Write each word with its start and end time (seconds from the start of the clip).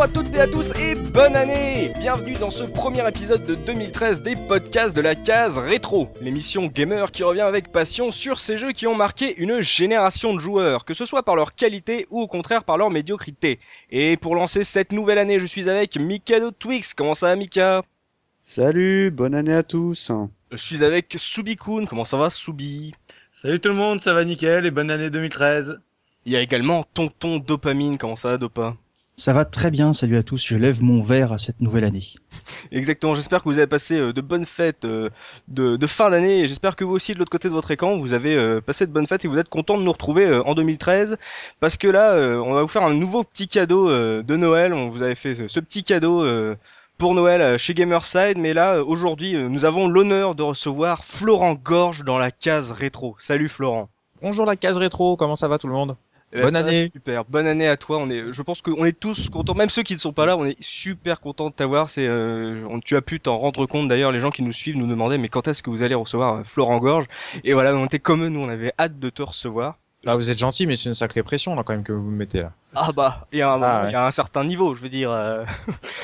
Bonjour 0.00 0.18
à 0.18 0.22
toutes 0.24 0.34
et 0.34 0.40
à 0.40 0.46
tous 0.46 0.72
et 0.80 0.94
bonne 0.94 1.36
année 1.36 1.92
Bienvenue 1.98 2.32
dans 2.32 2.50
ce 2.50 2.64
premier 2.64 3.06
épisode 3.06 3.44
de 3.44 3.54
2013 3.54 4.22
des 4.22 4.34
podcasts 4.34 4.96
de 4.96 5.02
la 5.02 5.14
case 5.14 5.58
rétro, 5.58 6.08
l'émission 6.22 6.68
gamer 6.68 7.10
qui 7.12 7.22
revient 7.22 7.42
avec 7.42 7.70
passion 7.70 8.10
sur 8.10 8.38
ces 8.38 8.56
jeux 8.56 8.72
qui 8.72 8.86
ont 8.86 8.94
marqué 8.94 9.36
une 9.36 9.60
génération 9.60 10.32
de 10.32 10.38
joueurs, 10.38 10.86
que 10.86 10.94
ce 10.94 11.04
soit 11.04 11.22
par 11.22 11.36
leur 11.36 11.54
qualité 11.54 12.06
ou 12.08 12.22
au 12.22 12.28
contraire 12.28 12.64
par 12.64 12.78
leur 12.78 12.88
médiocrité. 12.88 13.60
Et 13.90 14.16
pour 14.16 14.34
lancer 14.36 14.64
cette 14.64 14.92
nouvelle 14.92 15.18
année, 15.18 15.38
je 15.38 15.44
suis 15.44 15.68
avec 15.68 15.98
Mikado 15.98 16.50
Twix. 16.50 16.94
Comment 16.94 17.14
ça 17.14 17.26
va 17.26 17.36
Mika? 17.36 17.82
Salut, 18.46 19.10
bonne 19.10 19.34
année 19.34 19.52
à 19.52 19.62
tous. 19.62 20.10
Je 20.50 20.56
suis 20.56 20.82
avec 20.82 21.14
Subikun. 21.18 21.84
Comment 21.84 22.06
ça 22.06 22.16
va 22.16 22.30
Subi? 22.30 22.94
Salut 23.32 23.60
tout 23.60 23.68
le 23.68 23.74
monde, 23.74 24.00
ça 24.00 24.14
va 24.14 24.24
nickel 24.24 24.64
et 24.64 24.70
bonne 24.70 24.90
année 24.90 25.10
2013. 25.10 25.78
Il 26.24 26.32
y 26.32 26.36
a 26.36 26.40
également 26.40 26.84
Tonton 26.94 27.38
Dopamine. 27.38 27.98
Comment 27.98 28.16
ça 28.16 28.30
va 28.30 28.38
Dopa? 28.38 28.76
Ça 29.20 29.34
va 29.34 29.44
très 29.44 29.70
bien, 29.70 29.92
salut 29.92 30.16
à 30.16 30.22
tous, 30.22 30.42
je 30.46 30.56
lève 30.56 30.82
mon 30.82 31.02
verre 31.02 31.30
à 31.30 31.36
cette 31.36 31.60
nouvelle 31.60 31.84
année. 31.84 32.06
Exactement, 32.72 33.14
j'espère 33.14 33.40
que 33.42 33.50
vous 33.50 33.58
avez 33.58 33.66
passé 33.66 33.98
euh, 33.98 34.14
de 34.14 34.22
bonnes 34.22 34.46
fêtes 34.46 34.86
euh, 34.86 35.10
de, 35.46 35.76
de 35.76 35.86
fin 35.86 36.08
d'année 36.08 36.40
et 36.40 36.48
j'espère 36.48 36.74
que 36.74 36.84
vous 36.84 36.94
aussi 36.94 37.12
de 37.12 37.18
l'autre 37.18 37.30
côté 37.30 37.48
de 37.48 37.52
votre 37.52 37.70
écran 37.70 37.98
vous 37.98 38.14
avez 38.14 38.34
euh, 38.34 38.62
passé 38.62 38.86
de 38.86 38.92
bonnes 38.92 39.06
fêtes 39.06 39.26
et 39.26 39.28
vous 39.28 39.36
êtes 39.36 39.50
content 39.50 39.76
de 39.76 39.82
nous 39.82 39.92
retrouver 39.92 40.34
en 40.34 40.54
2013 40.54 41.18
parce 41.60 41.76
que 41.76 41.86
là 41.86 42.14
on 42.42 42.54
va 42.54 42.62
vous 42.62 42.68
faire 42.68 42.82
un 42.82 42.94
nouveau 42.94 43.22
petit 43.22 43.46
cadeau 43.46 43.90
de 43.90 44.36
Noël, 44.36 44.72
on 44.72 44.88
vous 44.88 45.02
avait 45.02 45.14
fait 45.14 45.34
ce, 45.34 45.48
ce 45.48 45.60
petit 45.60 45.84
cadeau 45.84 46.24
pour 46.96 47.14
Noël 47.14 47.58
chez 47.58 47.74
Gamerside 47.74 48.38
mais 48.38 48.54
là 48.54 48.82
aujourd'hui 48.82 49.34
nous 49.36 49.66
avons 49.66 49.86
l'honneur 49.86 50.34
de 50.34 50.44
recevoir 50.44 51.04
Florent 51.04 51.52
Gorge 51.62 52.04
dans 52.04 52.16
la 52.16 52.30
case 52.30 52.72
rétro. 52.72 53.16
Salut 53.18 53.48
Florent. 53.48 53.90
Bonjour 54.22 54.46
la 54.46 54.56
case 54.56 54.78
rétro, 54.78 55.18
comment 55.18 55.36
ça 55.36 55.46
va 55.46 55.58
tout 55.58 55.66
le 55.66 55.74
monde? 55.74 55.94
Eh 56.32 56.36
ben, 56.36 56.42
Bonne 56.42 56.50
ça 56.52 56.58
année. 56.60 56.88
Super, 56.88 57.24
bonne 57.24 57.46
année 57.46 57.66
à 57.66 57.76
toi. 57.76 57.98
On 57.98 58.08
est, 58.08 58.32
je 58.32 58.42
pense 58.42 58.62
qu'on 58.62 58.84
est 58.84 58.98
tous 58.98 59.28
contents, 59.30 59.54
même 59.54 59.68
ceux 59.68 59.82
qui 59.82 59.94
ne 59.94 59.98
sont 59.98 60.12
pas 60.12 60.26
là, 60.26 60.36
on 60.36 60.44
est 60.44 60.56
super 60.62 61.20
contents 61.20 61.48
de 61.50 61.54
t'avoir. 61.54 61.90
C'est, 61.90 62.06
euh, 62.06 62.64
on- 62.70 62.78
tu 62.80 62.96
as 62.96 63.02
pu 63.02 63.18
t'en 63.20 63.38
rendre 63.38 63.66
compte 63.66 63.88
d'ailleurs. 63.88 64.12
Les 64.12 64.20
gens 64.20 64.30
qui 64.30 64.42
nous 64.42 64.52
suivent 64.52 64.76
nous 64.76 64.86
demandaient, 64.86 65.18
mais 65.18 65.28
quand 65.28 65.48
est-ce 65.48 65.62
que 65.62 65.70
vous 65.70 65.82
allez 65.82 65.94
recevoir 65.96 66.34
euh, 66.36 66.44
Florent 66.44 66.78
Gorge? 66.78 67.06
Et 67.42 67.52
voilà, 67.52 67.74
on 67.74 67.84
était 67.86 67.98
comme 67.98 68.22
eux, 68.24 68.28
nous, 68.28 68.40
on 68.40 68.48
avait 68.48 68.72
hâte 68.78 68.98
de 69.00 69.10
te 69.10 69.22
recevoir. 69.22 69.76
Ah 70.06 70.14
vous 70.16 70.30
êtes 70.30 70.38
gentil 70.38 70.66
mais 70.66 70.76
c'est 70.76 70.88
une 70.88 70.94
sacrée 70.94 71.22
pression 71.22 71.54
là 71.54 71.62
quand 71.62 71.74
même 71.74 71.82
que 71.84 71.92
vous 71.92 72.10
me 72.10 72.16
mettez 72.16 72.40
là. 72.40 72.52
Ah 72.74 72.90
bah, 72.90 73.26
il 73.32 73.38
y 73.40 73.42
a 73.42 73.50
un, 73.52 73.62
Ah, 73.62 73.84
il 73.86 73.92
y 73.92 73.94
a 73.94 74.06
un 74.06 74.10
certain 74.10 74.44
niveau, 74.44 74.74
je 74.74 74.80
veux 74.80 74.88
dire. 74.88 75.10
euh, 75.10 75.44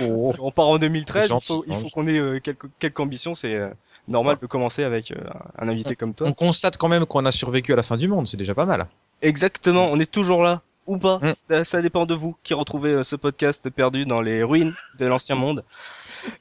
Oh. 0.02 0.34
on 0.38 0.50
part 0.50 0.66
en 0.68 0.78
2013, 0.78 1.28
C'est 1.28 1.34
il 1.34 1.40
faut, 1.46 1.64
il 1.66 1.74
faut 1.76 1.88
qu'on 1.88 2.06
ait 2.06 2.18
euh, 2.18 2.38
quelque, 2.40 2.66
quelque 2.78 3.00
ambition. 3.00 3.32
C'est 3.32 3.54
euh, 3.54 3.70
normal 4.06 4.36
de 4.38 4.46
commencer 4.46 4.84
avec 4.84 5.12
euh, 5.12 5.16
un 5.58 5.68
invité 5.68 5.96
comme 5.96 6.12
toi. 6.12 6.26
On 6.28 6.34
constate 6.34 6.76
quand 6.76 6.88
même 6.88 7.06
qu'on 7.06 7.24
a 7.24 7.32
survécu 7.32 7.72
à 7.72 7.76
la 7.76 7.82
fin 7.82 7.96
du 7.96 8.06
monde, 8.06 8.28
c'est 8.28 8.36
déjà 8.36 8.54
pas 8.54 8.66
mal. 8.66 8.86
Exactement, 9.22 9.86
on 9.90 9.98
est 9.98 10.10
toujours 10.10 10.42
là 10.42 10.62
ou 10.86 10.98
pas. 10.98 11.18
Mm. 11.18 11.34
Euh, 11.52 11.64
Ça 11.64 11.82
dépend 11.82 12.06
de 12.06 12.14
vous 12.14 12.36
qui 12.42 12.54
retrouvez 12.54 12.90
euh, 12.90 13.02
ce 13.02 13.16
podcast 13.16 13.68
perdu 13.70 14.04
dans 14.04 14.20
les 14.20 14.42
ruines 14.42 14.74
de 14.98 15.06
l'ancien 15.06 15.34
monde. 15.34 15.64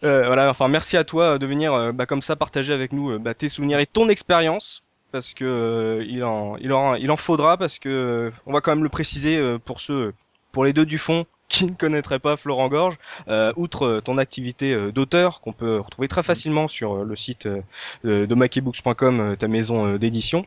Euh, 0.03 0.25
voilà, 0.27 0.49
enfin 0.49 0.67
merci 0.67 0.97
à 0.97 1.03
toi 1.03 1.35
euh, 1.35 1.37
de 1.37 1.45
venir 1.45 1.73
euh, 1.73 1.91
bah, 1.91 2.05
comme 2.05 2.21
ça 2.21 2.35
partager 2.35 2.73
avec 2.73 2.91
nous 2.91 3.19
bah, 3.19 3.33
tes 3.33 3.49
souvenirs 3.49 3.79
et 3.79 3.85
ton 3.85 4.09
expérience 4.09 4.83
parce 5.11 5.33
que 5.33 6.03
il 6.07 6.23
en 6.23 6.57
il 6.57 6.73
en 6.73 6.95
il 6.95 7.11
en 7.11 7.17
faudra 7.17 7.57
parce 7.57 7.79
que 7.79 8.31
on 8.45 8.53
va 8.53 8.61
quand 8.61 8.71
même 8.71 8.83
le 8.83 8.89
préciser 8.89 9.39
pour 9.63 9.79
ceux 9.79 10.13
pour 10.51 10.65
les 10.65 10.73
deux 10.73 10.85
du 10.85 10.97
fond 10.97 11.25
qui 11.47 11.65
ne 11.65 11.73
connaîtraient 11.73 12.19
pas 12.19 12.35
Florent 12.35 12.67
Gorge, 12.69 12.97
euh, 13.27 13.53
outre 13.55 14.01
ton 14.03 14.17
activité 14.17 14.91
d'auteur 14.91 15.41
qu'on 15.41 15.53
peut 15.53 15.79
retrouver 15.79 16.07
très 16.07 16.23
facilement 16.23 16.67
sur 16.67 17.05
le 17.05 17.15
site 17.15 17.47
de 18.03 18.33
makebooks.com, 18.33 19.35
ta 19.37 19.47
maison 19.47 19.95
d'édition. 19.95 20.41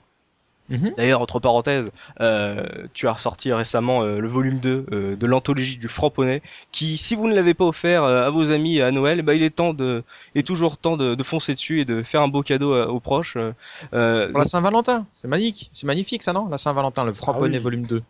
Mhm. 0.69 0.93
D'ailleurs, 0.97 1.21
entre 1.23 1.41
parenthèses, 1.41 1.91
euh, 2.21 2.63
tu 2.93 3.09
as 3.09 3.13
ressorti 3.13 3.53
récemment 3.53 4.03
euh, 4.03 4.19
le 4.19 4.29
volume 4.29 4.59
2 4.61 4.85
euh, 4.93 5.17
de 5.17 5.27
l'anthologie 5.27 5.79
du 5.79 5.89
Franc-Poney, 5.89 6.43
qui, 6.73 6.99
si 6.99 7.15
vous 7.15 7.27
ne 7.29 7.35
l'avez 7.35 7.55
pas 7.55 7.65
offert 7.65 8.05
euh, 8.05 8.27
à 8.27 8.31
vos 8.31 8.51
amis 8.53 8.81
à 8.81 8.91
Noël, 8.91 9.23
bah, 9.23 9.35
il 9.35 9.43
est 9.43 9.51
temps 9.55 9.73
de, 9.73 10.03
est 10.35 10.47
toujours 10.47 10.77
temps 10.77 10.97
de, 10.97 11.15
de 11.15 11.23
foncer 11.23 11.55
dessus 11.55 11.81
et 11.81 11.85
de 11.87 12.03
faire 12.03 12.21
un 12.21 12.29
beau 12.29 12.43
cadeau 12.43 12.75
à- 12.75 12.89
aux 12.89 13.01
proches. 13.01 13.37
euh, 13.37 13.53
euh, 13.95 14.29
Pour 14.31 14.41
la 14.41 14.45
Saint-Valentin, 14.45 15.07
c'est 15.23 15.29
magnifique, 15.29 15.71
c'est 15.73 15.87
magnifique 15.87 16.23
ça 16.23 16.33
non? 16.35 16.49
La 16.49 16.59
Saint-Valentin, 16.59 17.05
le 17.05 17.15
Franc-Poney 17.15 17.57
oui. 17.57 17.63
volume 17.65 17.87
2. 17.87 18.03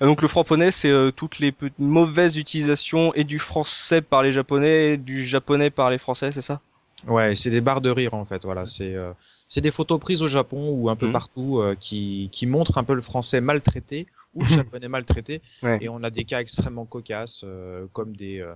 donc 0.00 0.22
le 0.22 0.28
Franc-Poney, 0.28 0.70
c'est 0.70 0.90
euh, 0.90 1.10
toutes 1.10 1.38
les 1.40 1.52
mauvaises 1.78 2.36
utilisations 2.36 3.12
et 3.14 3.24
du 3.24 3.38
français 3.38 4.02
par 4.02 4.22
les 4.22 4.32
japonais, 4.32 4.94
et 4.94 4.96
du 4.96 5.24
japonais 5.24 5.70
par 5.70 5.90
les 5.90 5.98
français, 5.98 6.32
c'est 6.32 6.42
ça? 6.42 6.60
Ouais, 7.06 7.34
c'est 7.34 7.50
des 7.50 7.60
barres 7.60 7.80
de 7.80 7.90
rire 7.90 8.14
en 8.14 8.24
fait, 8.24 8.42
voilà, 8.44 8.66
c'est 8.66 8.94
euh, 8.94 9.12
c'est 9.48 9.60
des 9.62 9.70
photos 9.70 9.98
prises 9.98 10.22
au 10.22 10.28
Japon 10.28 10.70
ou 10.70 10.88
un 10.90 10.96
peu 10.96 11.06
Mhm. 11.06 11.12
partout 11.12 11.58
euh, 11.58 11.74
qui 11.74 12.28
qui 12.30 12.46
montrent 12.46 12.78
un 12.78 12.84
peu 12.84 12.94
le 12.94 13.02
français 13.02 13.40
maltraité 13.40 14.06
ou 14.34 14.42
le 14.42 14.48
japonais 14.48 14.88
maltraité 14.88 15.40
Ouais. 15.62 15.78
et 15.80 15.88
on 15.88 16.02
a 16.04 16.10
des 16.10 16.24
cas 16.24 16.40
extrêmement 16.40 16.84
cocasses 16.84 17.42
euh, 17.44 17.86
comme 17.92 18.14
des 18.14 18.40
euh, 18.40 18.54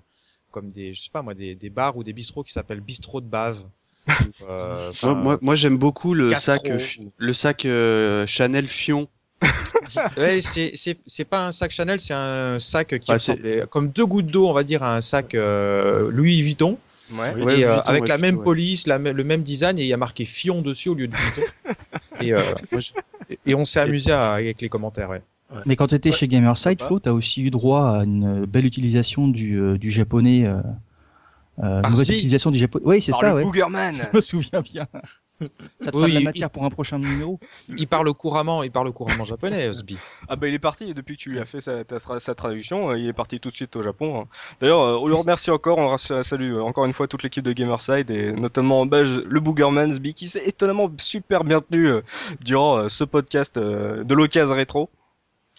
comme 0.50 0.70
des 0.70 0.92
je 0.94 1.02
sais 1.02 1.10
pas 1.10 1.22
moi 1.22 1.34
des 1.34 1.54
des 1.54 1.70
bars 1.70 1.96
ou 1.96 2.04
des 2.04 2.12
bistrots 2.12 2.44
qui 2.44 2.52
s'appellent 2.52 2.80
bistrot 2.80 3.20
de 3.20 3.26
bave. 3.26 3.62
ou, 4.08 4.44
euh, 4.50 4.90
Moi, 5.04 5.14
moi, 5.14 5.38
moi, 5.40 5.54
j'aime 5.54 5.78
beaucoup 5.78 6.12
le 6.12 6.34
sac, 6.34 6.62
euh, 6.66 6.78
le 7.18 7.32
sac 7.32 7.64
euh, 7.64 8.26
Chanel 8.26 8.66
Fion. 8.68 9.08
Ouais, 10.16 10.40
c'est 10.40 10.72
c'est 10.74 10.96
c'est 11.06 11.24
pas 11.24 11.46
un 11.46 11.52
sac 11.52 11.70
Chanel, 11.70 12.00
c'est 12.00 12.14
un 12.14 12.58
sac 12.58 12.98
qui 12.98 13.12
comme 13.70 13.88
deux 13.88 14.06
gouttes 14.06 14.26
d'eau, 14.26 14.48
on 14.48 14.52
va 14.52 14.62
dire, 14.64 14.82
à 14.82 14.96
un 14.96 15.00
sac 15.00 15.34
euh, 15.34 16.10
Louis 16.10 16.40
Vuitton, 16.42 16.78
Ouais. 17.12 17.34
Ouais, 17.42 17.60
et, 17.60 17.64
euh, 17.64 17.74
Vuitton, 17.74 17.88
avec 17.88 18.02
ouais, 18.02 18.08
la 18.08 18.18
même 18.18 18.36
ouais. 18.38 18.44
police, 18.44 18.86
la, 18.86 18.98
le 18.98 19.24
même 19.24 19.42
design, 19.42 19.78
et 19.78 19.82
il 19.82 19.88
y 19.88 19.92
a 19.92 19.96
marqué 19.96 20.24
Fion 20.24 20.62
dessus 20.62 20.88
au 20.88 20.94
lieu 20.94 21.08
de 21.08 21.14
Vuitton. 21.14 21.42
et, 22.20 22.32
euh, 22.32 22.40
et 23.46 23.54
on 23.54 23.64
s'est 23.64 23.80
amusé 23.80 24.10
à- 24.12 24.32
avec 24.34 24.60
les 24.60 24.68
commentaires. 24.68 25.10
Ouais. 25.10 25.22
Mais 25.66 25.76
quand 25.76 25.88
tu 25.88 25.94
étais 25.94 26.10
Ouais. 26.10 26.16
chez 26.16 26.28
Gamerside. 26.28 26.80
Flo, 26.80 26.98
tu 27.00 27.08
as 27.08 27.14
aussi 27.14 27.42
eu 27.42 27.50
droit 27.50 27.98
à 27.98 28.04
une 28.04 28.46
belle 28.46 28.64
utilisation 28.64 29.28
du, 29.28 29.60
euh, 29.60 29.76
du 29.76 29.90
japonais. 29.90 30.46
Euh, 30.46 30.58
euh, 31.62 31.82
utilisation 32.00 32.50
du 32.50 32.58
japonais. 32.58 32.84
Oui, 32.86 33.02
c'est 33.02 33.12
ça, 33.12 33.28
le 33.30 33.34
ouais. 33.36 33.42
Boogerman 33.42 33.94
Je 34.12 34.16
me 34.16 34.20
souviens 34.22 34.62
bien. 34.62 34.86
Ça 35.80 35.90
te 35.90 35.96
Oui, 35.96 36.02
fera 36.02 36.08
de 36.08 36.14
la 36.14 36.20
il- 36.20 36.24
matière 36.24 36.50
pour 36.50 36.64
un 36.64 36.70
prochain 36.70 36.98
numéro? 36.98 37.38
Il 37.68 37.86
parle 37.88 38.12
couramment, 38.14 38.62
il 38.62 38.70
parle 38.70 38.92
couramment 38.92 39.24
japonais, 39.24 39.68
Osby. 39.68 39.96
Ah 40.28 40.36
bah 40.36 40.48
il 40.48 40.54
est 40.54 40.58
parti 40.58 40.90
et 40.90 40.94
depuis 40.94 41.16
que 41.16 41.22
tu 41.22 41.30
lui 41.30 41.38
as 41.40 41.44
fait 41.44 41.60
sa, 41.60 41.84
ta- 41.84 41.98
sa 42.20 42.34
traduction, 42.34 42.90
euh, 42.90 42.98
il 42.98 43.06
est 43.08 43.12
parti 43.12 43.40
tout 43.40 43.50
de 43.50 43.54
suite 43.54 43.74
au 43.76 43.82
Japon. 43.82 44.20
hein. 44.22 44.28
D'ailleurs, 44.60 44.80
euh, 44.82 44.96
on 44.98 45.06
le 45.08 45.14
remercie 45.14 45.50
encore, 45.50 45.78
on 45.78 45.88
ra- 45.88 45.98
salue 45.98 46.54
euh, 46.54 46.62
encore 46.62 46.84
une 46.84 46.92
fois 46.92 47.08
toute 47.08 47.22
l'équipe 47.22 47.44
de 47.44 47.52
Gamerside 47.52 48.10
et 48.10 48.32
notamment 48.32 48.86
bah, 48.86 49.02
le 49.02 49.40
Boogerman 49.40 49.92
Sbi 49.92 50.14
qui 50.14 50.26
s'est 50.28 50.42
étonnamment 50.46 50.90
super 50.98 51.44
bien 51.44 51.60
tenu 51.60 51.86
euh, 51.88 52.02
durant 52.44 52.78
euh, 52.78 52.88
ce 52.88 53.04
podcast 53.04 53.56
euh, 53.56 54.04
de 54.04 54.14
l'occasion 54.14 54.54
rétro. 54.54 54.88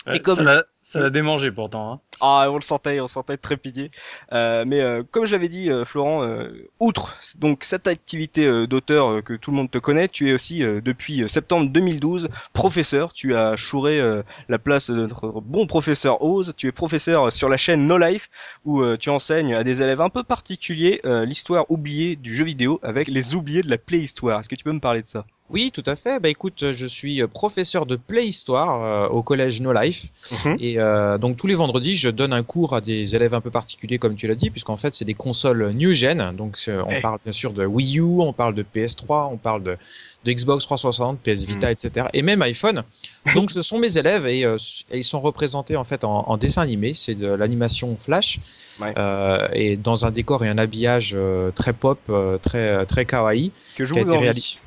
Ouais, 0.07 0.19
comme- 0.19 0.45
Ça 0.45 0.63
ça 0.83 0.99
l'a 0.99 1.09
démangé 1.09 1.51
pourtant. 1.51 1.93
Hein. 1.93 1.99
Ah, 2.19 2.47
on 2.49 2.55
le 2.55 2.61
sentait, 2.61 2.99
on 2.99 3.03
le 3.03 3.07
sentait 3.09 3.37
trépigner. 3.37 3.89
Euh, 4.33 4.65
mais 4.67 4.81
euh, 4.81 5.03
comme 5.09 5.25
je 5.25 5.31
l'avais 5.31 5.47
dit, 5.47 5.69
euh, 5.69 5.85
Florent, 5.85 6.23
euh, 6.23 6.69
outre 6.79 7.17
donc 7.39 7.63
cette 7.63 7.87
activité 7.87 8.45
euh, 8.45 8.67
d'auteur 8.67 9.09
euh, 9.09 9.21
que 9.21 9.33
tout 9.33 9.51
le 9.51 9.57
monde 9.57 9.71
te 9.71 9.77
connaît, 9.77 10.07
tu 10.09 10.29
es 10.29 10.33
aussi 10.33 10.63
euh, 10.63 10.81
depuis 10.81 11.23
euh, 11.23 11.27
septembre 11.27 11.69
2012 11.69 12.29
professeur. 12.53 13.13
Tu 13.13 13.35
as 13.35 13.55
chouré 13.55 13.99
euh, 13.99 14.23
la 14.49 14.59
place 14.59 14.89
de 14.89 14.95
notre 14.95 15.29
bon 15.41 15.67
professeur 15.67 16.21
Oz. 16.21 16.53
Tu 16.57 16.67
es 16.67 16.71
professeur 16.71 17.31
sur 17.31 17.49
la 17.49 17.57
chaîne 17.57 17.85
No 17.85 17.97
Life 17.97 18.29
où 18.65 18.81
euh, 18.81 18.97
tu 18.97 19.09
enseignes 19.09 19.55
à 19.55 19.63
des 19.63 19.81
élèves 19.81 20.01
un 20.01 20.09
peu 20.09 20.23
particuliers 20.23 20.99
euh, 21.05 21.25
l'histoire 21.25 21.69
oubliée 21.71 22.15
du 22.15 22.35
jeu 22.35 22.43
vidéo 22.43 22.79
avec 22.83 23.07
les 23.07 23.35
oubliés 23.35 23.61
de 23.61 23.69
la 23.69 23.77
playhistoire. 23.77 24.39
Est-ce 24.41 24.49
que 24.49 24.55
tu 24.55 24.63
peux 24.63 24.73
me 24.73 24.79
parler 24.79 25.01
de 25.01 25.07
ça? 25.07 25.25
Oui, 25.49 25.71
tout 25.71 25.83
à 25.85 25.95
fait. 25.95 26.19
Bah 26.19 26.29
écoute, 26.29 26.71
je 26.71 26.85
suis 26.85 27.21
euh, 27.21 27.27
professeur 27.27 27.85
de 27.85 27.95
préhistoire 27.95 28.83
euh, 28.83 29.07
au 29.09 29.21
collège 29.21 29.61
No 29.61 29.71
Life. 29.73 30.05
Et 30.59 30.72
euh, 30.77 31.17
donc 31.17 31.37
tous 31.37 31.47
les 31.47 31.55
vendredis, 31.55 31.95
je 31.95 32.09
donne 32.09 32.33
un 32.33 32.43
cours 32.43 32.75
à 32.75 32.81
des 32.81 33.15
élèves 33.15 33.33
un 33.33 33.41
peu 33.41 33.49
particuliers, 33.51 33.97
comme 33.97 34.15
tu 34.15 34.27
l'as 34.27 34.35
dit, 34.35 34.49
puisqu'en 34.49 34.77
fait, 34.77 34.93
c'est 34.95 35.05
des 35.05 35.13
consoles 35.13 35.71
new 35.73 35.93
gen. 35.93 36.33
Donc 36.35 36.57
on 36.67 37.01
parle 37.01 37.19
bien 37.23 37.33
sûr 37.33 37.53
de 37.53 37.65
Wii 37.65 37.99
U, 37.99 38.01
on 38.19 38.33
parle 38.33 38.55
de 38.55 38.63
PS3, 38.63 39.29
on 39.31 39.37
parle 39.37 39.63
de, 39.63 39.77
de 40.25 40.31
Xbox 40.31 40.63
360, 40.65 41.19
PS 41.19 41.45
Vita, 41.45 41.71
etc. 41.71 42.07
Et 42.13 42.21
même 42.21 42.41
iPhone. 42.41 42.83
Donc 43.35 43.51
ce 43.51 43.61
sont 43.61 43.79
mes 43.79 43.97
élèves 43.97 44.27
et, 44.27 44.45
euh, 44.45 44.57
et 44.91 44.97
ils 44.99 45.03
sont 45.03 45.21
représentés 45.21 45.75
en 45.75 45.83
fait 45.83 46.03
en, 46.03 46.25
en 46.27 46.37
dessin 46.37 46.61
animé. 46.61 46.93
C'est 46.93 47.15
de 47.15 47.27
l'animation 47.27 47.95
flash 47.97 48.39
Ouais. 48.79 48.91
euh, 48.97 49.47
et 49.53 49.77
dans 49.77 50.05
un 50.07 50.09
décor 50.11 50.43
et 50.43 50.49
un 50.49 50.57
habillage 50.57 51.13
euh, 51.15 51.51
très 51.51 51.73
pop, 51.73 51.99
très 52.41 52.85
très 52.87 53.05
kawaii. 53.05 53.51
Que 53.75 53.85
je 53.85 53.93
vous 53.93 53.99
envie. 54.29 54.57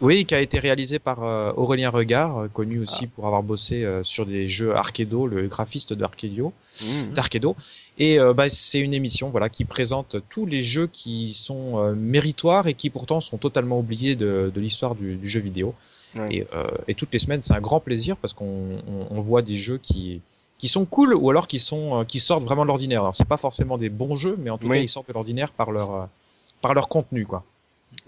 Oui, 0.00 0.24
qui 0.24 0.34
a 0.34 0.40
été 0.40 0.58
réalisé 0.58 0.98
par 0.98 1.22
euh, 1.24 1.52
Aurélien 1.56 1.90
Regard, 1.90 2.38
euh, 2.38 2.48
connu 2.48 2.78
aussi 2.80 3.06
pour 3.06 3.26
avoir 3.26 3.42
bossé 3.42 3.84
euh, 3.84 4.02
sur 4.02 4.24
des 4.24 4.48
jeux 4.48 4.74
Arcado, 4.74 5.26
le 5.26 5.46
graphiste 5.46 5.92
d'Arcadio, 5.92 6.52
Mmh. 6.82 7.12
d'Arcado. 7.12 7.56
Et 7.98 8.18
euh, 8.18 8.32
bah, 8.32 8.48
c'est 8.48 8.78
une 8.78 8.94
émission 8.94 9.28
voilà 9.28 9.48
qui 9.50 9.64
présente 9.64 10.16
tous 10.30 10.46
les 10.46 10.62
jeux 10.62 10.86
qui 10.86 11.34
sont 11.34 11.78
euh, 11.78 11.94
méritoires 11.94 12.66
et 12.68 12.74
qui 12.74 12.88
pourtant 12.90 13.20
sont 13.20 13.36
totalement 13.38 13.78
oubliés 13.80 14.14
de, 14.16 14.50
de 14.54 14.60
l'histoire 14.60 14.94
du, 14.94 15.16
du 15.16 15.28
jeu 15.28 15.40
vidéo. 15.40 15.74
Ouais. 16.14 16.28
Et, 16.36 16.46
euh, 16.54 16.66
et 16.88 16.94
toutes 16.94 17.12
les 17.12 17.18
semaines, 17.18 17.42
c'est 17.42 17.52
un 17.54 17.60
grand 17.60 17.80
plaisir 17.80 18.16
parce 18.16 18.32
qu'on 18.32 18.46
on, 18.88 19.06
on 19.16 19.20
voit 19.20 19.42
des 19.42 19.56
jeux 19.56 19.78
qui 19.78 20.20
qui 20.58 20.68
sont 20.68 20.84
cool 20.84 21.14
ou 21.14 21.28
alors 21.30 21.48
qui 21.48 21.58
sont 21.58 22.04
qui 22.06 22.20
sortent 22.20 22.44
vraiment 22.44 22.62
de 22.62 22.68
l'ordinaire. 22.68 23.00
Alors 23.02 23.16
c'est 23.16 23.24
pas 23.28 23.36
forcément 23.36 23.76
des 23.78 23.88
bons 23.90 24.14
jeux, 24.14 24.36
mais 24.38 24.50
en 24.50 24.58
tout 24.58 24.66
Oui. 24.68 24.76
cas 24.78 24.82
ils 24.82 24.88
sortent 24.88 25.08
de 25.08 25.12
l'ordinaire 25.14 25.52
par 25.52 25.70
leur 25.72 26.08
par 26.62 26.72
leur 26.74 26.88
contenu 26.88 27.26
quoi. 27.26 27.44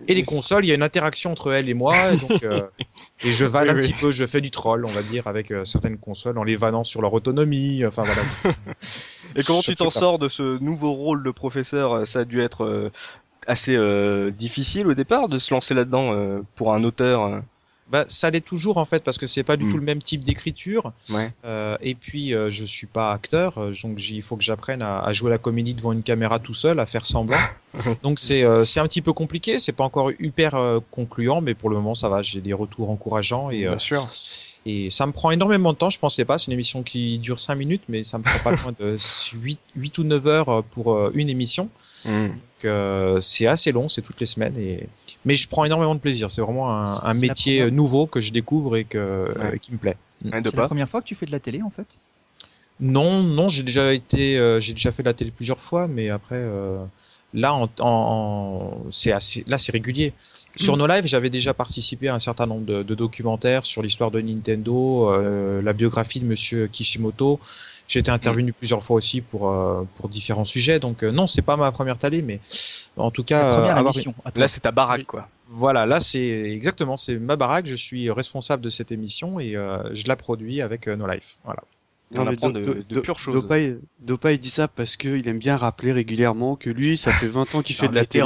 Et 0.09 0.15
les 0.15 0.23
consoles, 0.23 0.65
il 0.65 0.69
y 0.69 0.73
a 0.73 0.75
une 0.75 0.83
interaction 0.83 1.33
entre 1.33 1.53
elles 1.53 1.69
et 1.69 1.75
moi, 1.75 2.13
et 2.13 2.17
donc 2.17 2.43
euh, 2.43 2.67
et 3.25 3.33
je 3.33 3.45
vanne 3.45 3.69
Oui, 3.69 3.71
un 3.71 3.77
oui. 3.77 3.83
petit 3.83 3.95
peu, 3.95 4.11
je 4.11 4.27
fais 4.27 4.41
du 4.41 4.51
troll, 4.51 4.85
on 4.85 4.91
va 4.91 5.03
dire, 5.03 5.27
avec 5.27 5.51
euh, 5.51 5.65
certaines 5.65 5.99
consoles, 5.99 6.39
en 6.39 6.45
les 6.45 6.57
vannant 6.57 6.85
sur 6.85 7.03
leur 7.03 7.13
autonomie. 7.13 7.85
Enfin 7.87 8.03
voilà. 8.03 8.23
Et 9.37 9.43
comment 9.43 9.61
tu 9.61 9.77
t'en 9.77 9.91
sors 9.91 10.19
de 10.19 10.29
ce 10.29 10.59
nouveau 10.59 10.93
rôle 10.93 11.23
de 11.25 11.31
professeur? 11.31 12.07
Ça 12.07 12.21
a 12.21 12.25
dû 12.25 12.43
être 12.43 12.65
euh, 12.65 12.91
assez 13.47 13.77
difficile 14.33 14.87
au 14.87 14.95
départ 14.95 15.29
de 15.29 15.37
se 15.39 15.53
lancer 15.53 15.75
là-dedans 15.75 16.43
pour 16.55 16.75
un 16.75 16.85
auteur. 16.85 17.43
Bah, 17.93 18.07
ça 18.09 18.31
l'est 18.31 18.41
toujours 18.41 18.79
en 18.79 18.85
fait 18.87 19.05
parce 19.05 19.19
que 19.19 19.27
c'est 19.27 19.43
pas 19.45 19.57
du 19.59 19.67
Mm. 19.67 19.71
tout 19.71 19.77
le 19.77 19.85
même 19.85 20.03
type 20.03 20.25
d'écriture. 20.25 20.93
Ouais. 21.11 21.31
Euh, 21.45 21.77
et 21.83 21.95
puis 21.95 22.35
euh, 22.35 22.49
je 22.51 22.65
suis 22.65 22.87
pas 22.87 23.13
acteur, 23.13 23.59
euh, 23.59 23.73
donc 23.83 24.03
il 24.11 24.23
faut 24.23 24.37
que 24.37 24.43
j'apprenne 24.43 24.81
à, 24.83 24.99
à 25.01 25.13
jouer 25.13 25.29
la 25.31 25.37
comédie 25.39 25.75
devant 25.75 25.93
une 25.93 26.03
caméra 26.03 26.39
tout 26.39 26.55
seul, 26.55 26.81
à 26.81 26.87
faire 26.87 27.05
semblant. 27.05 27.37
donc 28.03 28.19
c'est 28.19 28.43
euh, 28.45 28.65
c'est 28.65 28.81
un 28.81 28.87
petit 28.89 29.03
peu 29.03 29.13
compliqué, 29.13 29.59
c'est 29.59 29.73
pas 29.73 29.85
encore 29.85 30.11
hyper 30.19 30.55
concluant, 30.91 31.41
mais 31.43 31.53
pour 31.55 31.69
le 31.71 31.77
moment 31.77 31.95
ça 31.95 32.09
va, 32.09 32.23
j'ai 32.23 32.41
des 32.41 32.55
retours 32.55 32.89
encourageants 32.91 33.51
et 33.51 33.61
Bien 33.69 33.79
sûr. 33.79 34.09
Et 34.65 34.91
ça 34.91 35.07
me 35.07 35.13
prend 35.13 35.31
énormément 35.31 35.73
de 35.73 35.79
temps. 35.79 35.91
Je 35.91 35.99
pensais 35.99 36.25
pas, 36.25 36.39
c'est 36.39 36.47
une 36.47 36.53
émission 36.53 36.83
qui 36.83 37.19
dure 37.19 37.41
5 37.41 37.55
minutes, 37.57 37.83
mais 37.89 38.05
ça 38.05 38.19
me 38.19 38.23
prend 38.23 38.39
pas 38.39 38.51
loin 38.63 38.73
de 38.79 38.97
8, 39.35 39.61
8 39.77 39.99
ou 39.99 40.05
9 40.05 40.27
heures 40.27 40.63
pour 40.65 40.95
euh, 40.95 41.11
une 41.15 41.29
émission. 41.31 41.69
Mm. 42.05 42.29
Donc 42.29 42.37
euh, 42.65 43.21
c'est 43.21 43.47
assez 43.47 43.73
long, 43.73 43.89
c'est 43.89 44.03
toutes 44.03 44.21
les 44.21 44.27
semaines 44.27 44.57
et 44.59 44.89
mais 45.25 45.37
je 45.37 45.47
prends 45.49 45.65
énormément 45.65 45.95
de 45.95 46.01
plaisir. 46.01 46.31
C'est 46.31 46.41
vraiment 46.41 46.71
un, 46.71 47.15
métier 47.15 47.59
première- 47.61 47.75
nouveau 47.75 48.07
que 48.07 48.21
je 48.21 48.33
découvre 48.33 48.77
et 48.77 48.85
que 48.85 48.99
Ouais. 49.39 49.55
euh, 49.55 49.57
qui 49.57 49.73
me 49.73 49.79
plaît. 49.79 49.97
De 50.23 50.31
C'est 50.33 50.57
la 50.57 50.67
première 50.67 50.89
fois 50.89 51.01
que 51.03 51.07
tu 51.07 51.15
fais 51.15 51.27
de 51.27 51.33
la 51.33 51.41
télé 51.41 51.63
en 51.63 51.71
fait? 51.71 51.87
Non, 52.81 53.23
non, 53.23 53.49
j'ai 53.49 53.63
déjà 53.63 53.93
été, 53.93 54.39
euh, 54.39 54.59
j'ai 54.59 54.73
déjà 54.73 54.91
fait 54.93 55.03
de 55.03 55.09
la 55.09 55.15
télé 55.15 55.31
plusieurs 55.31 55.61
fois, 55.61 55.87
mais 55.89 56.11
après 56.11 56.37
euh, 56.39 56.85
là, 57.35 57.55
en, 57.55 57.65
en- 57.65 57.69
en- 57.81 58.83
c'est 58.91 59.13
assez, 59.13 59.45
là 59.47 59.59
c'est 59.59 59.73
régulier. 59.73 60.13
Sur 60.57 60.77
nos 60.77 60.87
lives, 60.87 61.07
j'avais 61.07 61.31
déjà 61.31 61.55
participé 61.55 62.09
à 62.09 62.15
un 62.15 62.19
certain 62.19 62.47
nombre 62.47 62.67
de, 62.67 62.83
de 62.83 62.95
documentaires 62.95 63.65
sur 63.65 63.83
l'histoire 63.83 64.11
de 64.11 64.21
Nintendo, 64.21 65.11
euh, 65.11 65.63
la 65.63 65.73
biographie 65.73 66.21
de 66.21 66.27
Monsieur 66.27 66.67
Kishimoto. 66.67 67.41
J'ai 67.89 68.01
été 68.01 68.11
intervenu 68.11 68.53
plusieurs 68.53 68.85
fois 68.85 68.97
aussi 68.97 69.21
pour 69.21 69.51
euh, 69.51 69.83
pour 69.97 70.09
différents 70.09 70.45
sujets. 70.45 70.79
Donc 70.79 71.03
euh, 71.03 71.11
non, 71.11 71.27
c'est 71.27 71.43
pas 71.43 71.57
ma 71.57 71.71
première 71.73 71.99
télé, 71.99 72.23
mais 72.23 72.41
en 72.97 73.11
tout 73.11 73.25
cas, 73.25 73.59
première 73.59 73.79
émission. 73.79 74.15
Là, 74.35 74.49
c'est 74.49 74.61
ta 74.61 74.71
baraque, 74.71 75.05
quoi. 75.05 75.29
Voilà, 75.55 75.85
là 75.85 76.01
c'est 76.01 76.51
exactement, 76.51 76.97
c'est 76.97 77.17
ma 77.17 77.37
baraque. 77.37 77.67
Je 77.67 77.75
suis 77.75 78.11
responsable 78.11 78.63
de 78.63 78.71
cette 78.71 78.91
émission 78.91 79.39
et 79.39 79.55
euh, 79.55 79.95
je 79.95 80.07
la 80.07 80.17
produis 80.17 80.63
avec 80.63 80.89
euh, 80.89 80.97
No 80.97 81.07
Life. 81.07 81.37
Voilà. 81.45 81.63
Et 82.15 82.19
on 82.19 82.25
mais 82.25 82.33
apprend 82.33 82.51
Do- 82.51 82.61
de, 82.61 82.75
de 82.75 82.83
Do- 82.95 83.01
pures 83.03 83.19
choses. 83.19 83.35
Dopa, 83.35 83.59
il- 83.59 83.81
Dopa, 84.01 84.33
il 84.33 84.39
dit 84.39 84.51
ça 84.51 84.69
parce 84.69 84.97
qu'il 84.97 85.27
aime 85.29 85.39
bien 85.39 85.57
rappeler 85.57 85.93
régulièrement 85.93 86.57
que 86.57 86.69
lui, 86.71 86.97
ça 86.99 87.11
fait 87.13 87.29
20 87.29 87.55
ans 87.55 87.63
qu'il 87.63 87.75
fait 87.77 87.89
de 87.89 87.95
la 87.95 88.05
télé. 88.07 88.25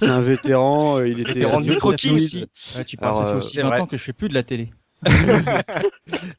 C'est 0.00 0.06
un 0.08 0.20
vétéran. 0.20 0.98
euh, 0.98 1.08
Il 1.08 1.20
était 1.20 1.34
Vétéran 1.34 1.60
de 1.60 1.68
micro-kids. 1.70 2.28
South. 2.28 2.48
Ouais, 2.76 2.84
tu 2.84 2.96
parles, 2.96 3.14
Alors, 3.14 3.22
ça 3.22 3.26
fait 3.28 3.34
euh, 3.34 3.38
aussi 3.38 3.52
c'est 3.56 3.62
20 3.62 3.68
vrai. 3.68 3.80
ans 3.80 3.86
que 3.86 3.96
je 3.96 4.02
fais 4.02 4.12
plus 4.12 4.28
de 4.28 4.34
la 4.34 4.42
télé. 4.42 4.70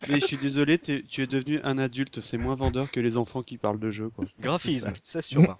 Mais 0.09 0.19
je 0.19 0.25
suis 0.25 0.37
désolé, 0.37 0.77
tu 0.79 1.03
es 1.21 1.27
devenu 1.27 1.59
un 1.63 1.77
adulte. 1.77 2.21
C'est 2.21 2.37
moins 2.37 2.55
vendeur 2.55 2.89
que 2.91 2.99
les 2.99 3.17
enfants 3.17 3.43
qui 3.43 3.57
parlent 3.57 3.79
de 3.79 3.91
jeux. 3.91 4.09
Quoi. 4.09 4.25
Graphisme, 4.41 4.93
ça 5.03 5.21
sur 5.21 5.41
20. 5.41 5.57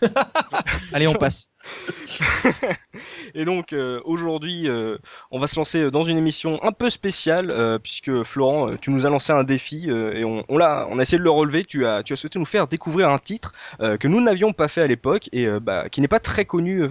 Allez, 0.92 1.06
on 1.08 1.14
passe. 1.14 1.48
Et 3.34 3.44
donc 3.44 3.72
euh, 3.72 4.00
aujourd'hui, 4.04 4.68
euh, 4.68 4.96
on 5.30 5.38
va 5.38 5.46
se 5.46 5.56
lancer 5.56 5.90
dans 5.90 6.02
une 6.02 6.16
émission 6.16 6.62
un 6.64 6.72
peu 6.72 6.90
spéciale 6.90 7.50
euh, 7.50 7.78
puisque 7.78 8.22
Florent, 8.22 8.70
euh, 8.70 8.76
tu 8.80 8.90
nous 8.90 9.06
as 9.06 9.10
lancé 9.10 9.32
un 9.32 9.44
défi 9.44 9.90
euh, 9.90 10.14
et 10.14 10.24
on, 10.24 10.44
on 10.48 10.58
l'a, 10.58 10.86
on 10.90 10.98
a 10.98 11.02
essayé 11.02 11.18
de 11.18 11.24
le 11.24 11.30
relever. 11.30 11.64
Tu 11.64 11.86
as, 11.86 12.02
tu 12.02 12.12
as 12.12 12.16
souhaité 12.16 12.38
nous 12.38 12.44
faire 12.46 12.66
découvrir 12.66 13.10
un 13.10 13.18
titre 13.18 13.52
euh, 13.80 13.96
que 13.96 14.08
nous 14.08 14.20
n'avions 14.20 14.52
pas 14.52 14.68
fait 14.68 14.82
à 14.82 14.86
l'époque 14.86 15.28
et 15.32 15.46
bah, 15.60 15.88
qui 15.88 16.00
n'est 16.00 16.08
pas 16.08 16.20
très 16.20 16.44
connu. 16.44 16.88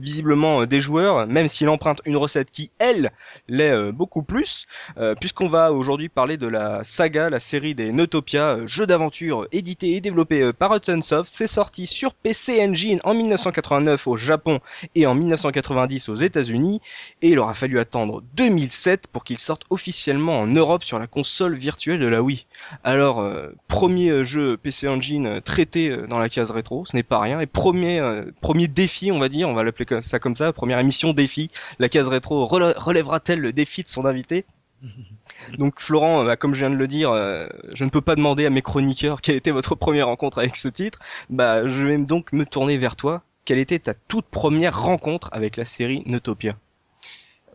Visiblement 0.00 0.62
euh, 0.62 0.66
des 0.66 0.80
joueurs, 0.80 1.26
même 1.26 1.48
s'il 1.48 1.68
emprunte 1.68 2.00
une 2.04 2.16
recette 2.16 2.50
qui, 2.50 2.70
elle, 2.78 3.12
l'est 3.48 3.70
euh, 3.70 3.92
beaucoup 3.92 4.22
plus, 4.22 4.66
euh, 4.98 5.14
puisqu'on 5.14 5.48
va 5.48 5.72
aujourd'hui 5.72 6.08
parler 6.08 6.36
de 6.36 6.46
la 6.46 6.82
saga, 6.84 7.30
la 7.30 7.40
série 7.40 7.74
des 7.74 7.92
Neutopia, 7.92 8.56
euh, 8.56 8.66
jeu 8.66 8.86
d'aventure 8.86 9.46
édité 9.52 9.96
et 9.96 10.00
développé 10.00 10.52
par 10.52 10.74
Hudson 10.74 11.00
Soft. 11.00 11.30
C'est 11.32 11.46
sorti 11.46 11.86
sur 11.86 12.14
PC 12.14 12.62
Engine 12.62 13.00
en 13.04 13.14
1989 13.14 14.06
au 14.06 14.16
Japon 14.16 14.60
et 14.94 15.06
en 15.06 15.14
1990 15.14 16.08
aux 16.08 16.14
États-Unis, 16.14 16.80
et 17.22 17.30
il 17.30 17.38
aura 17.38 17.54
fallu 17.54 17.78
attendre 17.78 18.22
2007 18.34 19.06
pour 19.08 19.24
qu'il 19.24 19.38
sorte 19.38 19.64
officiellement 19.70 20.40
en 20.40 20.46
Europe 20.46 20.84
sur 20.84 20.98
la 20.98 21.06
console 21.06 21.56
virtuelle 21.56 22.00
de 22.00 22.06
la 22.06 22.22
Wii. 22.22 22.46
Alors, 22.84 23.20
euh, 23.20 23.50
premier 23.68 24.24
jeu 24.24 24.56
PC 24.56 24.88
Engine 24.88 25.40
traité 25.42 25.96
dans 26.08 26.18
la 26.18 26.28
case 26.28 26.50
rétro, 26.50 26.84
ce 26.86 26.96
n'est 26.96 27.02
pas 27.02 27.20
rien, 27.20 27.40
et 27.40 27.46
premier 27.46 28.00
euh, 28.00 28.24
premier 28.40 28.68
défi, 28.68 29.10
on 29.12 29.18
va 29.18 29.28
dire, 29.28 29.48
on 29.48 29.54
va 29.54 29.62
l'appeler 29.62 29.86
comme 29.90 30.02
ça 30.02 30.18
comme 30.18 30.36
ça, 30.36 30.52
première 30.52 30.78
émission 30.78 31.12
défi, 31.12 31.50
la 31.78 31.88
case 31.88 32.08
rétro 32.08 32.46
relèvera-t-elle 32.46 33.40
le 33.40 33.52
défi 33.52 33.82
de 33.82 33.88
son 33.88 34.06
invité? 34.06 34.44
Donc 35.58 35.80
Florent, 35.80 36.22
euh, 36.22 36.26
bah, 36.26 36.36
comme 36.36 36.54
je 36.54 36.60
viens 36.60 36.70
de 36.70 36.76
le 36.76 36.88
dire, 36.88 37.10
euh, 37.10 37.46
je 37.72 37.84
ne 37.84 37.90
peux 37.90 38.00
pas 38.00 38.14
demander 38.14 38.46
à 38.46 38.50
mes 38.50 38.62
chroniqueurs 38.62 39.20
quelle 39.20 39.36
était 39.36 39.50
votre 39.50 39.74
première 39.74 40.06
rencontre 40.06 40.38
avec 40.38 40.56
ce 40.56 40.68
titre. 40.68 40.98
Bah, 41.28 41.66
je 41.66 41.86
vais 41.86 41.98
donc 41.98 42.32
me 42.32 42.44
tourner 42.44 42.78
vers 42.78 42.96
toi. 42.96 43.22
Quelle 43.44 43.58
était 43.58 43.78
ta 43.78 43.94
toute 43.94 44.26
première 44.26 44.80
rencontre 44.80 45.28
avec 45.32 45.56
la 45.56 45.64
série 45.64 46.02
Neutopia 46.06 46.56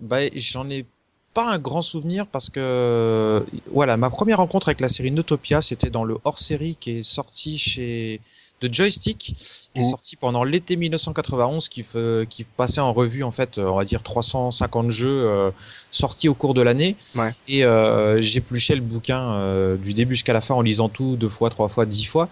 Bah, 0.02 0.20
j'en 0.36 0.70
ai 0.70 0.86
pas 1.34 1.52
un 1.52 1.60
grand 1.60 1.81
souvenir 1.81 2.28
parce 2.28 2.50
que 2.50 3.46
voilà, 3.72 3.98
ma 3.98 4.10
première 4.10 4.38
rencontre 4.38 4.70
avec 4.70 4.80
la 4.80 4.90
série 4.90 5.12
Notopia, 5.12 5.62
c'était 5.62 5.90
dans 5.90 6.04
le 6.04 6.18
hors-série 6.24 6.78
qui 6.80 6.92
est 6.92 7.04
sorti 7.04 7.58
chez 7.58 8.22
de 8.68 8.74
Joystick, 8.74 9.18
qui 9.18 9.32
est 9.76 9.82
Mmh. 9.82 9.90
sorti 9.90 10.16
pendant 10.16 10.46
l'été 10.46 10.78
1991, 10.78 11.68
qui, 11.68 11.84
qui 12.30 12.44
passait 12.46 12.80
en 12.80 12.94
revue 12.94 13.24
en 13.24 13.32
fait, 13.32 13.58
euh, 13.58 13.66
on 13.68 13.76
va 13.76 13.84
dire 13.84 14.04
350 14.04 14.90
jeux 14.90 15.10
euh, 15.28 15.52
sortis 15.92 16.30
au 16.30 16.34
cours 16.34 16.54
de 16.54 16.62
l'année. 16.62 16.96
Ouais. 17.16 17.34
Et 17.50 17.66
euh, 17.66 18.22
j'épluchais 18.22 18.76
le 18.76 18.82
bouquin 18.82 19.20
euh, 19.34 19.76
du 19.76 19.92
début 19.94 20.16
jusqu'à 20.16 20.32
la 20.34 20.40
fin 20.42 20.56
en 20.56 20.62
lisant 20.62 20.88
tout 20.88 21.18
deux 21.18 21.28
fois, 21.30 21.50
trois 21.50 21.68
fois, 21.68 21.86
dix 21.86 22.06
fois. 22.06 22.30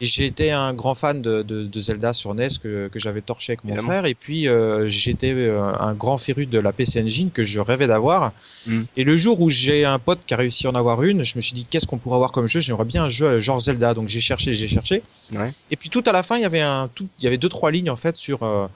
et 0.00 0.06
j'étais 0.06 0.50
un 0.50 0.72
grand 0.72 0.94
fan 0.94 1.20
de, 1.20 1.42
de, 1.42 1.64
de 1.66 1.80
Zelda 1.80 2.12
sur 2.14 2.34
NES 2.34 2.48
que, 2.62 2.88
que 2.88 2.98
j'avais 2.98 3.20
torché 3.20 3.52
avec 3.52 3.64
mon 3.64 3.70
Évidemment. 3.72 3.88
frère. 3.88 4.06
Et 4.06 4.14
puis 4.14 4.46
j'étais 4.86 5.50
un 5.50 5.92
grand 5.94 6.18
féru 6.18 6.46
de 6.46 6.58
la 6.58 6.72
PC 6.72 7.02
Engine 7.02 7.30
que 7.30 7.44
je 7.44 7.60
rêvais 7.60 7.86
d'avoir. 7.86 8.32
Mm. 8.66 8.82
Et 8.96 9.04
le 9.04 9.16
jour 9.16 9.40
où 9.40 9.50
j'ai 9.50 9.84
un 9.84 9.98
pote 9.98 10.20
qui 10.26 10.32
a 10.34 10.36
réussi 10.38 10.66
à 10.66 10.70
en 10.70 10.74
avoir 10.74 11.02
une, 11.02 11.24
je 11.24 11.36
me 11.36 11.42
suis 11.42 11.52
dit 11.54 11.66
qu'est-ce 11.68 11.86
qu'on 11.86 11.98
pourrait 11.98 12.16
avoir 12.16 12.32
comme 12.32 12.46
jeu? 12.46 12.60
J'aimerais 12.60 12.84
bien 12.86 13.04
un 13.04 13.08
jeu 13.08 13.38
genre 13.40 13.60
Zelda. 13.60 13.92
Donc 13.94 14.08
j'ai 14.08 14.20
cherché, 14.22 14.54
j'ai 14.54 14.68
cherché. 14.68 15.02
Ouais. 15.32 15.52
Et 15.70 15.75
puis 15.76 15.90
tout 15.90 16.02
à 16.06 16.12
la 16.12 16.22
fin, 16.22 16.36
il 16.36 16.42
y 16.42 16.44
avait 16.46 16.60
un, 16.60 16.88
tout, 16.94 17.06
il 17.18 17.24
y 17.24 17.26
avait 17.26 17.38
deux 17.38 17.48
trois 17.48 17.70
lignes 17.70 17.90
en 17.90 17.96
fait 17.96 18.16
sur 18.16 18.42
euh, 18.42 18.66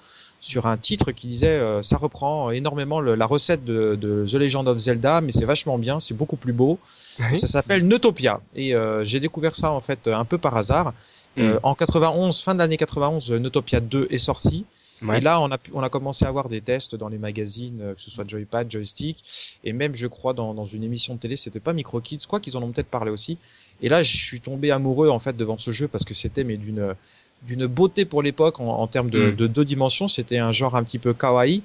sur 0.41 0.67
un 0.67 0.77
titre 0.79 1.13
qui 1.13 1.27
disait 1.29 1.49
euh, 1.49 1.83
ça 1.83 1.97
reprend 1.99 2.51
énormément 2.51 3.01
le- 3.01 3.15
la 3.15 3.27
recette 3.27 3.65
de, 3.65 3.95
de 4.01 4.25
The 4.27 4.35
Legend 4.35 4.67
of 4.69 4.79
Zelda, 4.79 5.21
mais 5.21 5.33
c'est 5.33 5.45
vachement 5.45 5.77
bien, 5.79 6.01
c'est 6.01 6.15
beaucoup 6.15 6.37
plus 6.37 6.53
beau. 6.55 6.79
Oui. 7.19 7.37
Ça 7.37 7.47
s'appelle 7.47 7.87
Neutopia 7.87 8.41
et 8.55 8.75
euh, 8.75 9.05
j'ai 9.05 9.21
découvert 9.21 9.55
ça 9.55 9.71
en 9.73 9.81
fait 9.83 10.09
un 10.09 10.25
peu 10.25 10.39
par 10.39 10.57
hasard. 10.57 10.93
Euh, 11.39 11.55
Mm. 11.55 11.61
en 11.63 11.75
91, 11.77 12.41
fin 12.43 12.55
de 12.55 12.59
l'année 12.59 12.77
91, 12.77 13.31
euh, 13.31 13.39
Neutopia 13.39 13.79
2 13.81 14.09
est 14.11 14.19
sorti. 14.19 14.65
Ouais. 15.03 15.19
Et 15.19 15.21
là, 15.21 15.41
on 15.41 15.51
a, 15.51 15.59
on 15.73 15.83
a 15.83 15.89
commencé 15.89 16.25
à 16.25 16.29
avoir 16.29 16.49
des 16.49 16.61
tests 16.61 16.95
dans 16.95 17.09
les 17.09 17.19
magazines, 17.19 17.79
euh, 17.83 17.95
que 17.95 18.01
ce 18.01 18.11
soit 18.11 18.29
Joypad, 18.29 18.71
Joystick, 18.71 19.25
et 19.65 19.73
même, 19.73 19.95
je 19.95 20.07
crois, 20.07 20.33
dans, 20.35 20.53
dans 20.55 20.65
une 20.67 20.85
émission 20.85 21.15
de 21.15 21.21
télé, 21.21 21.37
c'était 21.37 21.61
pas 21.61 21.73
Micro 21.73 22.01
Kids, 22.01 22.27
quoi 22.29 22.41
qu'ils 22.41 22.57
en 22.57 22.63
ont 22.63 22.71
peut-être 22.71 22.91
parlé 22.91 23.11
aussi. 23.11 23.39
Et 23.83 23.89
là, 23.89 24.03
je 24.03 24.17
suis 24.17 24.41
tombé 24.41 24.71
amoureux, 24.71 25.09
en 25.09 25.19
fait, 25.19 25.37
devant 25.37 25.57
ce 25.59 25.71
jeu, 25.71 25.89
parce 25.89 26.05
que 26.05 26.13
c'était, 26.15 26.45
mais 26.45 26.57
d'une, 26.59 26.95
d'une 27.47 27.67
beauté 27.67 28.05
pour 28.05 28.21
l'époque, 28.23 28.61
en, 28.61 28.67
en 28.67 28.87
termes 28.87 29.09
de, 29.09 29.31
Mm. 29.31 29.37
de 29.37 29.47
deux 29.47 29.65
dimensions. 29.65 30.07
C'était 30.09 30.37
un 30.39 30.53
genre 30.53 30.77
un 30.77 30.85
petit 30.85 30.99
peu 30.99 31.15
kawaii. 31.15 31.63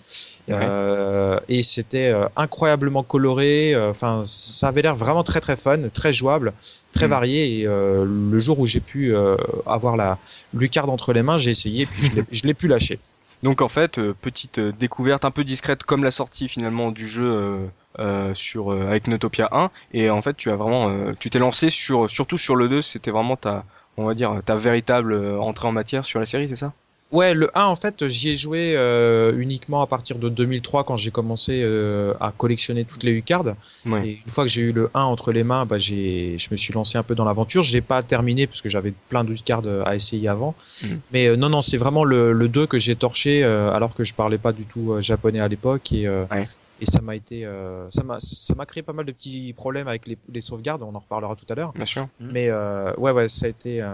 Euh, 0.49 1.39
et 1.49 1.63
c'était 1.63 2.11
euh, 2.13 2.27
incroyablement 2.35 3.03
coloré. 3.03 3.73
euh, 3.73 3.89
Enfin, 3.89 4.21
ça 4.25 4.67
avait 4.69 4.81
l'air 4.83 4.95
vraiment 4.95 5.23
très 5.23 5.41
très 5.41 5.57
fun, 5.57 5.89
très 5.89 6.13
jouable, 6.13 6.53
très 6.93 7.07
Mm. 7.07 7.09
varié. 7.09 7.59
Et 7.59 7.67
euh, 7.67 8.05
le 8.05 8.39
jour 8.39 8.59
où 8.59 8.65
j'ai 8.65 8.79
pu 8.79 9.13
euh, 9.13 9.35
avoir 9.65 9.97
la 9.97 10.17
lucarne 10.53 10.89
entre 10.89 11.11
les 11.13 11.23
mains, 11.23 11.37
j'ai 11.37 11.51
essayé, 11.51 11.83
et 11.83 11.85
puis 11.87 12.03
je 12.03 12.15
l'ai- 12.15 12.25
je 12.31 12.43
l'ai 12.43 12.53
pu 12.53 12.67
lâcher. 12.67 12.99
Donc 13.43 13.61
en 13.61 13.67
fait, 13.67 13.97
euh, 13.99 14.13
petite 14.19 14.59
euh, 14.59 14.71
découverte 14.71 15.25
un 15.25 15.31
peu 15.31 15.43
discrète 15.43 15.83
comme 15.83 16.03
la 16.03 16.11
sortie 16.11 16.47
finalement 16.47 16.91
du 16.91 17.07
jeu 17.07 17.69
euh, 17.99 18.33
sur 18.33 18.73
euh, 18.73 18.87
avec 18.87 19.07
Neutopia 19.07 19.47
1 19.53 19.71
et 19.93 20.09
en 20.09 20.21
fait 20.21 20.35
tu 20.35 20.51
as 20.51 20.55
vraiment 20.57 20.89
euh, 20.89 21.13
tu 21.17 21.29
t'es 21.29 21.39
lancé 21.39 21.69
sur 21.69 22.09
surtout 22.09 22.37
sur 22.37 22.57
le 22.57 22.67
2, 22.67 22.81
c'était 22.81 23.11
vraiment 23.11 23.37
ta 23.37 23.63
on 23.97 24.05
va 24.05 24.13
dire 24.13 24.41
ta 24.45 24.55
véritable 24.55 25.15
entrée 25.39 25.67
en 25.69 25.71
matière 25.71 26.03
sur 26.03 26.19
la 26.19 26.25
série, 26.25 26.49
c'est 26.49 26.57
ça? 26.57 26.73
Ouais, 27.11 27.33
le 27.33 27.49
1, 27.57 27.65
en 27.65 27.75
fait, 27.75 28.07
j'y 28.07 28.29
ai 28.29 28.35
joué 28.35 28.73
euh, 28.75 29.31
uniquement 29.37 29.81
à 29.81 29.87
partir 29.87 30.17
de 30.17 30.27
2003 30.27 30.83
quand 30.83 30.97
j'ai 30.97 31.11
commencé 31.11 31.61
euh, 31.63 32.13
à 32.19 32.31
collectionner 32.35 32.83
toutes 32.83 33.03
les 33.03 33.11
U-cards. 33.11 33.55
Ouais. 33.85 34.07
Et 34.07 34.21
une 34.25 34.31
fois 34.31 34.43
que 34.43 34.49
j'ai 34.49 34.63
eu 34.63 34.71
le 34.73 34.89
1 34.93 35.01
entre 35.03 35.31
les 35.31 35.43
mains, 35.43 35.65
bah, 35.65 35.77
j'ai, 35.77 36.37
je 36.39 36.47
me 36.51 36.57
suis 36.57 36.73
lancé 36.73 36.97
un 36.97 37.03
peu 37.03 37.13
dans 37.15 37.23
l'aventure. 37.23 37.61
Je 37.63 37.73
l'ai 37.73 37.81
pas 37.81 38.01
terminé 38.01 38.47
parce 38.47 38.61
que 38.61 38.69
j'avais 38.69 38.91
plein 39.09 39.23
de 39.23 39.33
cards 39.35 39.63
à 39.85 39.95
essayer 39.95 40.27
avant. 40.27 40.55
Mhm. 40.83 41.01
Mais 41.13 41.27
euh, 41.27 41.35
non, 41.37 41.49
non, 41.49 41.61
c'est 41.61 41.77
vraiment 41.77 42.03
le, 42.03 42.33
le 42.33 42.47
2 42.49 42.65
que 42.65 42.79
j'ai 42.79 42.95
torché 42.95 43.43
euh, 43.43 43.71
alors 43.71 43.93
que 43.93 44.03
je 44.03 44.13
parlais 44.13 44.39
pas 44.39 44.51
du 44.51 44.65
tout 44.65 44.93
euh, 44.93 45.01
japonais 45.01 45.39
à 45.39 45.47
l'époque. 45.47 45.93
Et, 45.93 46.07
euh, 46.07 46.25
Ouais. 46.31 46.47
et 46.81 46.85
ça 46.87 47.01
m'a 47.01 47.15
été, 47.15 47.45
euh, 47.45 47.89
ça 47.91 48.03
m'a, 48.03 48.19
ça 48.19 48.55
m'a 48.55 48.65
créé 48.65 48.81
pas 48.81 48.93
mal 48.93 49.05
de 49.05 49.11
petits 49.11 49.53
problèmes 49.53 49.87
avec 49.87 50.07
les, 50.07 50.17
les 50.33 50.41
sauvegardes. 50.41 50.81
On 50.81 50.93
en 50.95 50.99
reparlera 50.99 51.35
tout 51.35 51.45
à 51.49 51.55
l'heure. 51.55 51.71
Bien 51.73 51.85
sûr. 51.85 52.07
Mais 52.19 52.49
euh, 52.49 52.93
ouais, 52.97 53.11
ouais, 53.11 53.29
ça 53.29 53.45
a 53.45 53.49
été. 53.49 53.85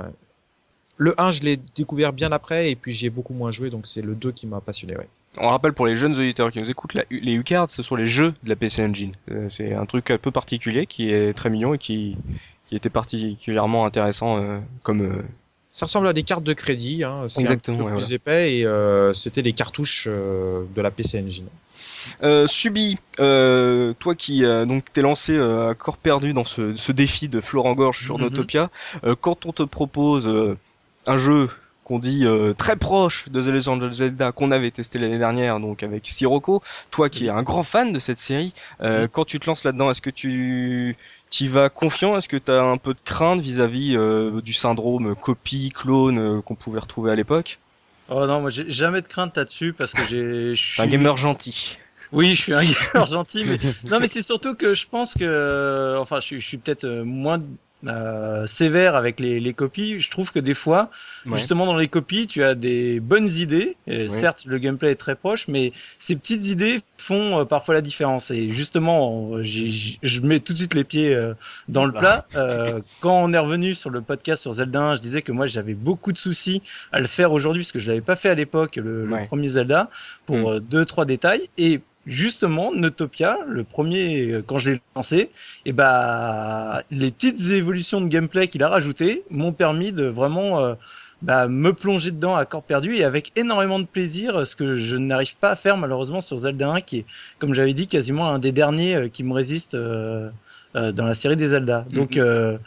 Le 0.97 1.19
1, 1.19 1.31
je 1.31 1.41
l'ai 1.41 1.57
découvert 1.75 2.13
bien 2.13 2.31
après, 2.31 2.69
et 2.69 2.75
puis 2.75 2.91
j'y 2.93 3.07
ai 3.07 3.09
beaucoup 3.09 3.33
moins 3.33 3.51
joué, 3.51 3.69
donc 3.69 3.87
c'est 3.87 4.01
le 4.01 4.13
2 4.13 4.31
qui 4.31 4.45
m'a 4.47 4.61
passionné. 4.61 4.95
Ouais. 4.97 5.07
On 5.39 5.49
rappelle 5.49 5.73
pour 5.73 5.85
les 5.87 5.95
jeunes 5.95 6.11
auditeurs 6.17 6.51
qui 6.51 6.59
nous 6.59 6.69
écoutent, 6.69 6.93
la- 6.93 7.05
les 7.09 7.33
U-Cards, 7.33 7.71
ce 7.71 7.81
sont 7.81 7.95
les 7.95 8.05
jeux 8.07 8.33
de 8.43 8.49
la 8.49 8.55
PC 8.55 8.83
Engine. 8.83 9.11
Euh, 9.31 9.47
c'est 9.47 9.73
un 9.73 9.85
truc 9.85 10.11
un 10.11 10.17
peu 10.17 10.29
particulier 10.31 10.85
qui 10.85 11.09
est 11.09 11.33
très 11.33 11.49
mignon 11.49 11.73
et 11.73 11.77
qui, 11.77 12.17
qui 12.67 12.75
était 12.75 12.89
particulièrement 12.89 13.85
intéressant 13.85 14.37
euh, 14.37 14.59
comme... 14.83 15.01
euh, 15.01 15.21
Ça 15.71 15.85
ressemble 15.85 16.07
à 16.07 16.13
des 16.13 16.23
cartes 16.23 16.43
de 16.43 16.53
crédit, 16.53 17.03
hein, 17.05 17.23
c'est 17.29 17.47
un 17.47 17.57
peu 17.57 17.71
ouais, 17.71 17.77
plus 17.77 17.85
voilà. 17.93 18.13
épais 18.15 18.57
et 18.57 19.13
c'était 19.13 19.41
les 19.41 19.53
cartouches 19.53 20.07
de 20.07 20.81
la 20.81 20.91
PC 20.91 21.23
Engine. 21.25 21.47
Euh, 22.23 22.45
Subi, 22.47 22.97
euh, 23.19 23.93
toi 23.99 24.15
qui 24.15 24.43
euh, 24.43 24.65
donc 24.65 24.91
t'es 24.91 25.01
lancé 25.03 25.37
à 25.37 25.73
corps 25.77 25.97
perdu 25.97 26.33
dans 26.33 26.45
ce, 26.45 26.73
ce 26.75 26.91
défi 26.91 27.29
de 27.29 27.39
Florent 27.41 27.73
Gorge 27.75 27.99
sur 28.03 28.17
Mhm. 28.17 28.23
Notopia, 28.23 28.69
quand 29.21 29.45
on 29.45 29.53
te 29.53 29.63
propose 29.63 30.27
un 31.07 31.17
jeu 31.17 31.49
qu'on 31.83 31.99
dit 31.99 32.25
euh, 32.25 32.53
très 32.53 32.75
proche 32.77 33.27
de 33.29 33.41
The 33.41 33.47
Legend 33.47 33.81
of 33.83 33.91
Zelda 33.91 34.31
qu'on 34.31 34.51
avait 34.51 34.71
testé 34.71 34.99
l'année 34.99 35.17
dernière, 35.17 35.59
donc 35.59 35.81
avec 35.83 36.07
Sirocco, 36.07 36.61
toi 36.91 37.09
qui 37.09 37.25
es 37.25 37.29
un 37.29 37.41
grand 37.43 37.63
fan 37.63 37.91
de 37.91 37.99
cette 37.99 38.19
série, 38.19 38.53
euh, 38.81 39.07
quand 39.11 39.25
tu 39.25 39.39
te 39.39 39.47
lances 39.47 39.63
là-dedans, 39.63 39.89
est-ce 39.91 40.01
que 40.01 40.11
tu 40.11 40.95
t'y 41.29 41.47
vas 41.47 41.69
confiant? 41.69 42.17
Est-ce 42.17 42.29
que 42.29 42.37
tu 42.37 42.51
as 42.51 42.61
un 42.61 42.77
peu 42.77 42.93
de 42.93 43.01
crainte 43.01 43.41
vis-à-vis 43.41 43.95
euh, 43.95 44.41
du 44.41 44.53
syndrome 44.53 45.15
copie, 45.15 45.71
clone 45.75 46.19
euh, 46.19 46.41
qu'on 46.41 46.55
pouvait 46.55 46.79
retrouver 46.79 47.11
à 47.11 47.15
l'époque? 47.15 47.59
Oh 48.09 48.25
non, 48.27 48.41
moi 48.41 48.49
j'ai 48.49 48.69
jamais 48.69 49.01
de 49.01 49.07
crainte 49.07 49.37
là-dessus 49.37 49.73
parce 49.73 49.93
que 49.93 50.03
j'ai. 50.03 50.53
je 50.55 50.63
Un 50.77 50.83
suis- 50.83 50.91
gamer 50.91 51.17
gentil. 51.17 51.77
Oui, 52.11 52.35
je 52.35 52.41
suis 52.41 52.53
un 52.53 52.63
gamer 52.65 53.07
gentil, 53.07 53.45
mais 53.45 53.57
non, 53.89 53.99
mais 53.99 54.07
c'est 54.07 54.21
surtout 54.21 54.55
que 54.55 54.75
je 54.75 54.85
pense 54.87 55.15
que, 55.15 55.95
enfin, 55.97 56.19
je, 56.19 56.25
suis- 56.25 56.41
je 56.41 56.47
suis 56.47 56.57
peut-être 56.57 56.83
euh, 56.83 57.03
moins 57.05 57.41
euh, 57.87 58.45
sévère 58.47 58.95
avec 58.95 59.19
les, 59.19 59.39
les 59.39 59.53
copies. 59.53 59.99
Je 59.99 60.09
trouve 60.11 60.31
que 60.31 60.39
des 60.39 60.53
fois, 60.53 60.89
Ouais. 61.25 61.37
justement 61.37 61.65
dans 61.65 61.75
les 61.77 61.87
copies, 61.87 62.27
tu 62.27 62.43
as 62.43 62.55
des 62.55 62.99
bonnes 62.99 63.29
idées. 63.29 63.75
Et 63.87 64.03
Ouais. 64.03 64.07
Certes, 64.07 64.45
le 64.45 64.57
gameplay 64.57 64.91
est 64.91 64.95
très 64.95 65.15
proche, 65.15 65.47
mais 65.47 65.71
ces 65.99 66.15
petites 66.15 66.45
idées 66.47 66.79
font 66.97 67.39
euh, 67.39 67.45
parfois 67.45 67.73
la 67.75 67.81
différence. 67.81 68.31
Et 68.31 68.51
justement, 68.51 69.35
euh, 69.35 69.43
je 69.43 70.19
mets 70.21 70.39
tout 70.39 70.53
de 70.53 70.57
suite 70.59 70.73
les 70.73 70.83
pieds 70.83 71.13
euh, 71.13 71.33
dans 71.67 71.85
le 71.85 71.91
plat. 71.91 72.25
Euh, 72.35 72.79
quand 73.01 73.23
on 73.23 73.33
est 73.33 73.37
revenu 73.37 73.73
sur 73.73 73.89
le 73.89 74.01
podcast 74.01 74.41
sur 74.43 74.51
Zelda 74.53 74.81
1, 74.81 74.95
je 74.95 75.01
disais 75.01 75.21
que 75.21 75.31
moi 75.31 75.47
j'avais 75.47 75.73
beaucoup 75.73 76.11
de 76.11 76.17
soucis 76.17 76.61
à 76.91 76.99
le 76.99 77.07
faire 77.07 77.31
aujourd'hui 77.31 77.63
parce 77.63 77.71
que 77.71 77.79
je 77.79 77.87
l'avais 77.89 78.01
pas 78.01 78.15
fait 78.15 78.29
à 78.29 78.35
l'époque 78.35 78.75
le, 78.77 79.09
premier 79.27 79.49
Zelda 79.49 79.89
pour 80.25 80.37
Mm. 80.37 80.45
euh, 80.47 80.59
deux 80.59 80.85
trois 80.85 81.05
détails 81.05 81.41
et 81.57 81.81
justement 82.05 82.73
Notopia 82.73 83.37
le 83.47 83.63
premier 83.63 84.27
euh, 84.27 84.41
quand 84.45 84.57
je 84.57 84.71
l'ai 84.71 84.81
lancé 84.95 85.31
et 85.65 85.71
bah 85.73 86.83
les 86.91 87.11
petites 87.11 87.51
évolutions 87.51 88.01
de 88.01 88.07
gameplay 88.09 88.47
qu'il 88.47 88.63
a 88.63 88.69
rajoutées 88.69 89.23
m'ont 89.29 89.53
permis 89.53 89.91
de 89.91 90.05
vraiment 90.05 90.59
euh, 90.59 90.73
bah, 91.21 91.47
me 91.47 91.71
plonger 91.73 92.09
dedans 92.11 92.35
à 92.35 92.45
corps 92.45 92.63
perdu 92.63 92.95
et 92.95 93.03
avec 93.03 93.31
énormément 93.37 93.77
de 93.79 93.85
plaisir 93.85 94.47
ce 94.47 94.55
que 94.55 94.75
je 94.75 94.97
n'arrive 94.97 95.37
pas 95.37 95.51
à 95.51 95.55
faire 95.55 95.77
malheureusement 95.77 96.21
sur 96.21 96.37
Zelda 96.37 96.71
1 96.71 96.81
qui 96.81 96.99
est 96.99 97.05
comme 97.39 97.53
j'avais 97.53 97.73
dit 97.75 97.87
quasiment 97.87 98.29
un 98.29 98.39
des 98.39 98.51
derniers 98.51 98.95
euh, 98.95 99.07
qui 99.09 99.23
me 99.23 99.33
résiste 99.33 99.75
euh, 99.75 100.31
euh, 100.75 100.91
dans 100.91 101.05
la 101.05 101.13
série 101.15 101.35
des 101.37 101.49
Zelda 101.49 101.85
donc 101.91 102.15
Mhm. 102.15 102.23
euh, 102.23 102.57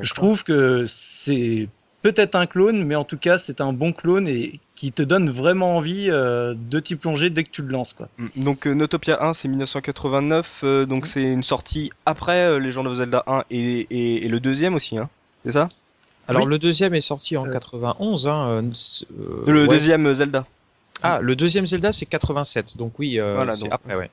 je 0.00 0.14
trouve 0.14 0.44
que 0.44 0.84
c'est 0.88 1.70
peut-être 2.04 2.34
un 2.34 2.44
clone, 2.46 2.84
mais 2.84 2.94
en 2.96 3.04
tout 3.04 3.16
cas, 3.16 3.38
c'est 3.38 3.62
un 3.62 3.72
bon 3.72 3.92
clone 3.92 4.28
et 4.28 4.60
qui 4.74 4.92
te 4.92 5.02
donne 5.02 5.30
vraiment 5.30 5.76
envie 5.78 6.10
euh, 6.10 6.54
de 6.54 6.78
t'y 6.78 6.96
plonger 6.96 7.30
dès 7.30 7.44
que 7.44 7.50
tu 7.50 7.62
le 7.62 7.68
lances. 7.68 7.94
Quoi. 7.94 8.08
Mm. 8.18 8.28
Donc 8.44 8.66
euh, 8.66 8.74
Notopia 8.74 9.24
1 9.24 9.32
c'est 9.32 9.48
1989, 9.48 10.60
euh, 10.64 10.84
donc 10.84 11.06
c'est 11.06 11.22
une 11.22 11.42
sortie 11.42 11.90
après 12.04 12.42
euh, 12.44 12.58
Legend 12.58 12.86
of 12.86 12.94
Zelda 12.94 13.24
1 13.26 13.44
et, 13.50 13.86
et, 13.90 14.26
et 14.26 14.28
le 14.28 14.38
deuxième 14.38 14.74
aussi, 14.74 14.98
hein 14.98 15.08
c'est 15.44 15.52
ça? 15.52 15.68
Alors 16.28 16.42
Oui. 16.42 16.48
le 16.50 16.58
deuxième 16.58 16.94
est 16.94 17.00
sorti 17.00 17.36
en 17.38 17.46
Euh. 17.46 17.50
91. 17.50 18.26
Hein, 18.26 18.46
euh, 18.48 18.62
euh, 19.20 19.50
Le 19.52 19.62
ouais. 19.62 19.68
deuxième 19.68 20.12
Zelda. 20.14 20.44
Ah, 21.02 21.20
le 21.22 21.34
deuxième 21.36 21.66
Zelda 21.66 21.90
c'est 21.92 22.06
87. 22.06 22.76
Donc 22.76 22.98
oui, 22.98 23.18
euh, 23.18 23.34
Voilà, 23.36 23.52
c'est 23.52 23.62
donc- 23.64 23.72
après, 23.72 23.94
ouais. 23.96 24.10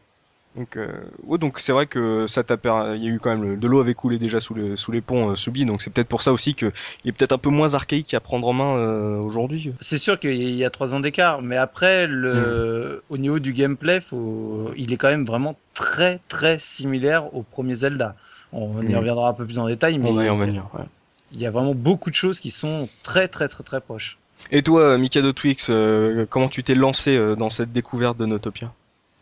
Donc, 0.58 0.75
euh, 0.75 0.88
ouais, 1.24 1.38
donc 1.38 1.60
c'est 1.60 1.72
vrai 1.72 1.86
que 1.88 2.27
ça 2.27 2.43
t'a 2.43 2.58
il 2.96 3.03
y 3.03 3.08
a 3.08 3.10
eu 3.10 3.20
quand 3.22 3.29
même 3.29 3.43
le- 3.43 3.55
de 3.58 3.67
l'eau 3.67 3.79
avait 3.79 3.93
coulé 3.93 4.20
déjà 4.20 4.41
sous, 4.41 4.53
le, 4.53 4.75
sous 4.75 4.91
les 4.91 5.00
ponts 5.00 5.29
euh, 5.29 5.36
Subi, 5.38 5.63
donc 5.63 5.81
c'est 5.81 5.89
peut-être 5.93 6.10
pour 6.10 6.22
ça 6.24 6.34
aussi 6.34 6.55
que 6.55 6.74
il 7.05 7.10
est 7.10 7.12
peut-être 7.13 7.31
un 7.31 7.38
peu 7.38 7.50
moins 7.50 7.74
archaïque 7.74 8.13
à 8.13 8.20
prendre 8.20 8.46
en 8.50 8.51
main 8.53 8.75
euh, 8.75 9.17
aujourd'hui. 9.20 9.72
C'est 9.79 9.98
sûr 9.98 10.20
qu'il 10.20 10.36
y 10.55 10.65
a 10.65 10.70
trois 10.70 10.93
ans 10.93 11.00
d'écart, 11.00 11.41
mais 11.41 11.55
après, 11.55 12.05
le... 12.05 13.01
au 13.10 13.17
niveau 13.17 13.39
du 13.39 13.53
gameplay, 13.53 14.01
faut... 14.01 14.72
il 14.75 14.91
est 14.91 14.98
quand 14.98 15.08
même 15.10 15.24
vraiment 15.25 15.58
très 15.74 16.20
très 16.27 16.60
similaire 16.60 17.34
au 17.34 17.43
premier 17.43 17.75
Zelda. 17.75 18.15
On 18.51 18.81
y 18.81 18.89
Mhm. 18.89 18.98
reviendra 18.98 19.29
un 19.29 19.34
peu 19.34 19.46
plus 19.46 19.58
en 19.58 19.67
détail, 19.67 20.00
mais 20.00 20.10
On 20.10 20.13
va 20.13 20.25
y 20.25 20.29
revenir. 20.29 20.65
ouais. 20.74 20.84
il 21.31 21.39
y 21.39 21.46
a 21.46 21.51
vraiment 21.51 21.74
beaucoup 21.75 22.10
de 22.10 22.15
choses 22.15 22.41
qui 22.41 22.51
sont 22.51 22.89
très 23.03 23.29
très 23.29 23.48
très 23.48 23.63
très 23.63 23.79
proches. 23.79 24.17
Et 24.51 24.63
toi, 24.63 24.98
Mikado 24.98 25.31
Twix, 25.31 25.67
euh, 25.70 26.25
comment 26.29 26.50
tu 26.50 26.62
t'es 26.62 26.75
lancé 26.75 27.15
euh, 27.15 27.36
dans 27.38 27.50
cette 27.50 27.72
découverte 27.72 28.17
de 28.17 28.25
Notopia? 28.25 28.74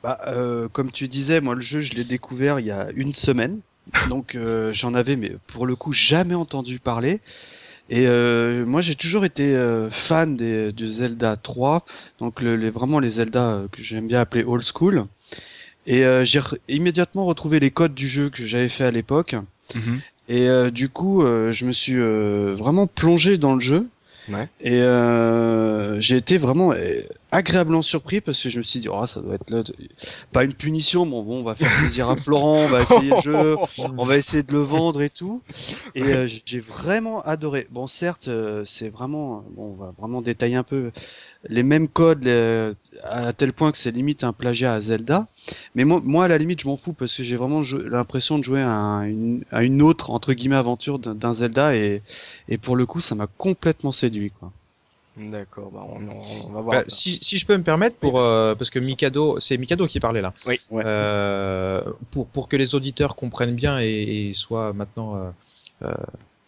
Bah, 0.04 0.18
euh, 0.28 0.68
comme 0.72 0.92
tu 0.92 1.08
disais, 1.08 1.42
moi 1.42 1.56
le 1.56 1.62
jeu 1.62 1.80
je 1.82 1.94
l'ai 1.94 2.04
découvert 2.06 2.60
il 2.60 2.66
y 2.68 2.72
a 2.72 2.88
une 2.96 3.14
semaine, 3.14 3.60
donc 4.08 4.36
euh, 4.36 4.72
j'en 4.72 4.94
avais 4.94 5.16
mais 5.18 5.32
pour 5.48 5.66
le 5.66 5.76
coup 5.76 5.92
jamais 5.92 6.36
entendu 6.36 6.80
parler. 6.80 7.20
Et 7.90 8.08
euh, 8.08 8.66
moi 8.66 8.82
j'ai 8.82 8.96
toujours 8.96 9.26
été 9.26 9.56
euh, 9.56 9.90
fan 9.90 10.38
des, 10.38 10.72
du 10.72 10.88
Zelda 10.88 11.36
3, 11.36 11.86
donc 12.20 12.42
le, 12.42 12.56
les, 12.56 12.70
vraiment 12.70 13.00
les 13.00 13.10
Zelda 13.10 13.44
euh, 13.44 13.68
que 13.72 13.82
j'aime 13.82 14.08
bien 14.08 14.22
appeler 14.22 14.44
old 14.44 14.64
school. 14.64 15.06
Et 15.88 16.06
euh, 16.06 16.24
j'ai 16.24 16.40
re- 16.40 16.60
immédiatement 16.70 17.26
retrouvé 17.26 17.60
les 17.60 17.72
codes 17.72 17.96
du 17.96 18.08
jeu 18.08 18.30
que 18.30 18.46
j'avais 18.46 18.70
fait 18.70 18.84
à 18.86 18.92
l'époque. 18.92 19.36
Et 20.30 20.48
euh, 20.48 20.70
du 20.70 20.88
coup, 20.90 21.24
euh, 21.24 21.52
je 21.52 21.66
me 21.66 21.72
suis 21.74 21.96
euh, 21.98 22.54
vraiment 22.56 22.86
plongé 22.86 23.38
dans 23.40 23.56
le 23.56 23.60
jeu. 23.60 23.88
Ouais. 24.30 24.48
Et 24.62 24.80
euh, 24.82 26.00
j'ai 26.00 26.18
été 26.18 26.38
vraiment 26.38 26.72
euh, 26.74 27.02
agréablement 27.32 27.82
surpris 27.82 28.22
parce 28.22 28.42
que 28.42 28.50
je 28.50 28.58
me 28.58 28.64
suis 28.64 28.80
dit, 28.80 28.90
oh, 28.90 29.06
ça 29.06 29.22
doit 29.22 29.36
être 29.36 29.50
là, 29.50 29.64
pas 30.32 30.44
une 30.44 30.54
punition, 30.54 31.06
bon, 31.06 31.22
bon, 31.24 31.40
on 31.40 31.44
va 31.44 31.56
faire 31.56 31.70
plaisir 31.80 32.10
à 32.10 32.16
Florent, 32.16 32.66
on 32.66 32.70
va 32.70 32.82
essayer 32.82 33.12
le 33.14 33.22
jeu, 33.22 33.58
on 33.98 34.04
va 34.06 34.18
essayer 34.18 34.44
de 34.44 34.52
le 34.52 34.60
vendre 34.62 35.02
et 35.02 35.10
tout. 35.10 35.42
Et 35.96 36.04
euh, 36.14 36.28
j'ai 36.46 36.60
vraiment 36.60 37.22
adoré. 37.22 37.68
Bon, 37.72 37.88
certes, 37.88 38.28
euh, 38.28 38.64
c'est 38.66 38.90
vraiment, 38.90 39.44
bon, 39.56 39.74
on 39.74 39.84
va 39.84 39.94
vraiment 39.98 40.22
détailler 40.22 40.56
un 40.56 40.64
peu 40.64 40.92
les 41.48 41.64
mêmes 41.64 41.88
codes 41.88 42.24
les- 42.26 42.72
à 43.04 43.32
tel 43.34 43.54
point 43.54 43.72
que 43.72 43.78
c'est 43.78 43.92
limite 43.92 44.24
un 44.24 44.34
plagiat 44.34 44.74
à 44.74 44.82
Zelda. 44.82 45.28
Mais 45.76 45.86
moi, 45.86 46.02
moi 46.04 46.26
à 46.26 46.28
la 46.28 46.38
limite, 46.38 46.62
je 46.62 46.68
m'en 46.68 46.76
fous 46.78 46.94
parce 46.94 47.16
que 47.16 47.24
j'ai 47.24 47.36
vraiment 47.38 47.62
l'impression 47.90 48.38
de 48.40 48.44
jouer 48.44 48.62
à, 48.62 48.70
un- 48.72 49.04
une, 49.04 49.44
à 49.52 49.64
une 49.64 49.82
autre 49.82 50.10
entre 50.10 50.34
guillemets 50.34 50.58
aventure 50.58 51.00
d'un 51.00 51.34
Zelda 51.34 51.76
et, 51.76 52.02
et 52.50 52.58
pour 52.58 52.76
le 52.76 52.86
coup, 52.86 53.00
ça 53.02 53.16
m'a 53.16 53.28
complètement 53.28 53.92
séduit. 53.92 54.32
Quoi. 54.32 54.52
D'accord, 55.20 55.70
bah 55.72 55.86
on, 55.88 56.48
on 56.48 56.52
va 56.54 56.62
voir. 56.62 56.76
Bah, 56.78 56.84
si, 56.88 57.20
si 57.22 57.38
je 57.38 57.46
peux 57.46 57.58
me 57.58 57.64
permettre, 57.64 57.98
pour, 57.98 58.22
euh, 58.22 58.56
parce 58.56 58.70
que 58.70 58.80
Mikado, 58.80 59.40
c'est 59.40 59.58
Mikado 59.58 59.86
qui 59.88 60.00
parlait 60.00 60.22
là. 60.22 60.34
Oui, 60.48 60.60
ouais. 60.72 60.84
Euh, 60.86 61.82
pour, 62.12 62.28
pour 62.28 62.48
que 62.48 62.56
les 62.56 62.74
auditeurs 62.76 63.16
comprennent 63.16 63.56
bien 63.56 63.80
et, 63.82 64.30
et 64.30 64.34
soient 64.34 64.74
maintenant. 64.74 65.16
euh, 65.18 65.30
euh, 65.84 65.94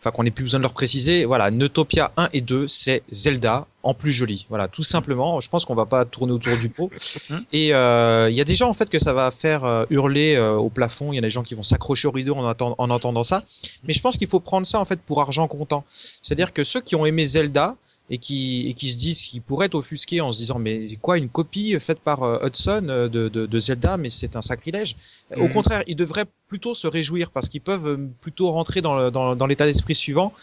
Enfin, 0.04 0.10
qu'on 0.10 0.24
n'ait 0.24 0.32
plus 0.32 0.44
besoin 0.46 0.60
de 0.60 0.64
leur 0.64 0.74
préciser. 0.74 1.26
Voilà, 1.26 1.52
Neutopia 1.52 2.12
1 2.18 2.30
et 2.34 2.42
2, 2.42 2.68
c'est 2.68 3.04
Zelda 3.12 3.68
en 3.84 3.94
plus 3.94 4.12
joli. 4.12 4.48
Voilà, 4.50 4.68
tout 4.68 4.82
simplement. 4.82 5.40
Je 5.42 5.48
pense 5.48 5.64
qu'on 5.64 5.76
va 5.76 5.86
pas 5.86 6.06
tourner 6.06 6.34
autour 6.34 6.58
du 6.58 6.70
pot. 6.70 6.90
et 7.54 7.72
euh, 7.76 8.28
il 8.32 8.36
y 8.36 8.42
a 8.42 8.44
des 8.44 8.56
gens 8.56 8.68
en 8.68 8.74
fait 8.74 8.90
que 8.90 8.98
ça 8.98 9.14
va 9.14 9.30
faire 9.30 9.64
euh, 9.64 9.86
hurler 9.92 10.34
euh, 10.38 10.56
au 10.56 10.72
plafond. 10.72 11.14
Il 11.14 11.18
y 11.18 11.20
a 11.20 11.22
des 11.22 11.30
gens 11.30 11.44
qui 11.44 11.54
vont 11.54 11.62
s'accrocher 11.62 12.08
au 12.08 12.12
rideau 12.12 12.34
en, 12.34 12.48
attend- 12.48 12.74
en 12.80 12.90
entendant 12.90 13.24
ça. 13.24 13.44
Mais 13.84 13.94
je 13.94 14.02
pense 14.02 14.18
qu'il 14.18 14.28
faut 14.28 14.40
prendre 14.40 14.66
ça 14.66 14.80
en 14.80 14.86
fait 14.86 15.00
pour 15.00 15.22
argent 15.22 15.48
comptant. 15.48 15.84
C'est-à-dire 16.24 16.52
que 16.52 16.64
ceux 16.64 16.82
qui 16.82 16.96
ont 16.96 17.06
aimé 17.06 17.24
Zelda 17.28 17.76
et 18.14 18.20
qui, 18.20 18.68
et 18.70 18.74
qui 18.76 18.90
se 18.92 18.98
disent 18.98 19.22
qu'ils 19.22 19.42
pourraient 19.42 19.68
être 19.68 19.76
offusqués 19.76 20.22
en 20.22 20.32
se 20.34 20.38
disant 20.38 20.60
mais 20.60 20.88
c'est 20.88 20.98
quoi 20.98 21.18
une 21.18 21.30
copie 21.30 21.80
faite 21.80 22.02
par 22.02 22.24
euh, 22.24 22.46
Hudson 22.46 22.86
euh, 22.90 23.08
de, 23.10 23.30
de, 23.30 23.46
de 23.48 23.60
Zelda? 23.60 23.98
Mais 23.98 24.10
c'est 24.12 24.36
un 24.36 24.42
sacrilège. 24.44 24.98
Au 25.38 25.48
Mhm. 25.48 25.50
contraire, 25.50 25.84
ils 25.88 25.96
devraient 25.96 26.26
plutôt 26.50 26.74
se 26.74 26.88
réjouir 26.88 27.32
parce 27.32 27.50
qu'ils 27.50 27.62
peuvent 27.62 27.88
euh, 27.88 27.98
plutôt 28.22 28.52
rentrer 28.52 28.82
dans, 28.82 28.96
le- 28.98 29.12
dans, 29.12 29.36
dans 29.36 29.48
l'état 29.48 29.66
d'esprit 29.66 29.96
suivant 29.96 30.34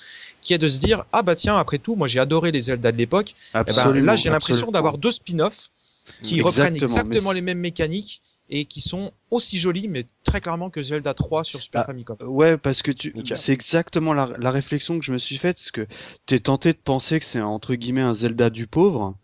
qui 0.40 0.54
est 0.54 0.58
de 0.58 0.68
se 0.68 0.78
dire 0.78 1.04
ah 1.12 1.22
bah 1.22 1.34
tiens 1.34 1.56
après 1.56 1.78
tout 1.78 1.94
moi 1.96 2.08
j'ai 2.08 2.20
adoré 2.20 2.52
les 2.52 2.62
Zelda 2.62 2.92
de 2.92 2.96
l'époque 2.96 3.34
Eh 3.66 3.72
ben, 3.72 3.92
là 3.92 4.16
j'ai 4.16 4.30
l'impression 4.30 4.70
d'avoir 4.70 4.98
deux 4.98 5.10
spin-offs 5.10 5.70
qui 6.22 6.40
reprennent 6.42 6.76
Exactement, 6.76 7.32
les 7.32 7.42
mêmes 7.42 7.58
mécaniques 7.58 8.22
et 8.50 8.64
qui 8.64 8.80
sont 8.80 9.12
aussi 9.30 9.58
jolis 9.58 9.88
mais 9.88 10.06
très 10.24 10.40
clairement 10.40 10.70
que 10.70 10.82
Zelda 10.82 11.14
3 11.14 11.44
sur 11.44 11.62
Super 11.62 11.82
Ah, 11.82 11.84
Famicom. 11.84 12.16
Ouais, 12.20 12.56
parce 12.56 12.82
que 12.82 12.90
tu, 12.90 13.14
c'est 13.34 13.52
exactement 13.52 14.14
la, 14.14 14.30
la 14.38 14.50
réflexion 14.50 14.98
que 14.98 15.04
je 15.04 15.12
me 15.12 15.18
suis 15.18 15.36
faite, 15.36 15.56
parce 15.56 15.70
que 15.70 15.86
t'es 16.26 16.38
tenté 16.38 16.72
de 16.72 16.78
penser 16.78 17.18
que 17.18 17.24
c'est 17.24 17.40
entre 17.40 17.74
guillemets 17.74 18.00
un 18.00 18.14
Zelda 18.14 18.50
du 18.50 18.66
pauvre, 18.66 19.14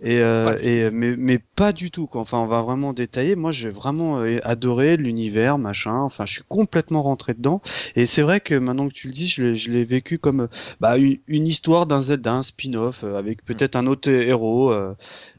et, 0.00 0.18
euh, 0.18 0.58
et 0.60 0.90
mais, 0.90 1.16
mais 1.16 1.38
pas 1.38 1.72
du 1.72 1.90
tout. 1.90 2.06
Quoi. 2.06 2.20
Enfin, 2.20 2.38
on 2.38 2.46
va 2.46 2.62
vraiment 2.62 2.92
détailler. 2.92 3.36
Moi, 3.36 3.52
j'ai 3.52 3.70
vraiment 3.70 4.20
euh, 4.20 4.38
adoré 4.44 4.96
l'univers, 4.96 5.58
machin. 5.58 6.00
Enfin, 6.00 6.26
je 6.26 6.34
suis 6.34 6.42
complètement 6.48 7.02
rentré 7.02 7.34
dedans. 7.34 7.62
Et 7.96 8.06
c'est 8.06 8.22
vrai 8.22 8.40
que 8.40 8.54
maintenant 8.54 8.88
que 8.88 8.94
tu 8.94 9.06
le 9.08 9.12
dis, 9.12 9.26
je 9.26 9.70
l'ai, 9.70 9.84
vécu 9.84 10.18
comme 10.18 10.42
euh, 10.42 10.48
bah, 10.80 10.96
une, 10.98 11.18
une 11.26 11.46
histoire 11.46 11.86
d'un 11.86 12.02
Zelda, 12.02 12.34
un 12.34 12.42
spin-off 12.42 13.04
euh, 13.04 13.16
avec 13.18 13.44
peut-être 13.44 13.76
un 13.76 13.86
autre 13.86 14.08
héros, 14.10 14.70
euh, 14.70 14.94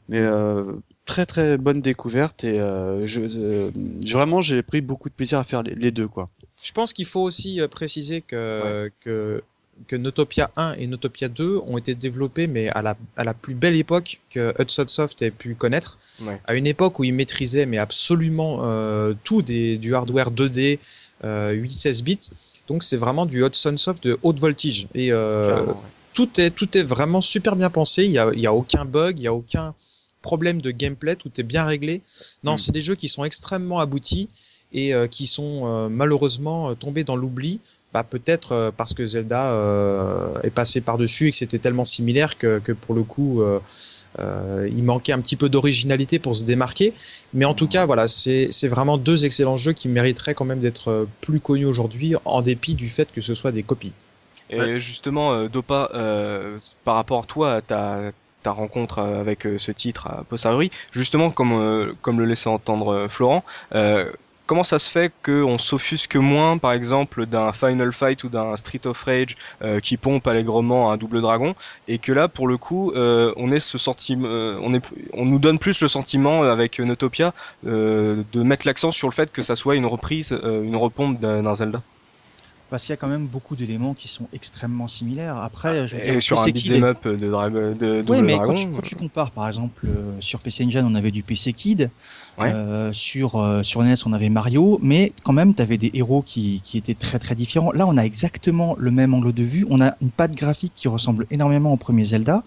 mais 0.08 0.20
euh, 0.20 0.64
très 1.06 1.24
très 1.24 1.56
bonne 1.56 1.80
découverte. 1.80 2.44
Et 2.44 2.60
euh, 2.60 3.06
je, 3.06 3.20
euh, 3.20 3.70
vraiment, 4.02 4.40
j'ai 4.40 4.62
pris 4.62 4.80
beaucoup 4.80 5.08
de 5.08 5.14
plaisir 5.14 5.38
à 5.38 5.44
faire 5.44 5.62
les, 5.62 5.74
les 5.74 5.90
deux, 5.90 6.08
quoi. 6.08 6.28
Je 6.62 6.72
pense 6.72 6.92
qu'il 6.92 7.06
faut 7.06 7.22
aussi 7.22 7.60
euh, 7.60 7.68
préciser 7.68 8.20
que, 8.20 8.90
que 9.00 9.42
que 9.88 9.96
Notopia 9.96 10.50
1 10.56 10.74
et 10.78 10.86
Notopia 10.86 11.28
2 11.28 11.60
ont 11.66 11.78
été 11.78 11.94
développés, 11.94 12.46
mais 12.46 12.68
à 12.70 12.82
la, 12.82 12.96
à 13.16 13.24
la 13.24 13.34
plus 13.34 13.54
belle 13.54 13.76
époque 13.76 14.20
que 14.30 14.54
Hudson 14.60 14.86
Soft 14.88 15.22
ait 15.22 15.30
pu 15.30 15.54
connaître. 15.54 15.98
Ouais. 16.22 16.40
À 16.46 16.54
une 16.54 16.66
époque 16.66 16.98
où 16.98 17.04
ils 17.04 17.12
maîtrisaient 17.12 17.66
mais 17.66 17.78
absolument 17.78 18.60
euh, 18.62 19.14
tout 19.24 19.42
des, 19.42 19.76
du 19.76 19.94
hardware 19.94 20.30
2D, 20.30 20.78
euh, 21.24 21.54
8-16 21.54 22.02
bits. 22.02 22.30
Donc 22.68 22.82
c'est 22.82 22.96
vraiment 22.96 23.26
du 23.26 23.44
Hudson 23.44 23.76
Soft 23.76 24.02
de 24.04 24.18
haute 24.22 24.40
voltige. 24.40 24.88
Et 24.94 25.12
euh, 25.12 25.64
ouais. 25.64 25.74
tout 26.14 26.40
est 26.40 26.50
tout 26.50 26.76
est 26.76 26.82
vraiment 26.82 27.20
super 27.20 27.54
bien 27.54 27.70
pensé. 27.70 28.04
Il 28.04 28.12
y 28.12 28.18
a, 28.18 28.30
il 28.32 28.40
y 28.40 28.46
a 28.46 28.54
aucun 28.54 28.84
bug, 28.84 29.18
il 29.18 29.24
y 29.24 29.28
a 29.28 29.34
aucun 29.34 29.74
problème 30.30 30.60
de 30.60 30.70
gameplay, 30.82 31.14
tout 31.16 31.30
est 31.40 31.46
bien 31.54 31.64
réglé. 31.64 31.94
Non, 32.42 32.54
Mm. 32.54 32.58
c'est 32.62 32.72
des 32.72 32.82
jeux 32.88 32.96
qui 33.02 33.08
sont 33.08 33.24
extrêmement 33.24 33.78
aboutis 33.86 34.28
et 34.72 34.88
euh, 34.92 35.06
qui 35.06 35.26
sont 35.26 35.52
euh, 35.64 35.88
malheureusement 35.88 36.60
euh, 36.70 36.74
tombés 36.74 37.04
dans 37.04 37.16
l'oubli. 37.22 37.60
Bah, 37.94 38.02
peut-être 38.14 38.50
euh, 38.52 38.70
parce 38.76 38.92
que 38.94 39.04
Zelda 39.06 39.42
euh, 39.52 40.42
est 40.42 40.54
passé 40.60 40.80
par 40.88 40.96
dessus 40.98 41.28
et 41.28 41.30
que 41.30 41.36
c'était 41.42 41.60
tellement 41.66 41.84
similaire 41.96 42.36
que, 42.40 42.58
que 42.66 42.72
pour 42.72 42.94
le 42.94 43.04
coup 43.04 43.40
euh, 43.42 43.60
euh, 44.18 44.68
il 44.78 44.82
manquait 44.82 45.12
un 45.18 45.20
petit 45.26 45.36
peu 45.36 45.48
d'originalité 45.48 46.18
pour 46.18 46.34
se 46.34 46.44
démarquer. 46.44 46.92
Mais 47.32 47.44
en 47.44 47.54
tout 47.54 47.68
cas, 47.68 47.86
voilà, 47.86 48.08
c'est 48.08 48.68
vraiment 48.68 48.96
deux 48.98 49.24
excellents 49.28 49.58
jeux 49.64 49.74
qui 49.80 49.88
mériteraient 49.88 50.34
quand 50.34 50.48
même 50.52 50.60
d'être 50.66 51.06
plus 51.20 51.38
connus 51.40 51.66
aujourd'hui, 51.66 52.14
en 52.24 52.40
dépit 52.42 52.74
du 52.74 52.88
fait 52.88 53.08
que 53.14 53.20
ce 53.20 53.34
soit 53.34 53.52
des 53.52 53.62
copies. 53.62 53.92
Et 54.48 54.78
justement, 54.80 55.26
Dopa, 55.54 55.90
euh, 55.94 56.58
par 56.84 56.94
rapport 57.00 57.20
à 57.24 57.26
toi, 57.26 57.46
à 57.58 57.60
ta, 57.62 58.12
ta 58.46 58.52
rencontre 58.52 59.00
euh, 59.00 59.20
avec 59.20 59.44
euh, 59.44 59.58
ce 59.58 59.72
titre 59.72 60.06
à 60.06 60.22
Possaruri, 60.22 60.70
justement, 60.92 61.30
comme, 61.30 61.52
euh, 61.52 61.92
comme 62.00 62.20
le 62.20 62.26
laissait 62.26 62.48
entendre 62.48 63.08
Florent, 63.08 63.42
comment 64.46 64.62
ça 64.62 64.78
se 64.78 64.88
fait 64.88 65.12
qu'on 65.24 65.58
s'offusque 65.58 66.14
moins, 66.14 66.56
par 66.58 66.72
exemple, 66.72 67.26
d'un 67.26 67.52
Final 67.52 67.92
Fight 67.92 68.22
ou 68.22 68.28
d'un 68.28 68.56
Street 68.56 68.86
of 68.86 69.02
Rage 69.02 69.34
qui 69.82 69.96
pompe 69.96 70.24
allègrement 70.28 70.92
un 70.92 70.96
double 70.96 71.20
dragon, 71.20 71.56
et 71.88 71.98
que 71.98 72.12
là, 72.12 72.28
pour 72.28 72.46
le 72.46 72.56
coup, 72.56 72.92
on 72.94 73.50
est 73.50 73.58
ce 73.58 73.78
sentiment, 73.78 74.28
on 74.28 74.80
on 75.14 75.24
nous 75.24 75.40
donne 75.40 75.58
plus 75.58 75.80
le 75.80 75.88
sentiment 75.88 76.42
avec 76.44 76.78
Notopia 76.78 77.32
de 77.64 78.42
mettre 78.50 78.68
l'accent 78.68 78.92
sur 78.92 79.08
le 79.08 79.14
fait 79.14 79.32
que 79.32 79.42
ça 79.42 79.56
soit 79.56 79.74
une 79.74 79.86
reprise, 79.86 80.30
une 80.44 80.76
repompe 80.76 81.18
d'un 81.18 81.54
Zelda? 81.56 81.82
Parce 82.68 82.82
qu'il 82.84 82.90
y 82.90 82.94
a 82.94 82.96
quand 82.96 83.06
même 83.06 83.26
beaucoup 83.28 83.54
d'éléments 83.54 83.94
qui 83.94 84.08
sont 84.08 84.24
extrêmement 84.32 84.88
similaires. 84.88 85.36
Après, 85.36 85.86
je 85.86 85.94
veux 85.94 86.02
Et 86.04 86.10
dire, 86.12 86.22
sur 86.22 86.40
un 86.40 86.46
beat'em 86.46 86.82
up 86.82 87.06
de, 87.06 87.30
Dragon, 87.30 87.70
de 87.78 88.02
Double 88.02 88.10
Oui, 88.10 88.22
mais 88.22 88.34
Dragon. 88.34 88.54
quand 88.54 88.60
tu, 88.60 88.66
quand 88.72 88.82
tu 88.82 88.96
compares, 88.96 89.30
par 89.30 89.46
exemple, 89.46 89.84
euh, 89.86 90.16
sur 90.20 90.40
PC 90.40 90.64
Engine, 90.64 90.84
on 90.84 90.96
avait 90.96 91.12
du 91.12 91.22
PC 91.22 91.52
Kid. 91.52 91.90
Ouais. 92.38 92.52
Euh, 92.52 92.92
sur 92.92 93.36
euh, 93.36 93.62
sur 93.62 93.82
NES, 93.84 93.94
on 94.04 94.12
avait 94.12 94.28
Mario, 94.28 94.78
mais 94.82 95.12
quand 95.22 95.32
même, 95.32 95.54
tu 95.54 95.62
avais 95.62 95.78
des 95.78 95.90
héros 95.94 96.22
qui, 96.22 96.60
qui 96.64 96.76
étaient 96.76 96.94
très 96.94 97.18
très 97.20 97.34
différents. 97.36 97.70
Là, 97.70 97.86
on 97.86 97.96
a 97.96 98.02
exactement 98.02 98.74
le 98.78 98.90
même 98.90 99.14
angle 99.14 99.32
de 99.32 99.44
vue. 99.44 99.64
On 99.70 99.80
a 99.80 99.94
une 100.02 100.10
patte 100.10 100.32
graphique 100.34 100.72
qui 100.74 100.88
ressemble 100.88 101.26
énormément 101.30 101.72
au 101.72 101.76
premier 101.76 102.04
Zelda, 102.04 102.42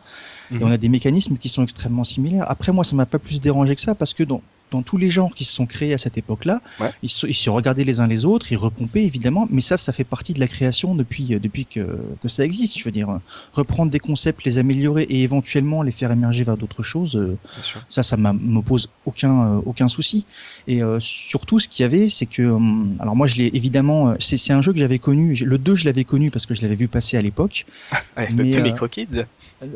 et 0.51 0.55
Mhm. 0.55 0.63
on 0.63 0.69
a 0.71 0.77
des 0.77 0.89
mécanismes 0.89 1.37
qui 1.37 1.47
sont 1.47 1.63
extrêmement 1.63 2.03
similaires. 2.03 2.43
Après, 2.51 2.71
moi, 2.73 2.83
ça 2.83 2.95
m'a 2.95 3.05
pas 3.05 3.19
plus 3.19 3.39
dérangé 3.39 3.73
que 3.75 3.81
ça, 3.81 3.95
parce 3.95 4.13
que 4.13 4.23
dans 4.23 4.41
dans 4.71 4.81
tous 4.81 4.97
les 4.97 5.09
genres 5.09 5.33
qui 5.35 5.45
se 5.45 5.53
sont 5.53 5.65
créés 5.65 5.93
à 5.93 5.97
cette 5.97 6.17
époque-là, 6.17 6.61
Ouais. 6.79 6.91
ils, 7.03 7.09
se, 7.09 7.25
ils 7.27 7.33
se 7.33 7.49
regardaient 7.49 7.83
les 7.83 7.99
uns 7.99 8.07
les 8.07 8.25
autres, 8.25 8.51
ils 8.51 8.57
repompaient 8.57 9.03
évidemment, 9.03 9.47
mais 9.49 9.61
ça, 9.61 9.77
ça 9.77 9.91
fait 9.93 10.03
partie 10.03 10.33
de 10.33 10.39
la 10.39 10.47
création 10.47 10.95
depuis 10.95 11.33
euh, 11.33 11.39
depuis 11.39 11.65
que, 11.65 11.97
que 12.21 12.27
ça 12.29 12.43
existe. 12.45 12.77
Je 12.77 12.83
veux 12.83 12.91
dire, 12.91 13.19
reprendre 13.53 13.91
des 13.91 13.99
concepts, 13.99 14.43
les 14.45 14.57
améliorer 14.57 15.03
et 15.03 15.23
éventuellement 15.23 15.81
les 15.81 15.91
faire 15.91 16.11
émerger 16.11 16.43
vers 16.43 16.57
d'autres 16.57 16.83
choses, 16.83 17.15
euh, 17.15 17.37
ça, 17.89 18.03
ça 18.03 18.17
me 18.17 18.61
pose 18.61 18.89
aucun 19.05 19.55
euh, 19.55 19.61
aucun 19.65 19.87
souci. 19.87 20.25
Et 20.67 20.81
euh, 20.83 20.99
surtout, 20.99 21.59
ce 21.59 21.67
qu'il 21.67 21.83
y 21.83 21.85
avait, 21.85 22.09
c'est 22.09 22.25
que, 22.25 22.43
hum, 22.43 22.95
alors 22.99 23.15
moi, 23.15 23.27
je 23.27 23.35
l'ai 23.37 23.49
évidemment, 23.53 24.13
c'est 24.19 24.53
un 24.53 24.61
jeu 24.61 24.71
que 24.73 24.79
j'avais 24.79 24.99
connu. 24.99 25.35
Le 25.35 25.57
2, 25.57 25.75
je 25.75 25.85
l'avais 25.85 26.03
connu 26.03 26.31
parce 26.31 26.45
que 26.45 26.53
je 26.53 26.61
l'avais 26.61 26.75
vu 26.75 26.87
passer 26.87 27.17
à 27.17 27.21
l'époque. 27.21 27.65
Ouais, 28.17 28.27
Mais, 28.35 28.55
euh, 28.55 28.61
les 28.61 28.73
Kids. 28.89 29.23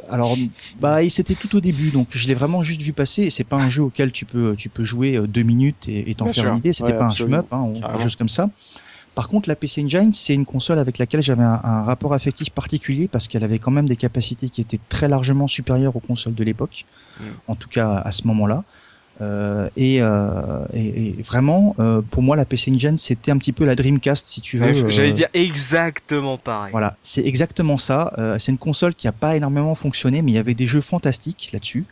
Alors, 0.10 0.38
bah, 0.80 1.08
c'était 1.10 1.36
tout 1.36 1.56
au 1.56 1.62
début, 1.62 1.92
donc 1.92 2.08
je 2.12 2.28
l'ai 2.28 2.34
vraiment 2.34 2.62
juste 2.64 2.82
vu 2.82 2.94
passer. 2.94 3.24
Et 3.24 3.30
c'est 3.30 3.44
pas 3.44 3.58
un 3.58 3.70
jeu 3.70 3.84
auquel 3.84 4.12
tu 4.12 4.26
peux 4.26 4.56
tu 4.56 4.70
peux 4.70 4.84
jouer 4.84 5.16
euh, 5.18 5.28
deux 5.28 5.44
minutes 5.44 5.88
et 5.88 6.14
t'en 6.16 6.28
faire 6.32 6.52
une 6.54 6.60
idée. 6.60 6.74
C'était 6.74 6.92
Ouais, 6.94 6.98
pas 6.98 7.08
absolument. 7.08 7.38
un 7.38 7.42
shmup, 7.42 7.54
hein, 7.54 7.64
ou 7.64 7.74
quelque 7.82 8.02
chose 8.04 8.16
comme 8.16 8.30
ça. 8.30 8.50
Par 9.16 9.28
contre, 9.28 9.48
la 9.48 9.56
PC 9.56 9.84
Engine, 9.84 10.12
c'est 10.14 10.34
une 10.34 10.46
console 10.46 10.80
avec 10.80 10.98
laquelle 10.98 11.22
j'avais 11.22 11.44
un, 11.44 11.60
un 11.64 11.84
rapport 11.84 12.14
affectif 12.14 12.50
particulier 12.50 13.08
parce 13.08 13.28
qu'elle 13.28 13.44
avait 13.44 13.60
quand 13.60 13.70
même 13.72 13.88
des 13.88 13.96
capacités 13.98 14.50
qui 14.50 14.60
étaient 14.62 14.80
très 14.90 15.08
largement 15.08 15.48
supérieures 15.48 15.96
aux 15.96 16.00
consoles 16.00 16.34
de 16.34 16.44
l'époque, 16.44 16.86
Mm. 17.20 17.24
en 17.48 17.56
tout 17.56 17.70
cas 17.70 17.98
à 17.98 18.12
ce 18.12 18.26
moment-là. 18.26 18.64
Euh, 19.22 19.70
et, 19.78 20.02
euh, 20.02 20.66
et, 20.74 21.10
et 21.10 21.16
vraiment, 21.22 21.76
euh, 21.80 22.02
pour 22.02 22.24
moi, 22.24 22.36
la 22.36 22.46
PC 22.46 22.72
Engine, 22.72 22.98
c'était 22.98 23.32
un 23.32 23.38
petit 23.38 23.52
peu 23.52 23.64
la 23.64 23.76
Dreamcast, 23.76 24.26
si 24.28 24.42
tu 24.42 24.58
veux. 24.58 24.90
J'allais 24.90 25.12
euh, 25.12 25.14
dire 25.14 25.28
exactement 25.34 26.38
pareil. 26.38 26.72
voilà, 26.72 26.98
c'est 27.04 27.26
exactement 27.26 27.78
ça. 27.78 28.14
Euh, 28.18 28.40
c'est 28.40 28.52
une 28.52 28.58
console 28.58 28.96
qui 28.96 29.08
a 29.08 29.12
pas 29.12 29.36
énormément 29.36 29.76
fonctionné, 29.76 30.22
mais 30.22 30.32
il 30.32 30.36
y 30.36 30.40
avait 30.40 30.56
des 30.56 30.68
jeux 30.68 30.82
fantastiques 30.82 31.50
là-dessus. 31.54 31.86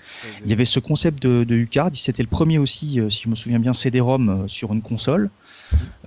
Il 0.43 0.49
y 0.49 0.53
avait 0.53 0.65
ce 0.65 0.79
concept 0.79 1.21
de, 1.21 1.43
de 1.43 1.55
Ucard, 1.55 1.91
c'était 1.93 2.23
le 2.23 2.29
premier 2.29 2.57
aussi, 2.57 2.99
euh, 2.99 3.09
si 3.09 3.23
je 3.23 3.29
me 3.29 3.35
souviens 3.35 3.59
bien, 3.59 3.73
CD-ROM 3.73 4.45
sur 4.47 4.73
une 4.73 4.81
console. 4.81 5.29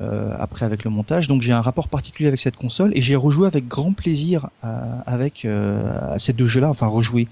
Euh, 0.01 0.35
après 0.39 0.65
avec 0.67 0.85
le 0.85 0.91
montage, 0.91 1.29
donc 1.29 1.43
j'ai 1.43 1.53
un 1.53 1.61
rapport 1.61 1.89
particulier 1.89 2.29
avec 2.29 2.41
cette 2.41 2.57
console 2.57 2.91
et 2.97 3.03
j'ai 3.03 3.17
rejoué 3.17 3.47
avec 3.47 3.69
grand 3.69 3.93
plaisir 3.93 4.49
à- 4.63 5.01
avec 5.03 5.45
euh, 5.45 6.15
à 6.15 6.19
ces 6.19 6.33
deux 6.33 6.47
jeux-là, 6.47 6.69
enfin 6.69 6.87
rejoué. 6.87 7.29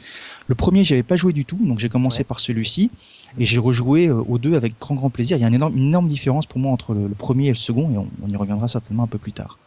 Le 0.47 0.55
premier, 0.55 0.85
j'avais 0.85 1.03
pas 1.03 1.16
joué 1.16 1.33
du 1.33 1.45
tout, 1.45 1.59
donc 1.64 1.79
j'ai 1.79 1.88
commencé 1.88 2.25
par 2.25 2.40
celui-ci 2.40 2.90
et 3.38 3.45
j'ai 3.45 3.59
rejoué 3.59 4.07
euh, 4.09 4.14
aux 4.14 4.38
deux 4.38 4.55
avec 4.57 4.79
grand 4.79 4.95
grand 4.95 5.11
plaisir. 5.11 5.37
Il 5.37 5.40
y 5.40 5.45
a 5.45 5.49
une 5.49 5.55
énorme, 5.55 5.77
une 5.77 5.88
énorme 5.88 6.09
différence 6.09 6.47
pour 6.47 6.59
moi 6.61 6.73
entre 6.73 6.95
le, 6.95 7.09
le 7.09 7.14
premier 7.14 7.47
et 7.47 7.51
le 7.51 7.55
second 7.57 7.90
et 7.90 7.99
on, 7.99 8.07
on 8.23 8.29
y 8.29 8.37
reviendra 8.37 8.68
certainement 8.68 9.05
un 9.05 9.09
peu 9.09 9.18
plus 9.18 9.33
tard. 9.33 9.59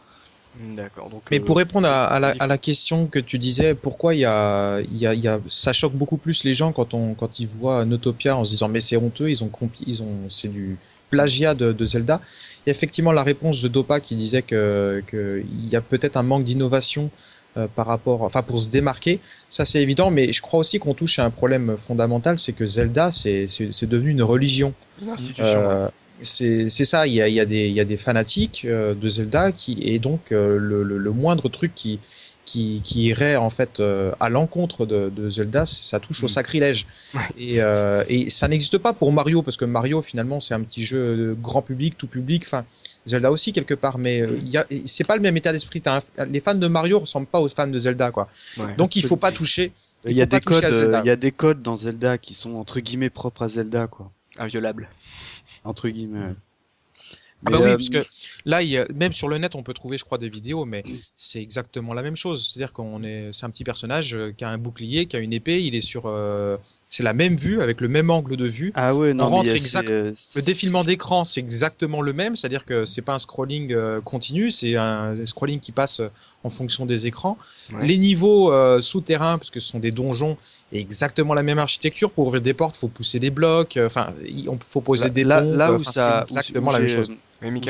D'accord. 0.74 1.10
Mais 1.30 1.38
euh, 1.38 1.44
pour 1.44 1.58
répondre 1.58 1.86
à, 1.86 2.06
à 2.06 2.18
la, 2.18 2.28
vas-y, 2.28 2.38
à 2.40 2.46
la 2.46 2.56
question 2.56 3.08
que 3.08 3.18
tu 3.18 3.38
disais, 3.38 3.74
pourquoi 3.74 4.14
il 4.14 4.20
y 4.20 4.24
a, 4.24 4.80
il 4.80 4.96
y 4.96 5.06
a, 5.06 5.12
il 5.12 5.20
y 5.20 5.28
a, 5.28 5.38
ça 5.48 5.74
choque 5.74 5.92
beaucoup 5.92 6.16
plus 6.16 6.44
les 6.44 6.54
gens 6.54 6.72
quand 6.72 6.94
on, 6.94 7.14
quand 7.14 7.38
ils 7.40 7.46
voient 7.46 7.84
Notopia 7.84 8.34
en 8.36 8.44
se 8.44 8.52
disant 8.52 8.68
mais 8.68 8.80
c'est 8.80 8.96
honteux, 8.96 9.28
ils 9.30 9.44
ont, 9.44 9.48
compi- 9.48 9.84
ils 9.86 10.02
ont, 10.02 10.30
c'est 10.30 10.48
du 10.48 10.78
plagiat 11.10 11.54
de, 11.54 11.72
de 11.72 11.84
Zelda. 11.84 12.14
A 12.16 12.70
effectivement 12.70 13.12
la 13.12 13.22
réponse 13.22 13.60
de 13.62 13.68
Dopa 13.68 14.00
qui 14.00 14.16
disait 14.16 14.42
que, 14.42 15.02
que 15.06 15.42
il 15.64 15.68
y 15.68 15.76
a 15.76 15.80
peut-être 15.80 16.16
un 16.16 16.22
manque 16.24 16.44
d'innovation 16.44 17.10
euh, 17.56 17.68
par 17.68 17.86
rapport, 17.86 18.22
enfin 18.22 18.42
pour 18.42 18.60
se 18.60 18.68
démarquer, 18.70 19.20
ça 19.48 19.64
c'est 19.64 19.80
évident, 19.80 20.10
mais 20.10 20.32
je 20.32 20.42
crois 20.42 20.60
aussi 20.60 20.78
qu'on 20.78 20.94
touche 20.94 21.18
à 21.18 21.24
un 21.24 21.30
problème 21.30 21.76
fondamental, 21.86 22.38
c'est 22.38 22.52
que 22.52 22.66
Zelda 22.66 23.12
c'est, 23.12 23.46
devenu 23.86 24.10
une 24.10 24.22
religion. 24.22 24.74
Euh, 25.44 25.88
c'est 26.22 26.68
c'est 26.70 26.84
ça, 26.84 27.06
il 27.06 27.14
y 27.14 27.22
a, 27.22 27.28
il 27.28 27.34
y, 27.34 27.40
a 27.40 27.44
des- 27.46 27.68
il 27.68 27.74
y 27.74 27.80
a 27.80 27.84
des 27.84 27.96
fanatiques 27.98 28.64
euh, 28.64 28.94
de 28.94 29.08
Zelda 29.08 29.52
qui 29.52 29.78
et 29.82 29.98
donc 29.98 30.20
le, 30.30 30.82
le, 30.82 30.98
le 30.98 31.10
moindre 31.12 31.48
truc 31.48 31.72
qui 31.74 32.00
qui, 32.46 32.80
qui 32.82 33.02
irait 33.06 33.36
en 33.36 33.50
fait 33.50 33.80
euh, 33.80 34.12
à 34.20 34.30
l'encontre 34.30 34.86
de, 34.86 35.10
de 35.14 35.28
Zelda, 35.28 35.66
ça 35.66 36.00
touche 36.00 36.22
au 36.22 36.26
Mm. 36.26 36.28
sacrilège. 36.28 36.86
Et, 37.36 37.60
euh, 37.60 38.04
et 38.08 38.30
ça 38.30 38.48
n'existe 38.48 38.78
pas 38.78 38.92
pour 38.94 39.12
Mario 39.12 39.42
parce 39.42 39.58
que 39.58 39.64
Mario 39.66 40.00
finalement 40.00 40.40
c'est 40.40 40.54
un 40.54 40.62
petit 40.62 40.86
jeu 40.86 41.36
grand 41.40 41.60
public, 41.60 41.98
tout 41.98 42.06
public. 42.06 42.44
Enfin 42.46 42.64
Zelda 43.06 43.30
aussi 43.30 43.52
quelque 43.52 43.74
part, 43.74 43.98
mais 43.98 44.22
euh, 44.22 44.40
c'est 44.86 45.04
pas 45.04 45.16
le 45.16 45.22
même 45.22 45.36
état 45.36 45.52
d'esprit. 45.52 45.82
Les 46.28 46.40
fans 46.40 46.54
de 46.54 46.66
Mario 46.68 47.00
ressemblent 47.00 47.26
pas 47.26 47.40
aux 47.40 47.48
fans 47.48 47.66
de 47.68 47.78
Zelda 47.78 48.10
quoi. 48.10 48.28
Ouais. 48.58 48.74
Donc 48.76 48.96
il 48.96 49.04
faut 49.04 49.16
pas 49.16 49.32
toucher. 49.32 49.72
Il 50.04 50.16
y 50.16 50.20
a 50.20 50.24
faut 50.24 50.30
pas 50.30 50.38
des 50.38 50.44
toucher 50.44 50.60
codes, 50.70 51.00
il 51.04 51.08
y 51.08 51.10
a 51.10 51.16
des 51.16 51.32
codes 51.32 51.62
dans 51.62 51.76
Zelda 51.76 52.16
qui 52.16 52.34
sont 52.34 52.54
entre 52.54 52.78
guillemets 52.80 53.10
propres 53.10 53.42
à 53.42 53.48
Zelda, 53.48 53.88
quoi. 53.88 54.12
Inviolable. 54.38 54.88
Entre 55.64 55.88
guillemets. 55.88 56.34
Ah 57.44 57.50
bah 57.50 57.58
oui, 57.60 57.68
euh, 57.68 57.76
parce 57.76 57.90
que 57.90 58.04
là, 58.44 58.62
il 58.62 58.70
y 58.70 58.78
a, 58.78 58.86
même 58.94 59.12
sur 59.12 59.28
le 59.28 59.36
net, 59.38 59.54
on 59.54 59.62
peut 59.62 59.74
trouver, 59.74 59.98
je 59.98 60.04
crois, 60.04 60.18
des 60.18 60.28
vidéos, 60.30 60.64
mais 60.64 60.82
c'est 61.14 61.40
exactement 61.40 61.92
la 61.92 62.02
même 62.02 62.16
chose. 62.16 62.50
C'est-à-dire 62.50 62.72
qu'on 62.72 63.02
est, 63.02 63.30
c'est 63.32 63.44
un 63.44 63.50
petit 63.50 63.64
personnage 63.64 64.14
euh, 64.14 64.32
qui 64.32 64.44
a 64.44 64.50
un 64.50 64.58
bouclier, 64.58 65.06
qui 65.06 65.16
a 65.16 65.18
une 65.18 65.32
épée, 65.32 65.62
il 65.62 65.74
est 65.74 65.82
sur, 65.82 66.06
euh, 66.06 66.56
c'est 66.88 67.02
la 67.02 67.12
même 67.14 67.36
vue 67.36 67.60
avec 67.60 67.80
le 67.80 67.88
même 67.88 68.10
angle 68.10 68.36
de 68.36 68.46
vue. 68.46 68.70
Ah 68.74 68.94
ouais, 68.94 69.12
non, 69.12 69.24
on 69.24 69.28
rentre 69.28 69.48
mais 69.48 69.54
il 69.54 69.56
y 69.56 69.58
a- 69.58 69.62
exact- 69.62 69.90
euh, 69.90 70.12
Le 70.34 70.42
défilement 70.42 70.84
d'écran, 70.84 71.24
c'est 71.24 71.40
exactement 71.40 72.00
le 72.00 72.12
même, 72.12 72.36
c'est-à-dire 72.36 72.64
que 72.64 72.84
c'est 72.84 73.02
pas 73.02 73.14
un 73.14 73.18
scrolling 73.18 73.72
euh, 73.72 74.00
continu, 74.00 74.50
c'est 74.50 74.76
un 74.76 75.26
scrolling 75.26 75.58
qui 75.60 75.72
passe 75.72 76.00
euh, 76.00 76.08
en 76.44 76.50
fonction 76.50 76.86
des 76.86 77.06
écrans. 77.08 77.38
Ouais. 77.72 77.86
Les 77.86 77.98
niveaux 77.98 78.52
euh, 78.52 78.80
souterrains, 78.80 79.36
parce 79.38 79.50
que 79.50 79.58
ce 79.58 79.68
sont 79.68 79.80
des 79.80 79.90
donjons, 79.90 80.36
est 80.72 80.78
exactement 80.78 81.34
la 81.34 81.42
même 81.42 81.58
architecture. 81.58 82.10
Pour 82.12 82.28
ouvrir 82.28 82.40
des 82.42 82.54
portes, 82.54 82.76
faut 82.76 82.88
pousser 82.88 83.18
des 83.18 83.30
blocs. 83.30 83.76
euh, 83.76 83.86
Enfin, 83.86 84.12
il 84.24 84.48
on 84.48 84.58
faut 84.68 84.80
poser 84.80 85.10
des 85.10 85.24
là, 85.24 85.40
là 85.40 85.72
où 85.72 85.82
ça, 85.82 86.20
exactement 86.20 86.70
où 86.70 86.72
la 86.72 86.78
même 86.78 86.88
j'ai- 86.88 86.96
chose. 86.96 87.10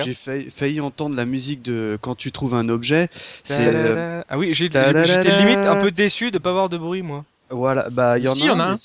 J'ai 0.05 0.15
failli, 0.15 0.51
failli 0.55 0.81
entendre 0.81 1.17
la 1.17 1.25
musique 1.25 1.63
de 1.63 1.99
quand 2.01 2.15
tu 2.15 2.31
trouves 2.33 2.55
un 2.55 2.69
objet. 2.69 3.09
Euh. 3.51 4.15
Ah 4.29 4.39
oui, 4.39 4.53
j'étais 4.53 4.79
limite 5.39 5.67
un 5.67 5.77
peu 5.77 5.91
déçu 5.91 6.31
de 6.31 6.39
pas 6.39 6.51
avoir 6.51 6.69
de 6.69 6.77
bruit, 6.79 7.03
moi. 7.03 7.25
Voilà, 7.51 7.89
bah 7.91 8.19
il 8.19 8.25
y 8.25 8.29
en 8.29 8.35
Si, 8.35 8.43
a, 8.43 8.47
y 8.47 8.51
en 8.51 8.61
a 8.61 8.65
un, 8.65 8.73
un. 8.73 8.77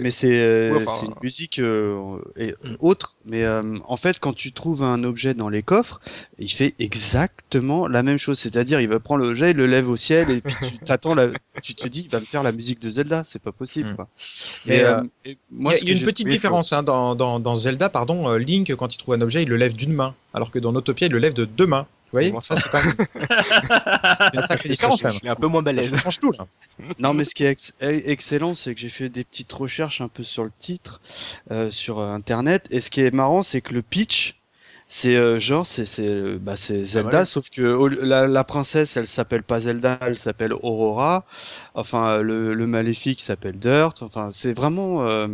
mais 0.00 0.10
c'est- 0.10 0.28
euh, 0.30 0.76
Oui, 0.76 0.84
enfin, 0.86 1.06
une 1.06 1.14
musique 1.22 1.58
euh, 1.58 1.98
et, 2.36 2.54
Mm. 2.64 2.74
autre. 2.80 3.16
Mais 3.24 3.44
euh, 3.44 3.62
en 3.86 3.96
fait, 3.96 4.18
quand 4.18 4.32
tu 4.34 4.52
trouves 4.52 4.82
un 4.82 5.04
objet 5.04 5.32
dans 5.34 5.48
les 5.48 5.62
coffres, 5.62 6.00
il 6.38 6.50
fait 6.50 6.74
exactement 6.78 7.86
la 7.88 8.02
même 8.02 8.18
chose. 8.18 8.38
C'est-à-dire, 8.38 8.80
il 8.80 8.88
va 8.88 9.00
prendre 9.00 9.24
l'objet, 9.24 9.50
il 9.52 9.56
le 9.56 9.66
lève 9.66 9.88
au 9.88 9.96
ciel 9.96 10.30
et 10.30 10.40
puis 10.40 10.54
tu 10.68 10.78
t'attends, 10.78 11.14
la... 11.14 11.28
tu 11.62 11.74
te 11.74 11.86
dis, 11.88 12.00
il 12.02 12.10
va 12.10 12.20
me 12.20 12.26
faire 12.26 12.42
la 12.42 12.52
musique 12.52 12.80
de 12.80 12.90
Zelda. 12.90 13.24
C'est 13.26 13.40
pas 13.42 13.52
possible. 13.52 13.90
Mm. 13.92 13.96
Quoi. 13.96 14.08
Et, 14.66 14.80
euh, 14.82 15.02
et 15.24 15.30
Il 15.32 15.36
moi, 15.50 15.74
y 15.74 15.76
a, 15.76 15.80
y 15.80 15.92
une 15.92 16.04
petite 16.04 16.28
différence 16.28 16.72
hein, 16.72 16.82
dans, 16.82 17.14
dans, 17.14 17.38
dans 17.40 17.54
Zelda, 17.54 17.88
pardon. 17.88 18.28
euh, 18.30 18.38
Link, 18.38 18.74
quand 18.76 18.94
il 18.94 18.98
trouve 18.98 19.14
un 19.14 19.20
objet, 19.20 19.42
il 19.42 19.48
le 19.48 19.56
lève 19.56 19.74
d'une 19.74 19.92
main, 19.92 20.14
alors 20.34 20.50
que 20.50 20.58
dans 20.58 20.74
Autopia, 20.74 21.06
il 21.06 21.12
le 21.12 21.18
lève 21.18 21.34
de 21.34 21.44
deux 21.44 21.66
mains. 21.66 21.86
Voyez, 22.12 22.30
Comment 22.30 22.40
ça 22.40 22.56
c'est 22.56 22.68
quand 22.68 22.82
même 22.82 22.94
c'est 24.20 24.36
une 24.36 24.42
sacrée 24.42 24.68
différence 24.68 25.02
quand 25.02 25.08
Je 25.08 25.14
même. 25.14 25.20
suis 25.20 25.28
un 25.28 25.36
peu 25.36 25.46
moins 25.48 25.62
balèze. 25.62 25.90
Ça 25.90 25.96
change 25.98 26.18
tout 26.20 26.32
là. 26.32 26.46
Non, 26.98 27.14
mais 27.14 27.24
ce 27.24 27.34
qui 27.34 27.44
est 27.44 27.50
ex- 27.50 27.74
excellent, 27.80 28.54
c'est 28.54 28.74
que 28.74 28.80
j'ai 28.80 28.88
fait 28.88 29.08
des 29.08 29.24
petites 29.24 29.52
recherches 29.52 30.00
un 30.00 30.08
peu 30.08 30.22
sur 30.24 30.44
le 30.44 30.52
titre 30.58 31.00
euh, 31.50 31.70
sur 31.70 31.98
euh, 32.00 32.12
internet. 32.12 32.66
Et 32.70 32.80
ce 32.80 32.90
qui 32.90 33.02
est 33.02 33.10
marrant, 33.12 33.42
c'est 33.42 33.60
que 33.60 33.74
le 33.74 33.82
pitch, 33.82 34.40
c'est 34.88 35.16
euh, 35.16 35.38
genre, 35.40 35.66
c'est 35.66 35.84
c'est 35.86 36.10
euh, 36.10 36.38
bah, 36.40 36.56
c'est 36.56 36.84
Zelda, 36.84 37.20
ouais. 37.20 37.26
sauf 37.26 37.50
que 37.50 37.62
la, 38.02 38.26
la 38.28 38.44
princesse, 38.44 38.96
elle 38.96 39.08
s'appelle 39.08 39.42
pas 39.42 39.60
Zelda, 39.60 39.98
elle 40.02 40.18
s'appelle 40.18 40.52
Aurora. 40.54 41.26
Enfin, 41.74 42.22
le, 42.22 42.54
le 42.54 42.66
maléfique 42.66 43.20
s'appelle 43.20 43.58
Dirt. 43.58 44.02
Enfin, 44.02 44.30
c'est 44.32 44.52
vraiment. 44.52 45.06
euh, 45.06 45.28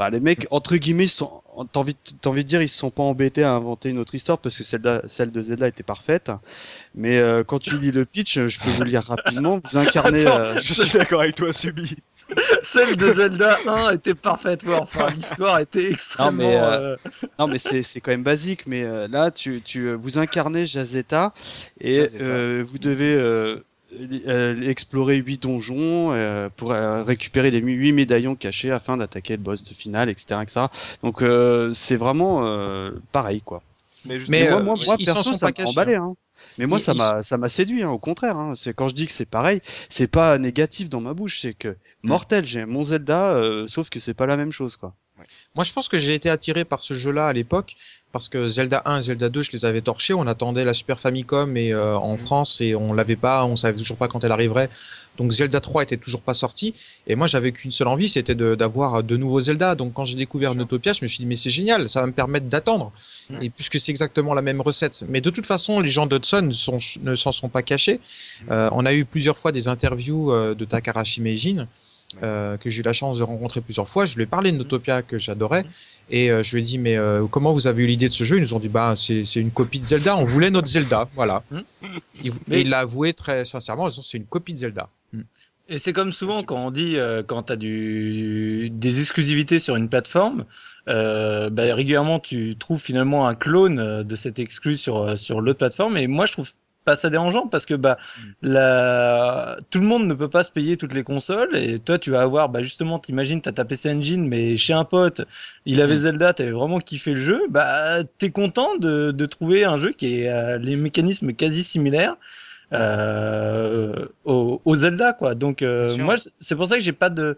Enfin, 0.00 0.08
les 0.10 0.20
mecs, 0.20 0.46
entre 0.50 0.76
guillemets, 0.76 1.04
ils 1.04 1.08
sont, 1.08 1.42
t'as 1.72 1.80
envie, 1.80 1.92
de- 1.92 1.98
t'as 2.22 2.30
envie 2.30 2.42
de 2.42 2.48
dire, 2.48 2.62
ils 2.62 2.70
se 2.70 2.78
sont 2.78 2.90
pas 2.90 3.02
embêtés 3.02 3.42
à 3.42 3.52
inventer 3.52 3.90
une 3.90 3.98
autre 3.98 4.14
histoire 4.14 4.38
parce 4.38 4.56
que 4.56 4.64
celle, 4.64 5.02
celle 5.08 5.30
de 5.30 5.42
Zelda 5.42 5.68
était 5.68 5.82
parfaite. 5.82 6.30
Mais 6.94 7.18
euh, 7.18 7.44
quand 7.44 7.58
tu 7.58 7.76
lis 7.76 7.92
le 7.92 8.06
pitch, 8.06 8.38
je 8.46 8.58
peux 8.60 8.70
vous 8.70 8.80
le 8.82 8.88
lire 8.88 9.02
rapidement. 9.04 9.60
Vous 9.62 9.76
incarnez. 9.76 10.22
Attends, 10.26 10.40
euh, 10.40 10.52
Je 10.58 10.72
suis 10.72 10.98
d'accord 10.98 11.20
avec 11.20 11.34
toi, 11.34 11.52
Subi. 11.52 11.98
Celle 12.62 12.96
de 12.96 13.12
Zelda 13.12 13.58
1 13.66 13.90
était 13.94 14.14
parfaite, 14.14 14.62
ouais, 14.62 14.76
enfin 14.76 15.10
l'histoire 15.10 15.58
était 15.58 15.90
extrêmement. 15.90 16.30
mais, 16.32 16.56
euh, 16.56 16.94
euh, 16.94 16.96
Non, 17.40 17.48
mais 17.48 17.58
c'est 17.58 17.82
c'est 17.82 18.00
quand 18.00 18.12
même 18.12 18.22
basique. 18.22 18.66
Mais 18.68 18.84
euh, 18.84 19.06
là, 19.08 19.30
tu, 19.32 19.60
tu 19.62 19.88
euh, 19.88 19.94
vous 20.00 20.16
incarnez 20.16 20.64
Jazeta 20.64 21.34
et 21.80 21.94
Jazeta. 21.94 22.24
euh, 22.24 22.64
vous 22.70 22.78
devez 22.78 23.16
explorer 23.92 25.16
huit 25.16 25.42
donjons 25.42 26.12
euh, 26.12 26.48
pour 26.56 26.72
euh, 26.72 27.02
récupérer 27.02 27.50
les 27.50 27.58
huit 27.60 27.92
médaillons 27.92 28.34
cachés 28.36 28.70
afin 28.70 28.96
d'attaquer 28.96 29.36
le 29.36 29.42
boss 29.42 29.64
de 29.64 29.74
finale, 29.74 30.08
etc., 30.08 30.40
etc. 30.42 30.60
Donc 31.02 31.22
euh, 31.22 31.72
c'est 31.74 31.96
vraiment 31.96 32.46
euh, 32.46 32.90
pareil, 33.12 33.42
quoi. 33.42 33.62
Mais, 34.06 34.48
moi, 34.48 34.58
euh, 34.60 34.62
moi, 34.62 34.74
ils- 34.80 34.86
moi, 34.86 34.96
ils 34.98 35.06
s'en 35.06 35.14
perso, 35.14 35.32
ça 35.34 35.50
m'a 35.50 35.64
emballé. 35.68 35.94
Hein. 35.94 36.14
Mais 36.58 36.66
moi, 36.66 36.78
Ils- 36.78 36.82
ça 36.82 36.92
ils 36.92 36.98
m'a, 36.98 37.22
ça 37.22 37.36
m'a 37.36 37.48
séduit. 37.50 37.82
Hein, 37.82 37.90
au 37.90 37.98
contraire. 37.98 38.36
Hein. 38.38 38.54
C'est 38.56 38.72
quand 38.74 38.88
je 38.88 38.94
dis 38.94 39.04
que 39.06 39.12
c'est 39.12 39.26
pareil, 39.28 39.60
c'est 39.90 40.06
pas 40.06 40.38
négatif 40.38 40.88
dans 40.88 41.00
ma 41.02 41.12
bouche. 41.12 41.40
C'est 41.42 41.52
que 41.52 41.76
mortel. 42.02 42.46
J'ai 42.46 42.64
mon 42.64 42.82
Zelda, 42.82 43.32
euh, 43.32 43.68
sauf 43.68 43.90
que 43.90 44.00
c'est 44.00 44.14
pas 44.14 44.26
la 44.26 44.38
même 44.38 44.52
chose, 44.52 44.76
quoi. 44.76 44.94
Moi, 45.54 45.64
je 45.64 45.72
pense 45.74 45.88
que 45.90 45.98
j'ai 45.98 46.14
été 46.14 46.30
attiré 46.30 46.64
par 46.64 46.82
ce 46.82 46.94
jeu-là 46.94 47.26
à 47.26 47.32
l'époque 47.34 47.74
parce 48.12 48.28
que 48.28 48.48
Zelda 48.48 48.82
1 48.84 48.98
et 48.98 49.02
Zelda 49.02 49.28
2, 49.28 49.42
je 49.42 49.52
les 49.52 49.64
avais 49.64 49.80
torchés. 49.80 50.14
On 50.14 50.26
attendait 50.26 50.64
la 50.64 50.74
Super 50.74 50.98
Famicom 50.98 51.56
et 51.56 51.72
euh, 51.72 51.96
en 51.96 52.16
France 52.16 52.60
et 52.60 52.74
on 52.74 52.92
l'avait 52.92 53.16
pas, 53.16 53.44
on 53.44 53.56
savait 53.56 53.78
toujours 53.78 53.96
pas 53.96 54.08
quand 54.08 54.24
elle 54.24 54.32
arriverait. 54.32 54.68
Donc 55.16 55.32
Zelda 55.32 55.60
3 55.60 55.82
était 55.82 55.96
toujours 55.96 56.22
pas 56.22 56.34
sorti. 56.34 56.74
Et 57.06 57.14
moi, 57.14 57.26
j'avais 57.26 57.52
qu'une 57.52 57.72
seule 57.72 57.88
envie, 57.88 58.08
c'était 58.08 58.34
d'avoir 58.34 59.02
de, 59.02 59.16
nouveaux 59.16 59.40
Zelda. 59.40 59.74
Donc 59.74 59.92
quand 59.92 60.04
j'ai 60.04 60.16
découvert 60.16 60.54
Notopia, 60.54 60.92
je 60.92 61.00
me 61.02 61.08
suis 61.08 61.18
dit 61.18 61.26
mais 61.26 61.36
c'est 61.36 61.50
génial, 61.50 61.90
ça 61.90 62.00
va 62.00 62.06
me 62.06 62.12
permettre 62.12 62.46
d'attendre. 62.46 62.92
Et 63.40 63.50
puisque 63.50 63.78
c'est 63.78 63.90
exactement 63.92 64.34
la 64.34 64.42
même 64.42 64.60
recette. 64.60 65.04
Mais 65.08 65.20
de 65.20 65.30
toute 65.30 65.46
façon, 65.46 65.80
les 65.80 65.90
gens 65.90 66.06
d'Hudson 66.06 66.50
ne 67.02 67.14
s'en 67.14 67.32
sont 67.32 67.48
pas 67.48 67.62
cachés. 67.62 68.00
Euh, 68.50 68.70
on 68.72 68.86
a 68.86 68.92
eu 68.92 69.04
plusieurs 69.04 69.38
fois 69.38 69.52
des 69.52 69.68
interviews 69.68 70.32
euh, 70.32 70.54
de 70.54 70.64
Takarashi 70.64 71.20
Meijin. 71.20 71.68
Euh, 72.22 72.56
que 72.56 72.70
j'ai 72.70 72.80
eu 72.80 72.84
la 72.84 72.92
chance 72.92 73.18
de 73.18 73.22
rencontrer 73.22 73.60
plusieurs 73.60 73.88
fois. 73.88 74.04
Je 74.06 74.16
lui 74.16 74.24
ai 74.24 74.26
parlé 74.26 74.50
de 74.52 74.56
Notopia 74.56 75.02
que 75.02 75.16
j'adorais 75.18 75.64
et 76.10 76.30
euh, 76.30 76.42
je 76.42 76.56
lui 76.56 76.62
ai 76.62 76.64
dit 76.64 76.78
mais 76.78 76.96
euh, 76.96 77.24
comment 77.30 77.52
vous 77.52 77.66
avez 77.68 77.84
eu 77.84 77.86
l'idée 77.86 78.08
de 78.08 78.12
ce 78.14 78.24
jeu? 78.24 78.36
Ils 78.38 78.42
nous 78.42 78.54
ont 78.54 78.58
dit 78.58 78.68
bah 78.68 78.94
c'est 78.96 79.24
c'est 79.24 79.40
une 79.40 79.50
copie 79.52 79.78
de 79.80 79.86
Zelda. 79.86 80.16
On 80.16 80.24
voulait 80.24 80.50
notre 80.50 80.66
Zelda, 80.68 81.08
voilà. 81.14 81.42
Il, 82.22 82.32
Mais- 82.48 82.58
et 82.58 82.60
il 82.62 82.68
l'a 82.70 82.80
avoué 82.80 83.12
très 83.12 83.44
sincèrement. 83.44 83.84
en 83.84 83.88
disant, 83.88 84.02
C'est 84.02 84.18
une 84.18 84.26
copie 84.26 84.54
de 84.54 84.58
Zelda. 84.58 84.88
Et 85.72 85.78
c'est 85.78 85.92
comme 85.92 86.10
souvent 86.10 86.42
quand 86.42 86.56
on 86.66 86.72
dit 86.72 86.96
euh, 86.96 87.22
quand 87.24 87.44
t'as 87.44 87.54
du 87.54 88.70
des 88.72 88.98
exclusivités 89.00 89.60
sur 89.60 89.76
une 89.76 89.88
plateforme, 89.88 90.44
euh, 90.88 91.48
bah, 91.48 91.72
régulièrement 91.74 92.18
tu 92.18 92.56
trouves 92.58 92.80
finalement 92.80 93.28
un 93.28 93.36
clone 93.36 94.02
de 94.02 94.14
cette 94.16 94.40
exclu 94.40 94.76
sur 94.76 95.16
sur 95.16 95.40
l'autre 95.40 95.58
plateforme. 95.60 95.96
Et 95.96 96.08
moi 96.08 96.26
je 96.26 96.32
trouve 96.32 96.50
pas 96.90 96.96
ça 96.96 97.08
dérangeant 97.10 97.46
parce 97.46 97.66
que 97.70 97.74
bah 97.74 97.96
la 98.42 99.56
tout 99.70 99.80
le 99.80 99.86
monde 99.86 100.06
ne 100.06 100.14
peut 100.14 100.28
pas 100.36 100.42
se 100.42 100.50
payer 100.50 100.76
toutes 100.76 100.94
les 100.94 101.04
consoles 101.04 101.54
et 101.56 101.78
toi 101.78 101.98
tu 101.98 102.10
vas 102.10 102.22
avoir 102.22 102.48
bah 102.48 102.62
justement 102.62 102.98
t'imagines 102.98 103.40
t'as 103.40 103.52
ta 103.52 103.64
PC 103.64 103.90
Engine 103.92 104.24
mais 104.32 104.56
chez 104.56 104.72
un 104.72 104.84
pote 104.84 105.20
il 105.66 105.80
avait 105.80 105.94
Mm. 105.96 106.04
Zelda 106.06 106.32
t'avais 106.34 106.50
vraiment 106.60 106.80
kiffé 106.80 107.10
le 107.14 107.22
jeu 107.30 107.40
bah 107.50 108.02
t'es 108.18 108.30
content 108.30 108.76
de 108.76 109.10
de 109.20 109.26
trouver 109.26 109.64
un 109.64 109.76
jeu 109.76 109.90
qui 109.98 110.06
est 110.22 110.28
euh, 110.30 110.58
les 110.58 110.76
mécanismes 110.76 111.32
quasi 111.32 111.62
similaires 111.62 112.16
euh, 112.72 114.06
au, 114.24 114.60
au 114.64 114.74
Zelda 114.76 115.12
quoi. 115.12 115.34
Donc 115.34 115.62
euh, 115.62 115.88
moi 116.04 116.14
c'est 116.38 116.56
pour 116.56 116.66
ça 116.68 116.76
que 116.76 116.82
j'ai 116.82 116.92
pas 116.92 117.10
de 117.10 117.36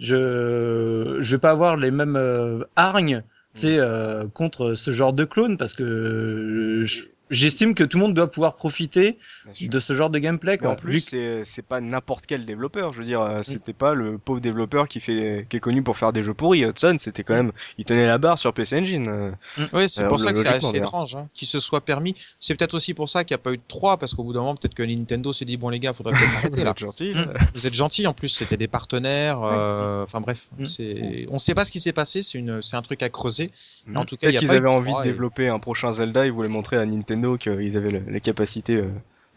je 0.00 1.18
je 1.20 1.30
vais 1.34 1.38
pas 1.40 1.50
avoir 1.50 1.76
les 1.76 1.90
mêmes 1.90 2.16
euh, 2.16 2.64
hargnes 2.76 3.22
tu 3.54 3.60
sais 3.62 3.76
euh, 3.78 4.24
contre 4.34 4.74
ce 4.74 4.90
genre 4.90 5.12
de 5.12 5.24
clone 5.24 5.56
parce 5.56 5.74
que 5.74 5.84
euh, 5.84 6.84
je- 6.84 7.04
j'estime 7.30 7.74
que 7.74 7.84
tout 7.84 7.98
le 7.98 8.04
monde 8.04 8.14
doit 8.14 8.30
pouvoir 8.30 8.54
profiter 8.54 9.18
de 9.60 9.78
ce 9.78 9.92
genre 9.94 10.10
de 10.10 10.18
gameplay 10.18 10.58
quoi. 10.58 10.70
en 10.70 10.76
plus, 10.76 11.00
que- 11.04 11.08
c'est 11.10 11.44
c'est 11.44 11.62
pas 11.66 11.80
n'importe 11.80 12.26
quel 12.26 12.44
développeur. 12.44 12.92
Je 12.92 12.98
veux 12.98 13.04
dire, 13.04 13.20
euh, 13.22 13.42
c'était 13.42 13.72
pas 13.72 13.94
le 13.94 14.18
pauvre 14.18 14.40
développeur 14.40 14.88
qui 14.88 15.00
fait 15.00 15.46
qui 15.48 15.56
est 15.56 15.60
connu 15.60 15.82
pour 15.82 15.96
faire 15.96 16.12
des 16.12 16.22
jeux 16.22 16.34
pourris. 16.34 16.60
Hudson, 16.62 16.96
c'était 16.98 17.24
quand 17.24 17.34
même, 17.34 17.52
il 17.78 17.84
tenait 17.84 18.06
la 18.06 18.18
barre 18.18 18.38
sur 18.38 18.52
PC 18.52 18.78
Engine. 18.80 19.08
euh. 19.08 19.30
Oui, 19.72 19.88
c'est 19.88 20.02
Euh, 20.04 20.08
pour 20.08 20.20
ça 20.20 20.32
que 20.32 20.38
c'est 20.38 20.48
assez 20.48 20.76
étrange 20.76 21.14
hein, 21.16 21.28
qu'il 21.34 21.48
se 21.48 21.60
soit 21.60 21.80
permis. 21.80 22.14
C'est 22.40 22.54
peut-être 22.54 22.74
aussi 22.74 22.94
pour 22.94 23.08
ça 23.08 23.24
qu'il 23.24 23.34
n'y 23.34 23.40
a 23.40 23.42
pas 23.42 23.52
eu 23.52 23.56
de 23.56 23.62
3 23.68 23.96
parce 23.96 24.14
qu'au 24.14 24.22
bout 24.24 24.32
d'un 24.32 24.40
moment 24.40 24.56
peut-être 24.56 24.74
que 24.74 24.82
Nintendo 24.82 25.32
s'est 25.32 25.44
dit 25.46 25.56
bon 25.56 25.70
les 25.70 25.78
gars, 25.80 25.94
faudrait 25.94 26.12
peut-être 26.12 26.36
arrêter 26.38 26.58
Vous 26.58 26.64
là. 26.64 26.70
êtes 26.72 26.78
gentil. 26.78 27.14
Mm. 27.14 27.32
Vous 27.54 27.66
êtes 27.66 27.74
gentils 27.74 28.06
en 28.06 28.12
plus, 28.12 28.28
c'était 28.28 28.56
des 28.58 28.68
partenaires. 28.68 29.40
euh, 29.42 30.04
Enfin 30.04 30.20
bref, 30.20 30.48
Mm. 30.58 30.64
c'est 30.66 31.26
on 31.30 31.38
sait 31.38 31.54
pas 31.54 31.64
ce 31.64 31.72
qui 31.72 31.80
s'est 31.80 31.92
passé. 31.92 32.20
C'est 32.22 32.38
une 32.38 32.60
c'est 32.60 32.76
un 32.76 32.82
truc 32.82 33.02
à 33.02 33.08
creuser. 33.08 33.50
En 33.94 34.04
tout 34.04 34.16
cas, 34.16 34.28
Peut-être 34.28 34.40
qu'ils 34.40 34.50
avaient 34.50 34.68
envie 34.68 34.92
de 34.92 35.02
développer 35.02 35.48
un 35.48 35.58
prochain 35.58 35.92
Zelda. 35.92 36.26
Ils 36.26 36.32
voulaient 36.32 36.48
montrer 36.48 36.76
à 36.76 36.84
Nintendo 36.84 37.13
qu'ils 37.38 37.76
avaient 37.76 38.02
les 38.06 38.20
capacités 38.20 38.76
euh, 38.76 38.88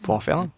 pour 0.02 0.14
en 0.14 0.20
faire 0.20 0.38
un. 0.38 0.50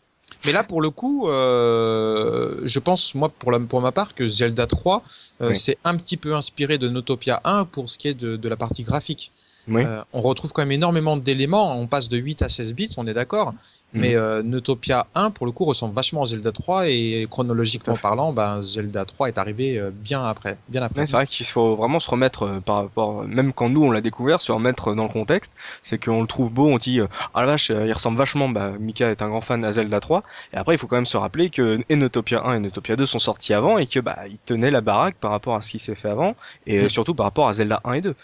Mais 0.46 0.52
là, 0.52 0.62
pour 0.62 0.80
le 0.80 0.90
coup, 0.90 1.28
euh, 1.28 2.60
je 2.64 2.78
pense, 2.78 3.14
moi, 3.14 3.28
pour, 3.28 3.50
la, 3.50 3.58
pour 3.60 3.80
ma 3.80 3.92
part, 3.92 4.14
que 4.14 4.28
Zelda 4.28 4.66
3, 4.66 5.02
euh, 5.42 5.48
Oui. 5.50 5.58
c'est 5.58 5.78
un 5.84 5.96
petit 5.96 6.16
peu 6.16 6.34
inspiré 6.34 6.78
de 6.78 6.88
Notopia 6.88 7.40
1 7.44 7.64
pour 7.64 7.90
ce 7.90 7.98
qui 7.98 8.08
est 8.08 8.14
de, 8.14 8.36
de 8.36 8.48
la 8.48 8.56
partie 8.56 8.84
graphique. 8.84 9.32
Oui. 9.68 9.84
Euh, 9.84 10.02
on 10.12 10.20
retrouve 10.22 10.52
quand 10.52 10.62
même 10.62 10.72
énormément 10.72 11.16
d'éléments. 11.16 11.76
On 11.78 11.86
passe 11.86 12.08
de 12.08 12.16
8 12.16 12.42
à 12.42 12.48
16 12.48 12.74
bits, 12.74 12.90
on 12.96 13.06
est 13.06 13.14
d'accord. 13.14 13.52
Mhm. 13.92 14.00
Mais 14.00 14.14
euh, 14.14 14.42
Notopia 14.44 15.06
1, 15.16 15.32
pour 15.32 15.46
le 15.46 15.52
coup, 15.52 15.64
ressemble 15.64 15.94
vachement 15.94 16.22
à 16.22 16.26
Zelda 16.26 16.52
3 16.52 16.88
et 16.88 17.26
chronologiquement 17.28 17.96
parlant, 17.96 18.32
ben, 18.32 18.62
Zelda 18.62 19.04
3 19.04 19.28
est 19.28 19.38
arrivé 19.38 19.78
euh, 19.78 19.90
bien 19.92 20.24
après. 20.24 20.58
Bien 20.68 20.82
après. 20.82 21.00
Ouais, 21.00 21.06
c'est 21.06 21.14
vrai 21.16 21.26
qu'il 21.26 21.44
faut 21.46 21.74
vraiment 21.74 21.98
se 21.98 22.08
remettre 22.08 22.44
euh, 22.44 22.60
par 22.60 22.76
rapport, 22.76 23.24
même 23.24 23.52
quand 23.52 23.68
nous 23.68 23.82
on 23.84 23.90
l'a 23.90 24.00
découvert, 24.00 24.40
se 24.40 24.52
remettre 24.52 24.94
dans 24.94 25.02
le 25.02 25.08
contexte. 25.08 25.52
C'est 25.82 26.02
qu'on 26.02 26.20
le 26.20 26.28
trouve 26.28 26.52
beau, 26.52 26.68
on 26.68 26.78
dit 26.78 27.00
euh, 27.00 27.08
ah 27.34 27.40
la 27.40 27.46
vache, 27.46 27.70
il 27.70 27.92
ressemble 27.92 28.16
vachement. 28.16 28.48
Bah 28.48 28.70
Mika 28.78 29.10
est 29.10 29.22
un 29.22 29.28
grand 29.28 29.40
fan 29.40 29.64
à 29.64 29.72
Zelda 29.72 29.98
3. 29.98 30.22
Et 30.52 30.56
après 30.56 30.74
il 30.76 30.78
faut 30.78 30.86
quand 30.86 30.96
même 30.96 31.04
se 31.06 31.16
rappeler 31.16 31.50
que 31.50 31.80
Enotopia 31.90 32.42
1 32.44 32.54
et 32.54 32.56
Enotopia 32.58 32.94
2 32.94 33.06
sont 33.06 33.18
sortis 33.18 33.54
avant 33.54 33.78
et 33.78 33.86
que 33.86 33.98
bah 33.98 34.18
ils 34.28 34.38
tenaient 34.38 34.70
la 34.70 34.80
baraque 34.82 35.16
par 35.16 35.32
rapport 35.32 35.56
à 35.56 35.62
ce 35.62 35.72
qui 35.72 35.78
s'est 35.80 35.96
fait 35.96 36.08
avant 36.10 36.36
et 36.66 36.84
Mm. 36.84 36.88
surtout 36.88 37.14
par 37.14 37.24
rapport 37.26 37.48
à 37.48 37.52
Zelda 37.54 37.80
1 37.84 37.94
et 37.94 38.00
2. 38.02 38.14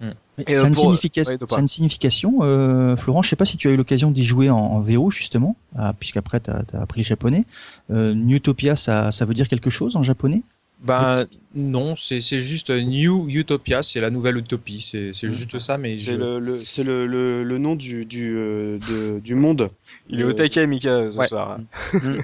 Mais 0.00 0.44
Et, 0.46 0.54
ça, 0.54 0.60
euh, 0.60 0.64
a 0.64 0.68
une 0.68 0.74
pour- 0.74 0.84
significa- 0.84 1.24
ouais, 1.24 1.36
de 1.36 1.46
ça 1.46 1.56
a 1.56 1.60
une 1.60 1.68
signification, 1.68 2.38
euh, 2.42 2.96
Florent. 2.96 3.22
Je 3.22 3.28
sais 3.28 3.36
pas 3.36 3.44
si 3.44 3.56
tu 3.58 3.68
as 3.68 3.72
eu 3.72 3.76
l'occasion 3.76 4.10
d'y 4.10 4.24
jouer 4.24 4.48
en, 4.48 4.56
en 4.58 4.80
VO 4.80 5.10
justement, 5.10 5.56
ah, 5.76 5.92
puisqu'après 5.98 6.40
tu 6.40 6.50
as, 6.50 6.64
appris 6.80 7.02
le 7.02 7.06
japonais. 7.06 7.44
Euh, 7.90 8.14
Newtopia, 8.14 8.76
ça, 8.76 9.12
ça 9.12 9.24
veut 9.26 9.34
dire 9.34 9.48
quelque 9.48 9.68
chose 9.70 9.96
en 9.96 10.02
japonais? 10.02 10.42
Ben, 10.82 11.26
non, 11.54 11.94
c'est 11.94 12.20
c'est 12.20 12.40
juste 12.40 12.70
New 12.70 13.28
Utopia, 13.28 13.82
c'est 13.82 14.00
la 14.00 14.10
nouvelle 14.10 14.38
utopie. 14.38 14.80
C'est 14.80 15.12
c'est 15.12 15.30
juste 15.30 15.58
ça, 15.58 15.76
mais 15.78 15.96
je... 15.96 16.04
C'est 16.04 16.16
le, 16.16 16.38
le, 16.38 16.58
c'est 16.58 16.84
le, 16.84 17.06
le, 17.06 17.44
le 17.44 17.58
nom 17.58 17.76
du, 17.76 18.06
du, 18.06 18.34
euh, 18.36 18.78
de- 18.78 19.20
du 19.20 19.34
monde. 19.34 19.70
Il 20.08 20.20
est 20.20 20.24
Euh, 20.24 20.28
au 20.28 20.32
taquet 20.32 20.66
Mika 20.66 21.10
ce 21.10 21.18
ouais. 21.18 21.26
soir. 21.26 21.58
Mm. 22.02 22.18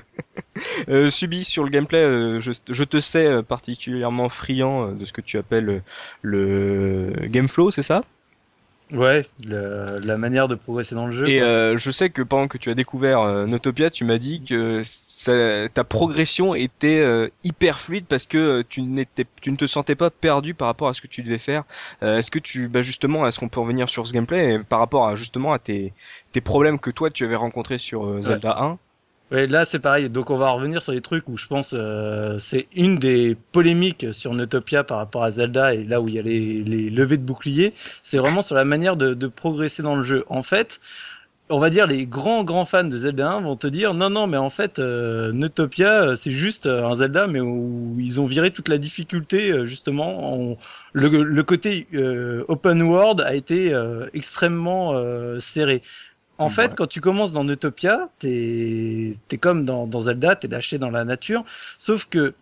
euh, 0.89 1.11
Subi 1.11 1.45
sur 1.45 1.65
le 1.65 1.71
gameplay, 1.71 2.03
euh, 2.03 2.41
je, 2.41 2.53
je 2.69 2.85
te 2.85 3.01
sais 3.01 3.27
euh, 3.27 3.43
particulièrement 3.43 4.29
friand 4.29 4.93
de 4.93 5.05
ce 5.05 5.13
que 5.13 5.21
tu 5.21 5.39
appelles 5.39 5.83
le 6.23 7.13
game 7.29 7.49
flow, 7.49 7.71
c'est 7.71 7.83
ça? 7.83 8.03
Ouais, 8.93 9.27
le- 9.45 9.99
la 10.05 10.17
manière 10.17 10.47
de 10.47 10.55
progresser 10.55 10.95
dans 10.95 11.07
le 11.07 11.13
jeu. 11.13 11.27
Et 11.29 11.43
euh, 11.43 11.77
je 11.77 11.91
sais 11.91 12.09
que 12.11 12.23
pendant 12.23 12.47
que 12.47 12.57
tu 12.57 12.71
as 12.71 12.75
découvert 12.75 13.21
euh, 13.21 13.45
Notopia, 13.47 13.91
tu 13.91 14.05
m'as 14.05 14.19
dit 14.19 14.43
que 14.45 14.81
ça- 14.85 15.69
ta 15.75 15.83
progression 15.83 16.55
était 16.55 17.01
euh, 17.01 17.29
hyper 17.43 17.81
fluide 17.81 18.07
parce 18.07 18.27
que 18.27 18.39
euh, 18.39 18.63
tu 18.69 18.83
n'étais, 18.83 19.27
tu 19.43 19.51
ne 19.51 19.57
te 19.57 19.67
sentais 19.67 19.97
pas 19.97 20.11
perdu 20.11 20.55
par 20.55 20.69
rapport 20.69 20.87
à 20.89 20.95
ce 20.95 21.01
que 21.01 21.09
tu 21.09 21.23
devais 21.25 21.39
faire. 21.39 21.65
Euh, 22.05 22.19
est-ce 22.19 22.31
que 22.31 22.39
tu, 22.39 22.69
bah 22.69 22.83
justement, 22.83 23.27
est-ce 23.27 23.41
qu'on 23.41 23.49
peut 23.49 23.59
revenir 23.61 23.89
sur 23.89 24.07
ce 24.07 24.13
gameplay 24.13 24.55
et 24.55 24.59
par 24.61 24.79
rapport 24.79 25.09
à 25.09 25.17
justement 25.17 25.53
à 25.53 25.59
tes, 25.59 25.93
tes 26.31 26.41
problèmes 26.41 26.79
que 26.79 26.91
toi 26.91 27.11
tu 27.11 27.25
avais 27.25 27.35
rencontrés 27.37 27.79
sur 27.79 28.07
euh, 28.07 28.21
Zelda 28.23 28.57
1 28.61 28.79
Ouais, 29.33 29.49
là 29.49 29.65
c'est 29.65 29.81
pareil. 29.81 30.09
Donc 30.09 30.31
on 30.31 30.37
va 30.39 30.51
revenir 30.51 30.81
sur 30.83 30.93
les 30.93 31.01
trucs 31.01 31.29
où 31.29 31.37
je 31.37 31.49
pense 31.49 31.73
euh, 31.75 32.39
c'est 32.39 32.69
une 32.73 32.97
des 32.99 33.35
polémiques 33.51 34.07
sur 34.13 34.33
Notopia 34.35 34.85
par 34.85 34.99
rapport 34.99 35.25
à 35.25 35.33
Zelda 35.33 35.75
et 35.75 35.83
là 35.83 36.01
où 36.01 36.07
il 36.07 36.15
y 36.15 36.19
a 36.21 36.23
les, 36.23 36.63
les 36.63 36.91
levées 36.91 37.17
de 37.17 37.25
boucliers, 37.25 37.75
c'est 38.05 38.19
vraiment 38.19 38.41
sur 38.43 38.55
la 38.55 38.65
manière 38.65 38.97
de, 38.97 39.15
de 39.15 39.27
progresser 39.27 39.83
dans 39.83 39.97
le 39.97 40.05
jeu. 40.05 40.25
En 40.29 40.45
fait, 40.45 40.79
on 41.51 41.59
va 41.61 41.71
dire 41.71 41.87
les 41.89 42.07
grands 42.07 42.45
grands 42.45 42.65
fans 42.67 42.85
de 42.85 42.97
Zelda 42.97 43.31
1 43.31 43.41
vont 43.43 43.57
te 43.57 43.67
dire 43.69 43.95
non 43.95 44.11
non 44.11 44.27
mais 44.29 44.37
en 44.37 44.51
fait 44.51 44.79
euh, 44.81 45.33
euh, 45.81 46.17
c'est 46.17 46.33
juste 46.33 46.67
euh, 46.67 46.85
un 46.87 46.97
Zelda 46.97 47.27
mais 47.29 47.41
où 47.41 47.97
ils 48.01 48.21
ont 48.21 48.27
viré 48.27 48.51
toute 48.53 48.69
la 48.69 48.79
difficulté 48.79 49.51
euh, 49.53 49.67
justement 49.67 50.57
le, 50.93 51.23
le 51.23 51.43
côté 51.45 51.87
euh, 51.95 52.45
open 52.49 52.83
world 52.83 53.21
a 53.21 53.35
été 53.35 53.73
euh, 53.73 54.09
extrêmement 54.15 54.95
serré 55.41 55.83
En 56.39 56.51
fait, 56.51 56.69
Ouais. 56.69 56.75
quand 56.77 56.87
tu 56.87 57.01
commences 57.01 57.33
dans 57.33 57.49
Utopia, 57.49 58.09
t'es 58.19 59.17
es 59.31 59.39
comme 59.39 59.65
dans, 59.65 59.87
dans 59.87 60.03
Zelda, 60.03 60.35
t'es 60.37 60.49
lâché 60.49 60.79
dans 60.79 60.91
la 60.91 61.05
nature. 61.05 61.45
Sauf 61.79 62.07
que 62.11 62.35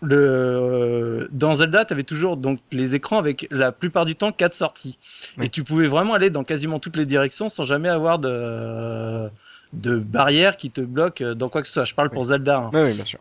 le 0.00 1.28
dans 1.32 1.54
Zelda, 1.56 1.84
t'avais 1.84 2.02
toujours 2.02 2.36
donc 2.36 2.58
les 2.72 2.94
écrans 2.94 3.18
avec 3.18 3.46
la 3.50 3.70
plupart 3.72 4.04
du 4.04 4.16
temps 4.16 4.32
quatre 4.32 4.54
sorties. 4.54 4.98
Et 5.40 5.48
tu 5.48 5.62
pouvais 5.64 5.86
vraiment 5.86 6.14
aller 6.14 6.30
dans 6.30 6.44
quasiment 6.44 6.78
toutes 6.80 6.96
les 6.96 7.06
directions 7.06 7.48
sans 7.48 7.62
jamais 7.64 7.88
avoir 7.88 8.18
de 8.18 9.28
de 9.72 9.96
barrière 9.98 10.56
qui 10.58 10.70
te 10.70 10.80
bloque 10.82 11.22
dans 11.22 11.48
quoi 11.48 11.62
que 11.62 11.68
ce 11.68 11.74
soit. 11.74 11.84
Je 11.84 11.94
parle 11.94 12.10
pour 12.10 12.24
Zelda. 12.26 12.58
hein. 12.58 12.70
Oui, 12.74 12.92
bien 12.94 13.04
sûr. 13.04 13.20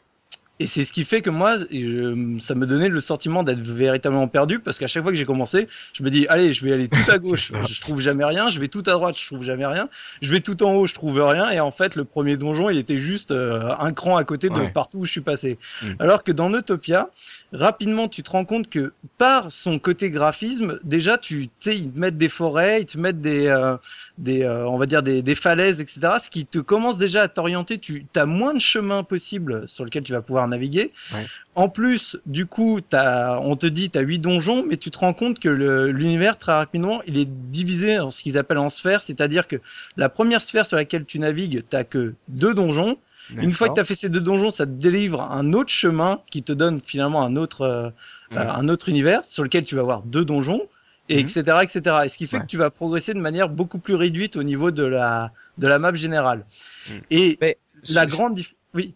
Et 0.61 0.67
c'est 0.67 0.83
ce 0.83 0.93
qui 0.93 1.05
fait 1.05 1.21
que 1.21 1.29
moi, 1.29 1.57
je- 1.71 2.37
ça 2.39 2.53
me 2.55 2.65
donnait 2.67 2.87
le 2.89 2.99
sentiment 2.99 3.41
d'être 3.43 3.59
véritablement 3.61 4.27
perdu 4.27 4.59
parce 4.59 4.77
qu'à 4.77 4.87
chaque 4.87 5.01
fois 5.03 5.11
que 5.11 5.17
j'ai 5.17 5.25
commencé, 5.25 5.67
je 5.93 6.03
me 6.03 6.09
dis, 6.11 6.27
allez, 6.29 6.53
je 6.53 6.63
vais 6.63 6.71
aller 6.73 6.87
tout 6.87 7.11
à 7.11 7.17
gauche, 7.17 7.51
je 7.69 7.81
trouve 7.81 7.99
jamais 7.99 8.23
rien, 8.25 8.49
je 8.49 8.59
vais 8.59 8.67
tout 8.67 8.83
à 8.85 8.91
droite, 8.91 9.17
je 9.19 9.25
trouve 9.25 9.43
jamais 9.43 9.65
rien, 9.65 9.89
je 10.21 10.31
vais 10.31 10.39
tout 10.39 10.61
en 10.63 10.73
haut, 10.73 10.85
je 10.87 10.93
trouve 10.93 11.19
rien. 11.21 11.49
Et 11.49 11.59
en 11.59 11.71
fait, 11.71 11.95
le 11.95 12.05
premier 12.05 12.37
donjon, 12.37 12.69
il 12.69 12.77
était 12.77 12.97
juste 12.97 13.31
euh, 13.31 13.73
un 13.79 13.91
cran 13.93 14.17
à 14.17 14.23
côté 14.23 14.49
de 14.49 14.53
Ouais. 14.53 14.69
partout 14.69 14.99
où 14.99 15.05
je 15.05 15.11
suis 15.11 15.21
passé. 15.21 15.57
Mm. 15.81 15.87
Alors 15.99 16.23
que 16.23 16.31
dans 16.31 16.53
Utopia, 16.53 17.09
rapidement, 17.53 18.07
tu 18.07 18.23
te 18.23 18.31
rends 18.31 18.45
compte 18.45 18.69
que 18.69 18.93
par 19.17 19.51
son 19.51 19.79
côté 19.79 20.09
graphisme, 20.09 20.79
déjà, 20.83 21.17
tu 21.17 21.49
sais, 21.59 21.75
ils 21.77 21.91
te 21.91 21.99
mettent 21.99 22.17
des 22.17 22.29
forêts, 22.29 22.81
ils 22.81 22.85
te 22.85 22.97
mettent 22.97 23.21
des, 23.21 23.47
euh, 23.47 23.75
des 24.17 24.43
euh, 24.43 24.67
on 24.67 24.77
va 24.77 24.85
dire 24.85 25.03
des, 25.03 25.21
des 25.21 25.35
falaises, 25.35 25.81
etc. 25.81 25.99
Ce 26.23 26.29
qui 26.29 26.45
te 26.45 26.59
commence 26.59 26.97
déjà 26.97 27.23
à 27.23 27.27
t'orienter. 27.27 27.77
Tu 27.77 28.05
as 28.15 28.25
moins 28.25 28.53
de 28.53 28.59
chemins 28.59 29.03
possibles 29.03 29.67
sur 29.67 29.83
lequel 29.83 30.03
tu 30.03 30.13
vas 30.13 30.21
pouvoir 30.21 30.47
naviguer. 30.47 30.91
Ouais. 31.13 31.25
En 31.55 31.67
plus, 31.67 32.17
du 32.25 32.45
coup, 32.45 32.79
as, 32.93 33.39
on 33.41 33.55
te 33.57 33.67
dit 33.67 33.89
tu 33.89 33.97
as 33.97 34.01
huit 34.01 34.19
donjons, 34.19 34.65
mais 34.67 34.77
tu 34.77 34.89
te 34.89 34.97
rends 34.97 35.13
compte 35.13 35.39
que 35.39 35.49
l'univers 35.49 36.37
très 36.37 36.53
rapidement, 36.53 37.01
il 37.05 37.17
est 37.17 37.29
divisé 37.29 37.99
en 37.99 38.09
ce 38.09 38.23
qu'ils 38.23 38.37
appellent 38.37 38.57
en 38.57 38.69
sphères, 38.69 39.01
c'est-à-dire 39.01 39.47
que 39.47 39.57
la 39.97 40.07
première 40.07 40.41
sphère 40.41 40.65
sur 40.65 40.77
laquelle 40.77 41.05
tu 41.05 41.19
navigues, 41.19 41.63
t'as 41.69 41.83
que 41.83 42.13
deux 42.29 42.53
donjons. 42.53 42.97
Une 43.37 43.53
fois 43.53 43.69
que 43.69 43.75
tu 43.75 43.79
as 43.79 43.85
fait 43.85 43.95
ces 43.95 44.09
deux 44.09 44.19
donjons, 44.19 44.51
ça 44.51 44.65
te 44.65 44.71
délivre 44.71 45.21
un 45.21 45.53
autre 45.53 45.69
chemin 45.71 46.21
qui 46.29 46.43
te 46.43 46.51
donne 46.53 46.81
finalement 46.83 47.23
un 47.23 47.35
autre, 47.35 47.61
euh, 47.61 47.89
Mhm. 48.31 48.37
un 48.37 48.69
autre 48.69 48.89
univers 48.89 49.23
sur 49.25 49.43
lequel 49.43 49.65
tu 49.65 49.75
vas 49.75 49.81
avoir 49.81 50.01
deux 50.03 50.25
donjons, 50.25 50.61
et 51.09 51.15
Mhm. 51.15 51.19
etc., 51.21 51.57
etc. 51.63 51.95
Et 52.05 52.09
ce 52.09 52.17
qui 52.17 52.27
fait 52.27 52.37
Ouais. 52.37 52.43
que 52.43 52.47
tu 52.47 52.57
vas 52.57 52.69
progresser 52.69 53.13
de 53.13 53.19
manière 53.19 53.49
beaucoup 53.49 53.79
plus 53.79 53.95
réduite 53.95 54.35
au 54.37 54.43
niveau 54.43 54.71
de 54.71 54.83
la, 54.83 55.31
de 55.57 55.67
la 55.67 55.79
map 55.79 55.93
générale. 55.93 56.45
Mhm. 56.89 57.01
Et 57.11 57.37
Mais 57.41 57.57
la 57.89 58.05
je- 58.07 58.11
grande 58.11 58.39
oui. 58.73 58.93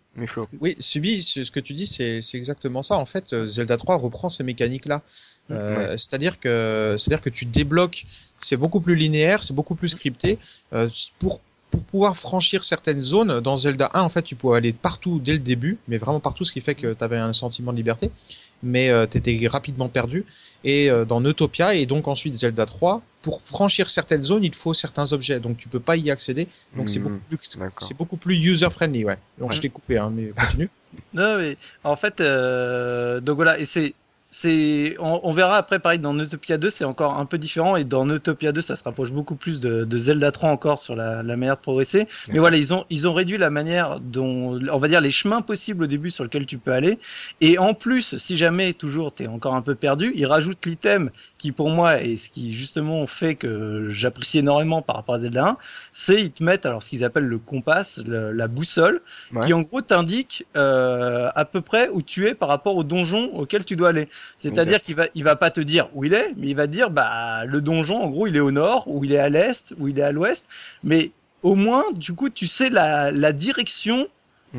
Oui, 0.61 0.75
Subi, 0.79 1.21
ce 1.21 1.51
que 1.51 1.59
tu 1.59 1.73
dis, 1.73 1.85
c'est 1.85 2.21
c'est 2.21 2.37
exactement 2.37 2.81
ça. 2.81 2.95
En 2.95 3.05
fait, 3.05 3.33
euh, 3.33 3.45
Zelda 3.45 3.75
3 3.75 3.97
reprend 3.97 4.29
ces 4.29 4.43
mécaniques-là. 4.45 5.01
Euh, 5.51 5.89
C'est-à-dire 5.97 6.39
que, 6.39 6.95
c'est-à-dire 6.97 7.21
que 7.21 7.29
tu 7.29 7.43
débloques, 7.45 8.05
c'est 8.39 8.55
beaucoup 8.55 8.79
plus 8.79 8.95
linéaire, 8.95 9.43
c'est 9.43 9.53
beaucoup 9.53 9.75
plus 9.75 9.89
scripté. 9.89 10.39
Euh, 10.71 10.87
pour 11.19 11.41
pour 11.75 11.83
pouvoir 11.83 12.17
franchir 12.17 12.63
certaines 12.63 13.01
zones, 13.01 13.41
dans 13.41 13.57
Zelda 13.57 13.89
1, 13.93 14.01
en 14.01 14.09
fait, 14.09 14.21
tu 14.21 14.35
pouvais 14.35 14.57
aller 14.57 14.71
partout 14.71 15.19
dès 15.19 15.33
le 15.33 15.39
début, 15.39 15.77
mais 15.87 15.97
vraiment 15.97 16.21
partout, 16.21 16.45
ce 16.45 16.53
qui 16.53 16.61
fait 16.61 16.75
que 16.75 16.93
tu 16.93 17.03
avais 17.03 17.17
un 17.17 17.33
sentiment 17.33 17.71
de 17.73 17.77
liberté, 17.77 18.11
mais 18.63 18.89
euh, 18.89 19.05
tu 19.07 19.17
étais 19.17 19.47
rapidement 19.47 19.89
perdu. 19.89 20.25
Et 20.63 20.89
euh, 20.89 21.03
dans 21.03 21.23
Utopia, 21.25 21.75
et 21.75 21.85
donc 21.85 22.07
ensuite 22.07 22.35
Zelda 22.35 22.65
3, 22.65 23.01
pour 23.21 23.41
franchir 23.41 23.89
certaines 23.89 24.23
zones, 24.23 24.43
il 24.43 24.51
te 24.51 24.55
faut 24.55 24.73
certains 24.73 25.11
objets, 25.11 25.39
donc 25.39 25.57
tu 25.57 25.67
peux 25.67 25.79
pas 25.81 25.97
y 25.97 26.09
accéder. 26.11 26.47
Donc 26.77 26.89
c'est 26.89 26.99
beaucoup 26.99 27.19
plus, 27.27 27.39
D'accord. 27.57 27.87
c'est 27.87 27.97
beaucoup 27.97 28.17
plus 28.17 28.37
user-friendly, 28.37 29.03
ouais. 29.03 29.17
Donc 29.37 29.51
je 29.51 29.59
t'ai 29.59 29.69
coupé, 29.69 29.97
hein, 29.97 30.11
mais 30.13 30.27
continue. 30.27 30.69
Non, 31.13 31.37
mais 31.37 31.57
en 31.83 31.97
fait, 31.97 32.21
euh, 32.21 33.19
donc 33.19 33.35
voilà, 33.35 33.59
et 33.59 33.65
c'est, 33.65 33.93
c'est, 34.37 34.95
on, 34.99 35.21
on 35.23 35.31
verra 35.31 35.55
après, 35.55 35.79
pareil, 35.79 35.97
dans 35.99 36.17
Utopia 36.19 36.57
2, 36.57 36.69
c'est 36.69 36.83
encore 36.83 37.17
un 37.17 37.25
peu 37.25 37.37
différent, 37.37 37.77
et 37.77 37.85
dans 37.85 38.09
Utopia 38.09 38.51
2, 38.51 38.59
ça 38.59 38.75
se 38.75 38.83
rapproche 38.83 39.13
beaucoup 39.13 39.35
plus 39.35 39.61
de, 39.61 39.85
de 39.85 39.97
Zelda 39.97 40.31
3 40.33 40.49
encore 40.49 40.79
sur 40.81 40.93
la, 40.93 41.23
la 41.23 41.37
manière 41.37 41.55
de 41.55 41.61
progresser. 41.61 42.07
Mais 42.27 42.39
voilà, 42.39 42.57
ils 42.57 42.73
ont, 42.73 42.83
ils 42.89 43.07
ont 43.07 43.13
réduit 43.13 43.37
la 43.37 43.49
manière 43.49 44.01
dont, 44.01 44.59
on 44.69 44.77
va 44.77 44.87
dire, 44.89 44.99
les 44.99 45.09
chemins 45.11 45.41
possibles 45.41 45.85
au 45.85 45.87
début 45.87 46.09
sur 46.11 46.25
lesquels 46.25 46.45
tu 46.45 46.57
peux 46.57 46.73
aller. 46.73 46.99
Et 47.39 47.57
en 47.57 47.73
plus, 47.73 48.17
si 48.17 48.35
jamais, 48.35 48.73
toujours, 48.73 49.13
t'es 49.13 49.27
encore 49.27 49.55
un 49.55 49.61
peu 49.61 49.73
perdu, 49.73 50.11
ils 50.15 50.25
rajoutent 50.25 50.65
l'item 50.65 51.11
qui, 51.37 51.53
pour 51.53 51.69
moi, 51.69 52.01
est 52.01 52.17
ce 52.17 52.29
qui, 52.29 52.53
justement, 52.53 53.07
fait 53.07 53.35
que 53.35 53.87
j'apprécie 53.89 54.39
énormément 54.39 54.81
par 54.81 54.97
rapport 54.97 55.15
à 55.15 55.19
Zelda 55.19 55.45
1, 55.47 55.57
c'est 55.93 56.21
ils 56.21 56.31
te 56.31 56.43
mettent, 56.43 56.65
alors, 56.65 56.83
ce 56.83 56.89
qu'ils 56.89 57.05
appellent 57.05 57.23
le 57.27 57.37
compas, 57.39 57.83
le- 58.05 58.33
la 58.33 58.47
boussole, 58.49 59.01
Ouais. 59.31 59.45
qui 59.47 59.53
en 59.53 59.61
gros 59.61 59.81
t'indique 59.81 60.45
euh, 60.57 61.29
à 61.35 61.45
peu 61.45 61.61
près 61.61 61.87
où 61.89 62.01
tu 62.01 62.27
es 62.27 62.33
par 62.35 62.49
rapport 62.49 62.75
au 62.75 62.83
donjon 62.83 63.29
auquel 63.33 63.63
tu 63.63 63.75
dois 63.77 63.89
aller. 63.89 64.09
C'est-à-dire 64.37 64.81
qu'il 64.81 64.95
va, 64.95 65.05
il 65.15 65.23
va 65.23 65.35
pas 65.35 65.51
te 65.51 65.61
dire 65.61 65.89
où 65.93 66.03
il 66.03 66.13
est, 66.13 66.33
mais 66.37 66.47
il 66.47 66.55
va 66.55 66.67
te 66.67 66.71
dire 66.71 66.89
bah 66.89 67.45
le 67.45 67.61
donjon 67.61 68.01
en 68.01 68.09
gros 68.09 68.27
il 68.27 68.35
est 68.35 68.39
au 68.41 68.51
nord, 68.51 68.83
ou 68.87 69.03
il 69.03 69.11
est 69.13 69.17
à 69.19 69.29
l'est, 69.29 69.73
ou 69.79 69.87
il 69.87 69.99
est 69.99 70.03
à 70.03 70.11
l'ouest. 70.11 70.47
Mais 70.83 71.11
au 71.43 71.55
moins 71.55 71.83
du 71.93 72.13
coup 72.13 72.29
tu 72.29 72.47
sais 72.47 72.69
la, 72.69 73.11
la 73.11 73.31
direction 73.31 74.07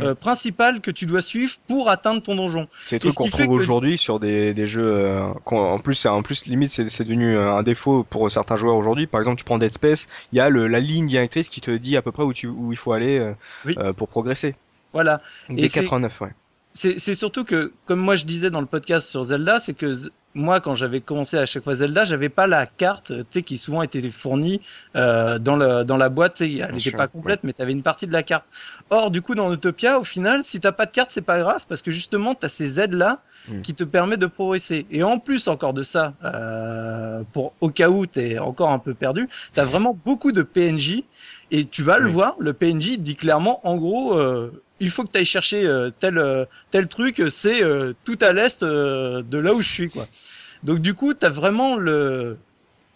euh, 0.03 0.15
principale 0.15 0.83
que 0.83 0.91
tu 0.91 1.07
dois 1.07 1.23
suivre 1.23 1.55
pour 1.69 1.89
atteindre 1.89 2.21
ton 2.23 2.35
donjon. 2.35 2.69
C'est 2.85 2.99
trucs 2.99 3.13
ce 3.13 3.17
qu'on 3.17 3.29
trouve 3.31 3.47
que- 3.47 3.51
aujourd'hui 3.51 3.97
sur 3.97 4.21
des, 4.21 4.53
des 4.53 4.67
jeux. 4.67 4.85
euh, 4.95 5.23
en 5.47 5.79
plus, 5.79 6.05
en 6.05 6.23
plus 6.23 6.45
limite, 6.49 6.69
c'est 6.69 7.03
devenu 7.05 7.35
euh, 7.35 7.55
un 7.55 7.63
défaut 7.63 8.03
pour 8.05 8.31
certains 8.31 8.57
joueurs 8.57 8.77
aujourd'hui. 8.77 9.07
Par 9.07 9.21
exemple, 9.23 9.39
tu 9.39 9.45
prends 9.45 9.57
Dead 9.57 9.73
Space, 9.73 10.07
il 10.33 10.37
y 10.37 10.41
a 10.41 10.51
le, 10.51 10.67
la 10.69 10.81
ligne 10.81 11.07
directrice 11.07 11.49
qui 11.49 11.63
te 11.63 11.71
dit 11.71 11.97
à 11.97 12.03
peu 12.03 12.13
près 12.13 12.25
où 12.25 12.35
tu 12.35 12.47
où 12.47 12.73
il 12.73 12.77
faut 12.77 12.93
aller 12.93 13.19
euh, 13.19 13.33
Oui. 13.65 13.75
pour 13.97 14.09
progresser. 14.09 14.55
Voilà. 14.93 15.23
Donc, 15.49 15.59
Et 15.59 15.63
dès 15.63 15.69
c'est- 15.69 15.81
89, 15.81 16.21
ouais. 16.21 16.31
C'est 16.77 17.15
surtout 17.15 17.45
que, 17.45 17.73
comme 17.87 18.01
moi 18.01 18.17
je 18.17 18.25
disais 18.27 18.51
dans 18.51 18.61
le 18.61 18.67
podcast 18.67 19.09
sur 19.09 19.25
Zelda, 19.25 19.61
c'est 19.61 19.73
que 19.75 19.93
moi, 20.35 20.61
quand 20.61 20.75
j'avais 20.75 21.01
commencé 21.01 21.39
à 21.39 21.47
chaque 21.47 21.65
fois 21.65 21.75
Zelda, 21.77 22.05
j'avais 22.05 22.29
pas 22.29 22.47
la 22.47 22.67
carte, 22.67 23.11
qui 23.31 23.57
souvent 23.57 23.81
était 23.81 24.11
fournie 24.11 24.61
euh, 24.95 25.39
dans, 25.39 25.57
le, 25.57 25.85
dans 25.85 25.97
la 25.97 26.11
boîte. 26.11 26.43
Elle 26.43 26.75
n'était 26.75 26.91
pas 26.91 27.09
complète, 27.09 27.41
mais 27.43 27.55
tu 27.55 27.62
avais 27.62 27.73
une 27.73 27.83
partie 27.83 28.07
de 28.07 28.12
la 28.12 28.23
carte. 28.23 28.45
Or, 28.91 29.11
du 29.11 29.23
coup, 29.23 29.35
dans 29.35 29.51
Utopia, 29.51 29.99
au 29.99 30.05
final, 30.05 30.45
si 30.45 30.61
t'as 30.61 30.73
pas 30.73 30.85
de 30.85 30.93
carte, 30.93 31.11
c'est 31.11 31.23
pas 31.23 31.39
grave, 31.39 31.65
parce 31.67 31.81
que 31.81 31.91
justement, 31.91 32.35
tu 32.35 32.45
as 32.45 32.51
ces 32.51 32.79
aides-là 32.79 33.23
Mm. 33.49 33.61
qui 33.61 33.75
te 33.75 33.85
permettent 33.85 34.21
de 34.21 34.27
progresser. 34.27 34.87
Et 34.91 35.03
en 35.03 35.19
plus 35.19 35.49
encore 35.49 35.73
de 35.73 35.83
ça, 35.83 36.15
euh, 36.25 37.23
pour 37.33 37.53
au 37.61 37.71
cas 37.71 37.89
où 37.89 38.07
tu 38.07 38.21
es 38.21 38.39
encore 38.39 38.71
un 38.71 38.79
peu 38.79 38.95
perdu, 38.95 39.29
tu 39.55 39.61
as 39.61 39.65
vraiment 39.65 39.99
beaucoup 40.05 40.33
de 40.33 40.43
PNJ. 40.43 41.05
Et 41.53 41.65
tu 41.65 41.85
vas 41.85 41.99
le 41.99 42.11
voir, 42.11 42.35
le 42.41 42.53
PNJ 42.53 42.99
dit 42.99 43.15
clairement, 43.15 43.61
en 43.67 43.77
gros, 43.77 44.19
euh, 44.19 44.62
il 44.81 44.91
faut 44.91 45.05
que 45.05 45.11
tu 45.12 45.19
ailles 45.19 45.25
chercher 45.25 45.67
euh, 45.67 45.91
tel, 45.91 46.19
euh, 46.19 46.45
tel 46.71 46.87
truc, 46.89 47.23
c'est 47.31 47.62
euh, 47.62 47.95
tout 48.05 48.19
à 48.21 48.33
l'est 48.33 48.62
euh, 48.62 49.23
de 49.23 49.39
là 49.39 49.55
où 49.55 49.62
je 49.62 49.69
suis. 49.69 49.91
quoi. 49.91 50.07
Donc 50.62 50.81
du 50.81 50.95
coup, 50.95 51.15
tu 51.15 51.25
as 51.25 51.31
vraiment 51.31 51.77
le, 51.77 52.37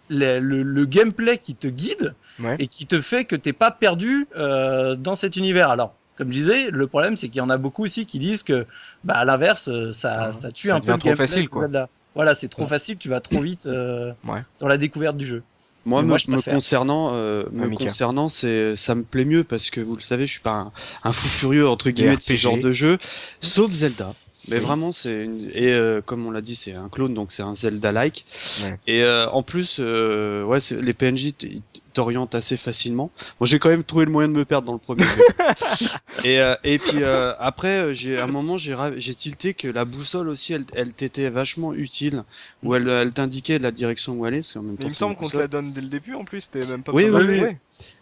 le, 0.08 0.38
le, 0.40 0.62
le 0.62 0.84
gameplay 0.84 1.38
qui 1.38 1.54
te 1.54 1.68
guide 1.68 2.14
Ouais. 2.40 2.56
et 2.58 2.66
qui 2.68 2.86
te 2.86 3.00
fait 3.02 3.26
que 3.26 3.36
t'es 3.36 3.52
pas 3.52 3.70
perdu 3.70 4.26
euh, 4.36 4.94
dans 4.94 5.14
cet 5.14 5.36
univers. 5.36 5.68
Alors, 5.68 5.94
comme 6.16 6.28
je 6.32 6.38
disais, 6.38 6.70
le 6.70 6.86
problème 6.86 7.16
c'est 7.16 7.28
qu'il 7.28 7.36
y 7.38 7.42
en 7.42 7.50
a 7.50 7.58
beaucoup 7.58 7.84
aussi 7.84 8.06
qui 8.06 8.18
disent 8.18 8.42
que, 8.42 8.66
bah, 9.04 9.14
à 9.14 9.24
l'inverse, 9.26 9.70
ça, 9.92 10.32
Ça- 10.32 10.32
ça 10.32 10.52
tue 10.52 10.68
ça 10.68 10.76
un 10.76 10.80
peu 10.80 10.92
le 10.92 10.98
trop 10.98 11.08
gameplay 11.10 11.26
facile, 11.26 11.48
quoi. 11.50 11.68
Voilà, 12.14 12.34
c'est 12.34 12.48
trop 12.48 12.66
facile, 12.66 12.96
tu 12.98 13.08
vas 13.08 13.20
trop 13.20 13.40
vite 13.40 13.66
euh, 13.66 14.12
Ouais. 14.26 14.42
dans 14.58 14.66
la 14.68 14.78
découverte 14.78 15.16
du 15.16 15.26
jeu. 15.26 15.42
Moi, 15.86 16.02
me, 16.02 16.08
moi, 16.08 16.18
me 16.28 16.42
concernant, 16.42 17.14
euh, 17.14 17.44
me 17.52 17.70
concernant, 17.70 18.28
c'est, 18.28 18.76
ça 18.76 18.94
me 18.94 19.02
plaît 19.02 19.24
mieux 19.24 19.44
parce 19.44 19.70
que 19.70 19.80
vous 19.80 19.96
le 19.96 20.02
savez, 20.02 20.26
je 20.26 20.32
suis 20.32 20.40
pas 20.40 20.52
un, 20.52 20.72
un 21.04 21.12
fou 21.12 21.28
furieux 21.28 21.68
entre 21.68 21.90
guillemets 21.90 22.16
de 22.16 22.22
ce 22.22 22.36
genre 22.36 22.58
de 22.58 22.72
jeu, 22.72 22.98
sauf 23.40 23.72
Zelda. 23.72 24.14
Mais 24.48 24.58
vraiment, 24.58 24.90
c'est 24.92 25.24
une... 25.24 25.50
et 25.54 25.72
euh, 25.72 26.00
comme 26.04 26.26
on 26.26 26.30
l'a 26.30 26.40
dit, 26.40 26.56
c'est 26.56 26.72
un 26.72 26.88
clone, 26.88 27.14
donc 27.14 27.30
c'est 27.32 27.42
un 27.42 27.54
Zelda-like. 27.54 28.24
Ouais. 28.64 28.78
Et 28.86 29.02
euh, 29.02 29.28
en 29.30 29.42
plus, 29.42 29.76
euh, 29.80 30.42
ouais, 30.44 30.60
c'est- 30.60 30.80
les 30.80 30.94
PNJ 30.94 31.32
t'orientent 31.92 32.34
assez 32.34 32.56
facilement. 32.56 33.10
Moi, 33.38 33.46
j'ai 33.46 33.58
quand 33.58 33.68
même 33.68 33.84
trouvé 33.84 34.04
le 34.06 34.10
moyen 34.10 34.28
de 34.28 34.32
me 34.32 34.44
perdre 34.44 34.66
dans 34.66 34.72
le 34.72 34.78
premier. 34.78 35.04
jeu. 35.04 35.86
et 36.24 36.40
euh, 36.40 36.54
et 36.64 36.78
puis 36.78 37.02
euh, 37.02 37.32
après, 37.38 37.80
euh, 37.80 37.92
j'ai 37.92 38.18
à 38.18 38.24
un 38.24 38.28
moment, 38.28 38.56
j'ai 38.56 38.76
j'ai 38.96 39.14
tilté 39.14 39.54
que 39.54 39.68
la 39.68 39.84
boussole 39.84 40.28
aussi, 40.28 40.52
elle, 40.52 40.64
elle 40.74 40.92
t'était 40.92 41.28
vachement 41.28 41.74
utile, 41.74 42.24
où 42.62 42.74
elle, 42.74 42.88
elle 42.88 43.12
t'indiquait 43.12 43.58
la 43.58 43.70
direction 43.70 44.14
où 44.14 44.24
aller. 44.24 44.38
parce 44.38 44.54
qu'en 44.54 44.62
même 44.62 44.76
temps, 44.76 44.84
il 44.84 44.88
me 44.88 44.92
c'est 44.92 44.98
semble 44.98 45.16
qu'on 45.16 45.28
te 45.28 45.36
la 45.36 45.48
donne 45.48 45.72
dès 45.72 45.80
le 45.80 45.88
début 45.88 46.14
en 46.14 46.24
plus, 46.24 46.50
t'es 46.50 46.64
même 46.64 46.82
pas 46.82 46.92
Oui, 46.92 47.04
oui, 47.10 47.24
oui. 47.28 47.56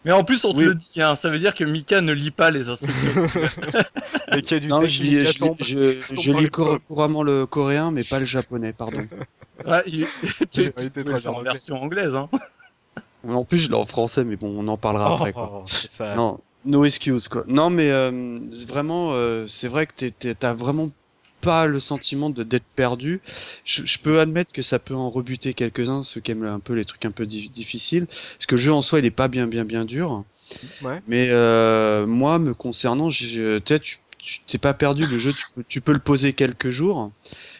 Mais 0.08 0.14
en 0.14 0.24
plus, 0.24 0.42
on 0.46 0.54
te 0.54 0.56
Oui. 0.56 0.64
le 0.64 0.74
dit, 0.74 1.02
hein, 1.02 1.16
ça 1.16 1.28
veut 1.28 1.38
dire 1.38 1.54
que 1.54 1.64
Mika 1.64 2.00
ne 2.00 2.12
lit 2.14 2.30
pas 2.30 2.50
les 2.50 2.70
instructions. 2.70 3.26
Et 4.34 4.40
qu'il 4.40 4.52
y 4.52 4.54
a 4.54 4.60
du 4.60 4.68
Non, 4.68 4.86
je, 4.86 5.02
lis, 5.02 5.26
je, 5.26 5.38
tombe. 5.38 5.58
lis- 5.60 5.66
je, 5.68 6.00
je 6.18 6.48
couramment 6.88 7.22
le 7.22 7.44
coréen, 7.44 7.90
mais 7.90 8.00
pas 8.02 8.18
le 8.18 8.24
japonais, 8.24 8.72
pardon. 8.72 9.06
ouais, 9.66 9.82
il- 9.84 10.06
tu, 10.38 10.46
tu 10.50 10.60
été 10.62 10.88
peux 10.88 11.04
très 11.04 11.12
le 11.12 11.18
faire 11.18 11.34
en 11.34 11.42
version 11.42 11.76
anglaise. 11.76 12.14
Hein. 12.14 12.30
En 13.28 13.44
plus, 13.44 13.58
je 13.58 13.68
l'ai 13.68 13.74
en 13.74 13.84
français, 13.84 14.24
mais 14.24 14.36
bon, 14.36 14.48
on 14.58 14.66
en 14.68 14.78
parlera 14.78 15.12
après. 15.12 15.34
Quoi. 15.34 15.50
Oh, 15.52 15.64
ça... 15.66 16.14
Non, 16.14 16.40
no 16.64 16.86
excuse 16.86 17.28
quoi. 17.28 17.44
Non, 17.46 17.68
mais 17.68 17.90
euh, 17.90 18.38
vraiment, 18.66 19.10
euh, 19.12 19.46
c'est 19.46 19.68
vrai 19.68 19.86
que 19.86 20.08
t'as 20.08 20.54
vraiment 20.54 20.88
pas 21.40 21.66
le 21.66 21.80
sentiment 21.80 22.30
d'être 22.30 22.64
perdu. 22.76 23.20
Je, 23.64 23.84
je 23.86 23.98
peux 23.98 24.20
admettre 24.20 24.52
que 24.52 24.62
ça 24.62 24.78
peut 24.78 24.94
en 24.94 25.10
rebuter 25.10 25.54
quelques-uns, 25.54 26.02
ceux 26.04 26.20
qui 26.20 26.32
aiment 26.32 26.44
un 26.46 26.60
peu 26.60 26.74
les 26.74 26.84
trucs 26.84 27.04
un 27.04 27.10
peu 27.10 27.26
di- 27.26 27.50
difficiles, 27.50 28.06
parce 28.06 28.46
que 28.46 28.54
le 28.56 28.60
jeu 28.60 28.72
en 28.72 28.82
soi, 28.82 28.98
il 29.00 29.04
est 29.06 29.10
pas 29.10 29.28
bien, 29.28 29.46
bien, 29.46 29.64
bien 29.64 29.84
dur. 29.84 30.24
Ouais. 30.80 31.02
Mais 31.06 31.28
euh, 31.30 32.06
moi, 32.06 32.38
me 32.38 32.54
concernant, 32.54 33.10
je- 33.10 33.58
tu 33.58 33.74
sais, 33.74 33.80
tu 33.80 33.98
tu 34.20 34.40
t'es 34.46 34.58
pas 34.58 34.74
perdu. 34.74 35.06
Le 35.06 35.16
jeu, 35.16 35.32
tu 35.32 35.46
peux, 35.54 35.64
tu 35.68 35.80
peux 35.80 35.92
le 35.92 36.00
poser 36.00 36.32
quelques 36.32 36.70
jours. 36.70 37.12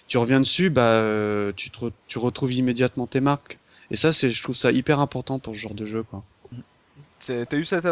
Tu 0.09 0.19
reviens 0.19 0.41
dessus, 0.41 0.71
bah, 0.71 0.83
euh, 1.03 1.53
tu, 1.57 1.71
te 1.71 1.79
re- 1.79 1.93
tu 2.09 2.19
retrouves 2.19 2.53
immédiatement 2.55 3.07
tes 3.09 3.21
marques. 3.21 3.59
Et 3.91 3.97
ça, 3.97 4.13
c'est, 4.13 4.31
je 4.31 4.43
trouve 4.43 4.57
ça 4.57 4.73
hyper 4.73 5.01
important 5.01 5.39
pour 5.41 5.55
ce 5.55 5.61
genre 5.61 5.75
de 5.75 5.87
jeu, 5.87 6.03
quoi. 6.05 6.25
T'as 7.27 7.57
eu 7.57 7.65
cette, 7.65 7.87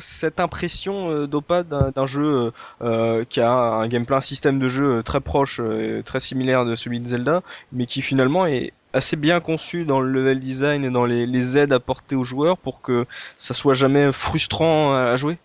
cette 0.00 0.40
impression, 0.40 1.10
euh, 1.10 1.26
d'Opa, 1.26 1.62
d'un 1.62 2.06
jeu 2.06 2.24
euh, 2.24 2.50
euh, 2.82 3.24
qui 3.28 3.40
a 3.40 3.52
un 3.52 3.88
gameplay, 3.88 4.16
un 4.16 4.20
système 4.20 4.58
de 4.58 4.68
jeu 4.68 5.02
très 5.02 5.20
proche, 5.20 5.60
très 6.04 6.20
similaire 6.20 6.64
de 6.64 6.74
celui 6.74 7.00
de 7.00 7.06
Zelda, 7.06 7.42
mais 7.72 7.86
qui 7.86 8.02
finalement 8.02 8.46
est 8.46 8.72
assez 8.92 9.16
bien 9.16 9.40
conçu 9.40 9.84
dans 9.84 10.00
le 10.00 10.10
level 10.10 10.40
design 10.40 10.84
et 10.84 10.90
dans 10.90 11.04
les, 11.04 11.26
les 11.26 11.56
aides 11.56 11.72
apportées 11.72 12.16
aux 12.16 12.24
joueurs 12.24 12.58
pour 12.58 12.80
que 12.80 13.06
ça 13.38 13.54
soit 13.54 13.74
jamais 13.74 14.12
frustrant 14.12 14.94
à 14.94 15.16
jouer? 15.16 15.38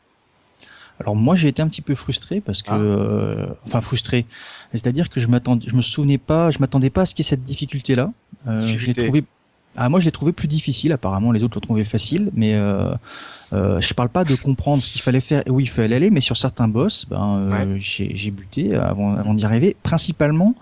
Alors 0.99 1.15
moi 1.15 1.35
j'ai 1.35 1.47
été 1.47 1.61
un 1.61 1.67
petit 1.67 1.83
peu 1.83 1.93
frustré 1.93 2.41
parce 2.41 2.63
que, 2.63 2.71
ah. 2.71 3.55
enfin 3.65 3.81
frustré, 3.81 4.25
c'est-à-dire 4.73 5.09
que 5.09 5.19
je 5.19 5.27
m'attendais, 5.27 5.67
je 5.67 5.75
me 5.75 5.81
souvenais 5.81 6.17
pas, 6.17 6.49
je 6.49 6.59
m'attendais 6.59 6.89
pas 6.89 7.01
à 7.01 7.05
ce 7.05 7.13
qu'il 7.13 7.23
y 7.23 7.27
ait 7.27 7.29
cette 7.29 7.43
difficulté 7.43 7.95
là. 7.95 8.11
Euh, 8.47 8.61
je 8.61 8.85
l'ai 8.87 8.93
trouvé 8.93 9.23
ah, 9.77 9.89
moi, 9.89 9.99
je 9.99 10.05
l'ai 10.05 10.11
trouvé 10.11 10.31
plus 10.31 10.47
difficile. 10.47 10.91
Apparemment, 10.91 11.31
les 11.31 11.43
autres 11.43 11.57
l'ont 11.57 11.61
trouvé 11.61 11.83
facile. 11.83 12.31
Mais 12.33 12.55
euh, 12.55 12.93
euh, 13.53 13.79
je 13.79 13.93
parle 13.93 14.09
pas 14.09 14.23
de 14.23 14.35
comprendre 14.35 14.81
ce 14.81 14.91
qu'il 14.91 15.01
fallait 15.01 15.21
faire 15.21 15.43
et 15.45 15.51
où 15.51 15.59
il 15.59 15.69
fallait 15.69 15.95
aller, 15.95 16.09
mais 16.09 16.21
sur 16.21 16.35
certains 16.35 16.67
boss, 16.67 17.05
ben, 17.09 17.49
euh, 17.51 17.77
j'ai 17.79 18.31
buté 18.31 18.75
avant, 18.75 19.15
avant 19.15 19.33
d'y 19.35 19.45
arriver. 19.45 19.75
Principalement, 19.83 20.55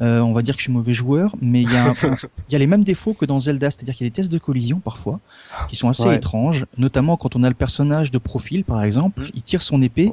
euh, 0.00 0.20
on 0.20 0.32
va 0.32 0.42
dire 0.42 0.54
que 0.54 0.60
je 0.60 0.64
suis 0.64 0.72
mauvais 0.72 0.94
joueur, 0.94 1.34
mais 1.42 1.62
il 1.62 1.70
y, 1.70 1.76
a 1.76 1.92
y 2.50 2.54
a 2.54 2.58
les 2.58 2.66
mêmes 2.66 2.84
défauts 2.84 3.14
que 3.14 3.24
dans 3.24 3.40
Zelda, 3.40 3.70
c'est-à-dire 3.70 3.94
qu'il 3.94 4.06
y 4.06 4.08
a 4.08 4.10
des 4.10 4.14
tests 4.14 4.32
de 4.32 4.38
collision 4.38 4.80
parfois 4.80 5.20
qui 5.68 5.76
sont 5.76 5.88
assez 5.88 6.12
étranges, 6.12 6.66
notamment 6.78 7.16
quand 7.16 7.36
on 7.36 7.42
a 7.42 7.48
le 7.48 7.54
personnage 7.54 8.10
de 8.10 8.18
profil, 8.18 8.64
par 8.64 8.82
exemple, 8.82 9.22
mm. 9.22 9.30
il 9.34 9.42
tire 9.42 9.62
son 9.62 9.82
épée 9.82 10.12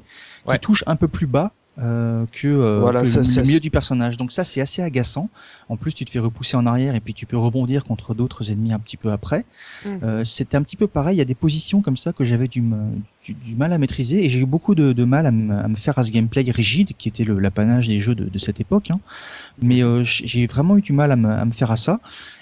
qui 0.49 0.59
touche 0.59 0.83
un 0.87 0.95
peu 0.95 1.07
plus 1.07 1.27
bas 1.27 1.51
euh, 1.81 2.25
que, 2.31 2.47
euh, 2.47 2.91
le 2.91 3.41
milieu 3.43 3.59
du 3.59 3.71
personnage. 3.71 4.17
Donc 4.17 4.31
ça, 4.31 4.43
c'est 4.43 4.61
assez 4.61 4.81
agaçant. 4.81 5.29
En 5.69 5.77
plus, 5.77 5.93
tu 5.93 6.03
te 6.03 6.11
fais 6.11 6.19
repousser 6.19 6.57
en 6.57 6.65
arrière 6.65 6.95
et 6.95 6.99
puis 6.99 7.13
tu 7.13 7.25
peux 7.25 7.37
rebondir 7.37 7.85
contre 7.85 8.13
d'autres 8.13 8.51
ennemis 8.51 8.73
un 8.73 8.79
petit 8.79 8.97
peu 8.97 9.11
après. 9.11 9.45
Mm. 9.85 9.89
Euh, 10.03 10.23
C'était 10.23 10.57
un 10.57 10.63
petit 10.63 10.75
peu 10.75 10.87
pareil. 10.87 11.15
Il 11.15 11.19
y 11.19 11.21
a 11.21 11.25
des 11.25 11.35
positions 11.35 11.81
comme 11.81 11.97
ça 11.97 12.11
que 12.11 12.25
j'avais 12.25 12.47
du, 12.47 12.63
du, 13.23 13.55
mal 13.55 13.71
à 13.71 13.77
maîtriser 13.77 14.25
et 14.25 14.29
j'ai 14.29 14.39
eu 14.39 14.45
beaucoup 14.45 14.75
de, 14.75 14.91
de 14.91 15.03
mal 15.05 15.25
à, 15.25 15.31
me 15.31 15.75
faire 15.75 15.97
à 15.97 16.03
ce 16.03 16.11
gameplay 16.11 16.43
rigide 16.49 16.91
qui 16.97 17.07
était 17.07 17.25
l'apanage 17.25 17.87
des 17.87 17.99
jeux 17.99 18.15
de, 18.15 18.25
de 18.25 18.39
cette 18.39 18.59
époque. 18.59 18.91
Hein. 18.91 18.99
Mais 19.61 19.81
euh, 19.81 20.03
j'ai 20.03 20.47
vraiment 20.47 20.77
eu 20.77 20.81
du 20.81 20.93
mal 20.93 21.11
à 21.11 21.15
me, 21.15 21.29
à 21.29 21.45
me 21.45 21.51
faire 21.51 21.71
à 21.71 21.77
ça. 21.77 21.99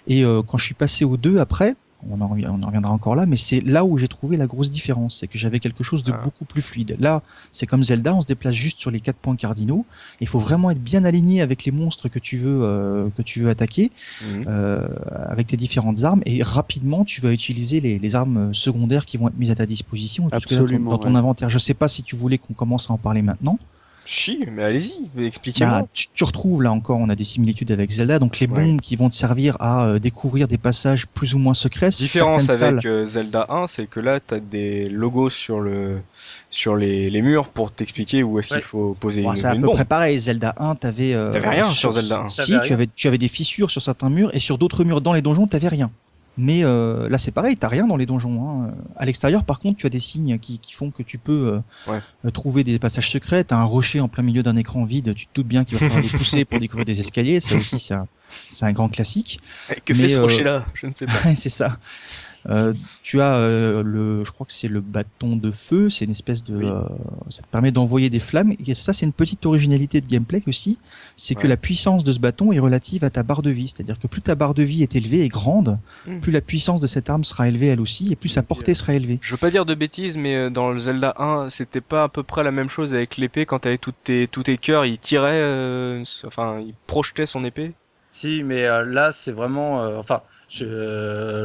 Et 0.08 0.23
euh, 0.23 0.41
quand 0.41 0.58
je 0.58 0.65
suis 0.65 0.73
passé 0.73 1.06
au 1.06 1.17
2 1.17 1.39
après, 1.39 1.76
on 2.10 2.22
en, 2.22 2.28
reviendra 2.28 2.92
encore 2.92 3.16
là, 3.16 3.26
mais 3.26 3.38
c'est 3.38 3.62
là 3.62 3.84
où 3.84 3.98
j'ai 3.98 4.08
trouvé 4.08 4.38
la 4.38 4.48
grosse 4.48 4.70
différence, 4.70 5.18
c'est 5.20 5.28
que 5.28 5.38
j'avais 5.38 5.60
quelque 5.60 5.84
chose 5.84 6.04
de 6.04 6.12
ah. 6.12 6.22
beaucoup 6.24 6.46
plus 6.46 6.62
fluide. 6.62 6.96
Là, 7.00 7.22
c'est 7.52 7.66
comme 7.66 7.84
Zelda, 7.84 8.14
on 8.14 8.22
se 8.22 8.28
déplace 8.28 8.54
juste 8.54 8.80
sur 8.80 8.92
les 8.92 9.00
quatre 9.00 9.18
points 9.18 9.36
cardinaux. 9.36 9.86
Il 10.22 10.28
faut 10.28 10.40
vraiment 10.40 10.70
être 10.70 10.82
bien 10.82 11.06
aligné 11.06 11.42
avec 11.42 11.66
les 11.66 11.72
monstres 11.72 12.08
que 12.08 12.20
tu 12.20 12.38
veux 12.38 12.62
euh, 12.64 13.10
que 13.18 13.22
tu 13.22 13.42
veux 13.42 13.50
attaquer, 13.50 13.92
mhm. 14.22 14.46
euh, 14.48 14.88
avec 15.28 15.48
tes 15.48 15.58
différentes 15.58 16.04
armes, 16.04 16.22
et 16.26 16.44
rapidement 16.44 17.04
tu 17.04 17.22
vas 17.22 17.32
utiliser 17.32 17.80
les, 17.80 18.16
armes 18.16 18.54
secondaires 18.54 19.06
qui 19.06 19.18
vont 19.18 19.28
être 19.28 19.38
mises 19.38 19.52
à 19.52 19.56
ta 19.56 19.66
disposition 19.66 20.30
Absolument, 20.32 20.92
dans 20.92 20.98
ton, 20.98 21.16
inventaire. 21.16 21.50
Je 21.50 21.60
sais 21.60 21.74
pas 21.74 21.88
si 21.88 22.04
tu 22.04 22.16
voulais 22.16 22.38
qu'on 22.38 22.54
commence 22.54 22.90
à 22.90 22.94
en 22.94 22.98
parler 22.98 23.22
maintenant. 23.22 23.58
Si, 24.10 24.39
mais 24.50 24.63
allez-y, 24.63 25.26
expliquez-moi. 25.26 25.82
Bah, 25.82 25.88
tu, 25.91 26.24
retrouves 26.24 26.63
là 26.63 26.72
encore, 26.72 26.98
on 26.98 27.10
a 27.10 27.15
des 27.15 27.26
similitudes 27.26 27.74
avec 27.74 27.91
Zelda, 27.91 28.20
donc 28.20 28.39
les 28.39 28.48
bombes 28.48 28.80
qui 28.80 28.96
vont 28.96 29.10
te 29.10 29.15
servir 29.15 29.58
à 29.60 29.86
euh, 29.86 30.00
découvrir 30.00 30.48
des 30.48 30.58
passages 30.58 31.08
plus 31.08 31.34
ou 31.34 31.39
moins 31.39 31.54
secrets. 31.54 31.89
Différence 31.89 32.50
avec 32.50 32.86
euh, 32.86 33.04
Zelda 33.04 33.48
1, 33.50 33.67
c'est 33.67 33.86
que 33.86 34.00
là, 34.00 34.22
tu 34.26 34.36
as 34.36 34.39
des 34.39 34.88
logos 34.88 35.30
sur 35.30 35.60
le 35.60 35.98
sur 36.50 36.78
les, 36.78 37.10
les 37.10 37.22
murs 37.22 37.50
pour 37.50 37.70
t'expliquer 37.74 38.24
où 38.24 38.39
est-ce 38.39 38.54
qu'il 38.54 38.63
faut 38.63 38.96
poser 38.98 39.24
une, 39.24 39.36
C'est 39.36 39.46
à 39.46 39.56
peu 39.58 39.67
près 39.72 39.84
pareil. 39.84 40.17
Zelda 40.17 40.56
1, 40.58 40.76
t'avais. 40.76 41.13
Euh, 41.13 41.32
t'avais 41.32 41.50
rien 41.50 41.67
sur, 41.67 41.91
Zelda 41.91 42.22
1. 42.22 42.30
Si, 42.30 42.54
tu 42.63 42.72
avais 42.72 42.88
tu 42.96 43.10
avais 43.10 43.17
des 43.17 43.28
fissures 43.28 43.70
sur 43.70 43.82
certains 43.82 44.10
murs 44.10 44.34
et 44.34 44.39
sur 44.39 44.58
d'autres 44.58 44.86
murs 44.86 45.02
dans 45.02 45.12
les 45.12 45.22
donjons, 45.22 45.48
t'avais 45.48 45.67
rien. 45.67 45.91
Mais 46.38 46.63
euh, 46.63 47.10
là, 47.10 47.17
c'est 47.17 47.32
pareil, 47.32 47.58
t'as 47.58 47.67
rien 47.67 47.88
dans 47.88 47.97
les 47.97 48.06
donjons. 48.06 48.47
Hein. 48.47 48.71
À 48.95 49.06
l'extérieur, 49.06 49.43
par 49.43 49.60
contre, 49.60 49.78
tu 49.78 49.88
as 49.88 49.89
des 49.89 50.00
signes 50.00 50.38
qui, 50.38 50.60
qui 50.60 50.73
font 50.73 50.91
que 50.91 51.02
tu 51.02 51.17
peux 51.17 51.62
euh, 51.88 52.00
euh, 52.26 52.32
trouver 52.32 52.63
des 52.63 52.78
passages 52.78 53.10
secrets. 53.10 53.43
T'as 53.43 53.58
un 53.58 53.63
rocher 53.63 54.00
en 54.00 54.08
plein 54.08 54.23
milieu 54.23 54.43
d'un 54.43 54.56
écran 54.56 54.86
vide. 54.86 55.15
Tu 55.15 55.26
te 55.26 55.32
doutes 55.34 55.47
bien 55.47 55.65
qu'il 55.65 55.78
va 55.78 55.89
falloir 55.89 56.02
les 56.02 56.17
pousser 56.17 56.45
pour 56.45 56.60
découvrir 56.60 56.86
des 56.86 57.00
escaliers. 57.00 57.39
Ça 57.41 57.56
aussi, 57.56 57.80
c'est 57.80 57.95
un, 57.95 58.08
un, 58.62 58.71
grand 58.71 58.89
classique. 58.89 59.41
Que 59.86 59.93
fait 59.95 60.10
ce 60.10 60.19
rocher-là? 60.19 60.65
Je 60.76 60.86
ne 60.86 60.93
sais 60.93 61.08
pas. 61.08 61.13
c'est 61.36 61.50
ça. 61.50 61.78
Euh, 62.50 62.74
tu 63.04 63.22
as 63.22 63.36
euh, 63.36 63.84
le, 63.84 64.24
je 64.24 64.32
crois 64.32 64.46
que 64.46 64.54
c'est 64.54 64.68
le 64.68 64.80
bâton 64.80 65.36
de 65.36 65.52
feu, 65.52 65.90
c'est 65.90 66.06
une 66.06 66.12
espèce 66.12 66.44
de, 66.44 66.64
euh, 66.64 66.82
ça 67.30 67.42
te 67.42 67.48
permet 67.48 67.72
d'envoyer 67.72 68.10
des 68.10 68.20
flammes. 68.20 68.54
Et 68.66 68.74
ça, 68.74 68.94
c'est 68.94 69.06
une 69.06 69.14
petite 69.14 69.46
originalité 69.46 70.00
de 70.00 70.08
gameplay 70.08 70.42
aussi, 70.48 70.78
c'est 71.18 71.36
que 71.36 71.48
la 71.48 71.58
puissance 71.58 72.04
de 72.04 72.12
ce 72.12 72.20
bâton 72.20 72.54
est 72.54 72.60
relative 72.60 73.04
à 73.04 73.10
ta 73.10 73.24
barre 73.24 73.42
de 73.42 73.50
vie. 73.50 73.68
C'est-à-dire 73.68 74.00
que 74.00 74.08
plus 74.08 74.22
ta 74.22 74.36
barre 74.36 74.54
de 74.54 74.64
vie 74.64 74.82
est 74.82 74.96
élevée 74.96 75.22
et 75.22 75.28
grande, 75.28 75.78
hmm. 76.08 76.20
plus 76.20 76.32
la 76.32 76.42
puissance 76.42 76.80
de 76.80 76.88
cette 76.88 77.10
arme 77.10 77.24
sera 77.24 77.48
élevée 77.48 77.68
elle 77.68 77.82
aussi, 77.82 78.12
et 78.12 78.16
plus 78.16 78.30
sa 78.30 78.44
portée 78.44 78.74
sera 78.74 78.94
élevée. 78.94 79.20
Je 79.22 79.32
veux 79.32 79.38
pas 79.38 79.52
dire 79.52 79.66
de 79.66 79.76
bêtises, 79.76 80.18
mais 80.18 80.50
dans 80.50 80.72
le 80.72 80.80
Zelda 80.80 81.16
1, 81.18 81.50
c'était 81.50 81.82
pas 81.82 82.04
à 82.04 82.10
peu 82.10 82.24
près 82.24 82.44
la 82.44 82.52
même 82.52 82.70
chose 82.70 82.94
avec 82.94 83.18
l'épée 83.18 83.46
quand 83.46 83.60
t'avais 83.60 83.78
tous 83.78 83.94
tes 84.04 84.28
tous 84.28 84.44
tes 84.44 84.58
cœurs, 84.58 84.86
il 84.86 84.98
tirait, 84.98 86.02
enfin, 86.26 86.58
il 86.60 86.74
projetait 86.86 87.26
son 87.26 87.44
épée. 87.44 87.74
Si, 88.12 88.42
mais 88.44 88.64
là, 88.86 89.12
c'est 89.12 89.32
vraiment, 89.32 89.82
enfin 90.00 90.22
je, 90.50 90.66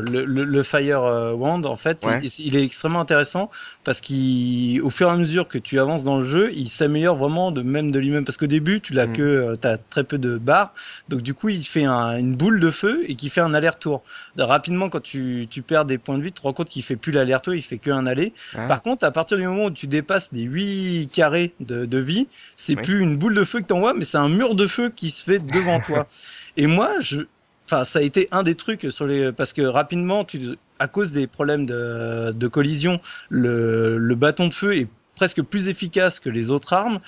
le, 0.01 0.25
le, 0.25 0.45
le, 0.45 0.63
Fire 0.63 1.03
euh, 1.03 1.33
Wand, 1.33 1.65
en 1.67 1.77
fait, 1.77 2.07
il, 2.39 2.55
est 2.55 2.63
extrêmement 2.63 3.01
intéressant 3.01 3.51
parce 3.83 4.01
qu'au 4.01 4.91
fur 4.91 5.09
et 5.09 5.11
à 5.11 5.17
mesure 5.17 5.49
que 5.49 5.59
tu 5.59 5.81
avances 5.81 6.05
dans 6.05 6.19
le 6.19 6.25
jeu, 6.25 6.53
il 6.55 6.71
s'améliore 6.71 7.17
vraiment 7.17 7.51
de 7.51 7.63
même 7.63 7.91
de 7.91 7.99
lui-même. 7.99 8.25
Parce 8.25 8.39
qu'au 8.39 8.47
début, 8.47 8.81
tu 8.81 8.93
l'as 8.93 9.09
mm. 9.09 9.13
que, 9.13 9.23
euh, 9.23 9.57
t'as 9.57 9.77
très 9.77 10.05
peu 10.05 10.19
de 10.19 10.39
barres, 10.39 10.73
donc 11.09 11.23
du 11.23 11.35
coup, 11.35 11.49
il 11.49 11.65
fait 11.65 11.85
un, 11.85 12.17
une 12.17 12.37
boule 12.37 12.61
de 12.61 12.71
feu 12.71 13.03
et 13.09 13.17
qui 13.17 13.29
fait 13.29 13.41
un 13.41 13.55
aller-retour. 13.55 14.05
Rapidement, 14.39 14.89
quand 14.89 15.03
tu, 15.03 15.49
tu 15.51 15.63
perds 15.63 15.85
des 15.85 15.99
points 15.99 16.19
de 16.19 16.23
vie, 16.23 16.33
tu 16.33 16.41
te 16.41 16.43
rends 16.43 16.53
compte 16.53 16.69
qu'il 16.69 16.85
fait 16.85 16.97
plus 16.97 17.11
l'aller-retour, 17.11 17.55
il 17.55 17.63
fait 17.63 17.79
qu'un 17.79 18.07
aller. 18.07 18.33
Par 18.55 18.83
contre, 18.83 19.05
à 19.05 19.11
partir 19.11 19.37
du 19.37 19.47
moment 19.47 19.67
où 19.67 19.71
tu 19.71 19.89
dépasses 19.89 20.31
les 20.33 20.43
8 20.43 21.11
carrés 21.13 21.55
de, 21.61 21.87
de 21.87 21.99
vie, 21.99 22.29
c'est 22.57 22.77
plus 22.77 23.01
une 23.01 23.17
boule 23.17 23.35
de 23.35 23.45
feu 23.45 23.61
que 23.61 23.67
t'envoies, 23.67 23.95
mais 23.95 24.05
c'est 24.05 24.19
un 24.19 24.29
mur 24.29 24.55
de 24.55 24.67
feu 24.67 24.91
qui 24.95 25.11
se 25.11 25.25
fait 25.25 25.41
devant 25.41 25.81
toi. 25.81 26.07
Et 26.57 26.67
moi, 26.67 27.01
je, 27.01 27.21
Ça 27.85 27.99
a 27.99 28.03
été 28.03 28.29
un 28.33 28.43
des 28.43 28.55
trucs 28.55 28.87
sur 28.91 29.07
les 29.07 29.33
parce 29.33 29.53
que 29.53 29.63
rapidement, 29.63 30.27
à 30.79 30.89
cause 30.89 31.11
des 31.11 31.27
problèmes 31.27 31.65
de, 31.67 32.49
collision, 32.49 33.01
le, 33.31 34.15
bâton 34.15 34.49
de 34.49 34.55
feu 34.55 34.77
est 34.77 34.89
presque 35.17 35.43
plus 35.43 35.69
efficace 35.69 36.21
que 36.21 36.29
les 36.29 36.51
autres 36.51 36.73
armes. 36.75 37.01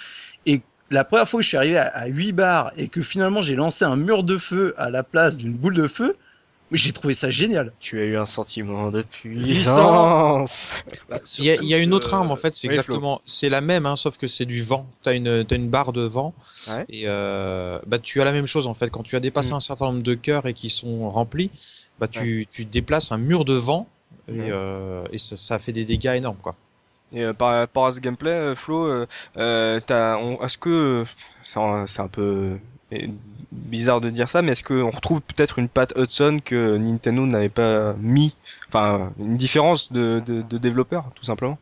Et 0.46 0.62
la 0.90 1.04
première 1.04 1.28
fois 1.28 1.40
que 1.40 1.44
je 1.44 1.48
suis 1.48 1.56
arrivé 1.56 1.76
à, 1.76 1.88
à 1.88 2.06
8 2.06 2.32
barres 2.32 2.72
et 2.76 2.88
que 2.88 3.02
finalement 3.02 3.42
j'ai 3.42 3.56
lancé 3.56 3.84
un 3.84 3.96
mur 3.96 4.22
de 4.22 4.38
feu 4.38 4.74
à 4.78 4.90
la 4.90 5.02
place 5.02 5.36
d'une 5.36 5.54
boule 5.54 5.74
de 5.74 5.86
feu, 5.86 6.16
j'ai 6.74 6.92
trouvé 6.92 7.14
ça 7.14 7.30
génial. 7.30 7.72
Tu 7.80 8.00
as 8.00 8.04
eu 8.04 8.16
un 8.16 8.26
sentiment 8.26 8.90
de 8.90 9.02
puissance. 9.02 10.74
Bah, 11.08 11.18
il, 11.38 11.44
y 11.44 11.74
a, 11.74 11.78
une 11.78 11.92
autre 11.92 12.14
arme 12.14 12.30
en 12.30 12.36
fait, 12.36 12.54
c'est 12.54 12.68
exactement, 12.68 13.20
c'est 13.26 13.48
la 13.48 13.60
même, 13.60 13.86
hein, 13.86 13.96
sauf 13.96 14.18
que 14.18 14.26
c'est 14.26 14.44
du 14.44 14.62
vent. 14.62 14.86
T'as 15.02 15.14
une, 15.14 15.28
as 15.28 15.54
une 15.54 15.68
barre 15.68 15.92
de 15.92 16.02
vent 16.02 16.34
et 16.88 17.04
euh, 17.06 17.78
bah 17.86 17.98
tu 17.98 18.20
as 18.20 18.24
la 18.24 18.32
même 18.32 18.46
chose 18.46 18.66
en 18.66 18.74
fait. 18.74 18.90
Quand 18.90 19.02
tu 19.02 19.16
as 19.16 19.20
dépassé 19.20 19.52
mm. 19.52 19.56
un 19.56 19.60
certain 19.60 19.86
nombre 19.86 20.02
de 20.02 20.14
cœurs 20.14 20.46
et 20.46 20.54
qui 20.54 20.70
sont 20.70 21.10
remplis, 21.10 21.50
bah 21.98 22.08
tu, 22.08 22.46
tu 22.50 22.64
déplaces 22.64 23.12
un 23.12 23.18
mur 23.18 23.44
de 23.44 23.54
vent 23.54 23.88
et, 24.28 24.50
euh, 24.50 25.04
et 25.12 25.18
ça, 25.18 25.36
ça, 25.36 25.58
fait 25.58 25.72
des 25.72 25.84
dégâts 25.84 26.14
énormes 26.16 26.38
quoi. 26.40 26.56
Et 27.14 27.22
euh, 27.22 27.32
par 27.32 27.54
rapport 27.54 27.86
à 27.86 27.92
ce 27.92 28.00
gameplay, 28.00 28.30
euh, 28.30 28.54
Flo, 28.54 28.86
euh, 28.86 29.06
euh 29.36 29.80
est-ce 30.42 30.58
que 30.58 31.04
c'est 31.44 32.00
un 32.00 32.08
peu 32.08 32.58
bizarre 33.52 34.00
de 34.00 34.10
dire 34.10 34.28
ça, 34.28 34.42
mais 34.42 34.52
est-ce 34.52 34.64
qu'on 34.64 34.90
retrouve 34.90 35.20
peut-être 35.20 35.58
une 35.58 35.68
patte 35.68 35.92
Hudson 35.96 36.40
que 36.44 36.76
Nintendo 36.76 37.24
n'avait 37.26 37.48
pas 37.48 37.94
mis, 37.98 38.34
enfin 38.68 39.12
une 39.18 39.36
différence 39.36 39.92
de, 39.92 40.22
de, 40.26 40.42
de 40.42 40.58
développeur, 40.58 41.10
tout 41.14 41.24
simplement? 41.24 41.58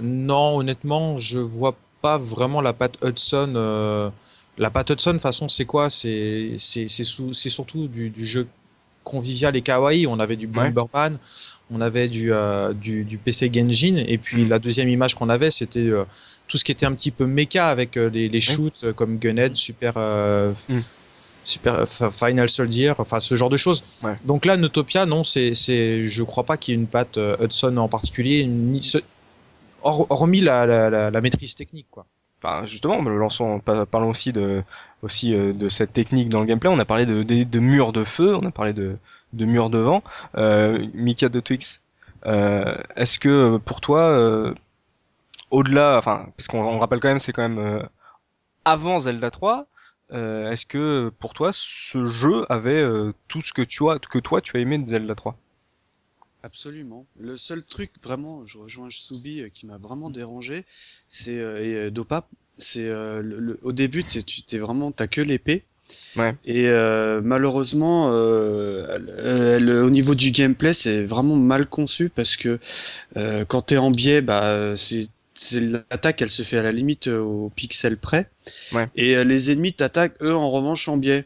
Non, 0.00 0.56
honnêtement, 0.58 1.16
je 1.18 1.38
vois 1.38 1.74
pas 2.00 2.18
vraiment 2.18 2.60
la 2.60 2.72
patte 2.72 2.96
Hudson. 3.02 3.52
Euh, 3.56 4.10
la 4.56 4.70
patte 4.70 4.90
Hudson, 4.90 5.14
de 5.14 5.18
façon, 5.18 5.48
c'est 5.48 5.64
quoi? 5.64 5.90
C'est 5.90 6.56
surtout 6.58 7.88
du, 7.88 8.10
du, 8.10 8.26
jeu 8.26 8.48
convivial 9.04 9.56
et 9.56 9.62
kawaii. 9.62 10.06
On 10.06 10.20
avait 10.20 10.36
du 10.36 10.46
Bomberman, 10.46 11.18
on 11.70 11.80
avait 11.80 12.08
du, 12.08 12.32
euh, 12.32 12.72
du, 12.72 13.04
du 13.04 13.18
PC 13.18 13.50
Genjin, 13.52 13.96
et 13.96 14.18
puis 14.18 14.44
mm. 14.44 14.48
la 14.48 14.58
deuxième 14.58 14.88
image 14.88 15.14
qu'on 15.14 15.28
avait, 15.28 15.50
c'était 15.50 15.80
euh, 15.80 16.04
tout 16.48 16.56
ce 16.56 16.64
qui 16.64 16.72
était 16.72 16.86
un 16.86 16.94
petit 16.94 17.10
peu 17.10 17.26
méca 17.26 17.68
avec 17.68 17.96
les, 17.96 18.28
les 18.28 18.40
shoots 18.40 18.92
comme 18.96 19.18
Gunhead, 19.18 19.54
Super. 19.54 19.94
Mm. 20.68 20.80
Super 21.48 21.88
Final 21.88 22.50
Soldier, 22.50 22.92
enfin 22.98 23.20
ce 23.20 23.34
genre 23.34 23.48
de 23.48 23.56
choses. 23.56 23.82
Donc 24.24 24.44
là, 24.44 24.58
Notopia, 24.58 25.06
non, 25.06 25.24
c'est, 25.24 25.54
c'est, 25.54 26.06
je 26.06 26.22
crois 26.22 26.44
pas 26.44 26.58
qu'il 26.58 26.74
y 26.74 26.76
ait 26.76 26.80
une 26.80 26.86
patte 26.86 27.16
euh, 27.16 27.36
Hudson 27.40 27.76
en 27.78 27.88
particulier, 27.88 28.44
ni 28.44 28.82
ce, 28.82 28.98
hormis 29.82 30.42
la, 30.42 30.66
la, 30.66 31.10
la, 31.10 31.20
maîtrise 31.20 31.54
technique, 31.54 31.86
quoi. 31.90 32.04
Enfin, 32.40 32.66
justement, 32.66 33.00
lançons, 33.02 33.60
parlons 33.60 34.10
aussi 34.10 34.32
de, 34.32 34.62
aussi 35.02 35.34
euh, 35.34 35.52
de 35.52 35.68
cette 35.68 35.92
technique 35.92 36.28
dans 36.28 36.40
le 36.40 36.46
gameplay. 36.46 36.70
On 36.70 36.78
a 36.78 36.84
parlé 36.84 37.06
de, 37.06 37.22
de, 37.22 37.58
murs 37.58 37.92
de 37.92 38.04
feu, 38.04 38.36
on 38.36 38.46
a 38.46 38.50
parlé 38.50 38.72
de, 38.72 38.96
de 39.32 39.44
murs 39.44 39.70
de 39.70 39.78
vent. 39.78 40.04
Euh, 40.36 40.86
Mika 40.94 41.30
de 41.30 41.40
Twix, 41.40 41.80
euh, 42.26 42.76
est-ce 42.94 43.18
que 43.18 43.56
pour 43.56 43.80
toi, 43.80 44.02
euh, 44.02 44.54
au-delà, 45.50 45.96
enfin, 45.98 46.26
parce 46.36 46.48
qu'on 46.48 46.78
rappelle 46.78 47.00
quand 47.00 47.08
même, 47.08 47.18
c'est 47.18 47.32
quand 47.32 47.48
même 47.48 47.82
avant 48.64 49.00
Zelda 49.00 49.30
3, 49.32 49.66
euh, 50.12 50.50
est-ce 50.52 50.66
que 50.66 51.10
pour 51.20 51.34
toi 51.34 51.50
ce 51.52 52.06
jeu 52.06 52.46
avait 52.50 52.82
euh, 52.82 53.12
tout 53.28 53.42
ce 53.42 53.52
que 53.52 53.62
tu 53.62 53.88
as, 53.90 53.98
que 53.98 54.18
toi 54.20 54.40
tu 54.40 54.56
as 54.56 54.60
aimé 54.60 54.78
de 54.78 54.88
Zelda 54.88 55.14
3 55.16 55.36
Absolument. 56.44 57.04
Le 57.18 57.36
seul 57.36 57.62
truc 57.64 57.90
vraiment, 58.02 58.46
je 58.46 58.58
rejoins 58.58 58.88
Soubi 58.90 59.40
euh, 59.40 59.48
qui 59.48 59.66
m'a 59.66 59.76
vraiment 59.76 60.08
dérangé, 60.08 60.64
c'est 61.08 61.36
euh, 61.36 61.64
et 61.64 61.74
euh, 61.74 61.90
Dopa, 61.90 62.28
c'est 62.58 62.86
euh, 62.86 63.20
le, 63.20 63.40
le- 63.40 63.58
au 63.62 63.72
début 63.72 64.04
t'es- 64.04 64.22
tu 64.22 64.42
t'es 64.42 64.58
vraiment 64.58 64.92
t'as 64.92 65.08
que 65.08 65.20
l'épée. 65.20 65.64
Ouais. 66.16 66.34
Et 66.44 66.68
euh, 66.68 67.20
malheureusement, 67.24 68.10
euh, 68.12 69.56
elle- 69.56 69.70
au 69.70 69.90
niveau 69.90 70.14
du 70.14 70.30
gameplay, 70.32 70.74
c'est 70.74 71.04
vraiment 71.04 71.36
mal 71.36 71.68
conçu 71.68 72.10
parce 72.10 72.36
que 72.36 72.60
euh, 73.16 73.44
quand 73.46 73.62
t'es 73.62 73.78
en 73.78 73.90
biais, 73.92 74.22
bah 74.22 74.76
c'est 74.76 75.08
l'attaque, 75.52 76.22
elle 76.22 76.30
se 76.30 76.42
fait 76.42 76.58
à 76.58 76.62
la 76.62 76.72
limite 76.72 77.08
euh, 77.08 77.20
au 77.20 77.50
pixel 77.54 77.96
près. 77.96 78.30
Ouais. 78.72 78.88
Et 78.96 79.16
euh, 79.16 79.24
les 79.24 79.50
ennemis 79.50 79.72
t'attaquent 79.72 80.20
eux 80.22 80.34
en 80.34 80.50
revanche 80.50 80.88
en 80.88 80.96
biais. 80.96 81.24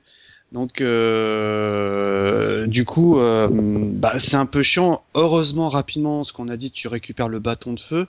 Donc 0.53 0.83
euh, 0.83 2.67
du 2.67 2.85
coup, 2.85 3.19
euh, 3.19 3.49
bah, 3.51 4.19
c'est 4.19 4.37
un 4.37 4.45
peu 4.45 4.63
chiant. 4.63 5.03
Heureusement, 5.15 5.71
rapidement, 5.71 6.25
ce 6.25 6.35
qu'on 6.35 6.49
a 6.49 6.59
dit, 6.59 6.71
tu 6.71 6.89
récupères 6.89 7.29
le 7.29 7.39
bâton 7.39 7.73
de 7.73 7.81
feu. 7.81 8.07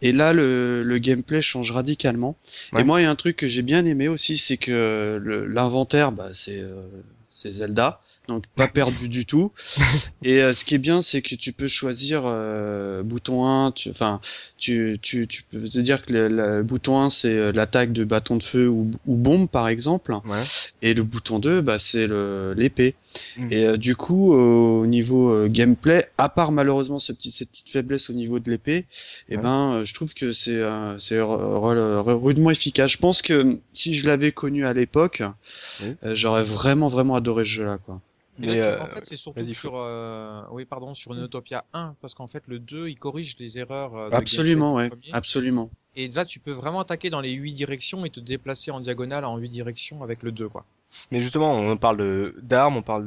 Et 0.00 0.12
là, 0.12 0.32
le, 0.32 0.82
le 0.82 0.98
gameplay 0.98 1.42
change 1.42 1.72
radicalement. 1.72 2.36
Ouais. 2.72 2.80
Et 2.80 2.84
moi, 2.84 3.00
il 3.00 3.04
y 3.04 3.06
a 3.06 3.10
un 3.10 3.14
truc 3.14 3.36
que 3.36 3.46
j'ai 3.46 3.60
bien 3.60 3.84
aimé 3.84 4.08
aussi, 4.08 4.38
c'est 4.38 4.56
que 4.56 5.20
l'inventaire, 5.50 6.12
bah, 6.12 6.30
c'est 6.32 6.60
euh, 6.60 6.86
c'est 7.30 7.52
Zelda. 7.52 8.00
Donc 8.28 8.44
pas 8.56 8.66
perdu 8.68 9.08
du 9.08 9.24
tout. 9.26 9.52
Et 10.22 10.42
euh, 10.42 10.52
ce 10.54 10.64
qui 10.64 10.74
est 10.74 10.78
bien, 10.78 11.02
c'est 11.02 11.22
que 11.22 11.34
tu 11.36 11.52
peux 11.52 11.68
choisir 11.68 12.22
euh, 12.24 13.02
bouton 13.02 13.46
1, 13.46 13.72
tu, 13.72 13.90
enfin, 13.90 14.20
tu, 14.58 14.98
tu, 15.00 15.28
tu 15.28 15.42
peux 15.44 15.68
te 15.68 15.78
dire 15.78 16.04
que 16.04 16.12
le, 16.12 16.28
le 16.28 16.62
bouton 16.64 16.98
1 17.00 17.10
c'est 17.10 17.28
euh, 17.28 17.52
l'attaque 17.52 17.92
de 17.92 18.02
bâton 18.04 18.36
de 18.36 18.42
feu 18.42 18.68
ou, 18.68 18.90
ou 19.06 19.14
bombe 19.16 19.48
par 19.48 19.68
exemple, 19.68 20.12
Ouais. 20.24 20.42
et 20.82 20.94
le 20.94 21.02
bouton 21.04 21.38
2 21.38 21.60
bah, 21.60 21.78
c'est 21.78 22.08
l'épée. 22.56 22.94
Mhm. 23.38 23.52
Et 23.52 23.64
euh, 23.64 23.76
du 23.78 23.96
coup, 23.96 24.34
au 24.34 24.86
niveau 24.86 25.30
euh, 25.30 25.48
gameplay, 25.48 26.06
à 26.18 26.28
part 26.28 26.52
malheureusement 26.52 26.98
ce 26.98 27.12
petit, 27.12 27.30
cette 27.30 27.50
petite 27.50 27.70
faiblesse 27.70 28.10
au 28.10 28.12
niveau 28.12 28.40
de 28.40 28.50
l'épée, 28.50 28.86
et 29.28 29.36
Ouais. 29.36 29.42
ben 29.42 29.82
je 29.84 29.94
trouve 29.94 30.12
que 30.14 30.32
c'est 30.32 30.50
euh, 30.54 30.98
rudement 32.02 32.50
efficace. 32.50 32.90
Je 32.92 32.98
pense 32.98 33.22
que 33.22 33.58
si 33.72 33.94
je 33.94 34.06
l'avais 34.06 34.32
connu 34.32 34.66
à 34.66 34.72
l'époque, 34.72 35.22
euh, 35.82 35.94
j'aurais 36.14 36.44
vraiment 36.44 36.88
vraiment 36.88 37.14
adoré 37.14 37.44
ce 37.44 37.50
jeu-là 37.50 37.78
quoi. 37.84 38.00
Mais, 38.38 38.46
là, 38.48 38.54
tu- 38.54 38.60
euh, 38.60 38.80
en 38.82 38.86
fait, 38.88 39.04
c'est 39.04 39.16
surtout 39.16 39.42
sur, 39.44 39.72
euh, 39.76 40.42
oui, 40.50 40.64
pardon, 40.64 40.94
sur 40.94 41.12
une 41.14 41.24
Utopia 41.24 41.64
1, 41.72 41.94
parce 42.00 42.14
qu'en 42.14 42.26
fait, 42.26 42.42
le 42.46 42.58
2, 42.58 42.88
il 42.88 42.96
corrige 42.98 43.36
les 43.38 43.58
erreurs. 43.58 43.94
euh, 43.96 44.10
de 44.10 44.14
Absolument, 44.14 44.74
ouais, 44.74 44.90
absolument. 45.12 45.70
Et 45.94 46.08
là, 46.08 46.24
tu 46.26 46.38
peux 46.40 46.52
vraiment 46.52 46.80
attaquer 46.80 47.08
dans 47.08 47.20
les 47.22 47.32
8 47.32 47.52
directions 47.54 48.04
et 48.04 48.10
te 48.10 48.20
déplacer 48.20 48.70
en 48.70 48.80
diagonale 48.80 49.24
en 49.24 49.38
8 49.38 49.48
directions 49.48 50.02
avec 50.02 50.22
le 50.22 50.30
2, 50.32 50.48
quoi. 50.48 50.64
Mais 51.10 51.20
justement, 51.20 51.54
on 51.58 51.76
parle 51.76 52.32
d'armes, 52.42 52.76
on 52.76 52.82
parle 52.82 53.04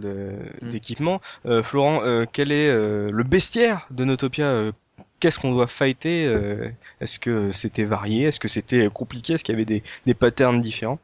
Mm. 0.62 0.70
d'équipement. 0.70 1.22
Euh, 1.46 1.64
Florent, 1.64 2.02
euh, 2.04 2.26
quel 2.32 2.52
est 2.52 2.70
euh, 2.70 3.10
le 3.12 3.24
bestiaire 3.24 3.88
de 3.92 4.04
Notopia 4.06 4.72
Qu'est-ce 5.20 5.38
qu'on 5.40 5.52
doit 5.54 5.68
fighter 5.68 6.26
euh, 6.26 6.70
Est-ce 7.02 7.20
que 7.20 7.52
c'était 7.52 7.84
varié 7.84 8.24
Est-ce 8.28 8.40
que 8.40 8.48
c'était 8.48 8.88
compliqué 8.90 9.34
Est-ce 9.34 9.44
qu'il 9.44 9.54
y 9.54 9.56
avait 9.58 9.66
des, 9.66 9.84
des 10.06 10.14
patterns 10.14 10.62
différents? 10.62 11.00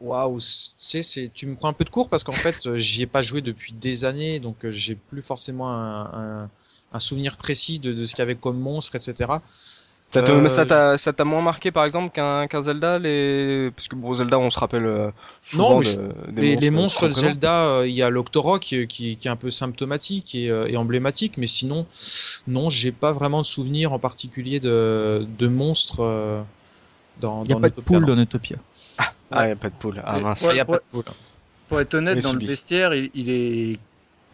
Waouh, 0.00 0.38
tu 0.40 0.46
sais, 0.78 1.02
c'est, 1.02 1.30
tu 1.34 1.46
me 1.46 1.54
prends 1.56 1.68
un 1.68 1.72
peu 1.74 1.84
de 1.84 1.90
cours 1.90 2.08
parce 2.08 2.24
qu'en 2.24 2.32
fait, 2.32 2.66
euh, 2.66 2.76
j'y 2.76 3.02
ai 3.02 3.06
pas 3.06 3.22
joué 3.22 3.42
depuis 3.42 3.72
des 3.74 4.04
années, 4.06 4.40
donc 4.40 4.64
euh, 4.64 4.70
j'ai 4.72 4.94
plus 4.94 5.20
forcément 5.20 5.68
un, 5.70 6.44
un, 6.44 6.50
un 6.92 7.00
souvenir 7.00 7.36
précis 7.36 7.78
de, 7.78 7.92
de 7.92 8.06
ce 8.06 8.14
qu'il 8.14 8.22
y 8.22 8.22
avait 8.22 8.34
comme 8.36 8.58
monstre, 8.58 8.96
etc. 8.96 9.42
Ça 10.10 10.22
te- 10.22 10.32
Euh, 10.32 10.48
ça 10.48 10.66
t'a 10.66 10.96
ça 10.98 11.12
t'a 11.12 11.24
moins 11.24 11.40
marqué 11.42 11.70
par 11.70 11.84
exemple 11.84 12.10
qu'un 12.12 12.48
qu'un 12.48 12.62
Zelda 12.62 12.98
les 12.98 13.70
parce 13.76 13.86
que 13.88 13.94
bon 13.94 14.12
Zelda 14.14 14.38
on 14.40 14.50
se 14.50 14.58
rappelle 14.58 14.84
euh, 14.86 15.10
souvent 15.42 15.74
Non, 15.74 15.78
mais 15.78 15.84
de- 15.84 15.90
je- 16.26 16.30
des 16.32 16.42
Les, 16.42 16.56
les 16.56 16.56
qui 16.56 16.70
monstres 16.70 17.06
de. 17.08 17.12
Zelda, 17.12 17.64
euh, 17.66 17.86
il 17.88 17.94
y 17.94 18.02
a 18.02 18.10
l'Octorok 18.10 18.60
qui, 18.62 18.86
qui, 18.88 19.16
qui 19.16 19.28
est 19.28 19.30
un 19.30 19.36
peu 19.36 19.50
symptomatique 19.52 20.34
et, 20.34 20.50
euh, 20.50 20.66
et 20.66 20.76
emblématique, 20.76 21.36
mais 21.36 21.46
sinon, 21.46 21.86
non, 22.48 22.70
j'ai 22.70 22.90
pas 22.92 23.12
vraiment 23.12 23.40
de 23.42 23.46
souvenir 23.46 23.92
en 23.92 23.98
particulier 24.00 24.58
de, 24.60 25.26
de 25.38 25.46
monstres 25.48 26.00
euh, 26.00 26.42
dans, 27.20 27.44
Il 27.44 27.48
n'y 27.48 27.52
a 27.52 27.54
dans 27.54 27.60
pas 27.60 27.68
de 27.68 27.74
poule 27.74 28.06
dans 28.06 28.18
Utopia. 28.18 28.56
Ah 29.30 29.48
y 29.48 29.50
a 29.52 29.56
pas 29.56 29.68
de 29.68 29.74
poule. 29.74 30.02
Ah 30.04 30.18
mince. 30.18 30.42
Ouais, 30.42 30.54
Il 30.54 30.56
y 30.56 30.60
a 30.60 30.64
pas 30.64 30.76
de 30.76 30.82
poule. 30.90 31.04
Pour 31.68 31.80
être 31.80 31.94
honnête, 31.94 32.18
dans 32.20 32.30
subi. 32.30 32.44
le 32.46 32.50
bestiaire, 32.50 32.94
il, 32.94 33.10
il 33.14 33.30
est 33.30 33.78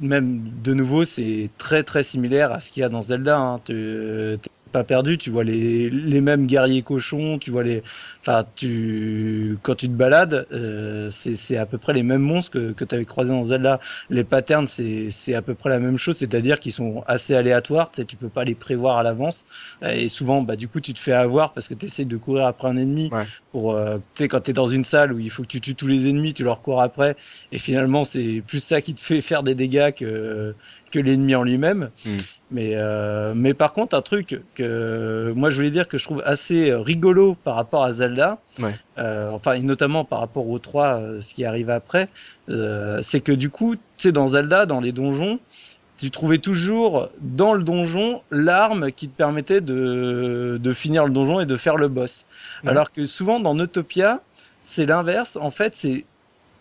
même 0.01 0.41
de 0.63 0.75
nouveau, 0.75 1.05
c'est 1.05 1.51
très 1.59 1.83
très 1.83 2.03
similaire 2.03 2.53
à 2.53 2.61
ce 2.61 2.71
qu'il 2.71 2.81
y 2.81 2.85
a 2.85 2.89
dans 2.89 3.03
Zelda. 3.03 3.39
Hein. 3.39 3.61
Tu- 3.65 4.39
pas 4.77 4.85
perdu, 4.85 5.17
tu 5.19 5.31
vois 5.31 5.45
les, 5.45 5.89
les 5.91 6.21
mêmes 6.21 6.47
guerriers 6.47 6.83
cochons, 6.83 7.39
tu 7.39 7.51
vois 7.51 7.63
les, 7.63 7.83
enfin 8.21 8.45
tu 8.57 9.59
quand 9.63 9.75
tu 9.75 9.87
te 9.89 9.93
balades, 9.95 10.47
euh, 10.53 11.11
c'est 11.11 11.35
c'est 11.37 11.57
à 11.57 11.67
peu 11.67 11.79
près 11.79 11.93
les 11.95 12.03
mêmes 12.03 12.21
monstres 12.23 12.51
que 12.53 12.73
que 12.73 12.85
t'avais 12.85 13.07
croisés 13.07 13.31
dans 13.31 13.45
Zelda. 13.45 13.81
Les 14.11 14.25
patterns, 14.25 14.67
c'est 14.67 15.11
c'est 15.11 15.35
à 15.35 15.43
peu 15.43 15.55
près 15.55 15.71
la 15.71 15.79
même 15.79 15.97
chose, 15.97 16.17
c'est-à-dire 16.19 16.61
qu'ils 16.61 16.73
sont 16.73 17.03
assez 17.07 17.35
aléatoires. 17.35 17.91
Tu 17.91 18.03
sais, 18.03 18.07
tu 18.07 18.17
peux 18.17 18.29
pas 18.29 18.45
les 18.45 18.55
prévoir 18.55 18.99
à 18.99 19.03
l'avance 19.03 19.45
et 19.83 20.09
souvent, 20.09 20.43
bah 20.43 20.57
du 20.57 20.69
coup, 20.69 20.81
tu 20.81 20.95
te 20.95 20.99
fais 20.99 21.13
avoir 21.13 21.53
parce 21.55 21.69
que 21.69 21.75
tu 21.75 21.87
essayes 21.87 22.07
de 22.07 22.17
courir 22.17 22.45
après 22.47 22.69
un 22.69 22.77
ennemi 22.77 23.11
Ouais. 23.13 23.25
pour, 23.53 23.73
euh, 23.73 23.99
tu 24.15 24.25
sais, 24.25 24.29
quand 24.29 24.41
tu 24.43 24.51
es 24.51 24.55
dans 24.55 24.67
une 24.67 24.85
salle 24.85 25.13
où 25.13 25.19
il 25.19 25.31
faut 25.31 25.43
que 25.43 25.49
tu 25.49 25.61
tues 25.61 25.75
tous 25.77 25.87
les 25.87 26.09
ennemis, 26.09 26.35
tu 26.35 26.43
leur 26.45 26.61
cours 26.63 26.83
après, 26.83 27.17
et 27.53 27.59
finalement, 27.59 28.05
c'est 28.05 28.43
plus 28.47 28.61
ça 28.63 28.81
qui 28.83 28.95
te 28.95 29.01
fait 29.01 29.21
faire 29.21 29.43
des 29.43 29.55
dégâts 29.55 29.93
que, 29.95 30.57
que 30.91 30.99
l'ennemi 30.99 31.35
en 31.35 31.45
lui-même. 31.45 31.91
Mm. 32.05 32.17
Mais, 32.51 32.73
euh, 32.75 33.33
mais 33.35 33.55
par 33.55 33.73
contre, 33.73 33.97
un 33.97 34.03
truc 34.03 34.41
que 34.55 35.33
moi 35.35 35.51
je 35.51 35.57
voulais 35.57 35.73
dire 35.73 35.89
que 35.89 35.99
je 35.99 36.05
trouve 36.05 36.23
assez 36.25 36.73
rigolo 36.73 37.37
par 37.43 37.57
rapport 37.57 37.83
à 37.83 37.93
Zelda, 37.93 38.39
Ouais. 38.61 38.75
euh, 38.99 39.31
enfin, 39.31 39.55
et 39.55 39.61
notamment 39.63 40.05
par 40.05 40.21
rapport 40.21 40.49
au 40.49 40.59
3, 40.61 40.87
euh, 41.01 41.21
ce 41.21 41.35
qui 41.35 41.45
arrive 41.45 41.71
après, 41.71 42.09
c'est 43.03 43.21
que 43.21 43.33
du 43.33 43.51
coup, 43.51 43.75
tu 43.75 43.83
sais, 43.99 44.13
dans 44.13 44.29
Zelda, 44.29 44.65
dans 44.65 44.81
les 44.81 44.93
donjons, 44.93 45.41
tu 45.99 46.11
trouvais 46.11 46.39
toujours 46.39 47.09
dans 47.21 47.53
le 47.55 47.65
donjon 47.65 48.23
l'arme 48.31 48.93
qui 48.93 49.09
te 49.09 49.17
permettait 49.17 49.61
de, 49.63 50.61
de 50.63 50.73
finir 50.73 51.05
le 51.07 51.11
donjon 51.11 51.41
et 51.41 51.47
de 51.47 51.57
faire 51.57 51.77
le 51.77 51.89
boss. 51.89 52.27
Ouais. 52.63 52.71
Alors 52.71 52.93
que 52.93 53.05
souvent 53.07 53.41
dans 53.41 53.59
Utopia, 53.59 54.21
c'est 54.63 54.87
l'inverse. 54.87 55.37
En 55.41 55.51
fait, 55.51 55.75
c'est 55.75 56.05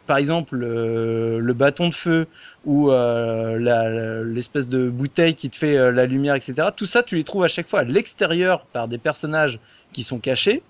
par 0.05 0.17
exemple 0.17 0.59
euh, 0.63 1.39
le 1.39 1.53
bâton 1.53 1.89
de 1.89 1.95
feu 1.95 2.27
ou 2.63 2.91
euh, 2.91 4.23
l'espèce 4.23 4.67
de 4.67 4.89
bouteille 4.89 5.35
qui 5.35 5.49
te 5.49 5.55
fait 5.57 5.77
euh, 5.77 5.91
la 5.91 6.05
lumière, 6.05 6.35
etc. 6.35 6.69
Tout 6.75 6.85
ça, 6.85 7.03
tu 7.03 7.15
les 7.15 7.23
trouves 7.23 7.43
à 7.43 7.47
chaque 7.47 7.67
fois 7.69 7.81
à 7.81 7.83
l'extérieur 7.83 8.65
par 8.67 8.87
des 8.87 8.97
personnages 8.97 9.59
qui 9.93 10.03
sont 10.03 10.19
cachés. 10.19 10.63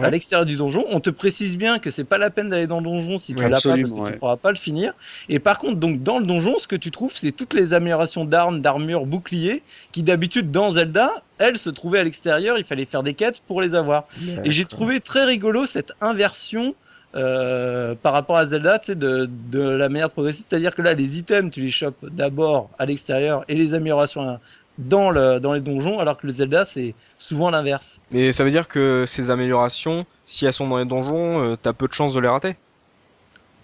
À 0.00 0.10
Ouais. 0.10 0.10
l'extérieur 0.10 0.46
du 0.46 0.54
donjon, 0.56 0.84
on 0.90 1.00
te 1.00 1.10
précise 1.10 1.56
bien 1.56 1.80
que 1.80 1.90
c'est 1.90 2.04
pas 2.04 2.18
la 2.18 2.30
peine 2.30 2.48
d'aller 2.48 2.68
dans 2.68 2.78
le 2.78 2.84
donjon 2.84 3.18
si 3.18 3.34
tu 3.34 3.42
Ouais, 3.42 3.48
l'as 3.48 3.60
pas 3.60 3.76
parce 3.78 3.92
que 3.92 4.00
absolument, 4.00 4.00
tu 4.00 4.12
ouais. 4.12 4.18
pourras 4.18 4.36
pas 4.36 4.50
le 4.52 4.56
finir. 4.56 4.92
Et 5.28 5.40
par 5.40 5.58
contre, 5.58 5.74
donc 5.76 6.04
dans 6.04 6.20
le 6.20 6.24
donjon, 6.26 6.56
ce 6.58 6.68
que 6.68 6.76
tu 6.76 6.92
trouves, 6.92 7.12
c'est 7.16 7.32
toutes 7.32 7.52
les 7.52 7.72
améliorations 7.72 8.24
d'armes, 8.24 8.60
d'armure, 8.60 9.06
boucliers, 9.06 9.64
qui 9.90 10.04
d'habitude 10.04 10.52
dans 10.52 10.70
Zelda, 10.70 11.24
elles 11.38 11.58
se 11.58 11.68
trouvaient 11.70 11.98
à 11.98 12.04
l'extérieur. 12.04 12.58
Il 12.58 12.64
fallait 12.64 12.84
faire 12.84 13.02
des 13.02 13.14
quêtes 13.14 13.42
pour 13.48 13.60
les 13.60 13.74
avoir. 13.74 14.06
Et 14.44 14.52
j'ai 14.52 14.66
trouvé 14.66 15.00
très 15.00 15.24
rigolo 15.24 15.66
cette 15.66 15.92
inversion 16.00 16.76
euh, 17.14 17.94
par 17.94 18.12
rapport 18.12 18.36
à 18.36 18.46
Zelda, 18.46 18.78
tu 18.78 18.86
sais, 18.86 18.94
de, 18.94 19.28
de 19.50 19.60
la 19.60 19.88
manière 19.88 20.10
progressive. 20.10 20.44
C'est-à-dire 20.48 20.74
que 20.74 20.82
là, 20.82 20.94
les 20.94 21.18
items, 21.18 21.50
tu 21.50 21.62
les 21.62 21.70
chopes 21.70 22.04
d'abord 22.10 22.70
à 22.78 22.86
l'extérieur 22.86 23.44
et 23.48 23.54
les 23.54 23.74
améliorations 23.74 24.38
dans, 24.78 25.10
le, 25.10 25.40
dans 25.40 25.52
les 25.52 25.60
donjons, 25.60 25.98
alors 25.98 26.16
que 26.18 26.26
le 26.26 26.32
Zelda, 26.32 26.64
c'est 26.64 26.94
souvent 27.18 27.50
l'inverse. 27.50 27.98
Mais 28.10 28.32
ça 28.32 28.44
veut 28.44 28.50
dire 28.50 28.68
que 28.68 29.04
ces 29.06 29.30
améliorations, 29.30 30.06
si 30.24 30.46
elles 30.46 30.52
sont 30.52 30.68
dans 30.68 30.78
les 30.78 30.84
donjons, 30.84 31.42
euh, 31.42 31.56
t'as 31.60 31.72
peu 31.72 31.88
de 31.88 31.92
chances 31.92 32.14
de 32.14 32.20
les 32.20 32.28
rater. 32.28 32.56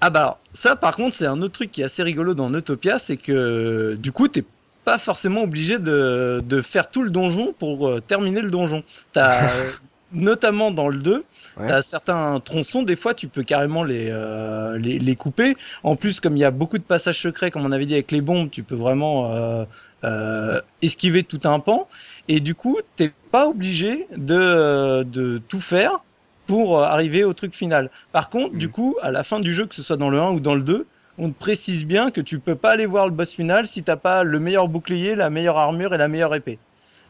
Ah 0.00 0.10
bah 0.10 0.20
alors, 0.20 0.38
ça 0.52 0.76
par 0.76 0.96
contre 0.96 1.16
c'est 1.16 1.24
un 1.24 1.40
autre 1.40 1.54
truc 1.54 1.72
qui 1.72 1.80
est 1.80 1.84
assez 1.84 2.02
rigolo 2.02 2.34
dans 2.34 2.52
Utopia, 2.52 2.98
c'est 2.98 3.16
que 3.16 3.96
du 3.98 4.12
coup 4.12 4.28
t'es 4.28 4.44
pas 4.84 4.98
forcément 4.98 5.42
obligé 5.42 5.78
de, 5.78 6.42
de 6.44 6.60
faire 6.60 6.90
tout 6.90 7.02
le 7.02 7.10
donjon 7.10 7.54
pour 7.58 7.88
euh, 7.88 8.02
terminer 8.06 8.42
le 8.42 8.50
donjon. 8.50 8.82
T'as 9.12 9.48
notamment 10.14 10.70
dans 10.70 10.88
le 10.88 10.98
2, 10.98 11.24
Ouais. 11.56 11.66
t'as 11.68 11.82
certains 11.82 12.40
tronçons, 12.40 12.82
des 12.82 12.96
fois 12.96 13.14
tu 13.14 13.28
peux 13.28 13.44
carrément 13.44 13.84
les, 13.84 14.08
euh, 14.10 14.76
les, 14.78 14.98
les 14.98 15.16
couper. 15.16 15.56
En 15.84 15.96
plus 15.96 16.20
comme 16.20 16.36
il 16.36 16.40
y 16.40 16.44
a 16.44 16.50
beaucoup 16.50 16.78
de 16.78 16.82
passages 16.84 17.20
secrets, 17.20 17.50
comme 17.52 17.64
on 17.66 17.72
avait 17.72 17.86
dit 17.86 17.94
avec 17.94 18.10
les 18.10 18.20
bombes, 18.20 18.50
tu 18.50 18.62
peux 18.64 18.74
vraiment 18.74 19.32
euh, 19.32 19.64
euh, 20.04 20.60
esquiver 20.82 21.22
tout 21.24 21.40
un 21.44 21.60
pan. 21.60 21.88
Et 22.28 22.40
du 22.40 22.54
coup 22.54 22.78
t'es 22.96 23.12
pas 23.30 23.48
obligé 23.48 24.06
de, 24.16 25.02
de 25.04 25.38
tout 25.48 25.60
faire 25.60 26.00
pour 26.46 26.78
euh, 26.78 26.82
arriver 26.84 27.24
au 27.24 27.34
truc 27.34 27.54
final. 27.54 27.90
Par 28.12 28.30
contre, 28.30 28.54
du 28.56 28.68
coup, 28.70 28.96
à 29.02 29.10
la 29.10 29.22
fin 29.24 29.40
du 29.40 29.54
jeu, 29.54 29.66
que 29.66 29.74
ce 29.74 29.82
soit 29.82 29.96
dans 29.96 30.10
le 30.10 30.20
1 30.20 30.30
ou 30.32 30.40
dans 30.40 30.54
le 30.54 30.62
2, 30.62 30.86
on 31.18 31.30
te 31.30 31.38
précise 31.38 31.84
bien 31.86 32.10
que 32.10 32.20
tu 32.20 32.40
peux 32.40 32.56
pas 32.56 32.72
aller 32.72 32.86
voir 32.86 33.06
le 33.06 33.12
boss 33.14 33.32
final 33.32 33.66
si 33.66 33.84
t'as 33.84 33.96
pas 33.96 34.24
le 34.24 34.40
meilleur 34.40 34.68
bouclier, 34.68 35.14
la 35.14 35.30
meilleure 35.30 35.58
armure 35.58 35.94
et 35.94 35.98
la 35.98 36.08
meilleure 36.08 36.34
épée. 36.34 36.60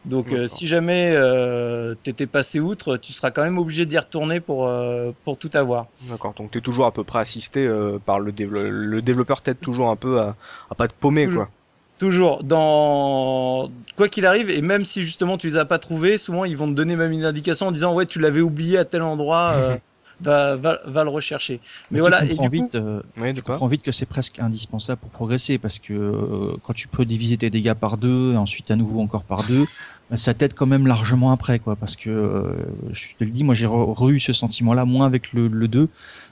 Donc, 0.04 0.32
euh, 0.32 0.46
si 0.48 0.66
jamais 0.66 1.12
euh, 1.14 1.94
t'étais 2.02 2.26
passé 2.26 2.60
outre, 2.60 2.98
tu 2.98 3.12
seras 3.12 3.30
quand 3.30 3.42
même 3.42 3.58
obligé 3.58 3.86
d'y 3.86 3.98
retourner 3.98 4.38
pour 4.38 4.68
euh, 4.68 5.12
pour 5.24 5.38
tout 5.38 5.50
avoir. 5.54 5.86
D'accord. 6.10 6.34
Donc 6.36 6.50
t'es 6.50 6.60
toujours 6.60 6.84
à 6.84 6.92
peu 6.92 7.04
près 7.04 7.20
assisté 7.20 7.66
euh, 7.66 7.98
par 8.04 8.20
le 8.20 8.30
développeur. 8.30 8.70
Le 8.70 9.02
développeur 9.02 9.40
t'aide 9.40 9.60
toujours 9.60 9.88
un 9.88 9.96
peu 9.96 10.20
à, 10.20 10.36
à 10.70 10.74
pas 10.74 10.88
te 10.88 10.94
paumer 10.94 11.24
Toujours. 11.26 11.44
quoi. 11.44 11.50
Toujours, 11.98 12.42
dans 12.42 13.70
quoi 13.96 14.08
qu'il 14.08 14.26
arrive, 14.26 14.50
et 14.50 14.60
même 14.60 14.84
si 14.84 15.02
justement 15.02 15.38
tu 15.38 15.48
les 15.48 15.56
as 15.56 15.64
pas 15.64 15.78
trouvés, 15.78 16.18
souvent 16.18 16.44
ils 16.44 16.56
vont 16.56 16.66
te 16.66 16.74
donner 16.74 16.96
même 16.96 17.12
une 17.12 17.24
indication 17.24 17.68
en 17.68 17.72
disant 17.72 17.94
ouais 17.94 18.04
tu 18.04 18.18
l'avais 18.18 18.40
oublié 18.40 18.76
à 18.78 18.84
tel 18.84 19.02
endroit. 19.02 19.54
euh, 20.26 20.56
va, 20.56 20.56
va, 20.56 20.78
va 20.86 21.04
le 21.04 21.10
rechercher. 21.10 21.60
Mais, 21.90 21.96
Mais 21.96 22.00
voilà, 22.00 22.20
tu 22.24 22.32
et 22.32 22.34
du 22.34 22.36
coup, 22.36 22.48
vite, 22.48 22.74
euh, 22.74 23.02
Oui, 23.16 23.32
de 23.32 23.36
tu 23.36 23.42
comprends 23.42 23.66
vite 23.66 23.82
que 23.82 23.92
c'est 23.92 24.06
presque 24.06 24.38
indispensable 24.38 25.00
pour 25.00 25.10
progresser 25.10 25.58
parce 25.58 25.78
que 25.78 25.92
euh, 25.92 26.56
quand 26.62 26.72
tu 26.72 26.88
peux 26.88 27.04
diviser 27.04 27.36
tes 27.36 27.50
dégâts 27.50 27.74
par 27.74 27.96
deux 27.96 28.32
et 28.32 28.36
ensuite 28.36 28.70
à 28.70 28.76
nouveau 28.76 29.00
encore 29.00 29.24
par 29.24 29.44
deux, 29.44 29.64
euh, 30.12 30.16
ça 30.16 30.34
t'aide 30.34 30.54
quand 30.54 30.66
même 30.66 30.86
largement 30.86 31.32
après 31.32 31.58
quoi 31.58 31.76
parce 31.76 31.96
que 31.96 32.10
euh, 32.10 32.52
je 32.92 33.14
te 33.18 33.24
le 33.24 33.30
dis 33.30 33.44
moi 33.44 33.54
j'ai 33.54 33.66
eu 33.66 34.20
ce 34.20 34.32
sentiment 34.32 34.74
là 34.74 34.84
moins 34.84 35.06
avec 35.06 35.32
le, 35.32 35.48
le 35.48 35.68
2 35.68 35.88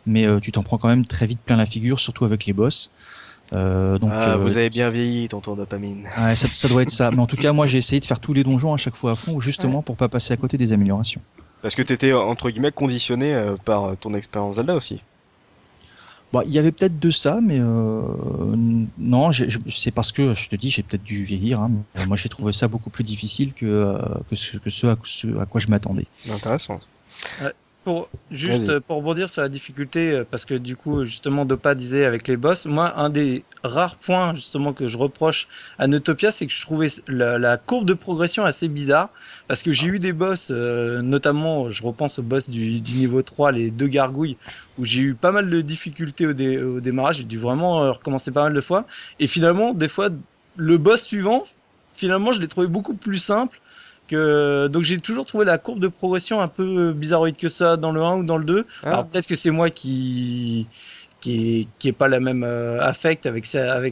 mais 0.06 0.26
euh, 0.26 0.40
tu 0.40 0.52
t'en 0.52 0.62
prends 0.62 0.78
quand 0.78 0.88
même 0.88 1.04
très 1.06 1.26
vite 1.26 1.40
plein 1.40 1.56
la 1.56 1.66
figure 1.66 1.98
surtout 2.00 2.24
avec 2.24 2.46
les 2.46 2.52
boss. 2.52 2.90
Euh, 3.54 3.98
donc 3.98 4.10
Ah, 4.14 4.30
euh, 4.30 4.36
vous 4.36 4.56
avez 4.56 4.70
bien 4.70 4.88
vieilli, 4.90 5.28
tonton 5.28 5.54
dopamine. 5.56 6.06
ouais, 6.18 6.36
ça, 6.36 6.46
ça 6.48 6.68
doit 6.68 6.82
être 6.82 6.90
ça 6.90 7.10
mais 7.10 7.20
en 7.20 7.26
tout 7.26 7.36
cas 7.36 7.52
moi 7.52 7.66
j'ai 7.66 7.78
essayé 7.78 8.00
de 8.00 8.06
faire 8.06 8.20
tous 8.20 8.32
les 8.32 8.44
donjons 8.44 8.72
à 8.72 8.76
chaque 8.78 8.96
fois 8.96 9.12
à 9.12 9.16
fond 9.16 9.40
justement 9.40 9.82
pour 9.82 9.96
pas 9.96 10.08
passer 10.08 10.32
à 10.32 10.36
côté 10.36 10.56
des 10.56 10.72
améliorations. 10.72 11.20
Parce 11.62 11.74
que 11.74 11.82
t'étais 11.82 12.12
entre 12.12 12.50
guillemets 12.50 12.72
conditionné 12.72 13.34
euh, 13.34 13.56
par 13.56 13.84
euh, 13.84 13.94
ton 13.98 14.14
expérience 14.14 14.56
Zelda 14.56 14.74
aussi. 14.74 15.00
Bah, 16.32 16.42
il 16.46 16.52
y 16.52 16.58
avait 16.58 16.72
peut-être 16.72 16.98
de 16.98 17.10
ça, 17.10 17.40
mais 17.42 17.58
euh, 17.60 18.02
non, 18.96 19.30
c'est 19.68 19.90
parce 19.90 20.12
que 20.12 20.34
je 20.34 20.48
te 20.48 20.56
dis, 20.56 20.70
j'ai 20.70 20.82
peut-être 20.82 21.02
dû 21.02 21.24
vieillir. 21.24 21.60
Hein, 21.60 21.70
mais, 21.70 22.00
euh, 22.00 22.06
moi, 22.06 22.16
j'ai 22.16 22.30
trouvé 22.30 22.54
ça 22.54 22.68
beaucoup 22.68 22.88
plus 22.88 23.04
difficile 23.04 23.52
que 23.52 23.66
euh, 23.66 23.98
que 24.30 24.36
ce, 24.36 24.56
que 24.56 24.70
ce 24.70 24.86
à, 24.86 24.96
ce 25.04 25.38
à 25.38 25.44
quoi 25.44 25.60
je 25.60 25.68
m'attendais. 25.68 26.06
Intéressant. 26.30 26.80
Pour, 27.84 28.12
juste 28.30 28.78
pour 28.80 28.96
rebondir 28.98 29.28
sur 29.30 29.42
la 29.42 29.48
difficulté, 29.48 30.12
euh, 30.12 30.24
parce 30.24 30.44
que 30.44 30.54
du 30.54 30.76
coup, 30.76 31.04
justement, 31.04 31.44
Dopa 31.44 31.74
disait 31.74 32.04
avec 32.04 32.28
les 32.28 32.36
boss, 32.36 32.66
moi, 32.66 32.96
un 32.98 33.10
des 33.10 33.46
rares 33.64 33.98
points, 33.98 34.34
justement, 34.34 34.72
que 34.74 34.86
je 34.86 34.96
reproche 34.98 35.48
à 35.78 35.86
Notopia, 35.88 36.30
c'est 36.32 36.46
que 36.46 36.52
je 36.52 36.62
trouvais 36.62 36.88
la, 37.08 37.38
la 37.38 37.58
courbe 37.58 37.86
de 37.86 37.94
progression 37.94 38.44
assez 38.44 38.68
bizarre, 38.68 39.12
parce 39.48 39.62
que 39.62 39.72
j'ai 39.72 39.88
eu 39.88 39.98
des 39.98 40.12
boss, 40.12 40.48
euh, 40.50 41.02
notamment, 41.02 41.70
je 41.70 41.82
repense 41.82 42.18
au 42.18 42.22
boss 42.22 42.48
du, 42.48 42.80
du 42.80 42.94
niveau 42.94 43.22
3, 43.22 43.52
les 43.52 43.70
deux 43.70 43.88
gargouilles, 43.88 44.38
où 44.76 44.84
j'ai 44.84 45.00
eu 45.02 45.14
pas 45.16 45.32
mal 45.32 45.50
de 45.50 45.60
difficultés 45.60 46.26
au, 46.26 46.32
dé- 46.32 46.62
au 46.62 46.80
démarrage, 46.80 47.16
j'ai 47.18 47.24
dû 47.24 47.38
vraiment 47.38 47.82
euh, 47.84 47.92
recommencer 47.92 48.30
pas 48.32 48.44
mal 48.44 48.54
de 48.54 48.60
fois, 48.60 48.86
et 49.18 49.26
finalement, 49.26 49.74
des 49.74 49.88
fois, 49.88 50.08
le 50.56 50.78
boss 50.78 51.02
suivant, 51.04 51.44
finalement, 51.94 52.32
je 52.32 52.40
l'ai 52.40 52.48
trouvé 52.48 52.66
beaucoup 52.66 52.96
plus 52.96 53.18
simple, 53.18 53.60
que... 54.08 54.68
donc 54.68 54.82
j'ai 54.84 54.98
toujours 54.98 55.26
trouvé 55.26 55.44
la 55.44 55.58
courbe 55.58 55.80
de 55.80 55.88
progression 55.88 56.40
un 56.40 56.48
peu 56.48 56.92
bizarroïde 56.92 57.36
que 57.36 57.48
ça 57.48 57.76
dans 57.76 57.92
le 57.92 58.02
1 58.02 58.16
ou 58.18 58.24
dans 58.24 58.36
le 58.38 58.44
2. 58.44 58.66
Ah. 58.82 58.88
Alors 58.88 59.06
peut-être 59.06 59.26
que 59.26 59.36
c'est 59.36 59.50
moi 59.50 59.70
qui 59.70 60.68
qui 61.20 61.60
est, 61.60 61.68
qui 61.78 61.88
est 61.88 61.92
pas 61.92 62.08
la 62.08 62.18
même 62.20 62.42
euh, 62.44 62.80
affect 62.82 63.26
avec 63.26 63.46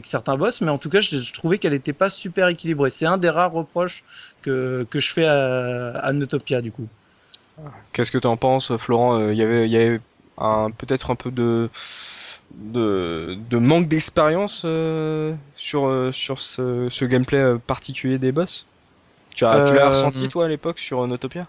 certains 0.05 0.35
boss, 0.37 0.61
mais 0.61 0.69
en 0.69 0.77
tout 0.77 0.89
cas 0.89 0.99
je, 1.01 1.17
je 1.17 1.33
trouvais 1.33 1.59
qu'elle 1.59 1.73
était 1.73 1.93
pas 1.93 2.09
super 2.09 2.47
équilibrée. 2.49 2.89
C'est 2.89 3.05
un 3.05 3.17
des 3.17 3.29
rares 3.29 3.53
reproches 3.53 4.03
que 4.41 4.85
que 4.89 4.99
je 4.99 5.13
fais 5.13 5.25
à, 5.25 5.91
à 5.99 6.13
Notopia 6.13 6.61
du 6.61 6.71
coup. 6.71 6.87
Qu'est-ce 7.93 8.11
que 8.11 8.17
tu 8.17 8.27
en 8.27 8.37
penses, 8.37 8.75
Florent? 8.77 9.19
Euh, 9.19 9.33
Il 9.33 9.37
y 9.39 9.43
avait, 9.43 9.65
il 9.67 9.71
y 9.71 9.77
avait 9.77 10.01
un 10.37 10.71
peut-être 10.71 11.11
un 11.11 11.15
peu 11.15 11.31
de 11.31 11.69
de, 12.51 13.37
de 13.49 13.57
manque 13.57 13.87
d'expérience 13.87 14.63
euh, 14.65 15.33
sur 15.55 15.85
euh, 15.87 16.11
sur 16.11 16.39
ce, 16.39 16.89
ce 16.89 17.05
gameplay 17.05 17.57
particulier 17.65 18.17
des 18.19 18.31
boss? 18.31 18.67
Tu 19.35 19.45
as, 19.45 19.61
tu 19.61 19.73
l'as 19.73 19.87
Euh, 19.87 19.89
ressenti 19.89 20.27
toi 20.29 20.45
à 20.45 20.47
l'époque 20.47 20.79
sur 20.79 21.01
euh, 21.01 21.07
Notopia? 21.07 21.47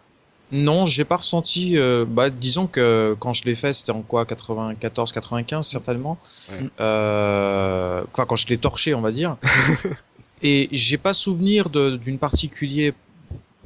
Non, 0.52 0.84
j'ai 0.84 1.04
pas 1.04 1.16
ressenti. 1.16 1.78
euh, 1.78 2.04
bah, 2.06 2.28
disons 2.30 2.66
que 2.66 3.16
quand 3.18 3.32
je 3.32 3.44
l'ai 3.44 3.54
fait, 3.54 3.72
c'était 3.72 3.92
en 3.92 4.02
quoi 4.02 4.26
94, 4.26 5.10
95 5.12 5.66
certainement. 5.66 6.18
Ouais. 6.50 6.68
Euh, 6.80 8.02
Enfin, 8.12 8.26
quand 8.26 8.36
je 8.36 8.46
l'ai 8.48 8.58
torché, 8.58 8.94
on 8.94 9.00
va 9.00 9.12
dire. 9.12 9.36
Et 10.42 10.68
j'ai 10.72 10.98
pas 10.98 11.14
souvenir 11.14 11.70
d'une 11.70 12.18
particulier, 12.18 12.94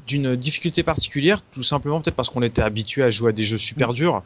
d'une 0.07 0.37
difficulté 0.37 0.83
particulière, 0.83 1.43
tout 1.53 1.63
simplement 1.63 2.01
peut-être 2.01 2.15
parce 2.17 2.31
qu'on 2.31 2.43
était 2.43 2.63
habitué 2.63 3.03
à 3.03 3.11
jouer 3.11 3.31
à 3.31 3.33
des 3.33 3.45
jeux 3.45 3.59
super 3.59 3.93
durs. 3.95 4.23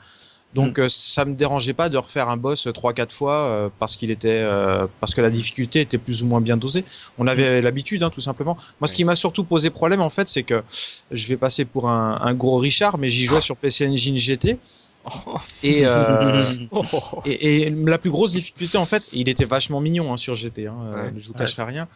Donc 0.54 0.78
euh, 0.78 0.88
ça 0.88 1.24
me 1.24 1.34
dérangeait 1.34 1.74
pas 1.74 1.88
de 1.88 1.96
refaire 1.96 2.28
un 2.28 2.36
boss 2.36 2.68
trois 2.74 2.92
quatre 2.92 3.12
fois 3.14 3.34
euh, 3.34 3.68
parce 3.78 3.96
qu'il 3.96 4.10
était 4.10 4.42
euh, 4.42 4.86
parce 4.98 5.14
que 5.14 5.20
la 5.20 5.30
difficulté 5.30 5.80
était 5.80 5.98
plus 5.98 6.22
ou 6.22 6.26
moins 6.26 6.40
bien 6.40 6.56
dosée. 6.56 6.84
On 7.18 7.26
avait 7.28 7.62
l'habitude 7.62 8.02
hein, 8.02 8.10
tout 8.10 8.20
simplement. 8.20 8.56
Moi 8.80 8.88
ce 8.88 8.94
qui 8.94 9.04
m'a 9.04 9.14
surtout 9.14 9.44
posé 9.44 9.70
problème 9.70 10.00
en 10.00 10.10
fait 10.10 10.28
c'est 10.28 10.42
que 10.42 10.62
je 11.12 11.28
vais 11.28 11.36
passer 11.36 11.64
pour 11.64 11.88
un, 11.88 12.18
un 12.20 12.34
gros 12.34 12.58
Richard 12.58 12.98
mais 12.98 13.08
j'y 13.08 13.26
jouais 13.26 13.40
sur 13.40 13.56
PC 13.56 13.86
Engine 13.86 14.18
GT 14.18 14.58
et, 15.62 15.82
euh, 15.84 16.42
et, 17.24 17.62
et 17.62 17.70
la 17.70 17.98
plus 17.98 18.10
grosse 18.10 18.32
difficulté 18.32 18.76
en 18.76 18.84
fait 18.84 19.02
il 19.12 19.28
était 19.28 19.46
vachement 19.46 19.80
mignon 19.80 20.12
hein, 20.12 20.16
sur 20.16 20.34
GT 20.34 20.66
hein, 20.66 20.76
euh, 20.84 21.04
Ouais. 21.04 21.12
je 21.16 21.26
vous 21.28 21.34
cacherai 21.34 21.62
rien 21.64 21.88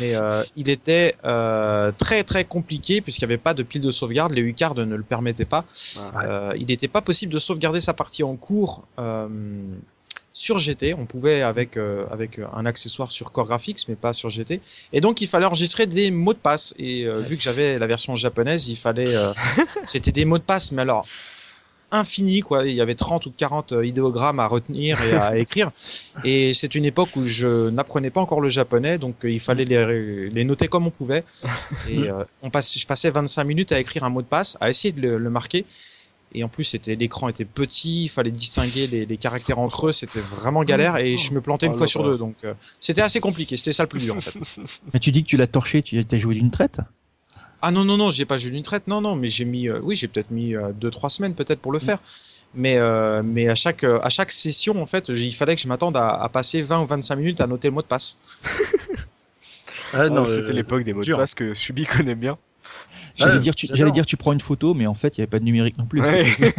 mais 0.00 0.14
euh, 0.14 0.42
il 0.56 0.70
était 0.70 1.14
euh, 1.24 1.92
très 1.98 2.24
très 2.24 2.44
compliqué 2.44 3.00
puisqu'il 3.00 3.24
n'y 3.26 3.32
avait 3.32 3.38
pas 3.42 3.54
de 3.54 3.62
pile 3.62 3.82
de 3.82 3.90
sauvegarde 3.90 4.32
les 4.32 4.40
U-cards 4.40 4.74
ne 4.74 4.96
le 4.96 5.02
permettaient 5.02 5.44
pas 5.44 5.64
il 6.56 6.66
n'était 6.66 6.88
pas 6.88 7.02
possible 7.02 7.32
de 7.32 7.38
sauvegarder 7.38 7.80
sa 7.80 7.92
partie 7.92 8.22
en 8.22 8.36
cours 8.36 8.84
sur 10.38 10.58
GT. 10.60 10.94
On 10.94 11.04
pouvait 11.04 11.42
avec 11.42 11.76
euh, 11.76 12.06
avec 12.10 12.38
un 12.52 12.64
accessoire 12.64 13.10
sur 13.10 13.32
Core 13.32 13.46
Graphics, 13.46 13.86
mais 13.88 13.96
pas 13.96 14.12
sur 14.12 14.30
GT. 14.30 14.60
Et 14.92 15.00
donc 15.00 15.20
il 15.20 15.26
fallait 15.26 15.46
enregistrer 15.46 15.86
des 15.86 16.10
mots 16.12 16.32
de 16.32 16.38
passe. 16.38 16.74
Et 16.78 17.06
euh, 17.06 17.18
vu 17.18 17.36
que 17.36 17.42
j'avais 17.42 17.78
la 17.78 17.86
version 17.88 18.14
japonaise, 18.14 18.68
il 18.68 18.76
fallait 18.76 19.14
euh, 19.16 19.32
c'était 19.84 20.12
des 20.12 20.24
mots 20.24 20.38
de 20.38 20.44
passe, 20.44 20.70
mais 20.70 20.82
alors 20.82 21.06
infini 21.90 22.40
quoi. 22.40 22.66
Il 22.66 22.74
y 22.74 22.80
avait 22.80 22.94
30 22.94 23.26
ou 23.26 23.32
40 23.36 23.72
euh, 23.72 23.86
idéogrammes 23.86 24.40
à 24.40 24.46
retenir 24.46 24.98
et 25.02 25.14
à 25.14 25.38
écrire. 25.38 25.70
Et 26.24 26.54
c'est 26.54 26.74
une 26.74 26.84
époque 26.84 27.16
où 27.16 27.24
je 27.24 27.70
n'apprenais 27.70 28.10
pas 28.10 28.20
encore 28.20 28.40
le 28.40 28.48
japonais, 28.48 28.98
donc 28.98 29.24
euh, 29.24 29.30
il 29.30 29.40
fallait 29.40 29.64
les, 29.64 30.30
les 30.30 30.44
noter 30.44 30.68
comme 30.68 30.86
on 30.86 30.90
pouvait. 30.90 31.24
Et 31.88 32.10
euh, 32.10 32.24
on 32.42 32.50
passe, 32.50 32.78
je 32.78 32.86
passais 32.86 33.10
25 33.10 33.44
minutes 33.44 33.72
à 33.72 33.80
écrire 33.80 34.04
un 34.04 34.10
mot 34.10 34.22
de 34.22 34.26
passe, 34.26 34.56
à 34.60 34.68
essayer 34.70 34.92
de 34.92 35.00
le, 35.00 35.18
le 35.18 35.30
marquer. 35.30 35.64
Et 36.34 36.44
en 36.44 36.48
plus, 36.48 36.64
c'était 36.64 36.94
l'écran 36.94 37.28
était 37.28 37.46
petit, 37.46 38.04
il 38.04 38.08
fallait 38.08 38.30
distinguer 38.30 38.86
les, 38.86 39.06
les 39.06 39.16
caractères 39.16 39.58
entre 39.58 39.88
eux, 39.88 39.92
c'était 39.92 40.20
vraiment 40.20 40.62
galère 40.62 40.98
et 40.98 41.16
je 41.16 41.32
me 41.32 41.40
plantais 41.40 41.66
une 41.66 41.72
Oh, 41.72 41.78
fois 41.78 41.86
sur 41.86 42.04
deux, 42.04 42.18
donc 42.18 42.36
euh, 42.44 42.52
c'était 42.80 43.00
assez 43.00 43.20
compliqué. 43.20 43.56
C'était 43.56 43.72
ça 43.72 43.84
le 43.84 43.88
plus 43.88 44.00
dur 44.00 44.16
en 44.16 44.20
fait. 44.20 44.38
Mais 44.92 45.00
tu 45.00 45.10
dis 45.10 45.22
que 45.22 45.28
tu 45.28 45.38
l'as 45.38 45.46
torché, 45.46 45.82
tu 45.82 46.04
as 46.10 46.18
joué 46.18 46.34
d'une 46.34 46.50
traite? 46.50 46.80
Ah 47.62 47.70
non 47.70 47.84
non 47.84 47.96
non, 47.96 48.10
j'ai 48.10 48.24
pas 48.24 48.38
joué 48.38 48.50
d'une 48.52 48.62
traite, 48.62 48.86
non 48.86 49.00
non, 49.00 49.16
mais 49.16 49.28
j'ai 49.28 49.44
mis, 49.44 49.68
euh, 49.68 49.80
oui 49.82 49.96
j'ai 49.96 50.06
peut-être 50.08 50.30
mis 50.30 50.54
euh, 50.54 50.72
deux 50.72 50.90
trois 50.90 51.10
semaines 51.10 51.34
peut-être 51.34 51.60
pour 51.60 51.72
le 51.72 51.78
faire. 51.78 51.98
Mais 52.54 52.78
euh, 52.78 53.22
mais 53.22 53.48
à 53.48 53.54
chaque 53.54 53.84
euh, 53.84 54.00
à 54.02 54.08
chaque 54.08 54.30
session 54.32 54.80
en 54.80 54.86
fait, 54.86 55.08
il 55.08 55.34
fallait 55.34 55.54
que 55.54 55.60
je 55.60 55.68
m'attende 55.68 55.96
à, 55.96 56.10
à 56.22 56.28
passer 56.28 56.62
20 56.62 56.80
ou 56.82 56.86
25 56.86 57.16
minutes 57.16 57.40
à 57.40 57.46
noter 57.46 57.68
le 57.68 57.74
mot 57.74 57.82
de 57.82 57.86
passe. 57.86 58.16
Ah, 59.94 60.10
non, 60.10 60.26
C'était 60.26 60.50
euh, 60.50 60.52
l'époque 60.52 60.84
des 60.84 60.92
mots 60.92 61.00
de 61.00 61.06
dur. 61.06 61.16
passe 61.16 61.34
que 61.34 61.54
Subi 61.54 61.86
connaît 61.86 62.14
bien. 62.14 62.36
J'allais 63.16 63.38
dire, 63.38 63.54
tu, 63.54 63.66
j'adore. 63.66 63.78
j'allais 63.78 63.90
dire, 63.90 64.04
tu 64.04 64.18
prends 64.18 64.34
une 64.34 64.40
photo, 64.40 64.74
mais 64.74 64.86
en 64.86 64.92
fait, 64.92 65.16
il 65.16 65.20
n'y 65.20 65.22
avait 65.22 65.30
pas 65.30 65.38
de 65.38 65.44
numérique 65.44 65.78
non 65.78 65.86
plus. 65.86 66.02
Ouais. 66.02 66.26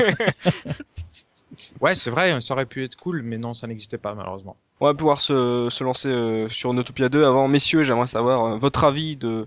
Ouais 1.82 1.96
c'est 1.96 2.12
vrai, 2.12 2.40
ça 2.42 2.54
aurait 2.54 2.66
pu 2.66 2.84
être 2.84 2.96
cool, 2.96 3.22
mais 3.22 3.38
non 3.38 3.54
ça 3.54 3.68
n'existait 3.68 3.98
pas 3.98 4.14
malheureusement. 4.14 4.56
On 4.82 4.86
va 4.86 4.94
pouvoir 4.94 5.20
se, 5.22 5.68
se 5.70 5.84
lancer 5.84 6.10
euh, 6.10 6.48
sur 6.50 6.74
Notopia 6.74 7.10
2. 7.10 7.24
Avant, 7.24 7.48
messieurs, 7.48 7.84
j'aimerais 7.84 8.08
savoir 8.08 8.46
euh, 8.46 8.58
votre 8.58 8.84
avis 8.84 9.16
de 9.16 9.46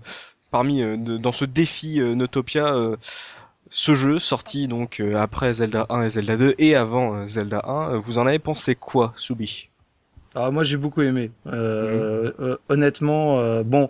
parmi 0.53 0.81
euh, 0.83 0.95
de- 0.97 1.17
dans 1.17 1.31
ce 1.33 1.45
défi 1.45 1.99
euh, 1.99 2.13
Notopia, 2.15 2.67
euh, 2.75 2.95
ce 3.71 3.95
jeu 3.95 4.19
sorti 4.19 4.67
donc 4.67 5.01
après 5.15 5.51
Zelda 5.55 5.87
1 5.89 6.03
et 6.03 6.09
Zelda 6.11 6.37
2 6.37 6.53
et 6.59 6.75
avant 6.75 7.25
Zelda 7.27 7.61
1. 7.65 7.93
euh, 7.95 7.97
vous 7.97 8.19
en 8.19 8.27
avez 8.27 8.37
pensé 8.39 8.75
quoi, 8.75 9.13
Subi? 9.17 9.69
Alors 10.35 10.53
moi 10.53 10.63
j'ai 10.63 10.77
beaucoup 10.77 11.01
aimé. 11.01 11.31
Euh, 11.47 12.31
euh, 12.39 12.55
honnêtement, 12.69 13.39
euh, 13.39 13.63
bon, 13.63 13.89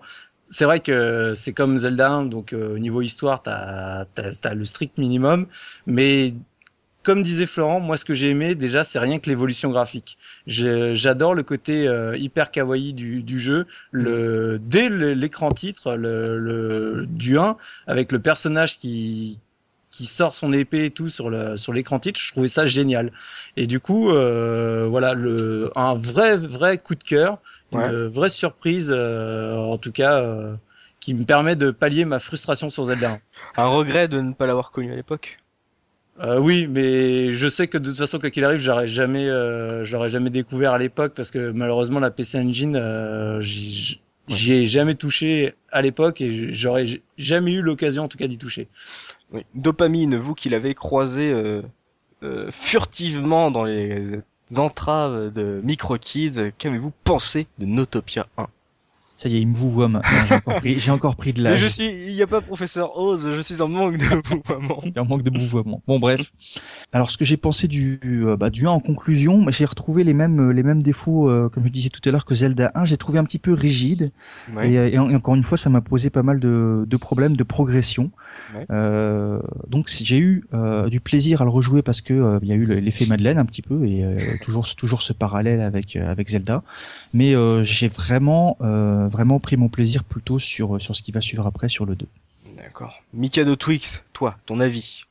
c'est 0.50 0.64
vrai 0.66 0.80
que 0.80 1.34
c'est 1.36 1.52
comme 1.54 1.78
Zelda 1.78 2.10
1, 2.12 2.26
donc 2.26 2.54
au 2.54 2.80
niveau 2.80 3.02
histoire, 3.02 3.42
t'as 3.44 4.06
as, 4.18 4.54
le 4.54 4.66
strict 4.66 4.98
minimum, 4.98 5.48
mais 5.86 6.34
comme 7.04 7.22
disait 7.22 7.46
Florent, 7.46 7.80
moi 7.80 7.98
ce 7.98 8.06
que 8.06 8.14
j'ai 8.14 8.30
aimé 8.30 8.56
déjà, 8.56 8.84
c'est 8.84 9.00
rien 9.00 9.20
que 9.20 9.30
l'évolution 9.30 9.70
graphique. 9.70 10.18
J'adore 10.48 11.36
le 11.36 11.44
côté 11.44 11.88
euh, 11.88 12.18
hyper 12.18 12.52
kawaii 12.52 12.94
du, 12.94 13.22
du 13.24 13.40
jeu. 13.40 13.66
Le 13.92 14.60
dès 14.62 14.90
le- 14.90 15.14
l'écran 15.14 15.52
titre, 15.52 15.96
le, 15.96 16.40
le 16.40 17.06
du 17.08 17.38
1 17.38 17.58
avec 17.88 18.12
le 18.12 18.20
personnage 18.20 18.78
qui 18.78 19.40
qui 19.92 20.06
sort 20.08 20.34
son 20.34 20.52
épée 20.54 20.86
et 20.86 20.92
tout 20.92 21.10
sur 21.10 21.30
le 21.30 21.56
sur 21.58 21.72
l'écran 21.74 22.00
titre, 22.00 22.20
je 22.20 22.32
trouvais 22.32 22.48
ça 22.48 22.66
génial. 22.66 23.12
Et 23.58 23.68
du 23.68 23.80
coup, 23.80 24.10
euh, 24.12 24.88
voilà, 24.90 25.14
le 25.14 25.72
un 25.76 25.94
vrai 25.96 26.36
vrai 26.38 26.78
coup 26.80 26.96
de 26.96 27.04
cœur, 27.04 27.40
une 27.72 28.08
vraie 28.08 28.30
surprise, 28.32 28.90
euh, 28.92 29.56
en 29.58 29.78
tout 29.78 29.92
cas, 29.92 30.20
euh, 30.22 30.56
qui 31.00 31.14
me 31.14 31.26
permet 31.26 31.56
de 31.56 31.70
pallier 31.72 32.06
ma 32.06 32.20
frustration 32.20 32.70
sur 32.72 32.86
Zelda 32.86 33.12
1. 33.12 33.22
Un 33.64 33.68
regret 33.68 34.08
de 34.08 34.20
ne 34.22 34.34
pas 34.34 34.48
l'avoir 34.48 34.72
connu 34.72 34.92
à 34.92 34.96
l'époque 34.96 35.43
Euh, 36.20 36.40
oui, 36.40 36.68
mais 36.68 37.32
je 37.32 37.48
sais 37.48 37.68
que 37.68 37.78
de 37.78 37.90
toute 37.90 37.98
façon, 37.98 38.20
quoi 38.20 38.30
qu'il 38.30 38.46
arrive, 38.46 38.60
j'aurais 38.60 38.88
jamais, 38.88 39.28
euh, 39.28 39.84
j'aurais 39.84 40.10
jamais 40.10 40.30
découvert 40.30 40.74
à 40.74 40.78
l'époque 40.78 41.14
parce 41.16 41.32
que 41.32 41.52
malheureusement 41.52 42.00
la 42.00 42.12
PC 42.12 42.38
Engine, 42.38 42.76
euh, 42.76 43.42
j'y 43.42 44.00
ai 44.54 44.66
jamais 44.66 44.94
touché 44.94 45.56
à 45.72 45.82
l'époque 45.82 46.22
et 46.22 46.54
j'aurais 46.54 46.86
jamais 47.18 47.54
eu 47.54 47.62
l'occasion 47.62 48.04
en 48.04 48.08
tout 48.08 48.18
cas 48.18 48.28
d'y 48.28 48.38
toucher. 48.38 48.68
Oui. 49.32 49.44
Dopamine, 49.56 50.16
vous 50.16 50.36
qui 50.36 50.50
l'avez 50.50 50.76
croisé 50.76 51.32
euh, 51.32 51.64
euh, 52.22 52.52
furtivement 52.52 53.50
dans 53.50 53.64
les 53.64 54.20
entraves 54.58 55.34
de 55.34 55.62
Micro 55.64 55.98
Kids, 55.98 56.52
qu'avez-vous 56.60 56.94
pensé 57.04 57.48
de 57.58 57.66
Notopia 57.66 58.28
1 58.38 58.48
Ça 59.16 59.30
y 59.30 59.36
est, 59.38 59.42
il 59.42 59.48
me 59.48 59.54
vous 59.56 59.70
voit 59.72 59.88
maintenant. 59.90 60.10
J'ai 60.28 60.34
encore 60.36 60.56
pris, 60.56 60.80
j'ai 60.80 60.92
encore 60.92 61.16
pris 61.16 61.34
de 61.34 61.44
l'âge. 61.44 61.60
je 61.60 61.68
suis, 61.68 61.86
il 62.08 62.14
n'y 62.14 62.22
a 62.24 62.28
pas 62.28 62.42
professeur 62.42 62.98
Oz, 62.98 63.30
je 63.32 63.42
suis 63.42 63.62
en 63.62 63.68
manque 63.68 63.98
de 64.00 64.06
vouvoiement. 64.28 64.82
Un 64.96 65.04
manque 65.04 65.22
de 65.22 65.30
mouvement. 65.30 65.82
Bon, 65.88 66.00
bref. 66.00 66.32
Alors, 66.92 67.12
ce 67.12 67.18
que 67.18 67.24
j'ai 67.24 67.38
pensé 67.38 67.68
du, 67.68 68.00
euh, 68.04 68.36
bah, 68.38 68.50
du 68.50 68.66
1 68.66 68.72
en 68.72 68.80
conclusion, 68.80 69.44
bah, 69.44 69.52
j'ai 69.52 69.66
retrouvé 69.66 70.04
les 70.04 70.14
mêmes, 70.16 70.50
les 70.52 70.64
mêmes 70.64 70.82
défauts, 70.82 71.30
euh, 71.30 71.48
comme 71.48 71.64
je 71.64 71.70
disais 71.70 71.90
tout 71.90 72.02
à 72.10 72.12
l'heure, 72.12 72.26
que 72.26 72.34
Zelda 72.34 72.72
1. 72.74 72.86
J'ai 72.86 72.98
trouvé 72.98 73.20
un 73.20 73.24
petit 73.24 73.38
peu 73.40 73.54
rigide. 73.54 74.12
Ouais. 74.56 74.72
Et, 74.72 74.78
euh, 74.80 75.00
en- 75.00 75.14
encore 75.14 75.36
une 75.36 75.44
fois, 75.44 75.60
ça 75.60 75.70
m'a 75.70 75.82
posé 75.82 76.10
pas 76.10 76.24
mal 76.24 76.40
de, 76.40 76.84
de 76.88 76.98
problèmes 76.98 77.38
de 77.38 77.44
progression. 77.44 78.10
Ouais. 78.56 78.66
Euh, 78.72 79.40
donc, 79.70 79.90
j'ai 79.90 80.18
eu 80.18 80.44
euh, 80.56 80.90
du 80.90 81.00
plaisir 81.00 81.42
à 81.42 81.46
le 81.46 81.52
rejouer 81.52 81.84
parce 81.84 82.02
que 82.02 82.14
euh, 82.14 82.40
il 82.42 82.50
y 82.50 82.52
a 82.52 82.56
eu 82.56 82.66
le- 82.66 82.80
l'effet 82.80 83.06
Madeleine 83.06 83.38
un 83.38 83.46
petit 83.46 83.62
peu 83.62 83.86
et 83.86 84.04
euh, 84.04 84.18
toujours, 84.42 84.68
toujours 84.76 85.04
ce 85.04 85.14
parallèle 85.14 85.62
avec 85.62 85.96
euh, 85.96 86.10
avec 86.10 86.30
Zelda. 86.30 86.64
Mais 87.14 87.36
euh, 87.36 87.64
j'ai 87.64 87.88
vraiment, 87.88 88.58
euh, 88.62 89.03
vraiment 89.08 89.40
pris 89.40 89.58
mon 89.58 89.70
plaisir 89.70 90.04
plutôt 90.04 90.40
sur 90.40 90.82
sur 90.82 90.96
ce 90.96 91.02
qui 91.04 91.12
va 91.12 91.22
suivre 91.22 91.46
après 91.46 91.70
sur 91.70 91.86
le 91.86 91.96
2. 91.96 92.08
D'accord. 92.56 93.02
Mikado 93.14 93.56
Twix, 93.56 94.04
toi, 94.14 94.36
ton 94.46 94.60
avis 94.60 95.04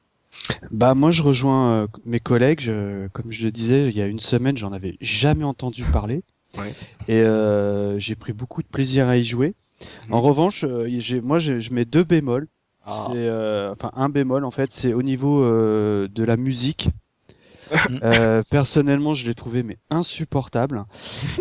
Bah 0.70 0.94
moi 0.94 1.10
je 1.10 1.22
rejoins 1.22 1.70
euh, 1.72 1.86
mes 2.04 2.20
collègues. 2.20 2.60
Je- 2.60 3.08
comme 3.08 3.30
je 3.32 3.44
le 3.44 3.52
disais, 3.52 3.88
il 3.88 3.96
y 3.96 4.02
a 4.02 4.06
une 4.06 4.20
semaine, 4.20 4.56
j'en 4.56 4.72
avais 4.72 4.96
jamais 5.00 5.44
entendu 5.44 5.84
parler. 5.84 6.22
Ouais. 6.58 6.74
Et 7.08 7.20
euh, 7.22 7.98
j'ai 7.98 8.14
pris 8.14 8.32
beaucoup 8.32 8.62
de 8.62 8.68
plaisir 8.68 9.08
à 9.08 9.16
y 9.16 9.24
jouer. 9.24 9.54
Mhm. 10.08 10.14
En 10.14 10.20
revanche, 10.20 10.64
euh, 10.64 10.86
j'ai- 11.00 11.20
moi 11.20 11.38
je, 11.38 11.60
je 11.60 11.72
mets 11.72 11.84
deux 11.84 12.04
bémols. 12.04 12.46
Ah. 12.84 13.06
C'est 13.08 13.16
euh, 13.16 13.72
enfin 13.72 13.90
un 13.94 14.08
bémol 14.08 14.44
en 14.44 14.50
fait, 14.50 14.72
c'est 14.72 14.92
au 14.92 15.02
niveau 15.02 15.42
euh, 15.44 16.08
de 16.12 16.24
la 16.24 16.36
musique. 16.36 16.88
Euh, 18.02 18.42
personnellement, 18.50 19.14
je 19.14 19.26
l'ai 19.26 19.34
trouvé 19.34 19.62
mais 19.62 19.78
insupportable 19.90 20.84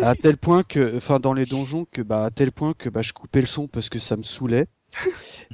à 0.02 0.14
tel 0.14 0.36
point 0.36 0.62
que, 0.62 0.96
enfin 0.96 1.20
dans 1.20 1.32
les 1.32 1.44
donjons 1.46 1.86
que 1.90 2.02
bah 2.02 2.24
à 2.24 2.30
tel 2.30 2.52
point 2.52 2.74
que 2.74 2.88
bah 2.88 3.02
je 3.02 3.12
coupais 3.12 3.40
le 3.40 3.46
son 3.46 3.68
parce 3.68 3.88
que 3.88 3.98
ça 3.98 4.16
me 4.16 4.22
saoulait. 4.22 4.68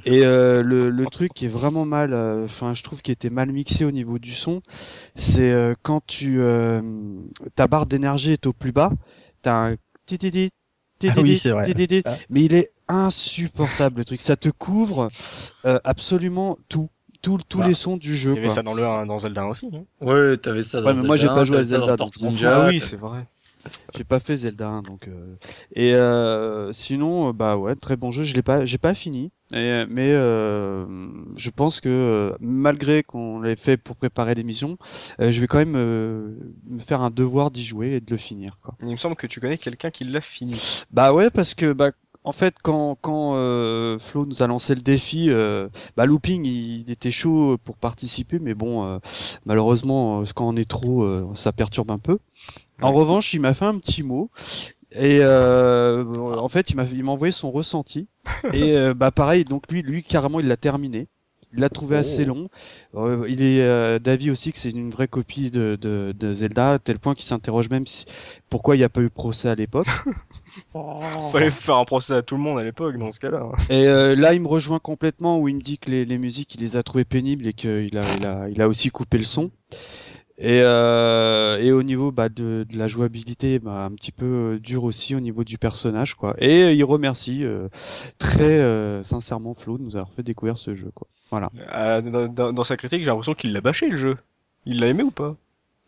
Et 0.05 0.25
euh, 0.25 0.61
le, 0.63 0.89
le 0.89 1.05
truc 1.07 1.33
qui 1.33 1.45
est 1.45 1.49
vraiment 1.49 1.85
mal, 1.85 2.13
euh, 2.13 2.45
enfin 2.45 2.73
je 2.73 2.83
trouve 2.83 3.01
qu'il 3.01 3.11
était 3.13 3.29
mal 3.29 3.51
mixé 3.51 3.85
au 3.85 3.91
niveau 3.91 4.19
du 4.19 4.33
son, 4.33 4.61
c'est 5.15 5.51
euh, 5.51 5.75
quand 5.81 6.05
tu 6.05 6.41
euh, 6.41 6.81
ta 7.55 7.67
barre 7.67 7.85
d'énergie 7.85 8.31
est 8.31 8.45
au 8.45 8.53
plus 8.53 8.71
bas, 8.71 8.91
t'as 9.41 9.71
un 9.71 9.75
Ah 11.07 11.21
oui, 11.21 11.37
c'est 11.37 11.51
vrai. 11.51 11.73
Ah. 12.05 12.17
mais 12.29 12.43
il 12.43 12.53
est 12.53 12.71
insupportable 12.87 13.99
le 13.99 14.05
truc, 14.05 14.19
ça 14.19 14.35
te 14.35 14.49
couvre 14.49 15.09
euh, 15.65 15.79
absolument 15.83 16.57
tout 16.67 16.89
tous 17.21 17.37
Bah, 17.57 17.67
les 17.67 17.73
sons 17.73 17.97
du 17.97 18.15
jeu. 18.15 18.31
Il 18.31 18.35
y 18.35 18.39
avait 18.39 18.47
quoi. 18.47 18.55
ça 18.55 18.63
dans 18.63 18.73
le 18.73 18.85
1, 18.85 19.05
dans 19.05 19.17
Zelda 19.17 19.43
1 19.43 19.47
aussi. 19.47 19.69
hein. 19.73 19.83
Ouais, 20.01 20.37
t'avais 20.37 20.61
ça 20.63 20.81
dans 20.81 20.87
Ouais, 20.87 20.93
mais 20.93 21.03
moi, 21.03 21.17
j'ai 21.17 21.21
Zelda 21.27 21.35
pas 21.35 21.41
1, 21.41 21.45
joué 21.45 21.57
à 21.57 21.63
Zelda, 21.63 21.97
dans. 21.97 22.07
Ninja, 22.21 22.63
ah 22.65 22.67
oui, 22.69 22.79
c'est 22.79 22.97
vrai. 22.99 23.25
J'ai 23.93 24.05
pas 24.05 24.21
fait 24.21 24.37
Zelda 24.37 24.69
1 24.69 24.81
donc 24.83 25.09
euh, 25.09 25.35
et 25.75 25.93
euh, 25.93 26.71
sinon 26.71 27.27
euh, 27.27 27.33
bah 27.33 27.57
ouais 27.57 27.75
très 27.75 27.97
bon 27.97 28.09
jeu 28.09 28.23
je 28.23 28.33
l'ai 28.33 28.41
pas 28.41 28.65
j'ai 28.65 28.77
pas 28.77 28.95
fini 28.95 29.31
et, 29.51 29.83
mais 29.89 30.11
euh, 30.13 30.85
je 31.35 31.49
pense 31.49 31.81
que 31.81 32.33
malgré 32.39 33.03
qu'on 33.03 33.41
l'ait 33.41 33.57
fait 33.57 33.75
pour 33.75 33.97
préparer 33.97 34.33
l'émission 34.33 34.77
euh, 35.19 35.33
je 35.33 35.41
vais 35.41 35.47
quand 35.47 35.57
même 35.57 35.75
euh, 35.75 36.29
me 36.69 36.79
faire 36.79 37.01
un 37.01 37.09
devoir 37.11 37.51
d'y 37.51 37.65
jouer 37.65 37.95
et 37.95 37.99
de 37.99 38.09
le 38.11 38.17
finir 38.17 38.57
quoi. 38.63 38.75
Il 38.81 38.87
me 38.91 38.95
semble 38.95 39.17
que 39.17 39.27
tu 39.27 39.41
connais 39.41 39.57
quelqu'un 39.57 39.89
qui 39.89 40.05
l'a 40.05 40.21
fini. 40.21 40.85
Bah 40.91 41.11
ouais 41.11 41.29
parce 41.29 41.53
que 41.53 41.73
bah 41.73 41.91
en 42.23 42.31
fait 42.31 42.55
quand 42.61 42.97
quand 43.01 43.35
euh, 43.35 43.97
Flo 43.99 44.25
nous 44.25 44.43
a 44.43 44.47
lancé 44.47 44.75
le 44.75 44.81
défi 44.81 45.29
euh, 45.29 45.69
bah 45.97 46.05
Looping 46.05 46.45
il, 46.45 46.81
il 46.81 46.91
était 46.91 47.11
chaud 47.11 47.57
pour 47.63 47.77
participer 47.77 48.39
mais 48.39 48.53
bon 48.53 48.83
euh, 48.85 48.99
malheureusement 49.45 50.21
euh, 50.21 50.25
quand 50.35 50.47
on 50.47 50.55
est 50.55 50.69
trop 50.69 51.03
euh, 51.03 51.27
ça 51.35 51.51
perturbe 51.51 51.91
un 51.91 51.99
peu. 51.99 52.19
En 52.81 52.91
Ouais. 52.91 52.93
revanche, 52.93 53.33
il 53.33 53.41
m'a 53.41 53.53
fait 53.55 53.65
un 53.65 53.77
petit 53.79 54.03
mot. 54.03 54.31
Et 54.91 55.19
euh, 55.21 56.05
en 56.37 56.49
fait, 56.49 56.69
il 56.71 56.75
m'a 56.77 56.85
il 56.85 57.03
m'a 57.03 57.11
envoyé 57.13 57.31
son 57.31 57.51
ressenti. 57.51 58.07
Et 58.51 58.75
bah 58.95 59.11
pareil, 59.11 59.45
donc 59.45 59.71
lui, 59.71 59.81
lui 59.83 60.03
carrément, 60.03 60.39
il 60.39 60.47
l'a 60.47 60.57
terminé. 60.57 61.07
Il 61.53 61.59
l'a 61.61 61.69
trouvé 61.69 61.95
Oh. 61.95 61.99
assez 61.99 62.25
long. 62.25 62.49
Euh, 62.95 63.21
il 63.27 63.41
est 63.41 63.61
euh, 63.61 63.97
d'avis 63.99 64.29
aussi 64.31 64.51
que 64.51 64.59
c'est 64.59 64.69
une 64.69 64.91
vraie 64.91 65.07
copie 65.07 65.49
de, 65.51 65.77
de, 65.81 66.13
de 66.17 66.33
Zelda, 66.33 66.73
à 66.73 66.79
tel 66.79 66.99
point 66.99 67.15
qu'il 67.15 67.25
s'interroge 67.25 67.69
même 67.69 67.87
si, 67.87 68.05
pourquoi 68.49 68.75
il 68.75 68.79
n'y 68.79 68.83
a 68.83 68.89
pas 68.89 69.01
eu 69.01 69.09
procès 69.09 69.49
à 69.49 69.55
l'époque. 69.55 69.87
Fallait 71.31 71.51
faire 71.51 71.75
un 71.77 71.85
procès 71.85 72.13
à 72.13 72.21
tout 72.21 72.35
le 72.35 72.41
monde 72.41 72.59
à 72.59 72.63
l'époque 72.63 72.97
dans 72.97 73.11
ce 73.11 73.19
cas-là. 73.19 73.49
Et 73.69 73.87
euh, 73.87 74.15
là, 74.15 74.33
il 74.33 74.41
me 74.41 74.47
rejoint 74.47 74.79
complètement 74.79 75.39
où 75.39 75.47
il 75.47 75.55
me 75.55 75.61
dit 75.61 75.77
que 75.77 75.89
les, 75.89 76.05
les 76.05 76.17
musiques, 76.17 76.55
il 76.55 76.61
les 76.61 76.75
a 76.75 76.83
trouvées 76.83 77.05
pénibles 77.05 77.47
et 77.47 77.53
qu'il 77.53 77.97
a, 77.97 78.13
il 78.13 78.25
a, 78.25 78.49
il 78.49 78.61
a 78.61 78.67
aussi 78.67 78.89
coupé 78.89 79.17
le 79.17 79.23
son. 79.23 79.51
Et, 80.41 80.61
euh, 80.63 81.59
et 81.59 81.71
au 81.73 81.83
niveau 81.83 82.11
bah, 82.11 82.29
de, 82.29 82.65
de 82.69 82.77
la 82.77 82.87
jouabilité, 82.87 83.59
bah, 83.59 83.83
un 83.85 83.91
petit 83.91 84.13
peu 84.13 84.25
euh, 84.55 84.59
dur 84.59 84.85
aussi 84.85 85.13
au 85.15 85.19
niveau 85.19 85.43
du 85.43 85.57
personnage, 85.57 86.15
quoi. 86.15 86.35
Et 86.39 86.63
euh, 86.63 86.71
il 86.73 86.83
remercie 86.85 87.43
euh, 87.43 87.67
très 88.19 88.59
euh, 88.59 89.03
sincèrement 89.03 89.53
Flo 89.53 89.77
de 89.77 89.83
nous 89.83 89.97
avoir 89.97 90.13
fait 90.13 90.23
découvrir 90.23 90.57
ce 90.57 90.75
jeu, 90.75 90.91
quoi. 90.95 91.07
Voilà. 91.29 91.49
Euh, 91.73 92.01
dans, 92.01 92.27
dans- 92.27 92.53
dans 92.53 92.63
sa 92.63 92.77
critique, 92.77 93.01
j'ai 93.01 93.07
l'impression 93.07 93.33
qu'il 93.33 93.51
l'a 93.53 93.61
bâché 93.61 93.89
le 93.89 93.97
jeu. 93.97 94.15
Il 94.65 94.79
l'a 94.79 94.87
aimé 94.87 95.03
ou 95.03 95.11
pas? 95.11 95.35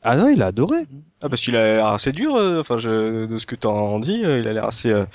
Ah 0.04 0.16
non, 0.18 0.30
il 0.30 0.42
a 0.42 0.48
adoré. 0.48 0.88
Ah 1.24 1.30
parce 1.30 1.42
qu'il 1.42 1.56
a 1.56 1.64
l'air 1.76 1.86
assez 1.86 2.12
dur, 2.12 2.36
euh, 2.36 2.60
enfin 2.60 2.78
je, 2.80 3.28
de 3.28 3.38
ce 3.38 3.46
que 3.46 3.56
t'en 3.56 4.00
dis, 4.00 4.26
euh, 4.26 4.40
il 4.40 4.48
a 4.48 4.54
l'air 4.54 4.66
assez 4.66 4.90
euh, 4.90 5.06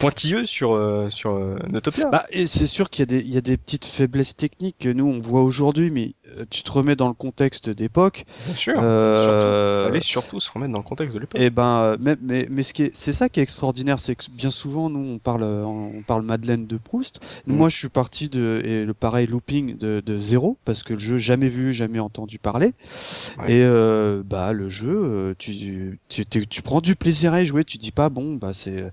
pointilleux 0.00 0.44
sur 0.44 0.74
euh, 0.74 1.08
sur 1.10 1.36
euh, 1.36 1.56
Notopia. 1.70 2.10
Bah, 2.10 2.24
et 2.30 2.48
c'est 2.48 2.66
sûr 2.66 2.90
qu'il 2.90 3.02
y 3.02 3.04
a 3.04 3.06
des, 3.06 3.24
il 3.24 3.32
y 3.32 3.36
a 3.36 3.40
des 3.40 3.56
petites 3.56 3.84
faiblesses 3.84 4.34
techniques 4.36 4.74
que 4.80 4.88
nous 4.88 5.06
on 5.06 5.20
voit 5.20 5.42
aujourd'hui, 5.44 5.92
mais 5.92 6.14
euh, 6.36 6.44
tu 6.50 6.64
te 6.64 6.72
remets 6.72 6.96
dans 6.96 7.06
le 7.06 7.14
contexte 7.14 7.70
d'époque. 7.70 8.24
Bien 8.46 8.54
sûr. 8.54 8.74
euh, 8.82 9.14
Surtout, 9.14 9.86
fallait 9.86 10.00
surtout 10.00 10.40
se 10.40 10.50
remettre 10.50 10.72
dans 10.72 10.78
le 10.80 10.84
contexte 10.84 11.14
de 11.14 11.20
l'époque. 11.20 11.40
Et 11.40 11.50
ben, 11.50 11.78
euh, 11.82 11.96
mais, 12.00 12.16
mais, 12.20 12.48
mais 12.50 12.64
ce 12.64 12.72
qui 12.74 12.82
est, 12.82 12.90
c'est 12.96 13.12
ça 13.12 13.28
qui 13.28 13.38
est 13.38 13.44
extraordinaire, 13.44 14.00
c'est 14.00 14.16
que 14.16 14.24
bien 14.32 14.50
souvent, 14.50 14.90
nous, 14.90 15.14
on 15.14 15.18
parle, 15.18 15.44
euh, 15.44 15.62
on 15.64 16.02
parle 16.04 16.22
Madeleine 16.22 16.66
de 16.66 16.78
Proust. 16.78 17.20
Mm. 17.46 17.54
Moi, 17.54 17.68
je 17.68 17.76
suis 17.76 17.88
parti 17.88 18.28
de, 18.28 18.60
et 18.64 18.84
le 18.84 18.94
pareil 18.94 19.28
looping 19.28 19.78
de, 19.78 20.02
de 20.04 20.18
zéro, 20.18 20.56
parce 20.64 20.82
que 20.82 20.94
le 20.94 20.98
jeu, 20.98 21.18
jamais 21.18 21.48
vu, 21.48 21.72
jamais 21.72 22.00
entendu 22.00 22.40
parler. 22.40 22.74
Ouais. 23.38 23.52
Et, 23.52 23.62
euh, 23.62 24.22
bah, 24.24 24.52
le 24.52 24.68
jeu, 24.68 24.90
euh, 24.90 25.34
tu, 25.38 25.98
tu, 26.08 26.26
tu, 26.26 26.62
prends 26.62 26.80
du 26.80 26.96
plaisir 26.96 27.32
à 27.32 27.42
y 27.42 27.46
jouer, 27.46 27.64
tu 27.64 27.78
dis 27.78 27.92
pas, 27.92 28.08
bon, 28.08 28.34
bah, 28.34 28.52
c'est, 28.52 28.90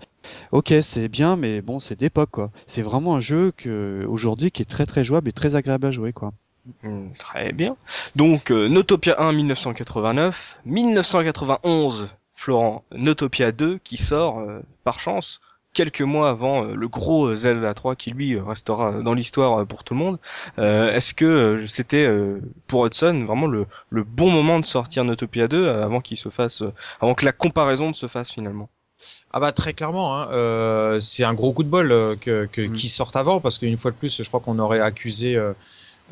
ok, 0.51 0.73
c'est 0.84 1.07
bien, 1.07 1.36
mais 1.36 1.61
bon, 1.61 1.79
c'est 1.79 1.99
d'époque, 1.99 2.32
quoi. 2.32 2.51
C'est 2.67 2.82
vraiment 2.82 3.15
un 3.15 3.19
jeu 3.19 3.53
que, 3.57 4.05
aujourd'hui, 4.07 4.51
qui 4.51 4.61
est 4.61 4.65
très, 4.65 4.86
très 4.86 5.03
jouable 5.03 5.29
et 5.29 5.34
très 5.34 5.55
agréable 5.55 5.88
à 5.88 5.91
jouer, 5.91 6.13
quoi. 6.13 6.34
Hmm, 6.84 7.09
Très 7.17 7.51
bien. 7.53 7.75
Donc 8.15 8.51
euh, 8.51 8.67
Notopia 8.67 9.15
1 9.19 9.34
1989, 9.34 10.59
1991 10.65 12.09
Florent, 12.36 12.84
Notopia 12.95 13.51
2 13.51 13.79
qui 13.79 13.97
sort 13.97 14.39
euh, 14.39 14.59
par 14.84 14.99
chance 14.99 15.41
quelques 15.74 16.01
mois 16.01 16.30
avant 16.30 16.65
euh, 16.65 16.76
le 16.76 16.88
gros 16.88 17.34
Zelda 17.36 17.74
3 17.74 17.95
qui 17.95 18.11
lui 18.11 18.39
restera 18.39 18.91
dans 19.01 19.13
l'histoire 19.13 19.61
euh, 19.61 19.65
pour 19.65 19.84
tout 19.84 19.93
le 19.93 19.99
monde. 19.99 20.19
Euh, 20.59 20.91
Est-ce 20.93 21.13
que 21.13 21.26
euh, 21.26 21.67
c'était 21.67 22.07
pour 22.67 22.86
Hudson 22.86 23.24
vraiment 23.26 23.47
le, 23.47 23.65
le 23.89 24.03
bon 24.03 24.30
moment 24.32 24.59
de 24.59 24.65
sortir 24.65 25.03
Notopia 25.03 25.47
2 25.47 25.65
euh, 25.67 25.84
avant 25.84 26.01
qu'il 26.01 26.17
se 26.17 26.30
fasse, 26.30 26.63
avant 26.99 27.13
que 27.13 27.26
la 27.26 27.32
comparaison 27.32 27.88
ne 27.89 27.93
se 27.93 28.07
fasse 28.07 28.32
finalement? 28.32 28.69
Ah 29.34 29.39
bah 29.39 29.51
très 29.51 29.74
clairement, 29.74 30.15
hein, 30.15 30.28
euh, 30.32 30.99
c'est 30.99 31.24
un 31.24 31.34
gros 31.34 31.53
coup 31.53 31.63
de 31.63 31.69
bol 31.69 31.91
euh, 31.91 32.15
que, 32.15 32.45
que 32.51 32.61
Mm. 32.61 32.74
qui 32.74 32.88
sortent 32.89 33.15
avant 33.15 33.39
parce 33.39 33.57
qu'une 33.57 33.78
fois 33.78 33.89
de 33.91 33.95
plus, 33.95 34.22
je 34.22 34.28
crois 34.28 34.39
qu'on 34.41 34.59
aurait 34.59 34.80
accusé, 34.82 35.36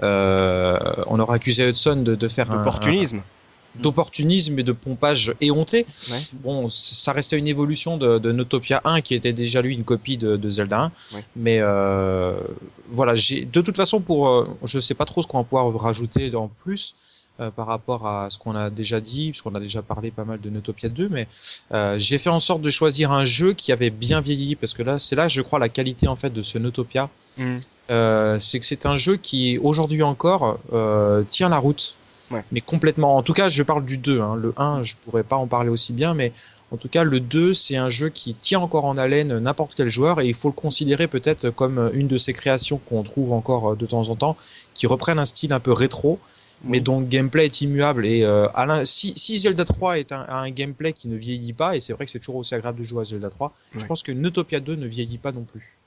euh, 0.03 0.77
on 1.07 1.19
aurait 1.19 1.35
accusé 1.35 1.69
Hudson 1.69 1.97
de, 1.97 2.15
de 2.15 2.27
faire 2.27 2.49
un- 2.51 2.55
L'opportunisme. 2.55 3.21
Un- 3.77 3.81
d'opportunisme 3.81 4.57
et 4.59 4.63
de 4.63 4.71
pompage 4.71 5.33
éhonté. 5.41 5.85
Ouais. 6.11 6.19
Bon, 6.43 6.69
ça 6.69 7.11
restait 7.13 7.37
une 7.37 7.47
évolution 7.47 7.97
de, 7.97 8.17
de 8.19 8.31
Notopia 8.31 8.81
1 8.83 9.01
qui 9.01 9.15
était 9.15 9.33
déjà 9.33 9.61
lui 9.61 9.73
une 9.73 9.83
copie 9.83 10.17
de, 10.17 10.37
de 10.37 10.49
Zelda 10.49 10.91
1. 11.11 11.15
Ouais. 11.15 11.25
Mais 11.35 11.59
euh, 11.61 12.37
voilà, 12.89 13.15
j'ai 13.15 13.45
de 13.45 13.61
toute 13.61 13.75
façon 13.77 13.99
pour, 14.01 14.27
euh, 14.29 14.47
je 14.63 14.79
sais 14.79 14.93
pas 14.95 15.05
trop 15.05 15.21
ce 15.21 15.27
qu'on 15.27 15.37
va 15.39 15.43
pouvoir 15.43 15.73
rajouter 15.79 16.33
en 16.35 16.47
plus. 16.63 16.95
euh, 17.41 17.51
par 17.51 17.67
rapport 17.67 18.05
à 18.05 18.29
ce 18.29 18.37
qu'on 18.37 18.53
a 18.53 18.69
déjà 18.69 18.99
dit, 18.99 19.29
puisqu'on 19.31 19.55
a 19.55 19.61
déjà 19.61 19.81
parlé 19.81 20.11
pas 20.11 20.25
mal 20.25 20.41
de 20.41 20.49
Notopia 20.49 20.89
2, 20.89 21.07
mais 21.07 21.25
euh, 21.73 21.97
j'ai 21.97 22.17
fait 22.17 22.29
en 22.29 22.41
sorte 22.41 22.61
de 22.61 22.69
choisir 22.69 23.13
un 23.13 23.23
jeu 23.23 23.53
qui 23.53 23.71
avait 23.71 23.91
bien 23.91 24.19
vieilli, 24.19 24.55
parce 24.57 24.73
que 24.73 24.83
là, 24.83 24.99
c'est 24.99 25.15
là, 25.15 25.29
je 25.29 25.41
crois, 25.41 25.57
la 25.57 25.69
qualité 25.69 26.09
en 26.09 26.17
fait 26.17 26.31
de 26.33 26.41
ce 26.41 26.57
Notopia, 26.57 27.09
euh, 27.91 28.37
c'est 28.39 28.59
que 28.59 28.65
c'est 28.65 28.85
un 28.85 28.97
jeu 28.97 29.15
qui 29.15 29.57
aujourd'hui 29.57 30.03
encore 30.03 30.59
tient 31.29 31.47
la 31.47 31.57
route, 31.59 31.95
Ouais. 32.31 32.43
mais 32.51 32.61
complètement. 32.61 33.15
En 33.17 33.23
tout 33.23 33.33
cas, 33.33 33.49
je 33.49 33.63
parle 33.63 33.85
du 33.85 33.97
2. 33.97 34.21
Hein. 34.21 34.35
Le 34.35 34.53
1, 34.57 34.83
je 34.83 34.95
pourrais 34.95 35.23
pas 35.23 35.35
en 35.37 35.47
parler 35.47 35.69
aussi 35.69 35.93
bien, 35.93 36.13
mais 36.13 36.31
en 36.71 36.77
tout 36.77 36.87
cas, 36.89 37.03
le 37.03 37.19
2, 37.19 37.53
c'est 37.55 37.77
un 37.77 37.89
jeu 37.89 38.09
qui 38.09 38.33
tient 38.35 38.59
encore 38.59 38.85
en 38.85 38.97
haleine 38.97 39.39
n'importe 39.39 39.73
quel 39.75 39.89
joueur, 39.89 40.21
et 40.21 40.27
il 40.27 40.35
faut 40.35 40.49
le 40.49 40.53
considérer 40.53 41.07
peut-être 41.07 41.49
comme 41.49 41.89
une 41.93 42.07
de 42.07 42.17
ces 42.17 42.33
créations 42.33 42.77
qu'on 42.77 43.01
trouve 43.03 43.33
encore 43.33 43.71
euh, 43.71 43.75
de 43.75 43.85
temps 43.87 44.09
en 44.09 44.15
temps, 44.15 44.35
qui 44.75 44.85
reprennent 44.85 45.17
un 45.19 45.25
style 45.25 45.53
un 45.53 45.59
peu 45.59 45.71
rétro. 45.73 46.19
Mais 46.65 46.79
Oui. 46.79 46.83
dont 46.83 46.99
le 46.99 47.05
gameplay 47.05 47.45
est 47.45 47.61
immuable 47.61 48.05
et 48.05 48.21
euh, 48.25 48.49
à 48.53 48.65
l'in- 48.65 48.83
si, 48.83 49.13
si 49.15 49.39
Zelda 49.39 49.63
3 49.63 49.97
est 49.97 50.11
un, 50.11 50.25
un 50.27 50.49
gameplay 50.51 50.91
qui 50.91 51.07
ne 51.07 51.15
vieillit 51.15 51.53
pas 51.53 51.77
et 51.77 51.79
c'est 51.79 51.93
vrai 51.93 52.03
que 52.03 52.11
c'est 52.11 52.19
toujours 52.19 52.35
aussi 52.35 52.53
agréable 52.53 52.79
de 52.79 52.83
jouer 52.83 52.99
à 52.99 53.03
Zelda 53.05 53.29
3, 53.29 53.53
je 53.77 53.85
pense 53.85 54.03
que 54.03 54.11
Notopia 54.11 54.59
2 54.59 54.75
ne 54.75 54.85
vieillit 54.85 55.19
pas 55.19 55.31
non 55.31 55.43
plus. 55.45 55.77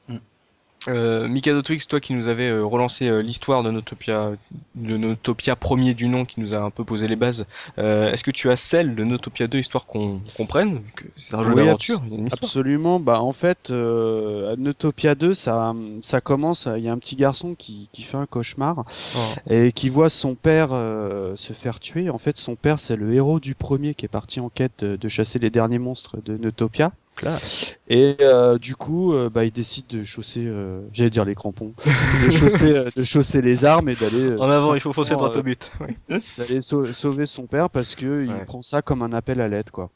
Euh, 0.88 1.28
Mikado 1.28 1.62
Twix, 1.62 1.86
toi 1.86 2.00
qui 2.00 2.12
nous 2.12 2.28
avais 2.28 2.48
euh, 2.48 2.64
relancé 2.64 3.06
euh, 3.06 3.22
l'histoire 3.22 3.62
de 3.62 3.70
Notopia, 3.70 4.32
de 4.74 4.96
Notopia 4.96 5.54
premier 5.54 5.94
du 5.94 6.08
nom, 6.08 6.24
qui 6.24 6.40
nous 6.40 6.54
a 6.54 6.58
un 6.58 6.70
peu 6.70 6.84
posé 6.84 7.06
les 7.06 7.16
bases, 7.16 7.46
euh, 7.78 8.10
est-ce 8.12 8.24
que 8.24 8.30
tu 8.30 8.50
as 8.50 8.56
celle 8.56 8.94
de 8.94 9.04
Notopia 9.04 9.46
2, 9.46 9.58
histoire 9.58 9.86
qu'on 9.86 10.20
comprenne 10.36 10.80
c'est 11.16 11.34
un 11.34 11.44
jeu 11.44 11.50
Oui, 11.50 11.56
d'aventure, 11.56 12.02
Absolument. 12.32 12.98
Bah 13.00 13.20
en 13.20 13.32
fait, 13.32 13.70
euh, 13.70 14.56
Notopia 14.56 15.14
2, 15.14 15.34
ça, 15.34 15.74
ça 16.02 16.20
commence. 16.20 16.68
Il 16.76 16.82
y 16.82 16.88
a 16.88 16.92
un 16.92 16.98
petit 16.98 17.16
garçon 17.16 17.54
qui, 17.56 17.88
qui 17.92 18.02
fait 18.02 18.16
un 18.16 18.26
cauchemar 18.26 18.84
Oh. 19.14 19.18
et 19.50 19.72
qui 19.72 19.88
voit 19.88 20.10
son 20.10 20.34
père 20.34 20.70
euh, 20.72 21.34
se 21.36 21.52
faire 21.52 21.80
tuer. 21.80 22.10
En 22.10 22.18
fait, 22.18 22.36
son 22.38 22.56
père, 22.56 22.80
c'est 22.80 22.96
le 22.96 23.12
héros 23.14 23.40
du 23.40 23.54
premier 23.54 23.94
qui 23.94 24.04
est 24.04 24.08
parti 24.08 24.40
en 24.40 24.48
quête 24.48 24.72
de, 24.80 24.96
de 24.96 25.08
chasser 25.08 25.38
les 25.38 25.50
derniers 25.50 25.78
monstres 25.78 26.16
de 26.24 26.36
Notopia. 26.36 26.92
Classe. 27.16 27.74
Et 27.88 28.16
euh, 28.20 28.58
du 28.58 28.74
coup, 28.74 29.12
euh, 29.14 29.28
bah, 29.28 29.44
il 29.44 29.52
décide 29.52 29.86
de 29.88 30.02
chausser, 30.02 30.44
euh, 30.44 30.80
j'allais 30.92 31.10
dire 31.10 31.24
les 31.24 31.34
crampons, 31.34 31.72
de 31.86 32.30
chausser, 32.32 32.84
de 32.96 33.04
chausser 33.04 33.42
les 33.42 33.64
armes 33.64 33.88
et 33.90 33.94
d'aller. 33.94 34.30
euh, 34.30 34.38
En 34.40 34.48
avant, 34.50 34.74
il 34.74 34.80
faut 34.80 34.92
foncer 34.92 35.14
droit 35.14 35.30
au 35.36 35.42
but. 35.42 35.70
Oui. 35.80 36.18
d'aller 36.38 36.62
sau- 36.62 36.86
sauver 36.86 37.26
son 37.26 37.46
père 37.46 37.68
parce 37.70 37.94
que 37.94 38.24
il 38.24 38.32
Ouais. 38.32 38.44
prend 38.44 38.62
ça 38.62 38.82
comme 38.82 39.02
un 39.02 39.12
appel 39.12 39.40
à 39.40 39.48
l'aide, 39.48 39.70
quoi. 39.70 39.90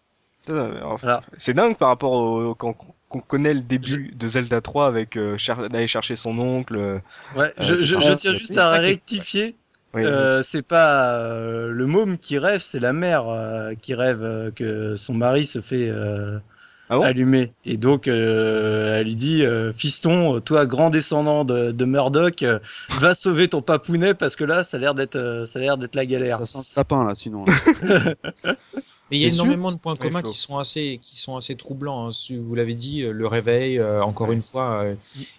Voilà. 0.46 1.22
C'est 1.36 1.54
dingue 1.54 1.76
par 1.76 1.88
rapport 1.88 2.12
au 2.12 2.54
quand 2.54 2.76
qu'on 3.08 3.20
connaît 3.20 3.54
le 3.54 3.60
début 3.62 4.12
de 4.16 4.26
Zelda 4.28 4.60
3 4.60 4.86
avec 4.88 5.16
euh, 5.16 5.36
cher- 5.36 5.68
d'aller 5.68 5.86
chercher 5.86 6.16
son 6.16 6.38
oncle. 6.38 6.76
Ouais, 7.36 7.52
Euh, 7.60 7.80
je, 7.80 8.00
c'est- 8.00 8.16
tiens 8.16 8.32
juste 8.36 8.58
à 8.58 8.70
rectifier. 8.70 9.56
oui, 9.94 10.04
Euh, 10.04 10.42
c'est 10.42 10.62
pas 10.62 11.14
euh, 11.22 11.70
le 11.70 11.86
môme 11.86 12.18
qui 12.18 12.36
rêve, 12.38 12.60
c'est 12.60 12.80
la 12.80 12.92
mère 12.92 13.28
euh, 13.28 13.74
qui 13.80 13.94
rêve 13.94 14.22
euh, 14.22 14.50
que 14.50 14.96
son 14.96 15.14
mari 15.14 15.46
se 15.46 15.60
fait 15.60 15.88
euh, 15.88 16.38
Ah 16.88 16.96
bon 16.98 17.02
allumer. 17.02 17.52
Et 17.64 17.76
donc, 17.76 18.06
euh, 18.06 19.00
elle 19.00 19.06
lui 19.06 19.16
dit 19.16 19.44
euh, 19.44 19.72
Fiston, 19.72 20.40
toi, 20.40 20.66
grand 20.66 20.90
descendant 20.90 21.44
de, 21.44 21.72
de 21.72 21.84
Murdoch, 21.84 22.42
euh, 22.42 22.58
va 23.00 23.14
sauver 23.14 23.48
ton 23.48 23.62
papounet 23.62 24.14
parce 24.14 24.36
que 24.36 24.44
là, 24.44 24.62
ça 24.62 24.76
a 24.76 24.80
l'air 24.80 24.94
d'être 24.94 25.16
euh, 25.16 25.46
ça 25.46 25.58
a 25.58 25.62
l'air 25.62 25.78
d'être 25.78 25.94
la 25.96 26.06
galère. 26.06 26.38
Ça 26.40 26.46
sent 26.46 26.58
le 26.58 26.64
sapin 26.64 27.04
là, 27.04 27.14
sinon. 27.14 27.44
là. 27.82 28.14
Mais 29.10 29.18
il 29.18 29.20
y 29.20 29.24
a 29.24 29.28
énormément 29.34 29.70
de 29.70 29.76
points 29.76 29.94
communs 29.94 30.20
qui 30.32 30.36
sont 30.36 30.58
assez, 30.58 30.98
qui 31.00 31.16
sont 31.16 31.36
assez 31.36 31.54
troublants. 31.54 32.08
hein. 32.08 32.10
Vous 32.30 32.54
l'avez 32.56 32.74
dit, 32.74 33.02
euh, 33.02 33.12
le 33.12 33.28
réveil, 33.28 33.78
euh, 33.78 34.02
encore 34.02 34.32
une 34.32 34.42
fois, 34.42 34.82
euh, 34.82 34.94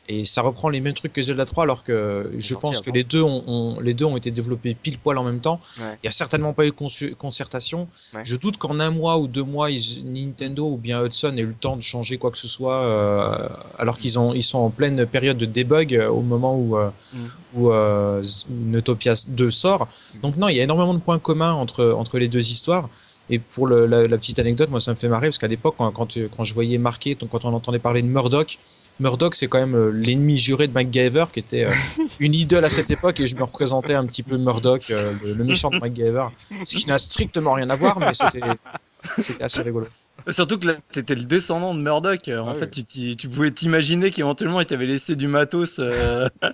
et 0.07 0.23
ça 0.23 0.41
reprend 0.41 0.69
les 0.69 0.79
mêmes 0.79 0.93
trucs 0.93 1.11
que 1.11 1.21
Zelda 1.21 1.43
3, 1.43 1.63
alors 1.63 1.83
que 1.83 2.31
je 2.37 2.55
pense 2.55 2.79
que 2.81 2.91
les 2.91 3.03
deux 3.03 3.21
ont, 3.21 3.43
ont- 3.45 3.79
les 3.81 3.93
deux 3.93 4.05
ont 4.05 4.15
été 4.15 4.31
développés 4.31 4.73
pile 4.73 4.97
poil 4.99 5.17
en 5.17 5.25
même 5.25 5.41
temps. 5.41 5.59
Ouais. 5.79 5.97
Il 6.01 6.05
y 6.05 6.07
a 6.07 6.11
certainement 6.13 6.53
pas 6.53 6.65
eu 6.65 6.71
de 6.71 7.13
concertation. 7.15 7.89
Ouais. 8.13 8.21
Je 8.23 8.37
doute 8.37 8.55
qu'en 8.57 8.79
un 8.79 8.89
mois 8.89 9.17
ou 9.17 9.27
deux 9.27 9.43
mois, 9.43 9.69
ils- 9.69 10.01
Nintendo 10.05 10.65
ou 10.69 10.77
bien 10.77 11.03
Hudson 11.03 11.33
ait 11.35 11.41
eu 11.41 11.47
le 11.47 11.53
temps 11.53 11.75
de 11.75 11.81
changer 11.81 12.17
quoi 12.17 12.31
que 12.31 12.37
ce 12.37 12.47
soit, 12.47 12.81
euh, 12.83 13.49
alors 13.77 13.97
qu'ils 13.97 14.17
ont, 14.17 14.33
ils 14.33 14.43
sont 14.43 14.59
en 14.59 14.69
pleine 14.69 15.05
période 15.05 15.37
de 15.37 15.45
debug 15.45 15.93
euh, 15.93 16.07
au 16.09 16.21
moment 16.21 16.55
où, 16.57 16.77
euh, 16.77 16.89
Mm. 17.13 17.25
où, 17.55 17.71
euh, 17.71 18.21
Z- 18.23 18.45
Notopia 18.49 19.15
2 19.27 19.51
sort. 19.51 19.87
Donc 20.21 20.37
non, 20.37 20.47
il 20.47 20.55
y 20.55 20.59
a 20.61 20.63
énormément 20.63 20.93
de 20.93 20.99
points 20.99 21.19
communs 21.19 21.53
entre, 21.53 21.91
entre 21.91 22.17
les 22.17 22.29
deux 22.29 22.49
histoires. 22.51 22.89
Et 23.29 23.39
pour 23.39 23.67
le- 23.67 23.85
la, 23.85 24.07
la 24.07 24.17
petite 24.17 24.39
anecdote, 24.39 24.69
moi 24.69 24.79
ça 24.79 24.91
me 24.91 24.95
fait 24.95 25.09
marrer 25.09 25.27
parce 25.27 25.37
qu'à 25.37 25.47
l'époque, 25.47 25.75
quand, 25.77 25.91
quand, 25.91 26.07
quand 26.35 26.43
je 26.43 26.53
voyais 26.53 26.77
marqué, 26.77 27.15
donc, 27.15 27.29
quand 27.29 27.43
on 27.45 27.53
entendait 27.53 27.79
parler 27.79 28.01
de 28.01 28.07
Murdoch, 28.07 28.57
Murdoch 28.99 29.35
c'est 29.35 29.47
quand 29.47 29.59
même 29.59 29.75
euh, 29.75 29.91
l'ennemi 29.91 30.37
juré 30.37 30.67
de 30.67 30.73
MacGyver 30.73 31.25
qui 31.33 31.39
était 31.39 31.65
euh, 31.65 31.71
une 32.19 32.33
idole 32.33 32.63
à 32.65 32.69
cette 32.69 32.89
époque 32.89 33.19
et 33.19 33.27
je 33.27 33.35
me 33.35 33.43
représentais 33.43 33.93
un 33.93 34.05
petit 34.05 34.23
peu 34.23 34.37
Murdoch, 34.37 34.89
euh, 34.91 35.13
le, 35.23 35.33
le 35.33 35.43
méchant 35.43 35.69
de 35.69 35.77
MacGyver, 35.77 36.27
ce 36.65 36.77
qui 36.77 36.87
n'a 36.87 36.97
strictement 36.97 37.53
rien 37.53 37.69
à 37.69 37.75
voir, 37.75 37.99
mais 37.99 38.13
c'était 38.13 39.43
assez 39.43 39.61
rigolo. 39.61 39.87
Surtout 40.29 40.57
que 40.57 40.67
là, 40.67 40.73
t'étais 40.91 41.13
le 41.15 41.23
descendant 41.25 41.75
de 41.75 41.79
Murdoch. 41.79 42.27
En 42.29 42.49
Ah 42.49 42.53
fait, 42.55 42.71
oui. 42.95 43.15
tu, 43.15 43.29
pouvais 43.29 43.51
t'imaginer 43.51 44.09
qu'éventuellement, 44.09 44.59
il 44.61 44.65
t'avait 44.65 44.87
laissé 44.87 45.15
du 45.15 45.27
matos. 45.27 45.77
euh, 45.79 46.27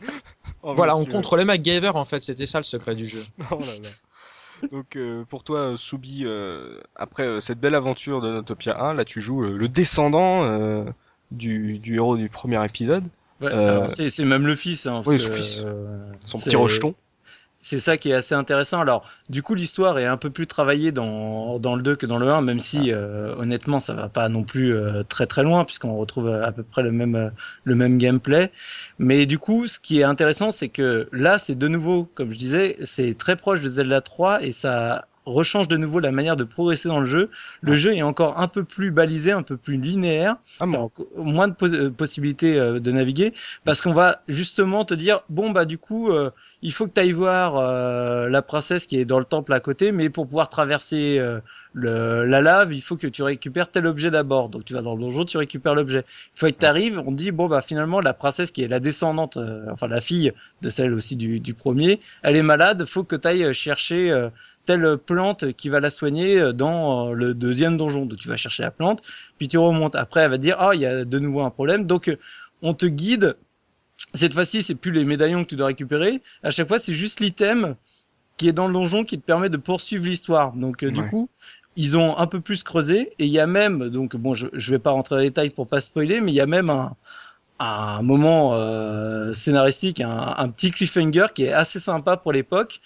Oh, 0.65 0.73
voilà, 0.75 0.95
on 0.95 1.03
contrôlait 1.05 1.43
MacGyver 1.45 1.89
en 1.89 2.05
fait, 2.05 2.23
c'était 2.23 2.45
ça 2.45 2.57
le 2.57 2.63
secret 2.63 2.95
du 2.95 3.05
jeu. 3.05 3.19
Oh 3.51 3.59
là 3.59 3.65
là. 3.83 3.89
Donc 4.71 4.95
euh, 4.95 5.23
pour 5.25 5.43
toi, 5.43 5.59
euh, 5.59 5.77
Soubi, 5.77 6.23
euh, 6.25 6.79
après 6.95 7.23
euh, 7.23 7.39
cette 7.39 7.59
belle 7.59 7.75
aventure 7.75 8.21
de 8.21 8.29
Notopia 8.31 8.79
1, 8.81 8.93
là 8.93 9.05
tu 9.05 9.21
joues 9.21 9.43
euh, 9.43 9.57
le 9.57 9.67
descendant 9.67 10.43
euh, 10.45 10.85
du, 11.31 11.79
du 11.79 11.95
héros 11.95 12.17
du 12.17 12.29
premier 12.29 12.63
épisode, 12.65 13.03
ouais, 13.41 13.51
Euh, 13.51 13.87
c'est 13.87 14.23
même 14.25 14.47
le 14.47 14.55
fils. 14.55 14.85
Hein, 14.85 15.01
parce 15.03 15.07
oui, 15.07 15.17
que, 15.17 15.23
son 15.23 15.31
fils. 15.31 15.65
son 16.25 16.39
petit 16.39 16.55
rejeton. 16.55 16.95
C'est 17.65 17.79
ça 17.79 17.95
qui 17.95 18.09
est 18.09 18.13
assez 18.13 18.35
intéressant. 18.35 18.81
Alors, 18.81 19.09
du 19.29 19.41
coup, 19.41 19.55
l'histoire 19.55 19.97
est 19.97 20.05
un 20.05 20.17
peu 20.17 20.29
plus 20.29 20.47
travaillée 20.47 20.91
dans, 20.91 21.59
dans 21.59 21.77
le 21.77 21.81
2 21.81 21.95
que 21.95 22.05
dans 22.05 22.17
le 22.17 22.29
1, 22.29 22.41
même 22.41 22.59
si, 22.59 22.91
euh, 22.91 23.33
honnêtement, 23.37 23.79
ça 23.79 23.93
va 23.93 24.09
pas 24.09 24.27
non 24.27 24.43
plus 24.43 24.75
euh, 24.75 25.03
très 25.03 25.27
très 25.27 25.43
loin, 25.43 25.63
puisqu'on 25.63 25.95
retrouve 25.95 26.27
à 26.27 26.51
peu 26.51 26.63
près 26.63 26.83
le 26.83 26.91
même, 26.91 27.15
euh, 27.15 27.29
le 27.63 27.75
même 27.75 27.97
gameplay. 27.97 28.51
Mais 28.99 29.25
du 29.25 29.39
coup, 29.39 29.65
ce 29.67 29.79
qui 29.79 30.01
est 30.01 30.03
intéressant, 30.03 30.51
c'est 30.51 30.67
que 30.67 31.07
là, 31.13 31.37
c'est 31.37 31.55
de 31.55 31.69
nouveau, 31.69 32.03
comme 32.15 32.33
je 32.33 32.37
disais, 32.37 32.75
c'est 32.81 33.17
très 33.17 33.37
proche 33.37 33.61
de 33.61 33.69
Zelda 33.69 34.01
3 34.01 34.43
et 34.43 34.51
ça 34.51 35.07
rechange 35.25 35.69
de 35.69 35.77
nouveau 35.77 36.01
la 36.01 36.11
manière 36.11 36.35
de 36.35 36.43
progresser 36.43 36.89
dans 36.89 36.99
le 36.99 37.05
jeu. 37.05 37.29
Le 37.61 37.75
jeu 37.75 37.95
est 37.95 38.01
encore 38.01 38.41
un 38.41 38.49
peu 38.49 38.65
plus 38.65 38.91
balisé, 38.91 39.31
un 39.31 39.41
peu 39.41 39.55
plus 39.55 39.77
linéaire. 39.77 40.35
Ah 40.59 40.65
bon. 40.65 40.91
moins 41.15 41.47
de 41.47 41.53
pos- 41.53 41.73
euh, 41.73 41.89
possibilités 41.89 42.59
euh, 42.59 42.81
de 42.81 42.91
naviguer 42.91 43.33
parce 43.63 43.81
qu'on 43.81 43.93
va 43.93 44.21
justement 44.27 44.83
te 44.83 44.93
dire 44.93 45.21
bon 45.29 45.51
bah 45.51 45.63
du 45.63 45.77
coup 45.77 46.11
euh, 46.11 46.29
il 46.63 46.73
faut 46.73 46.87
que 46.87 46.93
tu 46.93 47.01
ailles 47.01 47.11
voir 47.11 47.57
euh, 47.57 48.27
la 48.29 48.41
princesse 48.41 48.87
qui 48.87 48.97
est 48.97 49.05
dans 49.05 49.19
le 49.19 49.25
temple 49.25 49.53
à 49.53 49.59
côté 49.59 49.91
mais 49.91 50.09
pour 50.09 50.25
pouvoir 50.25 50.49
traverser 50.49 51.19
euh, 51.19 51.39
le, 51.73 52.25
la 52.25 52.41
lave 52.41 52.73
il 52.73 52.81
faut 52.81 52.97
que 52.97 53.05
tu 53.07 53.21
récupères 53.21 53.69
tel 53.69 53.85
objet 53.85 54.09
d'abord 54.09 54.49
donc 54.49 54.65
tu 54.65 54.73
vas 54.73 54.81
dans 54.81 54.95
le 54.95 55.01
donjon 55.01 55.25
tu 55.25 55.37
récupères 55.37 55.75
l'objet 55.75 55.99
une 55.99 56.39
fois 56.39 56.51
que 56.51 56.57
tu 56.57 56.65
arrives 56.65 56.99
on 57.05 57.11
dit 57.11 57.31
bon 57.31 57.47
bah 57.47 57.61
finalement 57.61 58.01
la 58.01 58.13
princesse 58.13 58.49
qui 58.49 58.63
est 58.63 58.67
la 58.67 58.79
descendante 58.79 59.37
euh, 59.37 59.65
enfin 59.71 59.87
la 59.87 60.01
fille 60.01 60.33
de 60.63 60.69
celle 60.69 60.93
aussi 60.93 61.15
du, 61.15 61.39
du 61.39 61.53
premier 61.53 61.99
elle 62.23 62.35
est 62.35 62.43
malade 62.43 62.85
faut 62.85 63.03
que 63.03 63.15
tu 63.15 63.27
ailles 63.27 63.53
chercher 63.53 64.11
euh, 64.11 64.29
telle 64.65 64.97
plante 64.97 65.53
qui 65.53 65.69
va 65.69 65.79
la 65.79 65.89
soigner 65.89 66.39
euh, 66.39 66.53
dans 66.53 67.09
euh, 67.09 67.13
le 67.13 67.33
deuxième 67.33 67.77
donjon 67.77 68.05
donc 68.05 68.19
tu 68.19 68.27
vas 68.27 68.37
chercher 68.37 68.63
la 68.63 68.71
plante 68.71 69.01
puis 69.37 69.47
tu 69.47 69.57
remontes. 69.57 69.95
Après, 69.95 70.21
elle 70.21 70.31
va 70.31 70.37
dire, 70.37 70.55
ah, 70.59 70.71
il 70.73 70.81
y 70.81 70.85
a 70.85 71.05
de 71.05 71.19
nouveau 71.19 71.41
un 71.41 71.49
problème. 71.49 71.85
Donc, 71.85 72.15
on 72.61 72.73
te 72.73 72.85
guide. 72.85 73.35
Cette 74.13 74.33
fois-ci, 74.33 74.63
c'est 74.63 74.75
plus 74.75 74.91
les 74.91 75.05
médaillons 75.05 75.43
que 75.43 75.49
tu 75.49 75.55
dois 75.55 75.67
récupérer. 75.67 76.21
À 76.43 76.51
chaque 76.51 76.67
fois, 76.67 76.79
c'est 76.79 76.93
juste 76.93 77.19
l'item 77.19 77.75
qui 78.37 78.47
est 78.47 78.53
dans 78.53 78.67
le 78.67 78.73
donjon 78.73 79.03
qui 79.03 79.19
te 79.19 79.25
permet 79.25 79.49
de 79.49 79.57
poursuivre 79.57 80.05
l'histoire. 80.05 80.53
Donc, 80.53 80.83
euh, 80.83 80.91
du 80.91 81.03
coup, 81.09 81.29
ils 81.75 81.97
ont 81.97 82.17
un 82.17 82.27
peu 82.27 82.39
plus 82.39 82.63
creusé. 82.63 83.13
Et 83.19 83.25
il 83.25 83.31
y 83.31 83.39
a 83.39 83.47
même, 83.47 83.89
donc, 83.89 84.15
bon, 84.15 84.33
je, 84.33 84.47
je 84.53 84.71
vais 84.71 84.79
pas 84.79 84.91
rentrer 84.91 85.15
dans 85.15 85.21
les 85.21 85.27
détails 85.29 85.49
pour 85.49 85.67
pas 85.67 85.81
spoiler, 85.81 86.21
mais 86.21 86.31
il 86.31 86.35
y 86.35 86.41
a 86.41 86.45
même 86.45 86.69
un, 86.69 86.95
un 87.59 88.01
moment 88.01 88.51
euh, 88.53 89.33
scénaristique, 89.33 90.01
un, 90.01 90.35
un 90.37 90.49
petit 90.49 90.71
cliffhanger 90.71 91.27
qui 91.33 91.45
est 91.45 91.53
assez 91.53 91.79
sympa 91.79 92.17
pour 92.17 92.33
l'époque 92.33 92.81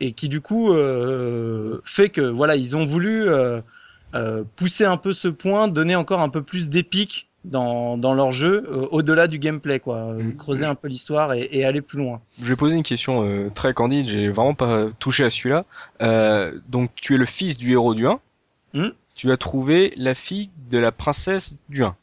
et 0.00 0.12
qui 0.12 0.28
du 0.28 0.40
coup 0.40 0.72
euh, 0.72 1.80
fait 1.84 2.08
que 2.10 2.22
voilà 2.22 2.56
ils 2.56 2.76
ont 2.76 2.86
voulu 2.86 3.28
euh, 3.28 3.60
euh, 4.14 4.44
pousser 4.56 4.84
un 4.84 4.96
peu 4.96 5.12
ce 5.12 5.28
point, 5.28 5.68
donner 5.68 5.96
encore 5.96 6.20
un 6.20 6.30
peu 6.30 6.42
plus 6.42 6.68
d'épique 6.68 7.29
dans, 7.44 7.96
dans 7.96 8.12
leur 8.14 8.32
jeu, 8.32 8.64
euh, 8.68 8.86
au-delà 8.90 9.26
du 9.26 9.38
gameplay, 9.38 9.80
quoi. 9.80 9.96
Euh, 9.96 10.22
Mhm. 10.22 10.36
Creuser 10.36 10.64
un 10.66 10.74
peu 10.74 10.88
l'histoire 10.88 11.32
et, 11.32 11.48
et 11.50 11.64
aller 11.64 11.80
plus 11.80 11.98
loin. 11.98 12.20
Je 12.40 12.46
vais 12.46 12.56
poser 12.56 12.76
une 12.76 12.82
question 12.82 13.24
euh, 13.24 13.50
très 13.50 13.72
candide, 13.74 14.08
j'ai 14.08 14.28
vraiment 14.28 14.54
pas 14.54 14.88
touché 14.98 15.24
à 15.24 15.30
celui-là. 15.30 15.64
Euh, 16.02 16.58
donc 16.68 16.90
tu 16.96 17.14
es 17.14 17.18
le 17.18 17.24
fils 17.26 17.56
du 17.56 17.72
héros 17.72 17.94
du 17.94 18.06
1. 18.06 18.20
Hmm. 18.74 18.88
Tu 19.14 19.30
as 19.32 19.36
trouvé 19.36 19.92
la 19.96 20.14
fille 20.14 20.50
de 20.70 20.78
la 20.78 20.92
princesse 20.92 21.56
du 21.68 21.82
1. 21.82 21.96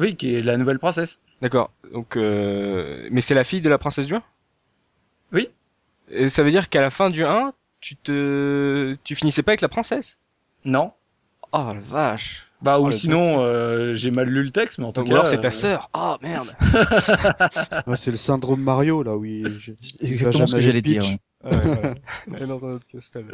Oui, 0.00 0.16
qui 0.16 0.34
est 0.34 0.40
la 0.42 0.56
nouvelle 0.56 0.78
princesse. 0.78 1.18
D'accord. 1.42 1.70
Donc 1.92 2.16
mais 2.16 3.20
c'est 3.20 3.34
la 3.34 3.44
fille 3.44 3.60
de 3.60 3.68
la 3.68 3.78
princesse 3.78 4.06
du 4.06 4.14
1 4.14 4.22
Oui. 5.32 5.48
Et 6.10 6.28
ça 6.28 6.42
veut 6.42 6.50
dire 6.50 6.68
qu'à 6.68 6.80
la 6.80 6.90
fin 6.90 7.10
du 7.10 7.24
1, 7.24 7.52
tu 7.80 7.96
te 7.96 8.96
tu 9.04 9.14
finissais 9.14 9.42
pas 9.42 9.52
avec 9.52 9.60
la 9.60 9.68
princesse? 9.68 10.18
Non. 10.64 10.92
Oh 11.52 11.72
la 11.72 11.80
vache. 11.80 12.46
Bah, 12.62 12.76
Oh, 12.78 12.84
ou 12.84 12.86
le 12.86 12.92
sinon, 12.92 13.40
euh, 13.40 13.94
j'ai 13.94 14.10
mal 14.10 14.28
lu 14.28 14.42
le 14.42 14.50
texte, 14.50 14.78
mais 14.78 14.84
en 14.86 14.92
tout 14.92 15.00
Donc, 15.02 15.06
cas. 15.08 15.12
ou 15.12 15.14
alors 15.16 15.26
c'est 15.26 15.36
euh, 15.36 15.40
ta 15.40 15.50
sœur. 15.50 15.90
Oh 15.94 16.16
merde. 16.22 16.54
Ouais, 17.86 17.96
c'est 17.96 18.10
le 18.10 18.16
syndrome 18.16 18.62
Mario 18.62 19.02
là, 19.02 19.16
oui. 19.16 19.42
Exactement 20.00 20.46
ce 20.46 20.54
que 20.56 20.60
j'allais 20.62 20.82
dire. 20.82 21.04
ouais. 21.44 21.94
Ouais, 22.28 22.46
dans 22.46 22.64
un 22.66 22.70
autre 22.72 22.86
castel. 22.90 23.26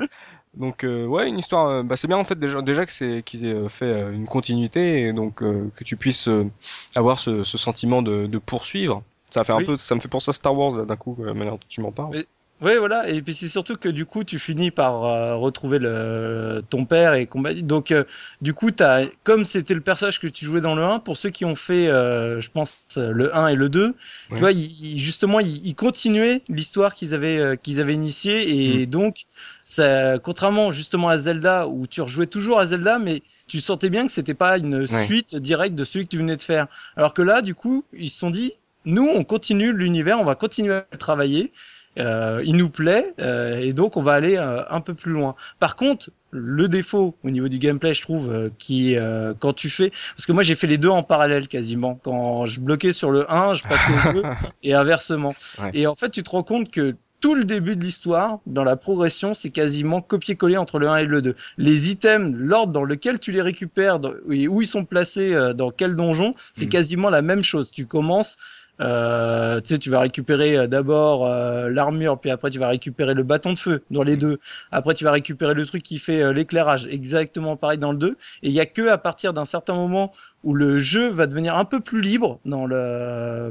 Donc 0.54 0.82
euh, 0.84 1.06
ouais, 1.06 1.28
une 1.28 1.38
histoire. 1.38 1.68
euh, 1.68 1.82
bah 1.84 1.96
c'est 1.96 2.08
bien 2.08 2.16
en 2.16 2.24
fait 2.24 2.38
déjà, 2.38 2.60
déjà 2.62 2.84
que 2.86 2.92
c'est 2.92 3.22
qu'ils 3.24 3.46
aient 3.46 3.54
euh, 3.54 3.68
fait 3.68 3.84
euh, 3.84 4.12
une 4.12 4.26
continuité 4.26 5.02
et 5.02 5.12
donc 5.12 5.42
euh, 5.42 5.70
que 5.76 5.84
tu 5.84 5.96
puisses 5.96 6.26
euh, 6.28 6.50
avoir 6.96 7.20
ce, 7.20 7.44
ce 7.44 7.56
sentiment 7.58 8.02
de, 8.02 8.26
de 8.26 8.38
poursuivre. 8.38 9.02
Ça 9.30 9.44
fait 9.44 9.52
un 9.52 9.62
peu, 9.62 9.76
ça 9.76 9.94
me 9.94 10.00
fait 10.00 10.08
penser 10.08 10.30
à 10.30 10.32
Star 10.32 10.56
Wars 10.58 10.84
d'un 10.84 10.96
coup, 10.96 11.16
euh, 11.20 11.26
la 11.26 11.34
manière 11.34 11.52
dont 11.54 11.60
tu 11.68 11.80
m'en 11.80 11.92
parles. 11.92 12.16
Oui, 12.62 12.72
voilà. 12.78 13.08
Et 13.08 13.22
puis 13.22 13.32
c'est 13.32 13.48
surtout 13.48 13.76
que 13.76 13.88
du 13.88 14.04
coup, 14.04 14.22
tu 14.22 14.38
finis 14.38 14.70
par 14.70 15.04
euh, 15.04 15.34
retrouver 15.36 15.78
le, 15.78 16.62
ton 16.68 16.84
père 16.84 17.14
et 17.14 17.24
combattre. 17.26 17.62
Donc, 17.62 17.90
euh, 17.90 18.04
du 18.42 18.52
coup, 18.52 18.68
as, 18.80 19.04
comme 19.24 19.46
c'était 19.46 19.72
le 19.72 19.80
personnage 19.80 20.20
que 20.20 20.26
tu 20.26 20.44
jouais 20.44 20.60
dans 20.60 20.74
le 20.74 20.82
1, 20.82 20.98
pour 20.98 21.16
ceux 21.16 21.30
qui 21.30 21.46
ont 21.46 21.54
fait, 21.54 21.88
euh, 21.88 22.38
je 22.40 22.50
pense, 22.50 22.84
euh, 22.98 23.12
le 23.12 23.34
1 23.34 23.48
et 23.48 23.54
le 23.54 23.70
2, 23.70 23.86
Ouais. 23.86 23.94
tu 24.32 24.38
vois, 24.40 24.52
ils, 24.52 24.98
justement, 24.98 25.40
ils, 25.40 25.66
ils 25.66 25.74
continuaient 25.74 26.42
l'histoire 26.50 26.94
qu'ils 26.94 27.14
avaient, 27.14 27.38
euh, 27.38 27.56
qu'ils 27.56 27.80
avaient 27.80 27.94
initiée. 27.94 28.80
Et 28.80 28.84
donc, 28.86 29.24
ça, 29.64 30.18
contrairement 30.18 30.70
justement 30.70 31.08
à 31.08 31.16
Zelda, 31.16 31.66
où 31.66 31.86
tu 31.86 32.02
rejouais 32.02 32.26
toujours 32.26 32.58
à 32.60 32.66
Zelda, 32.66 32.98
mais 32.98 33.22
tu 33.46 33.60
sentais 33.60 33.88
bien 33.88 34.04
que 34.04 34.12
c'était 34.12 34.34
pas 34.34 34.58
une 34.58 34.86
Ouais. 34.86 35.06
suite 35.06 35.34
directe 35.34 35.74
de 35.74 35.84
celui 35.84 36.04
que 36.04 36.10
tu 36.10 36.18
venais 36.18 36.36
de 36.36 36.42
faire. 36.42 36.66
Alors 36.96 37.14
que 37.14 37.22
là, 37.22 37.40
du 37.40 37.54
coup, 37.54 37.84
ils 37.94 38.10
se 38.10 38.18
sont 38.18 38.30
dit, 38.30 38.52
nous, 38.84 39.06
on 39.08 39.24
continue 39.24 39.72
l'univers, 39.72 40.20
on 40.20 40.24
va 40.24 40.34
continuer 40.34 40.74
à 40.74 40.86
le 40.92 40.98
travailler. 40.98 41.52
Euh, 41.98 42.40
il 42.44 42.54
nous 42.56 42.68
plaît 42.70 43.14
euh, 43.18 43.58
et 43.58 43.72
donc 43.72 43.96
on 43.96 44.02
va 44.02 44.12
aller 44.12 44.36
euh, 44.36 44.62
un 44.70 44.80
peu 44.80 44.94
plus 44.94 45.10
loin. 45.10 45.34
Par 45.58 45.74
contre, 45.74 46.10
le 46.30 46.68
défaut 46.68 47.16
au 47.24 47.30
niveau 47.30 47.48
du 47.48 47.58
gameplay, 47.58 47.94
je 47.94 48.02
trouve, 48.02 48.30
euh, 48.32 48.48
qui 48.58 48.96
euh, 48.96 49.34
quand 49.38 49.52
tu 49.54 49.68
fais, 49.68 49.90
parce 50.16 50.24
que 50.24 50.30
moi 50.32 50.44
j'ai 50.44 50.54
fait 50.54 50.68
les 50.68 50.78
deux 50.78 50.88
en 50.88 51.02
parallèle 51.02 51.48
quasiment. 51.48 51.98
Quand 52.02 52.46
je 52.46 52.60
bloquais 52.60 52.92
sur 52.92 53.10
le 53.10 53.30
1, 53.30 53.54
je 53.54 53.64
passais 53.64 54.08
au 54.08 54.12
2 54.12 54.22
et 54.62 54.72
inversement. 54.74 55.34
Ouais. 55.60 55.70
Et 55.74 55.86
en 55.88 55.96
fait, 55.96 56.10
tu 56.10 56.22
te 56.22 56.30
rends 56.30 56.44
compte 56.44 56.70
que 56.70 56.94
tout 57.20 57.34
le 57.34 57.44
début 57.44 57.76
de 57.76 57.84
l'histoire, 57.84 58.38
dans 58.46 58.64
la 58.64 58.76
progression, 58.76 59.34
c'est 59.34 59.50
quasiment 59.50 60.00
copier-coller 60.00 60.56
entre 60.56 60.78
le 60.78 60.88
1 60.88 60.96
et 60.98 61.04
le 61.04 61.20
2. 61.20 61.34
Les 61.58 61.90
items, 61.90 62.34
l'ordre 62.34 62.72
dans 62.72 62.84
lequel 62.84 63.18
tu 63.18 63.30
les 63.32 63.42
récupères 63.42 63.98
et 64.30 64.48
où 64.48 64.62
ils 64.62 64.66
sont 64.66 64.84
placés, 64.86 65.34
euh, 65.34 65.52
dans 65.52 65.70
quel 65.70 65.96
donjon, 65.96 66.34
c'est 66.54 66.64
Mm. 66.66 66.68
quasiment 66.70 67.10
la 67.10 67.20
même 67.20 67.42
chose. 67.42 67.70
Tu 67.72 67.84
commences 67.84 68.38
euh, 68.80 69.60
tu 69.60 69.68
sais, 69.68 69.78
tu 69.78 69.90
vas 69.90 70.00
récupérer 70.00 70.56
euh, 70.56 70.66
d'abord 70.66 71.26
euh, 71.26 71.68
l'armure, 71.70 72.18
puis 72.18 72.30
après 72.30 72.50
tu 72.50 72.58
vas 72.58 72.68
récupérer 72.68 73.14
le 73.14 73.22
bâton 73.22 73.52
de 73.52 73.58
feu 73.58 73.82
dans 73.90 74.02
les 74.02 74.16
deux. 74.16 74.38
Après 74.72 74.94
tu 74.94 75.04
vas 75.04 75.12
récupérer 75.12 75.54
le 75.54 75.66
truc 75.66 75.82
qui 75.82 75.98
fait 75.98 76.22
euh, 76.22 76.32
l'éclairage, 76.32 76.86
exactement 76.90 77.56
pareil 77.56 77.78
dans 77.78 77.92
le 77.92 77.98
2. 77.98 78.08
Et 78.42 78.48
il 78.48 78.52
y 78.52 78.60
a 78.60 78.66
que 78.66 78.88
à 78.88 78.98
partir 78.98 79.32
d'un 79.32 79.44
certain 79.44 79.74
moment 79.74 80.12
où 80.44 80.54
le 80.54 80.78
jeu 80.78 81.10
va 81.10 81.26
devenir 81.26 81.56
un 81.56 81.64
peu 81.64 81.80
plus 81.80 82.00
libre 82.00 82.40
dans 82.44 82.66
le 82.66 83.50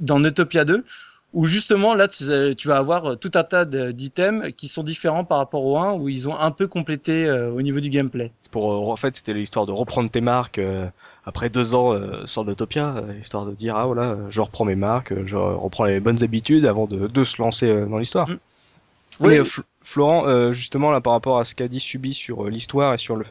dans 0.00 0.22
Utopia 0.22 0.64
2 0.64 0.84
où 1.34 1.46
justement 1.46 1.94
là 1.94 2.08
tu, 2.08 2.24
tu 2.56 2.68
vas 2.68 2.76
avoir 2.78 3.18
tout 3.18 3.30
un 3.34 3.44
tas 3.44 3.64
d'items 3.64 4.52
qui 4.56 4.68
sont 4.68 4.82
différents 4.82 5.24
par 5.24 5.38
rapport 5.38 5.64
au 5.64 5.78
1 5.78 5.92
où 5.92 6.08
ils 6.08 6.28
ont 6.28 6.38
un 6.38 6.50
peu 6.50 6.66
complété 6.66 7.26
euh, 7.26 7.50
au 7.50 7.62
niveau 7.62 7.80
du 7.80 7.90
gameplay. 7.90 8.30
Pour 8.50 8.72
euh, 8.72 8.92
en 8.92 8.96
fait, 8.96 9.16
c'était 9.16 9.34
l'histoire 9.34 9.66
de 9.66 9.72
reprendre 9.72 10.10
tes 10.10 10.22
marques 10.22 10.58
euh, 10.58 10.88
après 11.26 11.50
deux 11.50 11.74
ans 11.74 11.92
euh, 11.92 12.24
sans 12.24 12.48
Autopia, 12.48 12.96
euh, 12.96 13.18
histoire 13.20 13.44
de 13.44 13.52
dire 13.52 13.76
ah 13.76 13.86
voilà, 13.86 14.04
euh, 14.04 14.26
je 14.30 14.40
reprends 14.40 14.64
mes 14.64 14.74
marques, 14.76 15.12
euh, 15.12 15.22
je 15.26 15.36
reprends 15.36 15.84
les 15.84 16.00
bonnes 16.00 16.22
habitudes 16.24 16.64
avant 16.64 16.86
de, 16.86 17.06
de 17.08 17.24
se 17.24 17.42
lancer 17.42 17.68
euh, 17.68 17.86
dans 17.86 17.98
l'histoire. 17.98 18.28
Mm. 18.28 18.38
Oui. 19.20 19.36
euh, 19.38 19.44
Fl- 19.44 19.62
Florent, 19.82 20.26
euh, 20.28 20.52
justement 20.52 20.90
là 20.90 21.00
par 21.00 21.12
rapport 21.12 21.38
à 21.38 21.44
ce 21.44 21.54
qu'a 21.54 21.68
dit 21.68 21.80
Subi 21.80 22.14
sur 22.14 22.46
euh, 22.46 22.50
l'histoire 22.50 22.94
et 22.94 22.98
sur 22.98 23.16
le, 23.16 23.24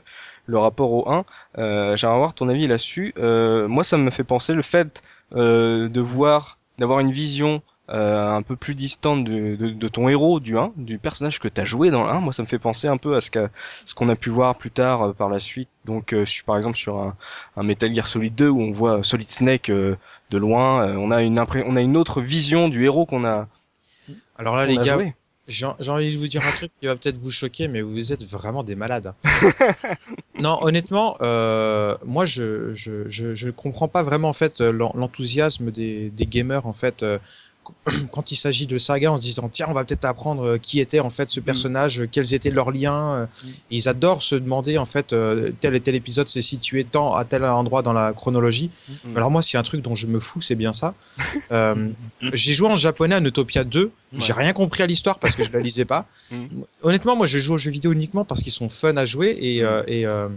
le 0.46 0.58
rapport 0.58 0.92
au 0.92 1.10
1, 1.10 1.26
euh, 1.58 1.98
j'aimerais 1.98 2.16
avoir 2.16 2.34
ton 2.34 2.50
avis 2.50 2.68
là-dessus. 2.68 3.14
Euh, 3.18 3.68
moi, 3.68 3.84
ça 3.84 3.98
me 3.98 4.10
fait 4.10 4.24
penser 4.24 4.54
le 4.54 4.62
fait 4.62 5.02
euh, 5.36 5.90
de 5.90 6.02
voir, 6.02 6.58
d'avoir 6.78 7.00
une 7.00 7.12
vision 7.12 7.62
euh, 7.90 8.30
un 8.32 8.42
peu 8.42 8.56
plus 8.56 8.76
distante 8.76 9.24
de, 9.24 9.56
de, 9.56 9.70
de 9.70 9.88
ton 9.88 10.10
héros 10.10 10.40
du 10.40 10.58
1, 10.58 10.74
du 10.78 10.98
personnage 10.98 11.40
que 11.40 11.48
tu 11.48 11.62
as 11.62 11.66
joué 11.66 11.90
dans 11.90 12.04
le 12.04 12.10
1. 12.10 12.20
Moi, 12.20 12.34
ça 12.34 12.44
me 12.44 12.48
fait 12.48 12.60
penser 12.60 12.88
un 12.88 12.98
peu 12.98 13.16
à 13.16 13.22
ce 13.22 13.32
qu'a 13.32 13.50
ce 13.86 13.96
qu'on 13.96 14.10
a 14.10 14.16
pu 14.16 14.30
voir 14.30 14.56
plus 14.58 14.72
tard 14.72 15.04
euh, 15.10 15.14
par 15.14 15.30
la 15.30 15.40
suite. 15.40 15.70
Donc, 15.86 16.14
euh, 16.14 16.26
sur- 16.26 16.44
par 16.46 16.58
exemple, 16.58 16.78
sur 16.78 16.98
un, 17.00 17.14
un 17.56 17.64
Metal 17.64 17.94
Gear 17.94 18.08
Solid 18.08 18.36
2 18.36 18.50
où 18.50 18.62
on 18.62 18.72
voit 18.72 19.04
Solid 19.04 19.30
Snake 19.30 19.70
euh, 19.70 19.96
de 20.32 20.38
loin, 20.38 20.88
euh, 20.88 20.96
on 20.98 21.12
a 21.12 21.22
une 21.24 21.38
impré- 21.38 21.64
on 21.66 21.76
a 21.78 21.82
une 21.82 21.96
autre 21.98 22.22
vision 22.22 22.68
du 22.70 22.84
héros 22.86 23.06
qu'on 23.06 23.24
a, 23.26 23.48
Alors 24.38 24.56
là, 24.56 24.66
les 24.66 24.76
gars, 24.76 24.96
joué. 24.96 25.14
J'ai 25.48 25.66
j'ai 25.80 25.92
envie 25.92 26.12
de 26.14 26.18
vous 26.18 26.28
dire 26.28 26.46
un 26.46 26.52
truc 26.52 26.72
qui 26.82 26.88
va 26.88 26.98
peut-être 26.98 27.18
vous 27.18 27.32
choquer, 27.32 27.70
mais 27.70 27.82
vous 27.82 28.12
êtes 28.12 28.24
vraiment 28.26 28.64
des 28.64 28.76
malades. 28.76 29.14
non, 30.40 30.58
honnêtement, 30.62 31.18
euh, 31.22 31.96
moi, 32.06 32.26
je, 32.26 32.74
je, 32.74 33.08
je, 33.08 33.34
je 33.34 33.50
comprends 33.50 33.88
pas 33.88 34.04
vraiment 34.04 34.30
en 34.30 34.34
fait 34.34 34.62
euh, 34.62 34.72
l'en- 34.72 34.92
l'enthousiasme 34.96 35.72
des, 35.72 36.10
des 36.10 36.26
gamers 36.26 36.66
en 36.68 36.74
fait 36.74 37.02
euh, 37.02 37.18
quand 38.12 38.32
il 38.32 38.36
s'agit 38.36 38.68
de 38.68 38.78
saga 38.78 39.12
en 39.12 39.18
se 39.18 39.22
disant 39.22 39.50
tiens, 39.52 39.68
on 39.70 39.74
va 39.74 39.84
peut-être 39.84 40.06
apprendre 40.06 40.44
euh, 40.44 40.58
qui 40.58 40.80
était 40.80 41.00
en 41.00 41.10
fait 41.10 41.30
ce 41.30 41.40
personnage, 41.40 42.02
euh, 42.02 42.08
quels 42.12 42.34
étaient 42.34 42.50
leurs 42.50 42.72
liens. 42.72 43.16
euh, 43.16 43.26
Mm. 43.44 43.48
Ils 43.72 43.88
adorent 43.90 44.24
se 44.24 44.36
demander 44.36 44.78
en 44.78 44.86
fait 44.86 45.14
tel 45.60 45.76
et 45.76 45.80
tel 45.82 45.96
épisode 45.96 46.28
s'est 46.28 46.42
situé 46.42 46.84
tant 46.86 47.14
à 47.14 47.26
tel 47.26 47.44
endroit 47.46 47.82
dans 47.82 47.94
la 47.94 48.14
chronologie. 48.14 48.72
Mm. 49.06 49.18
Alors 49.18 49.30
moi, 49.32 49.42
a 49.54 49.58
un 49.60 49.64
truc 49.64 49.82
dont 49.82 49.96
je 49.96 50.08
me 50.08 50.20
fous, 50.20 50.42
c'est 50.42 50.56
bien 50.56 50.74
ça. 50.74 50.94
Euh, 51.52 51.90
j'ai 52.34 52.54
joué 52.54 52.68
en 52.70 52.76
japonais 52.76 53.16
à 53.16 53.22
Utopia 53.22 53.64
2. 53.64 53.92
J'ai 54.18 54.34
rien 54.34 54.54
compris 54.54 54.84
à 54.84 54.88
l'histoire 54.88 55.18
parce 55.20 55.36
que 55.36 55.44
je 55.44 55.52
la 55.52 55.60
lisais 55.60 55.86
pas. 55.86 56.06
Mm. 56.32 56.64
Honnêtement, 56.84 57.16
moi, 57.16 57.26
je 57.26 57.40
joue 57.40 57.54
aux 57.54 57.58
jeux 57.58 57.72
vidéo 57.72 57.92
uniquement 57.94 58.26
parce 58.26 58.42
qu'ils 58.44 58.52
sont 58.52 58.70
fun 58.70 58.98
à 58.98 59.06
jouer 59.06 59.38
et 59.40 59.64
euh, 59.64 59.82
et 59.88 60.06
euh, 60.06 60.28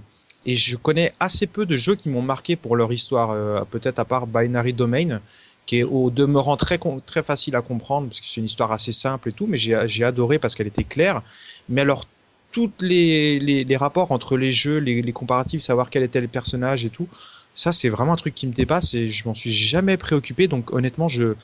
et 0.46 0.54
je 0.54 0.76
connais 0.76 1.12
assez 1.20 1.46
peu 1.46 1.66
de 1.66 1.76
jeux 1.76 1.96
qui 1.96 2.08
m'ont 2.08 2.22
marqué 2.22 2.56
pour 2.56 2.76
leur 2.76 2.92
histoire. 2.92 3.30
euh, 3.30 3.62
Peut-être 3.70 3.98
à 3.98 4.04
part 4.04 4.26
Binary 4.26 4.72
Domain, 4.72 5.20
qui 5.66 5.78
est 5.78 5.84
au 5.84 6.10
demeurant 6.10 6.56
très 6.56 6.78
très 7.06 7.22
facile 7.22 7.56
à 7.56 7.62
comprendre 7.62 8.08
parce 8.08 8.20
que 8.20 8.26
c'est 8.26 8.40
une 8.40 8.46
histoire 8.46 8.72
assez 8.72 8.92
simple 8.92 9.28
et 9.28 9.32
tout, 9.32 9.46
mais 9.46 9.58
j'ai 9.58 10.04
adoré 10.04 10.38
parce 10.38 10.54
qu'elle 10.54 10.66
était 10.66 10.84
claire. 10.84 11.22
Mais 11.68 11.82
alors 11.82 12.06
toutes 12.52 12.82
les, 12.82 13.38
les, 13.38 13.76
rapports 13.76 14.10
entre 14.10 14.36
les 14.36 14.52
jeux, 14.52 14.78
les, 14.78 15.02
les 15.02 15.12
comparatifs, 15.12 15.62
savoir 15.62 15.88
quel 15.88 16.02
était 16.02 16.20
le 16.20 16.26
personnage 16.26 16.84
et 16.84 16.90
tout, 16.90 17.06
ça 17.54 17.70
c'est 17.70 17.88
vraiment 17.88 18.14
un 18.14 18.16
truc 18.16 18.34
qui 18.34 18.48
me 18.48 18.52
dépasse 18.52 18.94
et 18.94 19.08
je 19.08 19.28
m'en 19.28 19.34
suis 19.34 19.52
jamais 19.52 19.96
préoccupé. 19.96 20.48
Donc 20.48 20.72
honnêtement, 20.72 21.08
je 21.08 21.34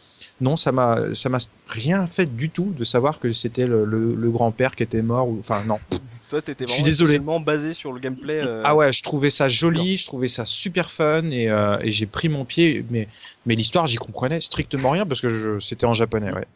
non, 0.41 0.57
ça 0.57 0.73
m'a 0.73 0.99
rien 1.69 2.07
fait 2.07 2.27
du 2.27 2.51
tout 2.51 2.75
de 2.77 2.85
savoir 2.85 3.21
que 3.21 3.31
c'était 3.33 3.67
le 3.67 4.31
grand-père 4.31 4.75
qui 4.75 4.83
était 4.83 5.03
mort 5.03 5.29
ou 5.29 5.39
enfin 5.41 5.62
non. 5.67 5.79
Toi, 6.31 6.43
t'étais 6.43 6.66
Je 6.66 6.72
suis 6.72 6.83
vraiment 6.83 6.87
désolé. 6.87 7.45
basé 7.45 7.72
sur 7.74 7.93
le 7.93 8.01
gameplay. 8.01 8.41
euh, 8.43 8.62
Ah 8.64 8.74
ouais, 8.74 8.93
je 8.93 9.03
trouvais 9.03 9.31
ça 9.31 9.49
joli, 9.49 9.97
je 9.97 10.07
trouvais 10.07 10.29
ça 10.29 10.45
super 10.45 10.91
fun 10.91 11.31
et, 11.31 11.49
euh, 11.49 11.79
et 11.83 11.93
j'ai 11.93 12.07
pris 12.07 12.29
mon 12.29 12.45
pied 12.45 12.85
mais 12.91 13.09
mais 13.47 13.55
l'histoire, 13.55 13.87
j'y 13.87 13.97
comprenais 13.97 14.41
strictement 14.41 14.91
rien 14.91 15.07
parce 15.07 15.20
que 15.20 15.29
je- 15.29 15.59
c'était 15.61 15.87
en 15.87 15.95
japonais, 15.95 16.33
ouais. 16.33 16.47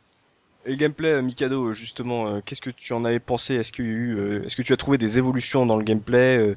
Et 0.67 0.73
le 0.73 0.77
gameplay, 0.77 1.09
euh, 1.09 1.23
Mikado, 1.23 1.73
justement, 1.73 2.41
qu'est-ce 2.43 2.61
que 2.61 2.69
tu 2.71 2.93
en 2.93 3.05
avais 3.07 3.19
pensé? 3.21 3.55
Est-ce 3.55 3.73
qu'il 3.73 3.85
y 3.87 3.89
a 3.89 3.93
eu, 3.93 4.43
est-ce 4.45 4.57
que 4.57 4.63
tu 4.63 4.73
as 4.75 4.77
trouvé 4.77 4.99
des 4.99 5.17
évolutions 5.17 5.65
dans 5.65 5.77
le 5.79 5.85
gameplay 5.85 6.55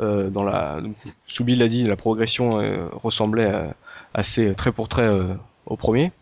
euh, 0.00 0.30
Dans 0.30 0.42
la, 0.44 0.80
Soubi 1.26 1.54
l'a 1.56 1.68
dit, 1.68 1.84
la 1.84 1.96
progression 1.96 2.88
ressemblait 2.92 3.46
à- 3.46 3.74
assez 4.14 4.54
trait 4.54 4.72
pour 4.72 4.88
trait 4.88 5.08
au 5.66 5.76
premier. 5.76 6.12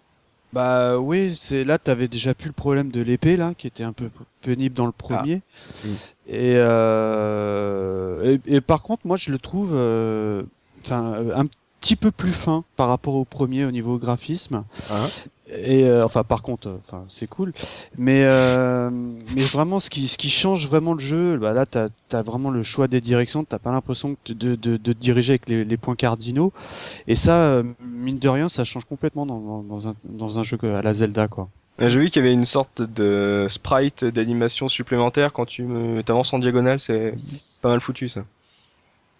Bah 0.53 0.99
oui, 0.99 1.39
c'est 1.41 1.63
là 1.63 1.79
t'avais 1.79 2.09
déjà 2.09 2.35
plus 2.35 2.49
le 2.49 2.53
problème 2.53 2.91
de 2.91 3.01
l'épée 3.01 3.37
là, 3.37 3.55
qui 3.57 3.67
était 3.67 3.85
un 3.85 3.93
peu 3.93 4.11
pénible 4.43 4.75
dans 4.75 4.87
le 4.87 4.93
premier. 4.93 5.43
Mm. 5.85 5.89
Et, 6.29 6.55
euh, 6.57 8.39
et, 8.47 8.57
et 8.57 8.61
par 8.61 8.83
contre, 8.83 9.07
moi 9.07 9.17
je 9.17 9.31
le 9.31 9.39
trouve, 9.39 9.71
euh, 9.75 10.43
enfin 10.85 11.15
un 11.35 11.47
petit 11.81 11.97
peu 11.97 12.11
plus 12.11 12.33
fin 12.33 12.65
par 12.77 12.89
rapport 12.89 13.15
au 13.15 13.25
premier 13.25 13.65
au 13.65 13.71
niveau 13.71 13.97
graphisme. 13.99 14.65
Hein 14.91 15.09
et 15.53 15.85
euh, 15.85 16.05
enfin 16.05 16.25
par 16.25 16.43
contre, 16.43 16.69
euh, 16.69 16.77
enfin 16.87 17.05
c'est 17.09 17.27
cool. 17.29 17.53
Mais 17.99 18.25
euh, 18.29 18.91
mais 18.91 19.43
vraiment 19.43 19.81
ce 19.81 19.91
qui 19.91 20.09
ce 20.09 20.17
qui 20.19 20.31
change 20.31 20.69
vraiment 20.69 20.95
le 20.95 21.01
jeu, 21.01 21.37
bah 21.39 21.53
là 21.53 21.67
t'as 21.67 21.89
as 22.13 22.23
vraiment 22.23 22.51
le 22.51 22.63
choix 22.63 22.89
des 22.89 23.01
directions. 23.01 23.45
T'as 23.45 23.59
pas 23.59 23.73
l'impression 23.73 24.17
de, 24.27 24.55
de 24.55 24.77
de 24.77 24.93
diriger 24.93 25.33
avec 25.33 25.49
les, 25.49 25.65
les 25.65 25.77
points 25.77 25.97
cardinaux. 25.97 26.53
Et 27.09 27.15
ça, 27.17 27.37
euh, 27.37 27.63
mine 27.83 28.19
de 28.19 28.29
rien, 28.29 28.49
ça 28.49 28.65
change 28.65 28.85
complètement 28.85 29.27
dans, 29.27 29.41
dans, 29.41 29.63
dans 29.63 29.89
un 29.89 29.95
dans 30.05 30.39
un 30.39 30.43
jeu 30.43 30.59
à 30.63 30.83
la 30.83 30.95
Zelda 30.95 31.29
quoi. 31.29 31.49
Euh, 31.81 31.89
J'ai 31.89 32.01
vu 32.01 32.11
qu'il 32.11 32.23
y 32.23 32.25
avait 32.27 32.35
une 32.35 32.45
sorte 32.45 32.83
de 32.83 33.47
sprite 33.49 34.05
d'animation 34.05 34.69
supplémentaire 34.69 35.33
quand 35.33 35.47
tu 35.47 35.67
t'avances 36.05 36.33
en 36.33 36.39
diagonale, 36.39 36.81
c'est 36.81 37.15
pas 37.63 37.71
mal 37.71 37.81
foutu 37.81 38.09
ça. 38.09 38.23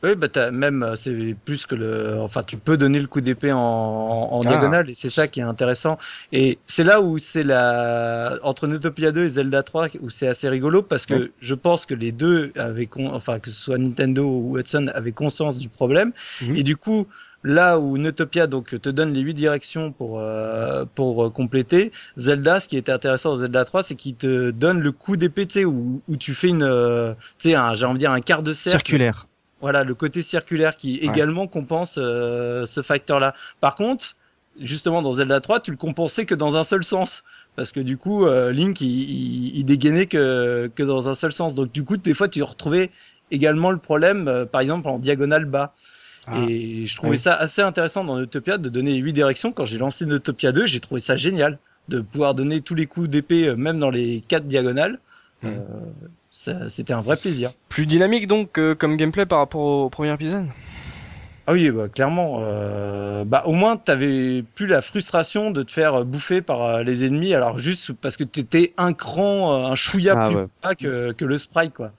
Oui, 0.03 0.15
bah 0.17 0.29
t'as 0.29 0.51
même 0.51 0.83
euh, 0.83 0.95
c'est 0.97 1.37
plus 1.45 1.67
que 1.67 1.75
le, 1.75 2.17
enfin 2.21 2.43
tu 2.43 2.57
peux 2.57 2.79
donner 2.79 2.99
le 3.01 3.07
coup 3.07 3.21
d'épée 3.21 3.53
en, 3.53 3.59
en 3.59 4.41
Ah. 4.45 4.49
diagonale 4.49 4.89
et 4.89 4.95
c'est 4.95 5.11
ça 5.11 5.29
qui 5.29 5.41
est 5.41 5.43
intéressant. 5.43 5.99
Et 6.33 6.59
c'est 6.65 6.85
là 6.85 7.03
où 7.03 7.19
c'est 7.19 7.43
la 7.43 8.39
entre 8.43 8.67
Utopia 8.69 9.13
2 9.13 9.25
et 9.27 9.29
Zelda 9.29 9.63
3 9.63 9.89
où 10.01 10.09
c'est 10.09 10.27
assez 10.27 10.49
rigolo 10.49 10.83
parce 10.83 11.05
que 11.05 11.33
je 11.41 11.55
pense 11.55 11.85
que 11.85 11.95
les 11.95 12.13
deux 12.13 12.51
avaient, 12.57 12.87
con... 12.87 13.13
enfin 13.13 13.39
que 13.41 13.51
ce 13.51 13.57
soit 13.61 13.77
Nintendo 13.79 14.25
ou 14.25 14.59
Hudson 14.59 14.87
avaient 14.95 15.13
conscience 15.13 15.59
du 15.59 15.69
problème 15.69 16.13
Mhm. 16.43 16.57
et 16.57 16.63
du 16.63 16.77
coup 16.77 17.07
là 17.43 17.79
où 17.79 17.97
Utopia 17.97 18.47
donc 18.47 18.79
te 18.81 18.89
donne 18.91 19.13
les 19.13 19.21
huit 19.21 19.35
directions 19.35 19.93
pour 19.93 20.19
euh, 20.21 20.85
pour 20.95 21.25
euh, 21.27 21.31
compléter 21.31 21.91
Zelda 22.17 22.61
ce 22.61 22.69
qui 22.69 22.77
était 22.79 22.93
intéressant 22.93 23.31
dans 23.31 23.37
Zelda 23.37 23.65
3 23.67 23.83
c'est 23.83 23.95
qu'il 23.97 24.15
te 24.15 24.51
donne 24.51 24.81
le 24.81 24.93
coup 24.93 25.17
d'épée 25.17 25.47
tu 25.47 25.61
sais 25.61 25.65
où, 25.67 26.03
où 26.09 26.17
tu 26.17 26.33
fais 26.35 26.49
une 26.49 26.63
euh, 26.63 27.13
tu 27.39 27.51
sais 27.51 27.55
un 27.55 27.75
j'ai 27.75 27.85
envie 27.87 27.95
de 27.95 27.99
dire 28.01 28.13
un 28.13 28.21
quart 28.21 28.43
de 28.43 28.53
cercle 28.55 28.79
Circulaire. 28.79 29.27
Voilà, 29.61 29.85
le 29.85 29.95
côté 29.95 30.23
circulaire 30.23 30.77
qui 30.77 31.01
Ouais. 31.01 31.07
également 31.09 31.47
compense 31.47 31.97
euh, 31.99 32.67
ce 32.67 32.83
facteur-là. 32.83 33.35
Par 33.61 33.75
contre, 33.77 34.17
justement 34.61 35.03
dans 35.03 35.13
Zelda 35.13 35.41
3, 35.41 35.61
tu 35.61 35.71
le 35.71 35.77
compensais 35.77 36.27
que 36.27 36.35
dans 36.35 36.57
un 36.57 36.63
seul 36.63 36.85
sens. 36.85 37.25
Parce 37.57 37.73
que 37.73 37.81
du 37.81 37.97
coup, 37.97 38.27
euh, 38.27 38.53
Link, 38.53 38.81
il, 38.81 38.89
il, 38.89 39.57
il 39.59 39.65
dégainait 39.65 40.07
que, 40.07 40.71
que 40.75 40.83
dans 40.83 41.09
un 41.09 41.15
seul 41.15 41.33
sens. 41.33 41.55
Donc 41.55 41.73
du 41.73 41.85
coup, 41.85 41.97
des 41.97 42.15
fois, 42.15 42.29
tu 42.29 42.43
retrouvais 42.43 42.91
également 43.31 43.71
le 43.71 43.79
problème, 43.79 44.29
euh, 44.29 44.47
par 44.47 44.61
exemple, 44.61 44.89
en 44.89 44.99
diagonale 44.99 45.45
bas. 45.45 45.75
Ah. 46.27 46.39
Et 46.49 46.87
je 46.87 46.95
trouvais 46.97 47.13
Oui. 47.13 47.19
ça 47.19 47.35
assez 47.35 47.63
intéressant 47.63 48.05
dans 48.05 48.21
Utopia 48.21 48.57
de 48.59 48.69
donner 48.69 48.93
les 48.93 48.99
huit 48.99 49.13
directions. 49.13 49.53
Quand 49.53 49.65
j'ai 49.65 49.79
lancé 49.79 50.05
Utopia 50.05 50.53
2, 50.53 50.67
j'ai 50.67 50.81
trouvé 50.81 51.01
ça 51.01 51.17
génial 51.17 51.59
de 51.89 52.01
pouvoir 52.01 52.35
donner 52.35 52.61
tous 52.61 52.75
les 52.75 52.87
coups 52.87 53.09
d'épée, 53.09 53.49
euh, 53.49 53.57
même 53.57 53.79
dans 53.79 53.91
les 53.91 54.21
quatre 54.21 54.47
diagonales. 54.47 54.99
Mhm. 55.43 55.51
Euh, 55.51 55.61
C'était 56.69 56.93
un 56.93 57.03
vrai 57.03 57.17
plaisir. 57.17 57.51
Plus 57.69 57.87
dynamique 57.87 58.27
donc 58.27 58.59
euh, 58.59 58.75
comme 58.75 58.97
gameplay 58.97 59.27
par 59.27 59.39
rapport 59.41 59.61
au 59.61 59.91
premier 59.91 60.13
épisode? 60.13 60.47
Ah 61.47 61.53
oui, 61.53 61.71
bah, 61.71 61.89
clairement. 61.89 62.39
Euh, 62.43 63.25
bah, 63.25 63.43
au 63.45 63.53
moins, 63.53 63.77
t'avais 63.77 64.45
plus 64.55 64.67
la 64.67 64.83
frustration 64.83 65.51
de 65.51 65.63
te 65.63 65.73
faire 65.73 66.05
bouffer 66.05 66.43
par 66.43 66.63
euh, 66.63 66.83
les 66.83 67.05
ennemis, 67.05 67.35
alors 67.35 67.59
juste 67.59 67.93
parce 67.93 68.17
que 68.17 68.25
t'étais 68.25 68.73
un 68.77 68.93
cran, 68.93 69.53
euh, 69.53 69.67
un 69.67 69.75
chouïa 69.75 70.15
Ah 70.17 70.27
plus 70.29 70.37
ouais. 70.37 70.47
bas 70.63 70.75
que, 70.75 71.13
que 71.13 71.25
le 71.25 71.39
sprite, 71.39 71.75
quoi. 71.75 71.93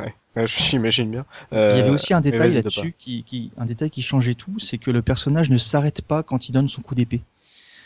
Ouais, 0.00 0.14
J'imagine 0.46 1.10
bien. 1.10 1.26
Il 1.52 1.58
y 1.58 1.60
avait 1.60 1.90
aussi 1.90 2.14
un 2.14 2.20
détail 2.20 2.54
là-dessus 2.54 2.94
qui, 2.98 3.22
qui, 3.24 3.52
un 3.58 3.66
détail 3.66 3.90
qui 3.90 4.02
changeait 4.02 4.34
tout, 4.34 4.58
c'est 4.58 4.78
que 4.78 4.90
le 4.90 5.02
personnage 5.02 5.50
ne 5.50 5.58
s'arrête 5.58 6.02
pas 6.02 6.22
quand 6.22 6.48
il 6.48 6.52
donne 6.52 6.68
son 6.68 6.82
coup 6.82 6.94
d'épée. 6.94 7.20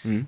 Mhm. 0.05 0.25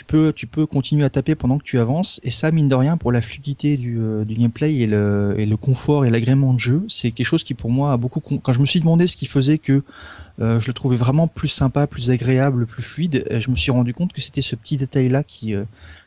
Tu 0.00 0.04
peux, 0.06 0.32
tu 0.32 0.46
peux 0.46 0.64
continuer 0.64 1.04
à 1.04 1.10
taper 1.10 1.34
pendant 1.34 1.58
que 1.58 1.62
tu 1.62 1.78
avances, 1.78 2.20
et 2.24 2.30
ça, 2.30 2.50
mine 2.50 2.68
de 2.70 2.74
rien, 2.74 2.96
pour 2.96 3.12
la 3.12 3.20
fluidité 3.20 3.76
du, 3.76 3.98
euh, 4.00 4.24
du 4.24 4.32
gameplay 4.32 4.74
et 4.76 4.86
le, 4.86 5.34
et 5.36 5.44
le 5.44 5.56
confort 5.58 6.06
et 6.06 6.10
l'agrément 6.10 6.54
de 6.54 6.58
jeu, 6.58 6.86
c'est 6.88 7.10
quelque 7.10 7.26
chose 7.26 7.44
qui 7.44 7.52
pour 7.52 7.70
moi 7.70 7.92
a 7.92 7.98
beaucoup. 7.98 8.20
con- 8.20 8.38
Quand 8.38 8.54
je 8.54 8.60
me 8.60 8.64
suis 8.66 8.80
demandé 8.80 9.06
ce 9.06 9.14
qui 9.14 9.26
faisait 9.26 9.58
que 9.58 9.82
euh, 10.40 10.58
je 10.58 10.66
le 10.68 10.72
trouvais 10.72 10.96
vraiment 10.96 11.28
plus 11.28 11.48
sympa, 11.48 11.86
plus 11.86 12.10
agréable, 12.10 12.64
plus 12.64 12.82
fluide, 12.82 13.26
euh, 13.30 13.40
je 13.40 13.50
me 13.50 13.56
suis 13.56 13.70
rendu 13.70 13.92
compte 13.92 14.14
que 14.14 14.22
c'était 14.22 14.40
ce 14.40 14.56
petit 14.56 14.78
détail-là 14.78 15.22
qui, 15.22 15.54
euh, 15.54 15.64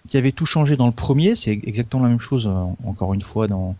qui 0.07 0.17
avait 0.17 0.31
tout 0.31 0.47
changé 0.47 0.75
dans 0.75 0.87
le 0.87 0.91
premier. 0.91 1.35
C'est 1.35 1.51
exactement 1.51 2.01
la 2.01 2.09
même 2.09 2.19
chose, 2.19 2.47
euh, 2.47 2.63
encore 2.89 3.13
une 3.13 3.21
fois, 3.21 3.47
dans, 3.47 3.75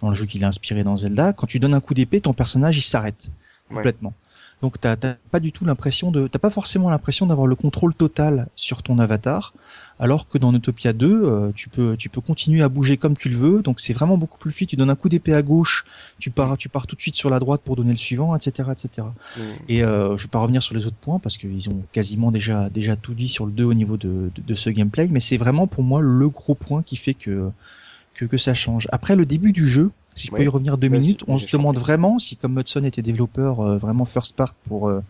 dans 0.00 0.10
le 0.10 0.14
jeu 0.14 0.26
qu'il 0.26 0.44
a 0.44 0.46
inspiré 0.48 0.84
dans 0.84 0.96
Zelda. 0.96 1.32
Quand 1.32 1.48
tu 1.48 1.58
donnes 1.58 1.74
un 1.74 1.80
coup 1.80 1.94
d'épée, 1.94 2.20
ton 2.20 2.34
personnage 2.34 2.78
il 2.78 2.82
s'arrête 2.82 3.30
Ouais. 3.78 3.82
Donc 4.62 4.80
t'as 4.80 4.96
pas 4.96 5.40
du 5.40 5.52
tout 5.52 5.66
l'impression 5.66 6.10
de, 6.10 6.28
t'as 6.28 6.38
pas 6.38 6.48
forcément 6.50 6.88
l'impression 6.88 7.26
d'avoir 7.26 7.46
le 7.46 7.54
contrôle 7.56 7.94
total 7.94 8.48
sur 8.56 8.82
ton 8.82 8.98
avatar, 8.98 9.52
alors 10.00 10.28
que 10.28 10.38
dans 10.38 10.52
Utopia 10.54 10.94
2, 10.94 11.06
euh, 11.24 11.52
tu 11.54 11.68
peux 11.68 11.94
tu 11.96 12.08
peux 12.08 12.22
continuer 12.22 12.62
à 12.62 12.70
bouger 12.70 12.96
comme 12.96 13.16
tu 13.16 13.28
le 13.28 13.36
veux. 13.36 13.62
Donc 13.62 13.80
c'est 13.80 13.92
vraiment 13.92 14.16
beaucoup 14.16 14.38
plus 14.38 14.50
fluide. 14.50 14.70
Tu 14.70 14.76
donnes 14.76 14.88
un 14.88 14.94
coup 14.96 15.10
d'épée 15.10 15.34
à 15.34 15.42
gauche, 15.42 15.84
tu 16.18 16.30
pars 16.30 16.56
tu 16.56 16.70
pars 16.70 16.86
tout 16.86 16.96
de 16.96 17.02
suite 17.02 17.16
sur 17.16 17.28
la 17.28 17.38
droite 17.38 17.60
pour 17.64 17.76
donner 17.76 17.90
le 17.90 17.96
suivant, 17.96 18.34
etc., 18.34 18.70
etc. 18.72 19.08
Et 19.68 19.84
euh, 19.84 20.16
je 20.16 20.22
vais 20.22 20.30
pas 20.30 20.38
revenir 20.38 20.62
sur 20.62 20.74
les 20.74 20.86
autres 20.86 20.96
points 20.96 21.18
parce 21.18 21.36
qu'ils 21.36 21.68
ont 21.68 21.82
quasiment 21.92 22.30
déjà 22.30 22.70
déjà 22.70 22.96
tout 22.96 23.12
dit 23.12 23.28
sur 23.28 23.44
le 23.44 23.52
2 23.52 23.64
au 23.64 23.74
niveau 23.74 23.98
de, 23.98 24.30
de, 24.34 24.42
de 24.42 24.54
ce 24.54 24.70
gameplay, 24.70 25.08
mais 25.10 25.20
c'est 25.20 25.36
vraiment 25.36 25.66
pour 25.66 25.82
moi 25.82 26.00
le 26.00 26.28
gros 26.30 26.54
point 26.54 26.82
qui 26.82 26.96
fait 26.96 27.14
que 27.14 27.50
que, 28.14 28.24
que 28.24 28.38
ça 28.38 28.54
change. 28.54 28.88
Après 28.90 29.16
le 29.16 29.26
début 29.26 29.52
du 29.52 29.68
jeu, 29.68 29.90
si 30.16 30.26
je 30.28 30.32
peux 30.32 30.44
y 30.44 30.48
revenir 30.48 30.78
deux 30.78 30.88
minutes, 30.88 31.22
on 31.28 31.38
se 31.38 31.46
demande 31.52 31.78
vraiment 31.78 32.18
si 32.18 32.36
comme 32.36 32.58
Hudson 32.58 32.82
était 32.84 33.02
développeur 33.02 33.60
euh, 33.60 33.78
vraiment 33.78 34.04
first 34.04 34.34
part 34.34 34.54
pour 34.68 34.88
euh, 34.88 35.00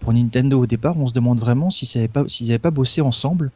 pour 0.00 0.12
Nintendo 0.12 0.60
au 0.60 0.66
départ, 0.66 0.96
on 0.98 1.06
se 1.06 1.12
demande 1.12 1.40
vraiment 1.40 1.70
si 1.70 1.84
ça 1.86 1.98
avait 1.98 2.08
pas 2.08 2.24
s'ils 2.28 2.46
n'avaient 2.48 2.58
pas 2.58 2.70
bossé 2.70 3.00
ensemble. 3.00 3.50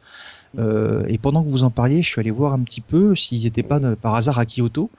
Euh, 0.59 1.03
et 1.07 1.17
pendant 1.17 1.43
que 1.43 1.49
vous 1.49 1.63
en 1.63 1.69
parliez, 1.71 2.01
je 2.03 2.09
suis 2.09 2.19
allé 2.19 2.31
voir 2.31 2.53
un 2.53 2.59
petit 2.61 2.81
peu 2.81 3.15
s'ils 3.15 3.43
n'étaient 3.43 3.63
pas 3.63 3.79
euh, 3.79 3.95
par 3.95 4.15
hasard 4.15 4.39
à 4.39 4.45
Kyoto. 4.45 4.89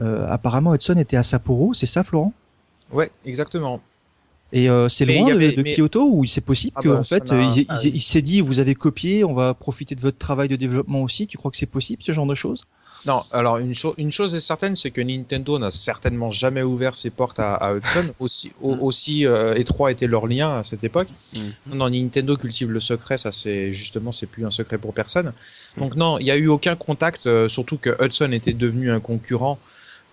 Euh, 0.00 0.26
apparemment, 0.28 0.74
Hudson 0.74 0.96
était 0.96 1.16
à 1.16 1.22
Sapporo, 1.22 1.74
c'est 1.74 1.86
ça, 1.86 2.02
Florent? 2.04 2.32
Ouais, 2.92 3.10
exactement. 3.24 3.80
et 4.52 4.68
euh, 4.70 4.88
c'est 4.88 5.04
loin 5.04 5.26
de, 5.30 5.32
avait- 5.32 5.52
de 5.56 5.62
mais- 5.62 5.74
Kyoto 5.74 6.08
ou 6.12 6.24
c'est 6.26 6.40
possible 6.40 6.74
Ah 6.76 6.82
que 6.82 6.88
bah, 6.88 6.98
en 7.00 7.02
fait 7.02 7.32
euh, 7.32 7.42
il, 7.42 7.58
il- 7.62 7.66
ah 7.68 7.80
il 7.84 7.92
oui. 7.92 8.00
s'est 8.00 8.22
dit 8.22 8.40
vous 8.40 8.60
avez 8.60 8.74
copié, 8.74 9.24
on 9.24 9.34
va 9.34 9.52
profiter 9.54 9.94
de 9.94 10.00
votre 10.00 10.18
travail 10.18 10.48
de 10.48 10.56
développement 10.56 11.02
aussi. 11.02 11.26
Tu 11.26 11.36
crois 11.36 11.50
que 11.50 11.56
c'est 11.56 11.66
possible 11.66 12.02
ce 12.04 12.12
genre 12.12 12.26
de 12.26 12.34
choses? 12.36 12.64
Non, 13.06 13.22
alors 13.32 13.58
une, 13.58 13.74
cho- 13.74 13.94
une 13.98 14.10
chose 14.10 14.34
est 14.34 14.40
certaine, 14.40 14.76
c'est 14.76 14.90
que 14.90 15.00
Nintendo 15.02 15.58
n'a 15.58 15.70
certainement 15.70 16.30
jamais 16.30 16.62
ouvert 16.62 16.94
ses 16.96 17.10
portes 17.10 17.38
à, 17.38 17.54
à 17.54 17.74
Hudson, 17.74 18.06
aussi, 18.18 18.52
au- 18.62 18.76
Mm. 18.76 18.82
aussi 18.82 19.26
euh, 19.26 19.54
étroit 19.54 19.90
étaient 19.92 20.06
leurs 20.06 20.26
liens 20.26 20.56
à 20.58 20.64
cette 20.64 20.84
époque. 20.84 21.08
Mm. 21.34 21.38
Non, 21.66 21.76
non, 21.76 21.90
Nintendo 21.90 22.36
cultive 22.36 22.70
le 22.70 22.80
secret, 22.80 23.18
ça 23.18 23.30
c'est 23.32 23.72
justement 23.72 24.10
c'est 24.12 24.26
plus 24.26 24.46
un 24.46 24.50
secret 24.50 24.78
pour 24.78 24.94
personne. 24.94 25.32
Donc 25.76 25.96
non, 25.96 26.18
il 26.18 26.24
n'y 26.24 26.30
a 26.30 26.36
eu 26.36 26.48
aucun 26.48 26.76
contact, 26.76 27.26
euh, 27.26 27.48
surtout 27.48 27.76
que 27.78 27.90
Hudson 28.02 28.32
était 28.32 28.54
devenu 28.54 28.90
un 28.90 29.00
concurrent 29.00 29.58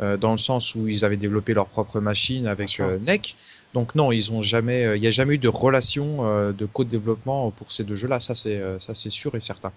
euh, 0.02 0.18
dans 0.18 0.32
le 0.32 0.38
sens 0.38 0.76
où 0.76 0.88
ils 0.88 1.06
avaient 1.06 1.16
développé 1.18 1.54
leur 1.54 1.68
propre 1.68 2.00
machine 2.02 2.46
avec 2.48 2.80
euh, 2.80 2.98
NEC. 3.06 3.36
Donc 3.74 3.96
non, 3.96 4.12
ils 4.12 4.34
ont 4.34 4.42
jamais, 4.42 4.84
euh, 4.86 4.98
il 4.98 5.02
n'y 5.02 5.08
a 5.08 5.12
jamais 5.12 5.36
eu 5.36 5.38
de 5.38 5.48
relation 5.48 6.26
euh, 6.26 6.52
de 6.52 6.66
co-développement 6.66 7.52
pour 7.52 7.72
ces 7.72 7.84
deux 7.86 7.96
jeux-là. 7.96 8.20
Ça 8.20 8.36
c'est 8.36 8.58
euh, 8.60 8.80
ça 8.80 8.94
c'est 8.96 9.12
sûr 9.12 9.34
et 9.36 9.40
certain. 9.42 9.72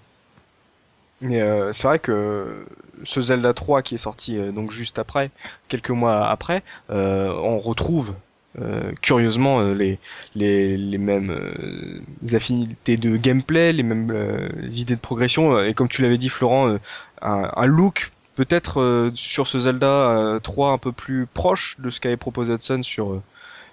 Mais 1.21 1.41
euh, 1.41 1.73
c'est 1.73 1.87
vrai 1.87 1.99
que 1.99 2.67
ce 3.03 3.21
Zelda 3.21 3.55
3 3.55 3.83
qui 3.83 3.95
est 3.95 3.99
sorti 3.99 4.37
euh, 4.39 4.53
donc 4.53 4.71
juste 4.71 4.99
après, 4.99 5.31
quelques 5.69 5.91
mois 5.91 6.29
après, 6.29 6.63
euh, 6.91 7.33
on 7.33 7.59
retrouve 7.59 8.15
euh, 8.61 8.93
curieusement 9.01 9.61
euh, 9.61 9.75
les, 9.75 9.99
les, 10.35 10.77
les 10.77 10.99
mêmes 10.99 11.31
euh, 11.31 12.01
affinités 12.37 12.97
de 12.97 13.17
gameplay, 13.17 13.73
les 13.73 13.83
mêmes 13.83 14.11
euh, 14.13 14.49
idées 14.71 14.95
de 14.97 15.01
progression, 15.01 15.61
et 15.63 15.75
comme 15.75 15.89
tu 15.89 16.03
l'avais 16.03 16.19
dit 16.19 16.29
Florent, 16.29 16.69
euh, 16.69 16.79
un, 17.23 17.51
un 17.57 17.67
look 17.67 18.11
peut-être 18.37 18.81
euh, 18.81 19.11
sur 19.15 19.47
ce 19.49 19.59
Zelda 19.61 19.87
euh, 19.87 20.39
3 20.41 20.71
un 20.73 20.79
peu 20.79 20.93
plus 20.93 21.27
proche 21.27 21.77
de 21.81 21.91
ce 21.91 22.01
qu'avait 22.01 22.17
proposé 22.17 22.53
Hudson 22.55 22.83
sur, 22.83 23.13
euh, 23.13 23.23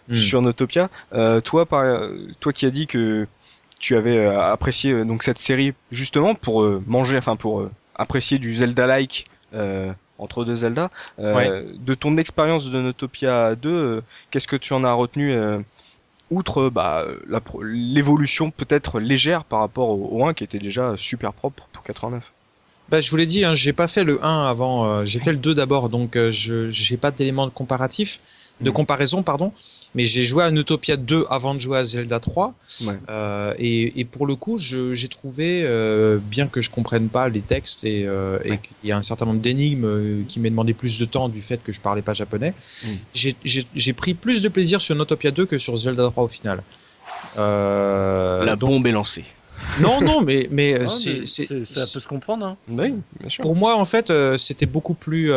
Hmm. 0.08 0.16
sur 0.16 0.42
Notopia. 0.42 0.90
Euh, 1.14 1.42
toi, 1.42 1.66
par, 1.66 1.86
toi 2.40 2.54
qui 2.54 2.66
as 2.66 2.72
dit 2.72 2.88
que 2.88 3.28
tu 3.82 3.98
avais 3.98 4.16
euh, 4.18 4.52
apprécié 4.52 4.94
euh, 4.94 5.04
donc 5.04 5.24
cette 5.24 5.40
série 5.40 5.74
justement 5.92 6.36
pour 6.36 6.62
euh, 6.62 6.82
manger, 6.88 7.18
enfin 7.18 7.36
pour 7.36 7.68
apprécier 7.96 8.40
du 8.40 8.54
Zelda-like 8.54 9.26
entre 10.18 10.46
deux 10.46 10.56
Zelda. 10.56 10.90
Ouais. 11.18 11.66
De 11.80 11.94
ton 11.96 12.16
expérience 12.18 12.70
de 12.70 12.80
Notopia 12.80 13.56
2, 13.56 13.70
euh, 13.70 14.02
qu'est-ce 14.30 14.48
que 14.48 14.56
tu 14.56 14.72
en 14.74 14.84
as 14.84 14.94
retenu 14.94 15.36
outre 16.30 16.70
bah, 16.70 17.06
l'évolution 17.62 18.52
peut-être 18.52 19.00
légère 19.00 19.44
par 19.44 19.60
rapport 19.60 19.90
au, 19.90 20.10
au 20.22 20.26
1 20.26 20.34
qui 20.34 20.44
était 20.44 20.60
déjà 20.60 20.94
super 20.96 21.34
propre 21.34 21.68
pour 21.74 21.84
89 21.84 22.32
Bah, 22.90 23.02
je 23.02 23.10
vous 23.12 23.18
l'ai 23.18 23.26
dit, 23.26 23.44
hein, 23.44 23.54
j'ai 23.56 23.74
pas 23.74 23.88
fait 23.88 24.04
le 24.04 24.24
1 24.24 24.46
avant, 24.46 24.86
euh, 24.86 25.06
j'ai 25.06 25.20
fait 25.20 25.32
le 25.32 25.38
2 25.40 25.54
d'abord, 25.54 25.90
donc 25.90 26.16
euh, 26.16 26.32
je 26.32 26.70
j'ai 26.72 26.98
pas 26.98 27.12
d'éléments 27.12 27.48
de 27.48 27.52
comparatif, 27.52 28.20
de 28.62 28.70
Mhm. 28.70 28.76
comparaison, 28.76 29.24
pardon. 29.24 29.52
Mais 29.94 30.06
j'ai 30.06 30.24
joué 30.24 30.44
à 30.46 30.50
Utopia 30.52 30.96
2 30.96 31.26
avant 31.30 31.54
de 31.54 31.60
jouer 31.60 31.78
à 31.80 31.84
Zelda 31.84 32.22
3, 32.22 32.54
Ouais. 32.86 32.98
euh, 33.10 33.54
et, 33.60 34.00
et 34.00 34.06
pour 34.06 34.26
le 34.26 34.36
coup, 34.38 34.58
j'ai 34.58 35.08
trouvé, 35.10 35.64
euh, 35.66 36.18
bien 36.22 36.48
que 36.48 36.62
je 36.62 36.70
comprenne 36.70 37.10
pas 37.10 37.28
les 37.28 37.42
textes 37.42 37.84
et, 37.84 38.06
euh, 38.08 38.40
et 38.46 38.58
qu'il 38.58 38.76
y 38.90 38.92
a 38.94 38.98
un 38.98 39.04
certain 39.04 39.26
nombre 39.26 39.42
d'énigmes 39.42 39.84
euh, 39.86 40.22
qui 40.30 40.40
m'aient 40.40 40.50
demandé 40.50 40.74
plus 40.74 40.98
de 40.98 41.04
temps 41.04 41.28
du 41.28 41.42
fait 41.42 41.62
que 41.62 41.74
je 41.74 41.82
parlais 41.82 42.02
pas 42.02 42.14
japonais, 42.14 42.54
Mhm. 42.86 42.98
j'ai- 43.76 43.94
pris 43.94 44.14
plus 44.14 44.42
de 44.42 44.48
plaisir 44.48 44.80
sur 44.80 44.96
Utopia 45.02 45.32
2 45.32 45.46
que 45.46 45.58
sur 45.58 45.76
Zelda 45.76 46.10
3 46.10 46.24
au 46.24 46.28
final. 46.30 46.64
Euh, 47.38 48.44
La 48.46 48.56
donc- 48.56 48.70
bombe 48.70 48.88
est 48.88 48.92
lancée. 48.92 49.26
non, 49.82 50.02
non, 50.02 50.22
mais, 50.22 50.48
mais 50.52 50.76
Ah, 50.80 50.84
mais 51.06 51.26
c'est- 51.26 51.66
ça 51.66 51.82
peut 51.94 52.00
se 52.00 52.08
comprendre. 52.08 52.46
Hein. 52.46 52.58
Oui, 52.70 52.94
bien 53.20 53.30
sûr. 53.30 53.42
pour 53.44 53.56
moi, 53.56 53.76
en 53.76 53.86
fait, 53.86 54.10
euh, 54.10 54.38
c'était 54.38 54.66
beaucoup 54.66 54.94
plus. 54.94 55.32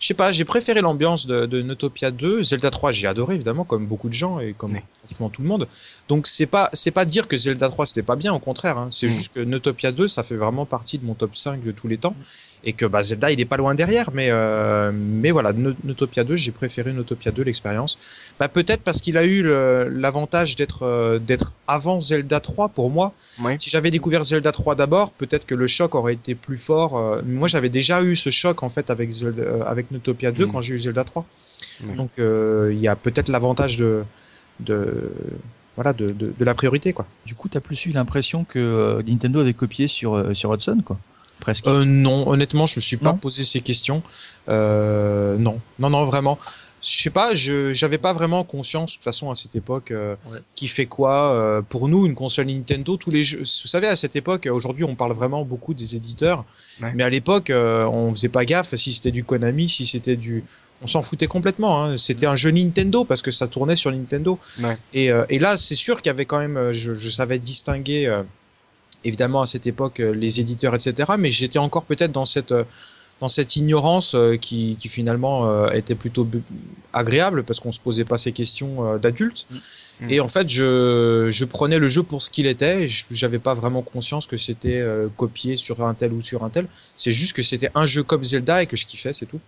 Je 0.00 0.06
sais 0.06 0.14
pas, 0.14 0.30
j'ai 0.32 0.44
préféré 0.44 0.80
l'ambiance 0.80 1.26
de, 1.26 1.46
de 1.46 1.60
Notopia 1.62 2.10
2. 2.10 2.42
Zelda 2.44 2.70
3, 2.70 2.92
j'ai 2.92 3.06
adoré 3.08 3.34
évidemment, 3.34 3.64
comme 3.64 3.86
beaucoup 3.86 4.08
de 4.08 4.14
gens 4.14 4.38
et 4.38 4.52
comme 4.52 4.74
Oui. 4.74 4.80
pratiquement 5.00 5.28
tout 5.28 5.42
le 5.42 5.48
monde. 5.48 5.66
Donc 6.08 6.26
c'est 6.28 6.46
pas 6.46 6.70
c'est 6.72 6.90
pas 6.92 7.04
dire 7.04 7.26
que 7.28 7.36
Zelda 7.36 7.68
3 7.68 7.86
c'était 7.86 8.02
pas 8.02 8.14
bien, 8.16 8.32
au 8.32 8.38
contraire. 8.38 8.78
hein. 8.78 8.88
C'est 8.90 9.06
Mm. 9.06 9.10
juste 9.10 9.32
que 9.34 9.40
Notopia 9.40 9.90
2, 9.92 10.06
ça 10.06 10.22
fait 10.22 10.36
vraiment 10.36 10.66
partie 10.66 10.98
de 10.98 11.04
mon 11.04 11.14
top 11.14 11.36
5 11.36 11.64
de 11.64 11.72
tous 11.72 11.88
les 11.88 11.98
temps. 11.98 12.14
Et 12.64 12.72
que 12.72 12.84
bah, 12.86 13.02
Zelda, 13.04 13.30
il 13.30 13.40
est 13.40 13.44
pas 13.44 13.56
loin 13.56 13.74
derrière, 13.76 14.10
mais 14.12 14.28
euh, 14.30 14.90
mais 14.92 15.30
voilà, 15.30 15.52
No- 15.52 15.74
Notopia 15.84 16.24
2, 16.24 16.34
j'ai 16.36 16.50
préféré 16.50 16.92
Notopia 16.92 17.30
2 17.30 17.42
l'expérience. 17.44 17.98
Bah 18.40 18.48
peut-être 18.48 18.82
parce 18.82 19.00
qu'il 19.00 19.16
a 19.16 19.24
eu 19.24 19.42
l'avantage 19.90 20.56
d'être 20.56 20.82
euh, 20.82 21.18
d'être 21.18 21.52
avant 21.66 22.00
Zelda 22.00 22.40
3 22.40 22.68
pour 22.70 22.90
moi. 22.90 23.14
Si 23.60 23.70
j'avais 23.70 23.90
découvert 23.90 24.24
Zelda 24.24 24.52
3 24.52 24.74
d'abord, 24.74 25.12
peut-être 25.12 25.46
que 25.46 25.54
le 25.54 25.66
choc 25.66 25.94
aurait 25.94 26.14
été 26.14 26.34
plus 26.34 26.58
fort. 26.58 26.96
euh, 26.98 27.22
moi, 27.24 27.46
j'avais 27.48 27.68
déjà 27.68 28.02
eu 28.02 28.16
ce 28.16 28.30
choc 28.30 28.62
en 28.62 28.68
fait 28.68 28.90
avec 28.90 29.10
Zelda, 29.10 29.42
euh, 29.42 29.62
avec 29.64 29.90
Notopia 29.90 30.32
2 30.32 30.46
Mm. 30.46 30.52
quand 30.52 30.60
j'ai 30.60 30.74
eu 30.74 30.80
Zelda 30.80 31.04
3. 31.04 31.24
Ouais. 31.84 31.94
Donc 31.94 32.10
euh, 32.18 32.70
il 32.72 32.80
y 32.80 32.88
a 32.88 32.96
peut-être 32.96 33.28
l'avantage 33.28 33.76
de 33.76 34.02
de 34.60 35.12
voilà 35.76 35.92
de, 35.92 36.08
de, 36.08 36.32
de 36.36 36.44
la 36.44 36.54
priorité 36.54 36.92
quoi. 36.92 37.06
Du 37.24 37.34
coup, 37.36 37.48
t'as 37.48 37.60
plus 37.60 37.86
eu 37.86 37.90
l'impression 37.90 38.44
que 38.44 39.00
Nintendo 39.06 39.40
avait 39.40 39.54
copié 39.54 39.86
sur 39.86 40.34
sur 40.36 40.52
Hudson, 40.52 40.82
quoi. 40.84 40.98
Presque. 41.40 41.66
Euh, 41.66 41.84
non, 41.84 42.28
honnêtement, 42.28 42.66
je 42.66 42.76
me 42.76 42.80
suis 42.80 42.96
pas 42.96 43.12
Non 43.12 43.18
posé 43.18 43.44
ces 43.44 43.60
questions. 43.60 44.02
Euh, 44.48 45.36
non, 45.36 45.60
non, 45.78 45.90
non, 45.90 46.04
vraiment. 46.04 46.38
Je 46.80 47.02
sais 47.02 47.10
pas, 47.10 47.34
je 47.34 47.74
j'avais 47.74 47.98
pas 47.98 48.12
vraiment 48.12 48.44
conscience 48.44 48.90
de 48.92 48.94
toute 48.96 49.04
façon 49.04 49.32
à 49.32 49.34
cette 49.34 49.56
époque 49.56 49.90
euh, 49.90 50.14
Ouais. 50.30 50.38
qui 50.54 50.68
fait 50.68 50.86
quoi. 50.86 51.62
pour 51.68 51.88
nous, 51.88 52.06
une 52.06 52.14
console 52.14 52.46
Nintendo, 52.46 52.96
tous 52.96 53.10
les 53.10 53.24
jeux. 53.24 53.38
Vous 53.40 53.44
savez, 53.68 53.88
à 53.88 53.96
cette 53.96 54.14
époque, 54.14 54.48
aujourd'hui, 54.50 54.84
on 54.84 54.94
parle 54.94 55.12
vraiment 55.12 55.44
beaucoup 55.44 55.74
des 55.74 55.96
éditeurs, 55.96 56.44
Ouais. 56.80 56.92
mais 56.94 57.02
à 57.02 57.10
l'époque, 57.10 57.50
on 57.54 58.12
faisait 58.14 58.28
pas 58.28 58.44
gaffe 58.44 58.74
si 58.76 58.92
c'était 58.92 59.10
du 59.10 59.24
Konami, 59.24 59.68
si 59.68 59.86
c'était 59.86 60.16
du. 60.16 60.44
On 60.80 60.86
s'en 60.86 61.02
foutait 61.02 61.26
complètement. 61.26 61.82
Hein. 61.84 61.98
C'était 61.98 62.26
un 62.26 62.36
jeu 62.36 62.52
Nintendo 62.52 63.02
parce 63.02 63.20
que 63.20 63.32
ça 63.32 63.48
tournait 63.48 63.74
sur 63.74 63.90
Nintendo. 63.90 64.38
Ouais. 64.62 64.78
Et, 64.94 65.10
euh, 65.10 65.24
et 65.28 65.40
là, 65.40 65.58
c'est 65.58 65.74
sûr 65.74 65.96
qu'il 65.96 66.06
y 66.06 66.10
avait 66.10 66.24
quand 66.26 66.38
même. 66.38 66.70
Je, 66.70 66.94
je 66.94 67.10
savais 67.10 67.40
distinguer. 67.40 68.06
euh, 68.06 68.22
évidemment 69.04 69.42
à 69.42 69.46
cette 69.46 69.66
époque 69.66 70.00
euh, 70.00 70.12
les 70.12 70.40
éditeurs 70.40 70.74
etc 70.74 71.12
mais 71.18 71.30
j'étais 71.30 71.58
encore 71.58 71.84
peut-être 71.84 72.12
dans 72.12 72.26
cette 72.26 72.52
euh, 72.52 72.64
dans 73.20 73.28
cette 73.28 73.56
ignorance 73.56 74.14
euh, 74.14 74.36
qui, 74.36 74.76
qui 74.78 74.88
finalement 74.88 75.70
était 75.72 75.96
plutôt 75.96 76.26
agréable 76.92 77.42
parce 77.42 77.58
qu'on 77.58 77.72
se 77.72 77.80
posait 77.80 78.04
pas 78.04 78.18
ces 78.18 78.32
questions 78.32 78.96
d'adultes 78.98 79.46
Mm. 80.00 80.10
et 80.10 80.20
en 80.20 80.28
fait 80.28 80.48
je, 80.48 81.26
je 81.28 81.44
prenais 81.44 81.80
le 81.80 81.88
jeu 81.88 82.04
pour 82.04 82.22
ce 82.22 82.30
qu'il 82.30 82.46
était 82.46 82.86
j'avais 83.10 83.40
pas 83.40 83.54
vraiment 83.54 83.82
conscience 83.82 84.28
que 84.28 84.36
c'était 84.36 84.80
copié 85.16 85.56
sur 85.56 85.84
un 85.84 85.92
tel 85.92 86.12
ou 86.12 86.22
sur 86.22 86.44
un 86.44 86.50
tel 86.50 86.68
c'est 86.96 87.10
juste 87.10 87.32
que 87.32 87.42
c'était 87.42 87.70
un 87.74 87.84
jeu 87.84 88.04
comme 88.04 88.24
Zelda 88.24 88.62
et 88.62 88.66
que 88.66 88.76
je 88.76 88.86
kiffais 88.86 89.12
c'est 89.12 89.26
tout 89.26 89.40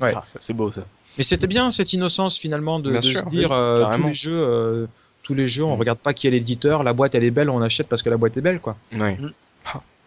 Ouais. 0.00 0.12
Ah, 0.14 0.24
c'est 0.40 0.52
beau 0.52 0.70
ça. 0.70 0.84
mais 1.16 1.24
c'était 1.24 1.46
bien 1.46 1.70
cette 1.70 1.92
innocence 1.92 2.38
finalement 2.38 2.80
de, 2.80 2.92
de 2.92 3.00
sûr, 3.00 3.20
se 3.20 3.24
dire 3.26 3.50
oui, 3.50 3.56
euh, 3.56 3.90
tous 3.92 4.02
les 4.06 4.12
jeux 4.12 4.38
euh, 4.38 4.86
tous 5.26 5.34
les 5.34 5.48
jeux 5.48 5.64
on 5.64 5.74
Mm. 5.76 5.80
regarde 5.80 5.98
pas 5.98 6.12
qui 6.14 6.26
est 6.28 6.30
l'éditeur 6.30 6.82
la 6.84 6.92
boîte 6.92 7.14
elle 7.16 7.24
est 7.24 7.30
belle 7.32 7.50
on 7.50 7.60
achète 7.60 7.88
parce 7.88 8.02
que 8.02 8.10
la 8.10 8.16
boîte 8.16 8.36
est 8.36 8.40
belle 8.40 8.60
quoi 8.60 8.76
Ouais. 8.92 9.16
Mm. 9.20 9.32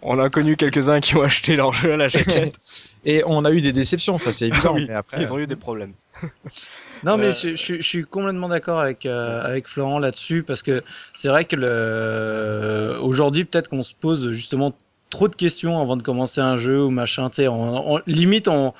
On 0.02 0.18
a 0.18 0.30
connu 0.30 0.56
quelques-uns 0.56 1.02
qui 1.02 1.18
ont 1.18 1.24
acheté 1.24 1.58
leur 1.58 1.74
jeu 1.74 1.92
à 1.92 1.98
la 1.98 2.08
jaquette. 2.08 2.56
Et 3.04 3.22
on 3.26 3.44
a 3.44 3.52
eu 3.52 3.60
des 3.60 3.74
déceptions, 3.74 4.18
ça 4.18 4.32
c'est 4.32 4.48
évident. 4.52 4.74
oui, 4.76 4.86
mais 4.88 4.94
après, 4.96 5.22
Ils 5.22 5.34
ont 5.34 5.40
eu 5.40 5.46
des 5.46 5.58
problèmes. 5.58 5.92
Non, 7.04 7.18
mais 7.18 7.28
Euh, 7.28 7.32
je, 7.32 7.56
je- 7.58 7.76
je 7.76 7.82
suis 7.82 8.04
complètement 8.06 8.48
d'accord 8.50 8.80
avec 8.80 9.06
euh, 9.06 9.42
avec 9.44 9.68
Florent 9.68 10.00
là-dessus 10.00 10.44
parce 10.44 10.64
que 10.64 10.84
c'est 11.16 11.28
vrai 11.28 11.44
que 11.46 11.58
le 11.58 12.98
aujourd'hui 13.02 13.46
peut-être 13.46 13.68
qu'on 13.70 13.84
se 13.84 13.94
pose 13.94 14.32
justement 14.32 14.74
trop 15.10 15.28
de 15.28 15.36
questions 15.36 15.82
avant 15.82 15.98
de 15.98 16.04
commencer 16.04 16.40
un 16.42 16.56
jeu 16.58 16.84
ou 16.84 16.90
machin. 16.92 17.30
Tu 17.30 17.38
sais, 17.38 17.48
on, 17.48 17.96
on- 17.96 18.02
limite 18.06 18.48
on, 18.48 18.74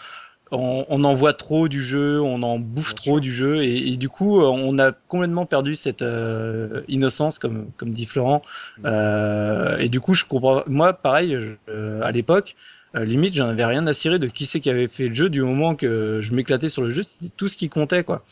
on 0.52 0.86
on 0.90 1.04
en 1.04 1.14
voit 1.14 1.34
trop 1.34 1.68
du 1.68 1.84
jeu, 1.84 2.22
on 2.22 2.42
en 2.44 2.58
bouffe 2.60 2.90
Bien 2.90 2.96
trop 2.96 3.16
sûr. 3.16 3.22
du 3.22 3.34
jeu 3.34 3.64
et, 3.64 3.90
et 3.90 3.98
du 3.98 4.10
coup 4.10 4.42
on 4.42 4.78
a 4.80 4.92
complètement 4.92 5.46
perdu 5.46 5.76
cette 5.76 6.02
euh, 6.02 6.82
innocence 6.88 7.40
comme 7.40 7.68
comme 7.78 7.92
dit 7.92 8.06
Florent. 8.06 8.42
Mm. 8.80 8.82
Euh, 8.86 9.78
et 9.78 9.90
du 9.90 10.00
coup 10.00 10.14
je 10.14 10.26
comprends. 10.26 10.64
Moi 10.68 10.94
pareil 10.94 11.38
je- 11.40 11.72
euh, 11.72 12.02
à 12.04 12.12
l'époque. 12.12 12.56
Euh, 12.96 13.06
limite, 13.06 13.34
j'en 13.36 13.48
avais 13.48 13.66
rien 13.66 13.86
à 13.88 13.94
cirer 13.94 14.20
de 14.20 14.28
qui 14.28 14.46
c'est 14.46 14.60
qui 14.60 14.70
avait 14.70 14.88
fait 14.88 15.08
le 15.10 15.14
jeu 15.14 15.30
du 15.30 15.42
moment 15.42 15.76
que 15.76 16.20
je 16.22 16.34
m'éclatais 16.34 16.70
sur 16.70 16.82
le 16.82 16.90
jeu, 16.90 17.04
c'était 17.04 17.32
tout 17.36 17.48
ce 17.48 17.56
qui 17.58 17.70
comptait 17.70 18.04
quoi. 18.04 18.24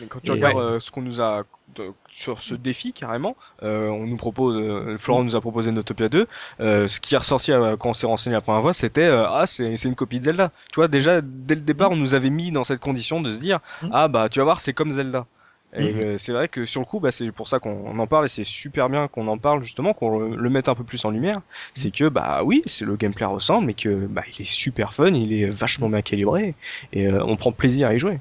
Mais 0.00 0.06
quand 0.06 0.20
tu 0.20 0.28
Et 0.28 0.32
regardes 0.32 0.56
euh, 0.58 0.80
ce 0.80 0.90
qu'on 0.90 1.02
nous 1.02 1.20
a 1.20 1.44
de- 1.74 1.90
sur 2.10 2.40
ce 2.40 2.54
défi 2.54 2.92
carrément, 2.92 3.36
euh, 3.62 3.88
on 3.88 4.06
nous 4.06 4.16
propose, 4.16 4.98
Florent 4.98 5.24
nous 5.24 5.36
a 5.36 5.40
proposé 5.40 5.70
Notopia 5.72 6.08
2. 6.08 6.26
euh, 6.60 6.86
ce 6.86 7.00
qui 7.00 7.14
est 7.14 7.18
ressorti 7.18 7.52
quand 7.78 7.90
on 7.90 7.94
s'est 7.94 8.06
renseigné 8.06 8.34
la 8.34 8.40
première 8.40 8.62
fois, 8.62 8.72
c'était 8.72 9.06
ah 9.06 9.44
c'est 9.46 9.76
c'est 9.76 9.88
une 9.88 9.94
copie 9.94 10.18
de 10.18 10.24
Zelda. 10.24 10.50
Tu 10.72 10.76
vois 10.76 10.88
déjà 10.88 11.20
dès 11.22 11.54
le 11.54 11.60
départ 11.60 11.90
on 11.90 11.96
nous 11.96 12.14
avait 12.14 12.30
mis 12.30 12.50
dans 12.52 12.64
cette 12.64 12.80
condition 12.80 13.20
de 13.20 13.30
se 13.32 13.40
dire 13.40 13.60
Mhm. 13.82 13.90
ah 13.92 14.08
bah 14.08 14.28
tu 14.30 14.38
vas 14.38 14.44
voir 14.44 14.60
c'est 14.60 14.72
comme 14.72 14.92
Zelda. 14.92 15.26
Et 15.78 15.92
Mhm. 15.92 16.00
euh, 16.02 16.14
c'est 16.18 16.32
vrai 16.32 16.48
que 16.48 16.64
sur 16.64 16.80
le 16.80 16.86
coup, 16.86 17.00
bah, 17.00 17.10
c'est 17.10 17.30
pour 17.32 17.48
ça 17.48 17.58
qu'on 17.58 17.98
en 17.98 18.06
parle 18.06 18.24
et 18.24 18.28
c'est 18.28 18.44
super 18.44 18.88
bien 18.88 19.08
qu'on 19.08 19.28
en 19.28 19.38
parle 19.38 19.62
justement, 19.62 19.92
qu'on 19.92 20.18
le, 20.18 20.36
le 20.36 20.50
mette 20.50 20.68
un 20.68 20.74
peu 20.74 20.84
plus 20.84 21.04
en 21.04 21.10
lumière. 21.10 21.40
C'est 21.74 21.90
que 21.90 22.08
bah 22.08 22.42
oui, 22.44 22.62
c'est 22.66 22.84
le 22.84 22.96
gameplay 22.96 23.26
ressemble, 23.26 23.66
mais 23.66 23.74
que 23.74 23.88
bah 24.06 24.22
il 24.36 24.42
est 24.42 24.48
super 24.48 24.94
fun, 24.94 25.08
il 25.14 25.32
est 25.32 25.46
vachement 25.48 25.88
bien 25.88 26.02
calibré 26.02 26.54
et 26.92 27.06
euh, 27.06 27.22
on 27.24 27.36
prend 27.36 27.52
plaisir 27.52 27.88
à 27.88 27.94
y 27.94 27.98
jouer. 27.98 28.18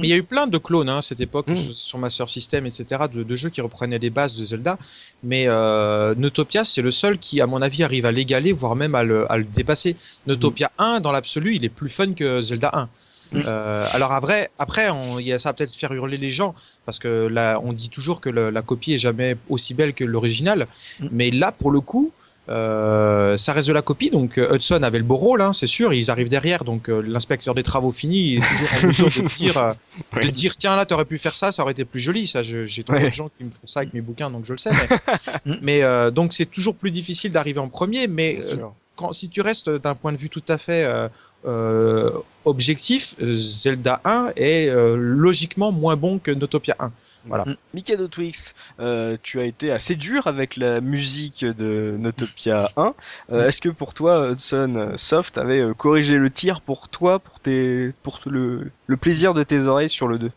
Mais 0.00 0.06
il 0.06 0.10
y 0.10 0.14
a 0.14 0.16
eu 0.16 0.22
plein 0.22 0.46
de 0.46 0.58
clones 0.58 0.88
hein, 0.88 0.98
à 0.98 1.02
cette 1.02 1.20
époque 1.20 1.48
Mm. 1.48 1.56
sur- 1.72 1.98
Master 1.98 2.28
System, 2.28 2.66
etc., 2.66 3.02
de, 3.12 3.24
de 3.24 3.36
jeux 3.36 3.50
qui 3.50 3.60
reprenaient 3.60 3.98
les 3.98 4.10
bases 4.10 4.36
de 4.36 4.44
Zelda. 4.44 4.78
Mais 5.24 5.44
euh, 5.48 6.14
Notopia, 6.16 6.62
c'est 6.62 6.82
le 6.82 6.92
seul 6.92 7.18
qui, 7.18 7.40
à 7.40 7.48
mon 7.48 7.60
avis, 7.62 7.82
arrive 7.82 8.06
à 8.06 8.12
l'égaler, 8.12 8.52
voire 8.52 8.76
même 8.76 8.94
à 8.94 9.02
le, 9.02 9.30
à 9.30 9.36
le 9.38 9.42
dépasser. 9.44 9.96
Notopia 10.28 10.70
1, 10.78 11.00
dans 11.00 11.10
l'absolu, 11.10 11.56
il 11.56 11.64
est 11.64 11.68
plus 11.68 11.90
fun 11.90 12.12
que 12.12 12.40
Zelda 12.42 12.70
1. 12.74 12.88
Euh, 13.34 13.86
alors 13.92 14.12
après, 14.12 14.50
après 14.58 14.88
on, 14.90 15.18
il 15.18 15.26
y 15.26 15.32
a, 15.32 15.38
ça 15.38 15.50
va 15.50 15.52
peut-être 15.52 15.74
faire 15.74 15.92
hurler 15.92 16.16
les 16.16 16.30
gens 16.30 16.54
parce 16.86 16.98
que 16.98 17.26
là, 17.28 17.60
on 17.62 17.72
dit 17.72 17.90
toujours 17.90 18.20
que 18.20 18.30
le- 18.30 18.50
la 18.50 18.62
copie 18.62 18.94
est 18.94 18.98
jamais 18.98 19.36
aussi 19.48 19.74
belle 19.74 19.92
que 19.94 20.04
l'original, 20.04 20.66
Mm. 21.00 21.06
mais 21.12 21.30
là, 21.30 21.52
pour 21.52 21.70
le 21.70 21.80
coup, 21.80 22.10
euh, 22.48 23.36
ça 23.36 23.52
reste 23.52 23.68
de 23.68 23.74
la 23.74 23.82
copie. 23.82 24.08
Donc 24.08 24.38
euh, 24.38 24.54
Hudson 24.54 24.82
avait 24.82 24.96
le 24.98 25.04
beau 25.04 25.16
rôle, 25.16 25.42
hein, 25.42 25.52
c'est 25.52 25.66
sûr. 25.66 25.92
Ils 25.92 26.10
arrivent 26.10 26.30
derrière, 26.30 26.64
donc 26.64 26.88
euh, 26.88 27.02
l'inspecteur 27.02 27.54
des 27.54 27.62
travaux 27.62 27.90
finis 27.90 28.32
il 28.32 28.36
est 28.38 28.40
toujours 28.40 28.68
en 28.72 28.86
mesure 28.86 29.22
de 29.22 29.28
dire, 29.36 29.58
euh, 29.58 29.72
de 30.22 30.28
dire 30.28 30.56
tiens 30.56 30.74
là, 30.74 30.86
t'aurais 30.86 31.04
pu 31.04 31.18
faire 31.18 31.36
ça, 31.36 31.52
ça 31.52 31.62
aurait 31.62 31.72
été 31.72 31.84
plus 31.84 32.00
joli. 32.00 32.26
Ça, 32.26 32.42
j'ai 32.42 32.84
trop 32.84 32.98
de 32.98 33.10
gens 33.10 33.28
qui 33.36 33.44
me 33.44 33.50
font 33.50 33.66
ça 33.66 33.80
avec 33.80 33.92
mes 33.92 34.00
bouquins, 34.00 34.30
donc 34.30 34.46
je 34.46 34.52
le 34.52 34.58
sais. 34.58 34.70
Mais, 35.44 35.58
mais, 35.60 35.82
euh, 35.82 36.10
donc 36.10 36.32
c'est 36.32 36.46
toujours 36.46 36.74
plus 36.76 36.90
difficile 36.90 37.32
d'arriver 37.32 37.60
en 37.60 37.68
premier, 37.68 38.06
mais 38.06 38.38
euh. 38.38 38.56
Quand, 38.98 39.12
si 39.12 39.28
tu 39.28 39.40
restes 39.40 39.70
d'un 39.70 39.94
point 39.94 40.12
de 40.12 40.18
vue 40.18 40.28
tout 40.28 40.42
à 40.48 40.58
fait 40.58 40.84
euh, 40.84 41.08
euh, 41.46 42.10
objectif, 42.44 43.14
euh, 43.22 43.36
Zelda 43.36 44.00
1 44.04 44.32
est 44.36 44.68
euh, 44.68 44.96
logiquement 44.96 45.70
moins 45.70 45.94
bon 45.96 46.18
que 46.18 46.32
Notopia 46.32 46.74
1. 46.80 46.90
Voilà. 47.26 47.44
Mikado 47.74 48.08
Twix, 48.08 48.54
euh, 48.80 49.16
tu 49.22 49.38
as 49.38 49.44
été 49.44 49.70
assez 49.70 49.94
dur 49.94 50.26
avec 50.26 50.56
la 50.56 50.80
musique 50.80 51.44
de 51.44 51.94
Notopia 51.98 52.70
1. 52.76 52.94
Euh, 53.32 53.46
Est-ce 53.46 53.60
que 53.60 53.68
pour 53.68 53.94
toi, 53.94 54.30
Hudson 54.32 54.92
Soft 54.96 55.38
avait 55.38 55.62
corrigé 55.76 56.16
le 56.16 56.30
tir 56.30 56.60
pour 56.60 56.88
toi, 56.88 57.18
pour 57.20 57.38
tes, 57.38 57.92
pour 58.02 58.18
le, 58.26 58.70
le 58.86 58.96
plaisir 58.96 59.32
de 59.32 59.42
tes 59.44 59.66
oreilles 59.68 59.88
sur 59.90 60.08
le 60.08 60.18
2 60.18 60.30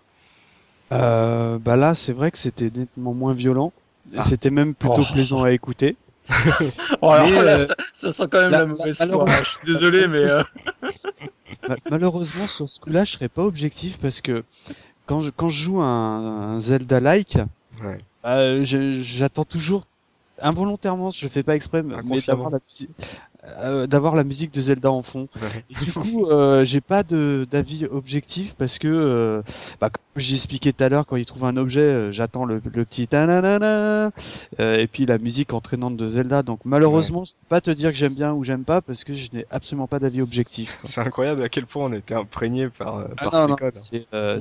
Euh, 0.91 1.57
bah 1.57 1.75
là, 1.77 1.95
c'est 1.95 2.13
vrai 2.13 2.29
que 2.31 2.37
c'était 2.37 2.69
nettement 2.75 3.13
moins 3.13 3.33
violent. 3.33 3.71
Ah. 4.17 4.23
C'était 4.27 4.49
même 4.49 4.75
plutôt 4.75 5.01
Oh. 5.09 5.13
plaisant 5.13 5.43
à 5.43 5.51
écouter. 5.51 5.95
Oh, 7.01 7.09
alors 7.09 7.27
Mais, 7.29 7.43
là, 7.43 7.51
euh, 7.59 7.65
ça, 7.65 7.75
ça 7.93 8.11
sent 8.11 8.23
quand 8.31 8.41
même 8.41 8.51
là- 8.51 8.59
la 8.59 8.65
mauvaise 8.65 9.01
alors- 9.01 9.27
foi. 9.27 9.31
hein. 9.31 9.41
Je 9.43 9.49
suis 9.49 9.65
désolé, 9.73 10.07
mais 10.07 10.23
euh, 10.23 10.43
Ma- 11.69 11.75
Malheureusement, 11.89 12.47
sur 12.47 12.67
ce 12.69 12.79
coup-là, 12.79 13.03
je 13.05 13.11
serais 13.11 13.29
pas 13.29 13.43
objectif 13.43 13.97
parce 14.01 14.21
que 14.21 14.43
quand 15.05 15.21
je, 15.21 15.29
quand 15.29 15.49
je 15.49 15.63
joue 15.63 15.81
un, 15.81 16.55
un 16.55 16.59
Zelda-like, 16.59 17.37
Ouais. 17.83 17.97
euh, 18.25 18.63
je- 18.63 18.99
j'attends 19.01 19.45
toujours 19.45 19.85
involontairement, 20.41 21.11
je 21.11 21.27
fais 21.27 21.43
pas 21.43 21.55
exprès, 21.55 21.83
mais 21.83 21.95
d'avoir 22.27 22.49
la, 22.49 22.59
euh, 23.59 23.87
d'avoir 23.87 24.15
la 24.15 24.23
musique 24.23 24.53
de 24.53 24.61
Zelda 24.61 24.91
en 24.91 25.01
fond. 25.03 25.27
Ouais. 25.41 25.63
Et 25.69 25.85
du 25.85 25.91
coup, 25.93 26.25
euh, 26.27 26.63
j'ai 26.65 26.81
pas 26.81 27.03
de 27.03 27.47
d'avis 27.49 27.85
objectif 27.85 28.53
parce 28.57 28.77
que, 28.79 28.87
euh, 28.87 29.41
bah, 29.79 29.89
comme 29.89 30.01
j'ai 30.15 30.35
expliqué 30.35 30.73
tout 30.73 30.83
à 30.83 30.89
l'heure, 30.89 31.05
quand 31.05 31.15
il 31.15 31.25
trouve 31.25 31.45
un 31.45 31.57
objet, 31.57 31.79
euh, 31.81 32.11
j'attends 32.11 32.45
le, 32.45 32.61
le 32.63 32.85
petit 32.85 33.07
tananana, 33.07 34.11
euh, 34.59 34.77
et 34.77 34.87
puis 34.87 35.05
la 35.05 35.17
musique 35.17 35.53
entraînante 35.53 35.97
de 35.97 36.09
Zelda. 36.09 36.43
Donc 36.43 36.59
malheureusement, 36.65 37.23
je 37.25 37.31
peux 37.31 37.47
pas 37.49 37.61
te 37.61 37.71
dire 37.71 37.91
que 37.91 37.97
j'aime 37.97 38.13
bien 38.13 38.33
ou 38.33 38.43
j'aime 38.43 38.63
pas 38.63 38.81
parce 38.81 39.03
que 39.03 39.13
je 39.13 39.29
n'ai 39.33 39.45
absolument 39.51 39.87
pas 39.87 39.99
d'avis 39.99 40.21
objectif. 40.21 40.79
C'est 40.83 41.01
incroyable 41.01 41.43
à 41.43 41.49
quel 41.49 41.65
point 41.65 41.85
on 41.85 41.93
était 41.93 42.15
imprégné 42.15 42.69
par, 42.69 43.05
Ah 43.17 43.29
par 43.29 43.33
non, 43.33 43.39
ces 43.39 43.47
non, 43.47 43.55
codes. 43.55 43.81
c'est, 43.89 44.05
euh, 44.13 44.39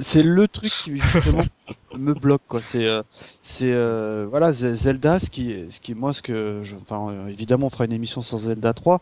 c'est 0.00 0.22
le 0.22 0.46
truc 0.48 0.70
qui 0.70 0.98
justement 0.98 1.44
me 1.96 2.14
bloque 2.14 2.42
quoi. 2.48 2.60
C'est 2.62 2.86
euh, 2.86 3.02
c'est 3.42 3.72
euh, 3.72 4.26
voilà 4.28 4.50
Ze- 4.52 4.74
Zelda 4.74 5.18
ce 5.20 5.30
qui 5.30 5.54
ce 5.70 5.80
qui 5.80 5.94
moi 5.94 6.12
ce 6.12 6.22
que 6.22 6.60
je, 6.64 6.74
enfin 6.76 7.10
euh, 7.10 7.28
évidemment 7.28 7.66
on 7.66 7.70
fera 7.70 7.84
une 7.86 7.92
émission 7.92 8.22
sur 8.22 8.38
Zelda 8.38 8.72
3 8.74 9.00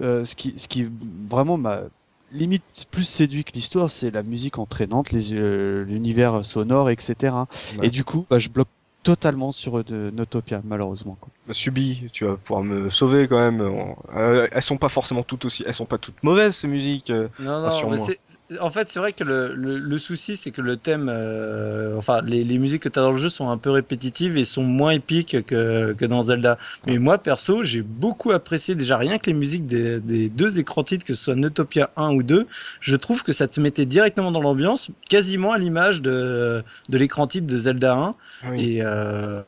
euh, 0.00 0.24
ce 0.24 0.34
qui 0.34 0.54
ce 0.58 0.68
qui 0.68 0.88
vraiment 1.28 1.56
m'a 1.56 1.80
limite 2.32 2.62
plus 2.90 3.04
séduit 3.04 3.44
que 3.44 3.52
l'histoire 3.52 3.90
c'est 3.90 4.10
la 4.10 4.22
musique 4.22 4.58
entraînante 4.58 5.10
les 5.10 5.32
euh, 5.32 5.84
l'univers 5.84 6.44
sonore 6.46 6.88
etc. 6.90 7.14
Ouais. 7.78 7.86
Et 7.88 7.90
du 7.90 8.04
coup 8.04 8.24
bah, 8.30 8.38
je 8.38 8.48
bloque 8.48 8.68
totalement 9.02 9.50
sur 9.50 9.82
de 9.82 10.10
Notopia 10.14 10.60
malheureusement 10.64 11.16
quoi. 11.20 11.30
Subi, 11.52 12.04
tu 12.12 12.26
vas 12.26 12.36
pouvoir 12.36 12.62
me 12.62 12.90
sauver 12.90 13.26
quand 13.26 13.38
même. 13.38 13.60
Euh, 14.14 14.46
elles 14.52 14.62
sont 14.62 14.76
pas 14.76 14.90
forcément 14.90 15.22
toutes 15.22 15.46
aussi, 15.46 15.64
elles 15.66 15.74
sont 15.74 15.86
pas 15.86 15.98
toutes 15.98 16.22
mauvaises 16.22 16.54
ces 16.54 16.68
musiques. 16.68 17.10
euh. 17.10 17.28
non, 17.40 17.58
non. 17.60 17.64
Rassure-moi. 17.64 17.96
mais 17.96 18.04
c'est- 18.04 18.20
en 18.60 18.70
fait, 18.70 18.88
c'est 18.88 18.98
vrai 18.98 19.12
que 19.12 19.22
le, 19.22 19.54
le, 19.54 19.78
le 19.78 19.98
souci, 19.98 20.36
c'est 20.36 20.50
que 20.50 20.60
le 20.60 20.76
thème, 20.76 21.08
euh, 21.08 21.96
enfin, 21.96 22.20
les, 22.22 22.42
les 22.42 22.58
musiques 22.58 22.82
que 22.82 22.88
tu 22.88 22.98
as 22.98 23.02
dans 23.02 23.12
le 23.12 23.18
jeu 23.18 23.28
sont 23.28 23.48
un 23.50 23.58
peu 23.58 23.70
répétitives 23.70 24.36
et 24.36 24.44
sont 24.44 24.62
moins 24.64 24.90
épiques 24.90 25.44
que, 25.46 25.92
que 25.92 26.04
dans 26.04 26.22
Zelda. 26.22 26.58
Mais 26.86 26.98
moi, 26.98 27.18
perso, 27.18 27.62
j'ai 27.62 27.82
beaucoup 27.82 28.32
apprécié 28.32 28.74
déjà 28.74 28.96
rien 28.96 29.18
que 29.18 29.26
les 29.26 29.34
musiques 29.34 29.66
des, 29.66 30.00
des 30.00 30.28
deux 30.28 30.58
écrans 30.58 30.82
titres, 30.82 31.04
que 31.04 31.14
ce 31.14 31.24
soit 31.24 31.34
Neutopia 31.36 31.90
1 31.96 32.12
ou 32.14 32.22
2. 32.22 32.46
Je 32.80 32.96
trouve 32.96 33.22
que 33.22 33.32
ça 33.32 33.46
te 33.46 33.60
mettait 33.60 33.86
directement 33.86 34.32
dans 34.32 34.42
l'ambiance, 34.42 34.90
quasiment 35.08 35.52
à 35.52 35.58
l'image 35.58 36.02
de, 36.02 36.64
de 36.88 36.98
l'écran 36.98 37.26
titre 37.26 37.46
de 37.46 37.58
Zelda 37.58 37.94
1. 37.94 38.14
Oui. 38.50 38.76
Et, 38.76 38.82
euh, 38.82 39.42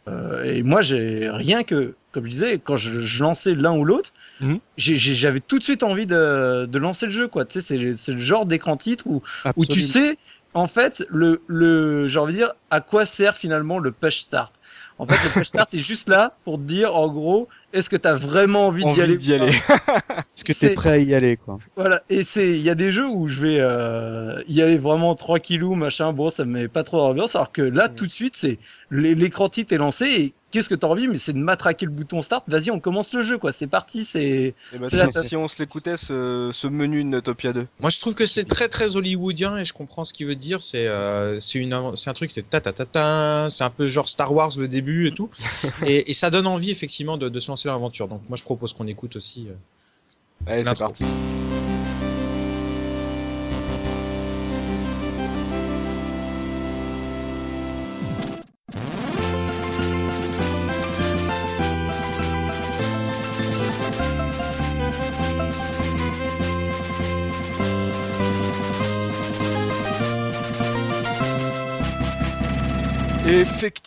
et 0.44 0.62
moi, 0.62 0.82
j'ai 0.82 1.28
rien 1.30 1.64
que, 1.64 1.94
comme 2.12 2.24
je 2.24 2.30
disais, 2.30 2.58
quand 2.58 2.76
je, 2.76 3.00
je 3.00 3.22
lançais 3.22 3.54
l'un 3.54 3.76
ou 3.76 3.84
l'autre, 3.84 4.12
Mhm. 4.40 4.60
j'avais 4.76 5.40
tout 5.40 5.58
de 5.58 5.64
suite 5.64 5.82
envie 5.82 6.06
de, 6.06 6.66
de 6.66 6.78
lancer 6.78 7.06
le 7.06 7.12
jeu. 7.12 7.28
quoi. 7.28 7.44
Tu 7.44 7.60
sais, 7.60 7.66
c'est 7.78 7.94
c'est 7.94 8.12
le 8.12 8.20
genre 8.20 8.46
d'écran 8.46 8.76
titre 8.76 9.06
où, 9.06 9.22
où 9.56 9.66
tu 9.66 9.82
sais, 9.82 10.18
en 10.54 10.66
fait, 10.66 11.04
le, 11.10 11.42
le, 11.46 12.08
j'ai 12.08 12.18
envie 12.18 12.34
de 12.34 12.38
dire, 12.38 12.52
à 12.70 12.80
quoi 12.80 13.06
sert 13.06 13.36
finalement 13.36 13.78
le 13.78 13.92
push 13.92 14.20
start? 14.20 14.52
En 14.98 15.06
fait, 15.06 15.22
le 15.22 15.30
push 15.30 15.48
start 15.48 15.72
est 15.74 15.78
juste 15.78 16.08
là 16.08 16.38
pour 16.44 16.58
te 16.58 16.62
dire, 16.64 16.94
en 16.96 17.08
gros, 17.08 17.48
est-ce 17.72 17.88
que 17.90 17.96
tu 17.96 18.08
as 18.08 18.14
vraiment 18.14 18.66
envie, 18.68 18.84
Envie 18.84 18.94
d'y 18.94 19.02
aller, 19.02 19.16
d'y 19.16 19.34
aller. 19.34 19.48
Est-ce 20.36 20.44
que 20.44 20.52
tu 20.52 20.64
es 20.64 20.68
c'est- 20.68 20.74
prêt 20.74 20.90
à 20.90 20.98
y 20.98 21.14
aller 21.14 21.36
quoi 21.36 21.59
Voilà, 21.76 22.02
et 22.10 22.24
c'est, 22.24 22.51
il 22.51 22.62
y 22.62 22.70
a 22.70 22.74
des 22.74 22.90
jeux 22.90 23.06
où 23.09 23.28
je 23.28 23.40
vais 23.42 23.56
euh, 23.60 24.42
y 24.48 24.60
aller 24.62 24.78
vraiment 24.78 25.14
tranquillou, 25.14 25.74
machin, 25.74 26.12
bon, 26.12 26.30
ça 26.30 26.44
me 26.44 26.52
met 26.62 26.68
pas 26.68 26.82
trop 26.82 26.98
d'ambiance, 26.98 27.36
alors 27.36 27.52
que 27.52 27.62
là, 27.62 27.88
Mm. 27.88 27.94
tout 27.94 28.06
de 28.06 28.12
suite, 28.12 28.34
c'est 28.36 28.59
l'é- 28.90 29.14
l'écran 29.14 29.48
titre 29.48 29.72
est 29.74 29.78
lancé 29.78 30.05
et 30.06 30.34
qu'est-ce 30.51 30.68
que 30.68 30.74
t'as 30.74 30.86
envie? 30.86 31.09
Mais 31.09 31.16
c'est 31.18 31.32
de 31.32 31.38
matraquer 31.38 31.86
le 31.86 31.92
bouton 31.92 32.20
start. 32.22 32.44
Vas-y, 32.48 32.70
on 32.70 32.80
commence 32.80 33.12
le 33.14 33.22
jeu, 33.22 33.38
quoi. 33.38 33.52
C'est 33.52 33.66
parti, 33.66 34.05
c'est. 34.05 34.55
La- 34.92 35.10
si 35.12 35.34
on 35.36 35.48
se 35.48 35.62
l'écoutait 35.62 35.97
ce, 35.97 36.51
ce 36.52 36.66
menu 36.66 37.02
de 37.05 37.09
Notopia 37.09 37.52
2. 37.52 37.66
Moi, 37.80 37.88
je 37.90 37.98
trouve 38.01 38.14
que 38.14 38.26
c'est 38.26 38.44
très 38.44 38.68
très 38.68 38.97
hollywoodien 38.97 39.56
et 39.59 39.64
je 39.64 39.72
comprends 39.72 40.05
ce 40.05 40.12
qu'il 40.12 40.26
veut 40.26 40.34
dire. 40.36 40.62
C'est 40.62 40.88
euh, 40.88 41.40
c'est 41.40 41.59
une 41.59 41.74
c'est 41.94 42.10
un 42.10 42.14
truc 42.14 42.30
c'est 42.32 42.48
ta 42.51 42.60
ta 42.60 42.72
ta 42.72 42.84
ta. 42.84 43.47
C'est 43.48 43.64
un 43.64 43.70
peu 43.70 43.86
genre 43.86 44.09
Star 44.09 44.32
Wars 44.34 44.51
le 44.59 44.68
début 44.68 45.06
et 45.09 45.12
tout. 45.12 45.30
et, 45.86 46.10
et 46.10 46.14
ça 46.14 46.28
donne 46.30 46.47
envie 46.47 46.70
effectivement 46.70 47.16
de, 47.16 47.28
de 47.30 47.40
se 47.40 47.48
lancer 47.51 47.61
dans 47.68 47.74
l'aventure. 47.74 48.09
Donc 48.09 48.22
moi, 48.28 48.36
je 48.36 48.43
propose 48.43 48.72
qu'on 48.72 48.86
écoute 48.86 49.16
aussi. 49.16 49.48
euh. 49.48 49.55
Allez, 50.47 50.64
c'est 50.64 50.78
parti. 50.78 51.05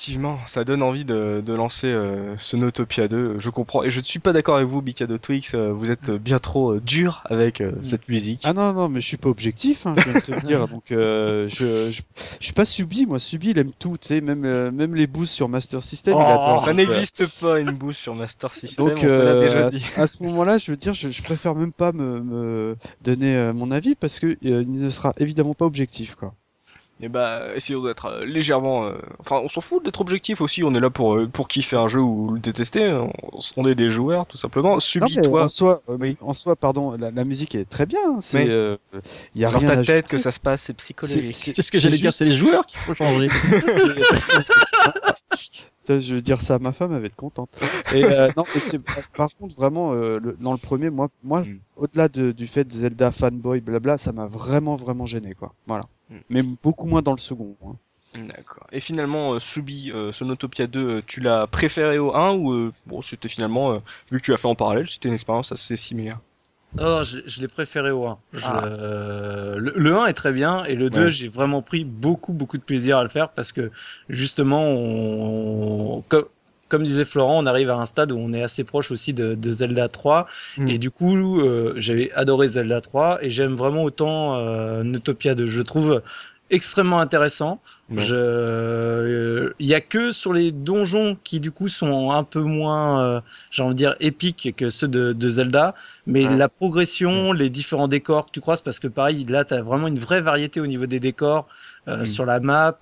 Effectivement, 0.06 0.38
ça 0.46 0.64
donne 0.64 0.84
envie 0.84 1.04
de, 1.04 1.42
de 1.44 1.54
lancer 1.54 1.88
euh, 1.88 2.36
ce 2.38 2.56
Notopia 2.56 3.08
2. 3.08 3.40
Je 3.40 3.50
comprends. 3.50 3.84
Et 3.84 3.90
je 3.90 4.00
ne 4.00 4.04
suis 4.04 4.20
pas 4.20 4.34
d'accord 4.34 4.58
avec 4.58 4.68
vous, 4.68 4.82
Bicado 4.84 5.18
Twix. 5.18 5.56
euh, 5.56 5.72
vous 5.74 5.90
êtes 5.90 6.12
bien 6.12 6.38
trop 6.38 6.74
euh, 6.74 6.80
dur 6.80 7.24
avec 7.26 7.60
euh, 7.60 7.72
cette 7.82 8.08
musique. 8.08 8.42
Ah 8.44 8.54
non, 8.54 8.72
non, 8.74 8.88
mais 8.88 9.02
je 9.02 9.08
suis 9.08 9.18
pas 9.18 9.30
objectif, 9.30 9.88
hein, 9.88 9.96
je 9.98 10.04
viens 10.04 10.14
de 10.14 10.20
te 10.20 10.32
le 10.32 10.42
dire. 10.48 10.68
Donc, 10.68 10.92
euh, 10.92 11.50
je, 11.50 11.90
je, 11.92 12.02
je 12.40 12.44
suis 12.46 12.54
pas 12.54 12.66
Subi, 12.66 13.08
moi. 13.08 13.18
Subi, 13.20 13.50
il 13.50 13.58
aime 13.58 13.72
tout, 13.80 13.98
tu 14.00 14.10
sais, 14.10 14.22
même, 14.22 14.46
euh, 14.46 14.70
même 14.72 14.94
les 14.96 15.08
boosts 15.08 15.34
sur 15.34 15.50
Master 15.50 15.82
System. 15.82 16.14
il 16.14 16.18
Oh, 16.18 16.22
adore. 16.22 16.58
ça 16.60 16.74
n'existe 16.74 17.26
pas 17.40 17.60
une 17.60 17.72
bouche 17.72 17.98
sur 17.98 18.14
Master 18.14 18.54
System, 18.54 18.86
Donc, 18.86 18.98
on 18.98 19.02
te 19.02 19.06
l'a 19.08 19.32
euh, 19.32 19.40
déjà 19.40 19.66
à, 19.66 19.70
dit. 19.70 19.84
à 19.98 20.06
ce 20.06 20.22
moment-là, 20.22 20.60
je 20.60 20.70
veux 20.72 20.78
dire, 20.78 20.94
je, 20.94 21.10
je 21.10 21.24
préfère 21.24 21.56
même 21.56 21.74
pas 21.74 21.92
me, 21.94 22.22
me 22.22 22.78
donner 23.02 23.36
euh, 23.36 23.54
mon 23.54 23.72
avis 23.72 23.96
parce 23.96 24.20
que 24.20 24.28
euh, 24.28 24.36
il 24.44 24.72
ne 24.72 24.90
sera 24.92 25.14
évidemment 25.18 25.56
pas 25.56 25.66
objectif, 25.66 26.14
quoi. 26.14 26.36
Et 27.02 27.10
bah, 27.10 27.54
essayons 27.54 27.84
d'être 27.84 28.06
euh, 28.06 28.26
légèrement. 28.26 28.86
euh, 28.86 28.94
Enfin, 29.20 29.42
on 29.44 29.50
s'en 29.50 29.60
fout 29.60 29.84
d'être 29.84 30.00
objectif 30.00 30.40
aussi. 30.40 30.64
On 30.64 30.74
est 30.76 30.80
là 30.80 30.90
pour 30.90 31.16
euh, 31.16 31.28
pour 31.28 31.50
kiffer 31.50 31.76
un 31.76 31.90
jeu 31.90 32.00
ou 32.00 32.32
le 32.32 32.40
détester. 32.40 32.90
On, 32.94 33.12
on 33.58 33.68
est 33.68 33.76
des 33.76 33.90
joueurs, 33.90 34.26
tout 34.26 34.38
simplement. 34.38 34.76
Non, 34.76 34.80
Subis 34.80 35.18
mais 35.18 35.22
toi 35.24 35.44
en 35.44 35.48
soi, 35.50 35.82
euh, 35.90 35.98
Oui. 36.00 36.16
en 36.22 36.32
soi, 36.32 36.56
pardon, 36.56 36.96
la, 36.98 37.12
la 37.12 37.24
musique 37.26 37.54
est 37.54 37.66
très 37.70 37.86
bien. 37.86 38.00
hein, 38.08 38.20
C'est, 38.22 38.44
Oui. 38.44 38.50
euh, 38.50 38.78
il 39.36 39.42
y 39.42 39.46
a 39.46 39.52
dans 39.52 39.58
rien 39.60 39.68
ta 39.76 39.80
à 39.80 39.84
tête 39.84 40.08
que 40.08 40.18
ça 40.18 40.32
se 40.32 40.40
passe, 40.40 40.62
c'est 40.64 40.74
psychologique. 40.74 41.36
c'est- 41.54 41.62
ce 41.62 41.70
que 41.70 41.80
j'allais 41.80 41.98
dire, 41.98 42.14
c'est 42.14 42.24
les 42.26 42.32
joueurs 42.38 42.66
qu'il 42.66 42.80
faut 42.86 42.96
changer. 42.96 43.28
Je 45.88 46.16
veux 46.16 46.22
dire 46.22 46.42
ça 46.42 46.56
à 46.56 46.60
ma 46.60 46.72
femme, 46.72 46.94
elle 46.94 47.02
va 47.02 47.06
être 47.08 47.16
contente. 47.16 47.50
Et 47.94 48.04
euh, 48.06 48.30
non, 48.38 48.44
mais 48.56 48.62
c'est 48.62 48.80
par 49.16 49.30
contre 49.36 49.54
vraiment 49.56 49.94
euh, 49.94 50.20
le- 50.20 50.36
dans 50.40 50.52
le 50.54 50.58
premier, 50.58 50.90
moi, 50.90 51.10
moi, 51.24 51.42
Mm. 51.44 51.60
au-delà 51.76 52.08
de, 52.08 52.32
du 52.32 52.48
fait 52.48 52.64
de 52.64 52.74
Zelda 52.74 53.12
fanboy, 53.12 53.60
blabla, 53.60 53.98
ça 54.00 54.12
m'a 54.12 54.26
vraiment 54.26 54.78
vraiment 54.78 55.06
gêné 55.06 55.36
quoi. 55.36 55.54
Voilà. 55.68 55.84
Mm. 56.10 56.16
Mais 56.30 56.42
beaucoup 56.64 56.86
moins 56.88 57.02
dans 57.02 57.14
le 57.14 57.18
second. 57.20 57.56
hein. 57.66 57.76
D'accord. 58.16 58.66
Et 58.72 58.80
finalement, 58.80 59.34
euh, 59.34 59.40
Subi, 59.40 59.92
euh, 59.92 60.12
Sonotopia 60.14 60.68
2, 60.68 60.88
euh, 60.90 61.02
tu 61.06 61.20
l'as 61.20 61.48
préféré 61.48 61.98
au 62.00 62.16
1 62.16 62.34
ou 62.36 62.54
euh, 62.54 62.72
bon, 62.86 63.02
c'était 63.02 63.28
finalement, 63.28 63.74
euh, 63.74 63.80
vu 64.10 64.20
que 64.20 64.26
tu 64.26 64.32
l'as 64.32 64.38
fait 64.38 64.48
en 64.48 64.56
parallèle, 64.56 64.88
c'était 64.90 65.10
une 65.10 65.16
expérience 65.16 65.52
assez 65.52 65.76
similaire? 65.76 66.20
Oh, 66.80 67.02
je, 67.04 67.20
je 67.26 67.42
l'ai 67.42 67.48
préféré 67.48 67.92
au 67.92 68.06
1. 68.06 68.18
Je- 68.34 68.42
Ah. 68.46 68.64
euh, 68.66 69.56
le, 69.58 69.74
le 69.76 69.96
1 69.98 70.06
est 70.08 70.14
très 70.14 70.32
bien 70.32 70.64
et 70.66 70.76
le 70.76 70.90
2, 70.90 71.06
Ouais. 71.06 71.12
j'ai 71.12 71.28
vraiment 71.28 71.62
pris 71.62 71.84
beaucoup, 71.84 72.32
beaucoup 72.34 72.58
de 72.58 72.64
plaisir 72.64 72.98
à 72.98 73.04
le 73.04 73.10
faire 73.10 73.30
parce 73.30 73.52
que 73.52 73.72
justement, 74.10 74.64
on, 74.70 76.02
comme, 76.08 76.26
comme 76.70 76.84
disait 76.84 77.06
Florent, 77.06 77.38
on 77.44 77.46
arrive 77.46 77.70
à 77.70 77.76
un 77.76 77.86
stade 77.86 78.12
où 78.12 78.18
on 78.18 78.34
est 78.34 78.42
assez 78.44 78.64
proche 78.64 78.92
aussi 78.92 79.14
de, 79.14 79.36
de 79.36 79.52
Zelda 79.52 79.88
3 79.88 80.28
Mm. 80.58 80.68
et 80.70 80.78
du 80.78 80.90
coup, 80.92 81.40
euh, 81.42 81.74
j'avais 81.78 82.12
adoré 82.14 82.48
Zelda 82.48 82.82
3 82.82 83.20
et 83.22 83.30
j'aime 83.30 83.56
vraiment 83.56 83.84
autant 83.84 84.36
euh, 84.38 84.84
Notopia 84.84 85.36
2. 85.36 85.46
Je 85.48 85.62
trouve 85.62 86.02
extrêmement 86.52 87.00
intéressant. 87.00 87.60
Ouais. 87.90 88.04
Euh, 88.12 89.52
il 89.60 89.68
y 89.68 89.74
a 89.74 89.82
que 89.82 90.12
sur 90.12 90.32
les 90.34 90.52
donjons 90.52 91.18
qui 91.24 91.40
du 91.40 91.52
coup 91.52 91.68
sont 91.70 92.12
un 92.12 92.24
peu 92.24 92.40
moins, 92.42 93.04
euh, 93.04 93.22
j'ai 93.52 93.64
envie 93.64 93.74
de 93.74 93.78
dire 93.80 93.96
épiques 94.00 94.54
que 94.56 94.70
ceux 94.70 94.88
de, 94.88 95.14
de 95.14 95.28
Zelda, 95.30 95.74
mais 96.08 96.26
Ouais. 96.26 96.38
la 96.38 96.48
progression, 96.50 97.32
les 97.34 97.50
différents 97.50 97.88
décors 97.88 98.26
que 98.28 98.32
tu 98.32 98.42
croises, 98.42 98.62
parce 98.62 98.80
que 98.80 98.88
pareil, 98.88 99.26
là, 99.26 99.44
tu 99.44 99.54
as 99.56 99.62
vraiment 99.62 99.88
une 99.88 100.00
vraie 100.00 100.22
variété 100.22 100.60
au 100.62 100.68
niveau 100.68 100.86
des 100.86 101.00
décors 101.00 101.48
euh, 101.88 102.04
Mm. 102.04 102.06
sur 102.08 102.26
la 102.26 102.40
map, 102.40 102.78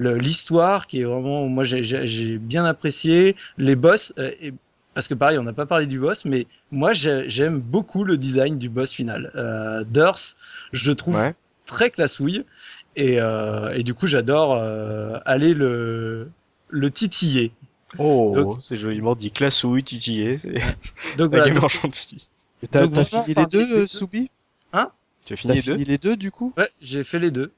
l'histoire 0.00 0.86
qui 0.86 1.00
est 1.00 1.04
vraiment, 1.04 1.46
moi 1.46 1.64
j'ai- 1.64 1.82
j'ai 1.84 2.06
j'ai 2.06 2.38
bien 2.38 2.64
apprécié, 2.64 3.36
les 3.58 3.76
boss. 3.76 4.12
euh, 4.18 4.30
et, 4.40 4.52
parce 4.94 5.06
que 5.08 5.14
pareil, 5.14 5.38
on 5.38 5.44
n'a 5.44 5.52
pas 5.52 5.66
parlé 5.66 5.86
du 5.86 5.98
boss, 6.00 6.24
mais 6.24 6.46
moi 6.72 6.92
j'ai- 6.92 7.28
j'aime 7.28 7.60
beaucoup 7.60 8.04
le 8.04 8.16
design 8.18 8.58
du 8.58 8.68
boss 8.68 8.90
final. 8.92 9.30
Euh, 9.36 9.84
Durs, 9.84 10.18
je 10.72 10.90
le 10.90 10.94
trouve 10.96 11.14
Ouais. 11.16 11.34
très 11.66 11.90
classouille. 11.90 12.44
Et, 12.96 13.20
euh, 13.20 13.72
et 13.72 13.84
du 13.84 13.94
coup, 13.94 14.08
j'adore 14.08 14.54
euh, 14.54 15.18
aller 15.24 15.54
le, 15.54 16.28
le 16.68 16.90
titiller. 16.90 17.52
Oh, 17.98 18.56
c'est 18.60 18.76
joliment 18.76 19.14
dit 19.14 19.30
classouille, 19.30 19.84
titillé, 19.84 20.38
c'est 20.38 20.54
Donc 21.18 21.30
voilà, 21.30 21.48
donc, 21.50 21.68
gentil. 21.68 22.28
Et 22.62 22.68
T'as 22.68 22.86
fini 23.04 23.34
les 23.34 23.46
deux, 23.46 23.66
deux- 23.66 23.86
Soubi? 23.86 24.30
Tu 25.24 25.32
as 25.34 25.36
fini 25.36 25.54
les 25.54 25.62
deux? 25.62 25.72
fini 25.74 25.84
les 25.84 25.98
deux 25.98 26.16
du 26.16 26.30
coup? 26.30 26.52
Ouais, 26.56 26.68
j'ai 26.80 27.04
fait 27.04 27.18
les 27.18 27.30
deux. 27.30 27.52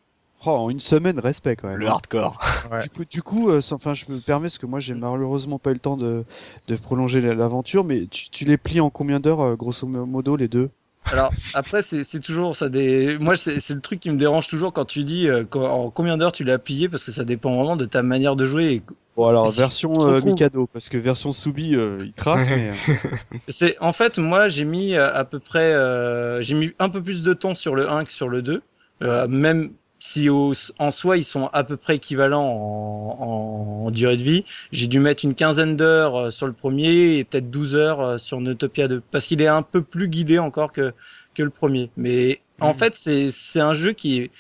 Oh, 0.45 0.51
En 0.51 0.71
une 0.71 0.81
semaine, 0.81 1.19
respect 1.19 1.57
quand 1.57 1.69
même. 1.69 1.79
Le 1.79 1.89
hardcore. 1.89 2.41
Du 2.83 2.91
coup, 2.91 3.05
du 3.05 3.23
coup 3.23 3.51
euh, 3.51 3.61
sans- 3.61 3.79
je 3.95 4.11
me 4.11 4.21
permets 4.21 4.47
parce 4.47 4.59
que 4.59 4.67
moi, 4.67 4.81
j'ai 4.81 4.95
malheureusement 4.95 5.59
pas 5.59 5.71
eu 5.71 5.75
le 5.75 5.81
temps 5.81 5.97
de, 5.97 6.25
de 6.69 6.77
prolonger 6.77 7.21
la- 7.21 7.35
l'aventure, 7.35 7.85
mais 7.85 8.07
tu, 8.07 8.31
tu 8.31 8.45
les 8.45 8.57
plies 8.57 8.81
en 8.81 8.91
combien 8.91 9.21
d'heures, 9.21 9.41
euh, 9.41 9.57
grosso 9.57 9.87
modo, 9.87 10.37
les 10.37 10.49
deux? 10.49 10.71
Alors 11.11 11.35
après, 11.53 11.83
c'est 11.83 12.05
c'est 12.05 12.21
toujours 12.21 12.57
ça. 12.57 12.69
Des... 12.69 13.19
Moi, 13.19 13.37
c'est 13.37 13.61
c'est 13.61 13.75
le 13.75 13.81
truc 13.81 14.01
qui 14.01 14.11
me 14.11 14.17
dérange 14.17 14.49
toujours 14.49 14.73
quand 14.73 14.85
tu 14.87 15.05
dis 15.05 15.29
euh, 15.29 15.45
en 15.55 15.91
combien 15.91 16.17
d'heures 16.17 16.33
tu 16.33 16.45
l'as 16.45 16.59
plié, 16.59 16.89
parce 16.89 17.05
que 17.05 17.13
ça 17.13 17.25
dépend 17.25 17.55
vraiment 17.57 17.77
de 17.77 17.85
ta 17.85 18.03
manière 18.03 18.37
de 18.37 18.47
jouer. 18.47 18.73
Et 18.73 18.83
Bon, 19.15 19.27
alors, 19.27 19.51
Si 19.51 19.59
version 19.59 20.07
euh, 20.07 20.21
Mikado, 20.23 20.67
parce 20.67 20.89
que 20.89 20.97
version 20.97 21.33
Soubi, 21.33 21.75
euh, 21.75 21.99
il 22.07 22.15
mais. 22.49 22.71
C'est 23.49 23.77
en 23.81 23.93
fait 23.93 24.19
moi 24.19 24.47
j'ai 24.49 24.65
mis 24.65 24.95
à 24.95 25.25
peu 25.25 25.41
près 25.41 25.73
euh, 25.75 26.41
j'ai 26.43 26.55
mis 26.55 26.73
un 26.79 26.89
peu 26.89 27.03
plus 27.03 27.23
de 27.25 27.35
temps 27.35 27.55
sur 27.55 27.75
le 27.75 27.91
1 27.91 28.05
que 28.05 28.13
sur 28.13 28.29
le 28.29 28.41
2 28.41 28.63
euh, 29.03 29.27
même 29.27 29.73
si 30.05 30.29
au, 30.29 30.53
en 30.79 30.91
soi 30.91 31.17
ils 31.17 31.25
sont 31.25 31.47
à 31.53 31.63
peu 31.65 31.77
près 31.77 31.97
équivalents 31.97 32.43
en, 32.45 33.85
en, 33.85 33.87
en 33.87 33.91
durée 33.91 34.17
de 34.17 34.23
vie, 34.23 34.45
j'ai 34.73 34.87
dû 34.89 34.99
mettre 35.01 35.25
une 35.25 35.35
quinzaine 35.35 35.77
d'heures 35.77 36.17
euh, 36.17 36.31
sur 36.31 36.47
le 36.49 36.53
premier 36.55 37.19
et 37.19 37.25
peut-être 37.25 37.51
12 37.51 37.77
heures 37.77 38.01
euh, 38.01 38.19
sur 38.19 38.41
Notopia 38.41 38.89
2 38.89 39.01
parce 39.13 39.27
qu'il 39.27 39.41
est 39.43 39.47
un 39.47 39.63
peu 39.63 39.83
plus 39.83 40.09
guidé 40.09 40.39
encore 40.39 40.73
que 40.73 40.93
que 41.35 41.43
le 41.43 41.51
premier. 41.51 41.93
Mais 41.97 42.43
en 42.61 42.75
Mhm. 42.75 42.75
fait 42.75 42.95
c'est 42.97 43.31
c'est 43.31 43.61
un 43.61 43.75
jeu 43.75 43.93
qui 43.93 44.19
est 44.21 44.31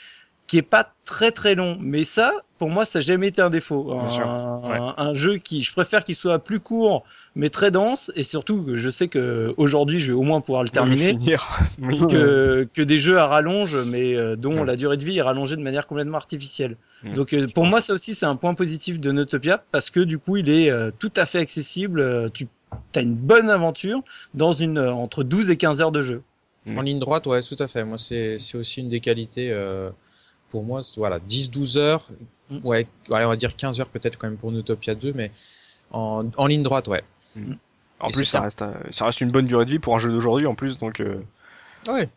qui 0.46 0.58
est 0.58 0.62
pas 0.62 0.94
très 1.04 1.32
très 1.32 1.54
long, 1.54 1.78
mais 1.80 2.04
ça 2.04 2.32
pour 2.58 2.70
moi 2.70 2.84
ça 2.84 2.98
n'a 2.98 3.04
jamais 3.04 3.28
été 3.28 3.42
un 3.42 3.50
défaut. 3.50 3.92
Bien 3.98 4.08
Un, 4.08 4.10
sûr, 4.10 4.34
ouais. 4.62 4.82
un- 4.88 4.94
un 4.98 5.14
jeu 5.14 5.38
qui 5.38 5.62
je 5.62 5.72
préfère 5.72 6.04
qu'il 6.04 6.16
soit 6.16 6.38
plus 6.40 6.60
court 6.60 7.04
mais 7.34 7.48
très 7.48 7.70
dense 7.70 8.12
et 8.14 8.22
surtout 8.24 8.66
je 8.74 8.90
sais 8.90 9.08
que 9.08 9.54
aujourd'hui 9.56 10.00
je 10.00 10.08
vais 10.12 10.18
au 10.18 10.22
moins 10.22 10.40
pouvoir 10.40 10.62
le 10.62 10.68
terminer 10.68 11.12
finir. 11.12 11.48
oui. 11.82 11.98
que, 12.10 12.68
que 12.74 12.82
des 12.82 12.98
jeux 12.98 13.18
à 13.18 13.26
rallonge 13.26 13.76
mais 13.86 14.14
euh, 14.14 14.36
dont 14.36 14.52
Ouais. 14.60 14.66
la 14.66 14.76
durée 14.76 14.96
de 14.98 15.04
vie 15.04 15.16
est 15.18 15.22
rallongée 15.22 15.56
de 15.56 15.62
manière 15.62 15.86
complètement 15.86 16.18
artificielle. 16.18 16.76
Mm. 17.04 17.14
Donc 17.14 17.32
euh, 17.32 17.46
pour 17.54 17.64
moi 17.64 17.80
ça 17.80 17.94
aussi 17.94 18.14
c'est 18.14 18.26
un 18.26 18.36
point 18.36 18.54
positif 18.54 19.00
de 19.00 19.12
Notopia 19.12 19.64
parce 19.72 19.88
que 19.90 20.00
du 20.00 20.18
coup 20.18 20.36
il 20.36 20.50
est 20.50 20.70
euh, 20.70 20.90
tout 20.98 21.12
à 21.16 21.24
fait 21.24 21.38
accessible, 21.38 22.00
euh, 22.00 22.28
tu 22.32 22.46
as 22.94 23.00
une 23.00 23.14
bonne 23.14 23.48
aventure 23.50 24.02
dans 24.34 24.52
une 24.52 24.76
euh, 24.78 24.92
entre 24.92 25.24
12 25.24 25.50
et 25.50 25.56
15 25.56 25.80
heures 25.80 25.92
de 25.92 26.02
jeu. 26.02 26.22
Mm. 26.66 26.78
En 26.78 26.82
ligne 26.82 26.98
droite, 27.00 27.26
ouais, 27.26 27.42
tout 27.42 27.56
à 27.58 27.66
fait. 27.66 27.82
Moi, 27.84 27.98
c'est 27.98 28.38
c'est 28.38 28.56
aussi 28.56 28.80
une 28.80 28.88
des 28.88 29.00
qualités 29.00 29.50
euh, 29.50 29.90
pour 30.50 30.62
moi. 30.64 30.82
Voilà, 30.96 31.18
10-12 31.18 31.76
heures, 31.78 32.08
Mm. 32.50 32.58
ouais, 32.64 32.86
allez, 33.10 33.24
on 33.24 33.30
va 33.30 33.36
dire 33.36 33.56
15 33.56 33.80
heures 33.80 33.88
peut-être 33.88 34.16
quand 34.18 34.28
même 34.28 34.36
pour 34.36 34.52
Notopia 34.52 34.94
2, 34.94 35.12
mais 35.14 35.32
en, 35.90 36.24
en 36.36 36.46
ligne 36.46 36.62
droite, 36.62 36.86
ouais. 36.88 37.02
En 38.00 38.08
Et 38.08 38.12
plus, 38.12 38.24
ça 38.24 38.38
ça. 38.38 38.44
reste, 38.44 38.62
un- 38.62 38.74
ça 38.90 39.04
reste 39.06 39.20
une 39.20 39.30
bonne 39.30 39.46
durée 39.46 39.64
de 39.64 39.70
vie 39.70 39.78
pour 39.78 39.94
un 39.94 39.98
jeu 39.98 40.10
d'aujourd'hui 40.10 40.46
en 40.46 40.54
plus, 40.54 40.78
donc 40.78 41.00
euh, 41.00 41.22
Ouais. 41.88 42.08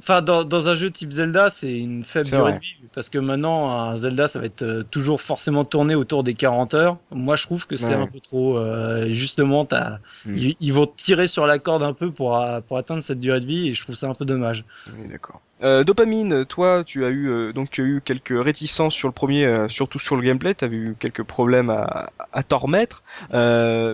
Enfin, 0.00 0.22
dans, 0.22 0.44
dans 0.44 0.68
un 0.68 0.74
jeu 0.74 0.90
type 0.90 1.12
Zelda, 1.12 1.50
c'est 1.50 1.72
une 1.78 2.04
faible 2.04 2.26
durée 2.26 2.52
de 2.54 2.58
vie 2.58 2.88
parce 2.94 3.08
que 3.08 3.18
maintenant, 3.18 3.70
un 3.70 3.96
Zelda, 3.96 4.26
ça 4.28 4.38
va 4.40 4.46
être 4.46 4.62
euh, 4.62 4.82
toujours 4.82 5.20
forcément 5.20 5.64
tourné 5.64 5.94
autour 5.94 6.24
des 6.24 6.34
40 6.34 6.74
heures. 6.74 6.96
Moi, 7.12 7.36
je 7.36 7.42
trouve 7.44 7.66
que 7.66 7.76
c'est 7.76 7.86
Ouais. 7.86 7.94
un 7.94 8.06
peu 8.06 8.20
trop. 8.20 8.58
euh, 8.58 9.08
justement, 9.10 9.64
t'as- 9.64 9.98
Mm. 10.26 10.36
ils, 10.36 10.56
ils 10.60 10.72
vont 10.72 10.86
tirer 10.86 11.26
sur 11.28 11.46
la 11.46 11.58
corde 11.58 11.82
un 11.82 11.92
peu 11.92 12.10
pour, 12.10 12.36
euh, 12.36 12.60
pour 12.60 12.78
atteindre 12.78 13.02
cette 13.02 13.20
durée 13.20 13.40
de 13.40 13.46
vie 13.46 13.68
et 13.68 13.74
je 13.74 13.82
trouve 13.82 13.94
ça 13.94 14.08
un 14.08 14.14
peu 14.14 14.24
dommage. 14.24 14.64
oui, 14.86 15.08
d'accord. 15.10 15.40
Euh, 15.62 15.84
dopamine, 15.84 16.46
toi, 16.46 16.82
tu 16.84 17.04
as 17.04 17.10
eu 17.10 17.28
euh, 17.28 17.52
donc 17.52 17.68
tu 17.68 17.82
as 17.82 17.84
eu 17.84 18.00
quelques 18.02 18.32
réticences 18.34 18.94
sur 18.94 19.08
le 19.08 19.12
premier, 19.12 19.44
euh, 19.44 19.68
surtout 19.68 19.98
sur 19.98 20.16
le 20.16 20.22
gameplay. 20.22 20.54
Tu 20.54 20.64
as 20.64 20.68
eu 20.68 20.96
quelques 20.98 21.22
problèmes 21.22 21.68
à, 21.68 22.10
à 22.32 22.42
t'en 22.42 22.56
remettre. 22.56 23.02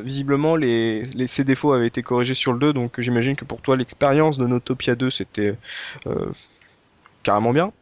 Visiblement, 0.04 0.54
les, 0.56 1.02
les 1.02 1.26
ces 1.26 1.42
défauts 1.44 1.72
avaient 1.72 1.86
été 1.88 2.02
corrigés 2.02 2.34
sur 2.34 2.52
le 2.52 2.58
2, 2.60 2.72
donc 2.72 3.00
j'imagine 3.00 3.34
que 3.36 3.44
pour 3.44 3.60
toi, 3.60 3.76
l'expérience 3.76 4.38
de 4.38 4.46
Notopia 4.46 4.94
2, 4.94 5.10
c'était 5.10 5.55
carrément 7.22 7.52
bien. 7.52 7.72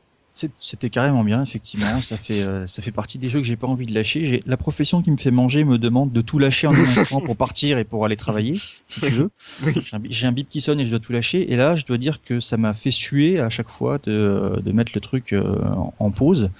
C'était 0.58 0.90
carrément 0.90 1.22
bien, 1.22 1.44
effectivement. 1.44 2.00
Ça 2.00 2.16
fait, 2.16 2.42
euh, 2.42 2.66
ça 2.66 2.82
fait 2.82 2.90
partie 2.90 3.18
des 3.18 3.28
jeux 3.28 3.38
que 3.38 3.46
j'ai 3.46 3.54
pas 3.54 3.68
envie 3.68 3.86
de 3.86 3.94
lâcher. 3.94 4.26
J'ai 4.26 4.42
la 4.46 4.56
profession 4.56 5.00
qui 5.00 5.12
me 5.12 5.16
fait 5.16 5.30
manger 5.30 5.62
me 5.62 5.78
demande 5.78 6.10
de 6.10 6.20
tout 6.22 6.40
lâcher 6.40 6.66
en 6.66 6.74
un 6.74 6.82
instant 6.98 7.20
pour 7.20 7.36
partir 7.36 7.78
et 7.78 7.84
pour 7.84 8.04
aller 8.04 8.16
travailler, 8.16 8.56
si 8.88 9.00
tu 9.00 9.08
veux. 9.10 9.30
Oui. 9.62 9.74
J'ai 10.10 10.26
un, 10.26 10.32
bip 10.32 10.48
qui 10.48 10.60
sonne 10.60 10.80
et 10.80 10.84
je 10.84 10.90
dois 10.90 10.98
tout 10.98 11.12
lâcher. 11.12 11.52
Et 11.52 11.56
là, 11.56 11.76
je 11.76 11.84
dois 11.84 11.98
dire 11.98 12.20
que 12.20 12.40
ça 12.40 12.56
m'a 12.56 12.74
fait 12.74 12.90
suer 12.90 13.38
à 13.38 13.48
chaque 13.48 13.68
fois 13.68 13.98
de, 14.02 14.60
de 14.60 14.72
mettre 14.72 14.90
le 14.96 15.00
truc 15.00 15.32
euh, 15.32 15.62
en, 15.66 15.94
en 16.00 16.10
pause. 16.10 16.50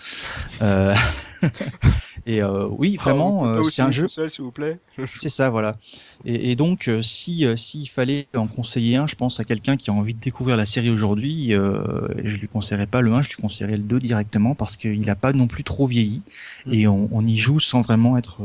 Euh, 0.63 0.95
et 2.27 2.43
euh, 2.43 2.67
oui, 2.71 2.97
vraiment, 2.97 3.43
Oh, 3.43 3.47
euh, 3.47 3.63
c'est 3.63 3.83
un 3.83 3.91
jeu. 3.91 4.03
console, 4.05 4.31
s'il 4.31 4.45
vous 4.45 4.53
plaît. 4.53 4.81
C'est 5.17 5.29
ça, 5.29 5.51
voilà. 5.51 5.79
Et, 6.25 6.51
et 6.51 6.57
donc, 6.57 6.89
euh, 6.89 7.03
si 7.03 7.45
s'il 7.57 7.89
fallait 7.89 8.29
en 8.35 8.47
conseiller 8.49 8.97
un, 8.97 9.07
je 9.07 9.15
pense 9.15 9.41
à 9.41 9.45
quelqu'un 9.45 9.77
qui 9.77 9.91
a 9.91 9.93
envie 9.93 10.15
de 10.15 10.21
découvrir 10.21 10.57
la 10.57 10.67
série 10.67 10.91
aujourd'hui, 10.91 11.55
euh, 11.55 12.09
je 12.25 12.37
lui 12.39 12.49
conseillerais 12.49 12.87
pas 12.87 13.01
le 13.01 13.13
1, 13.13 13.23
je 13.23 13.29
lui 13.29 13.37
conseillerais 13.37 13.77
le 13.77 13.83
2 13.85 14.01
directement 14.01 14.55
parce 14.55 14.77
qu'il 14.77 15.01
n'a 15.01 15.17
pas 15.17 15.33
non 15.33 15.47
plus 15.47 15.65
trop 15.65 15.87
vieilli 15.87 16.23
et 16.71 16.87
on, 16.89 17.09
on 17.13 17.27
y 17.27 17.37
joue 17.37 17.61
sans 17.61 17.81
vraiment 17.83 18.17
être 18.19 18.43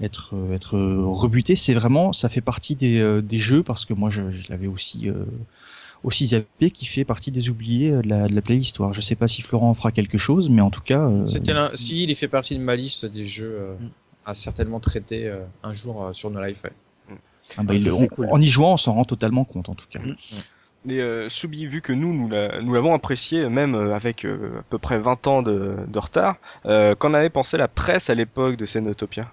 être 0.00 0.34
être 0.52 0.78
rebuté. 0.78 1.56
C'est 1.56 1.74
vraiment, 1.74 2.12
ça 2.12 2.28
fait 2.28 2.40
partie 2.40 2.76
des, 2.76 3.00
euh, 3.00 3.20
des 3.22 3.38
jeux 3.38 3.62
parce 3.62 3.84
que 3.84 3.94
moi 3.94 4.10
je, 4.10 4.30
je 4.30 4.48
l'avais 4.50 4.66
aussi 4.68 5.08
euh, 5.08 5.24
aussi 6.04 6.26
zappé 6.26 6.70
qui 6.70 6.86
fait 6.86 7.04
partie 7.04 7.30
des 7.30 7.48
oubliés 7.48 7.90
de 7.90 8.08
la, 8.08 8.28
de 8.28 8.34
la 8.34 8.42
playlist. 8.42 8.76
Alors, 8.80 8.94
je 8.94 9.00
sais 9.00 9.14
pas 9.14 9.28
si 9.28 9.42
Florent 9.42 9.70
en 9.70 9.74
fera 9.74 9.92
quelque 9.92 10.18
chose, 10.18 10.48
mais 10.48 10.60
en 10.60 10.70
tout 10.70 10.80
cas. 10.80 11.10
C'était 11.24 11.52
si 11.74 12.04
il 12.04 12.14
fait 12.14 12.28
partie 12.28 12.56
de 12.56 12.62
ma 12.62 12.76
liste 12.76 13.06
des 13.06 13.24
jeux 13.24 13.76
mm. 13.80 13.88
à 14.26 14.34
certainement 14.34 14.80
traiter 14.80 15.32
un 15.62 15.72
jour 15.72 16.10
sur 16.12 16.30
nos 16.30 16.40
live. 16.40 16.58
Ah 17.56 17.62
bah, 17.62 17.74
En 18.30 18.40
y 18.40 18.46
jouant, 18.46 18.74
on 18.74 18.76
s'en 18.76 18.94
rend 18.94 19.04
totalement 19.04 19.44
compte 19.44 19.68
en 19.68 19.74
tout 19.74 19.86
cas. 19.90 20.00
Mm. 20.00 20.14
Mais 20.84 21.00
euh, 21.00 21.28
Soubi, 21.28 21.66
vu 21.66 21.82
que 21.82 21.92
nous, 21.92 22.14
nous 22.14 22.74
l'avons 22.74 22.94
apprécié, 22.94 23.48
même 23.48 23.74
euh, 23.74 23.94
avec 23.94 24.24
euh, 24.24 24.60
à 24.60 24.62
peu 24.62 24.78
près 24.78 24.98
20 24.98 25.26
ans 25.26 25.42
de, 25.42 25.76
de 25.86 25.98
retard, 25.98 26.36
euh, 26.66 26.94
qu'en 26.94 27.14
avait 27.14 27.30
pensé 27.30 27.56
la 27.56 27.68
presse 27.68 28.10
à 28.10 28.14
l'époque 28.14 28.56
de 28.56 28.64
Scénotopia 28.64 29.30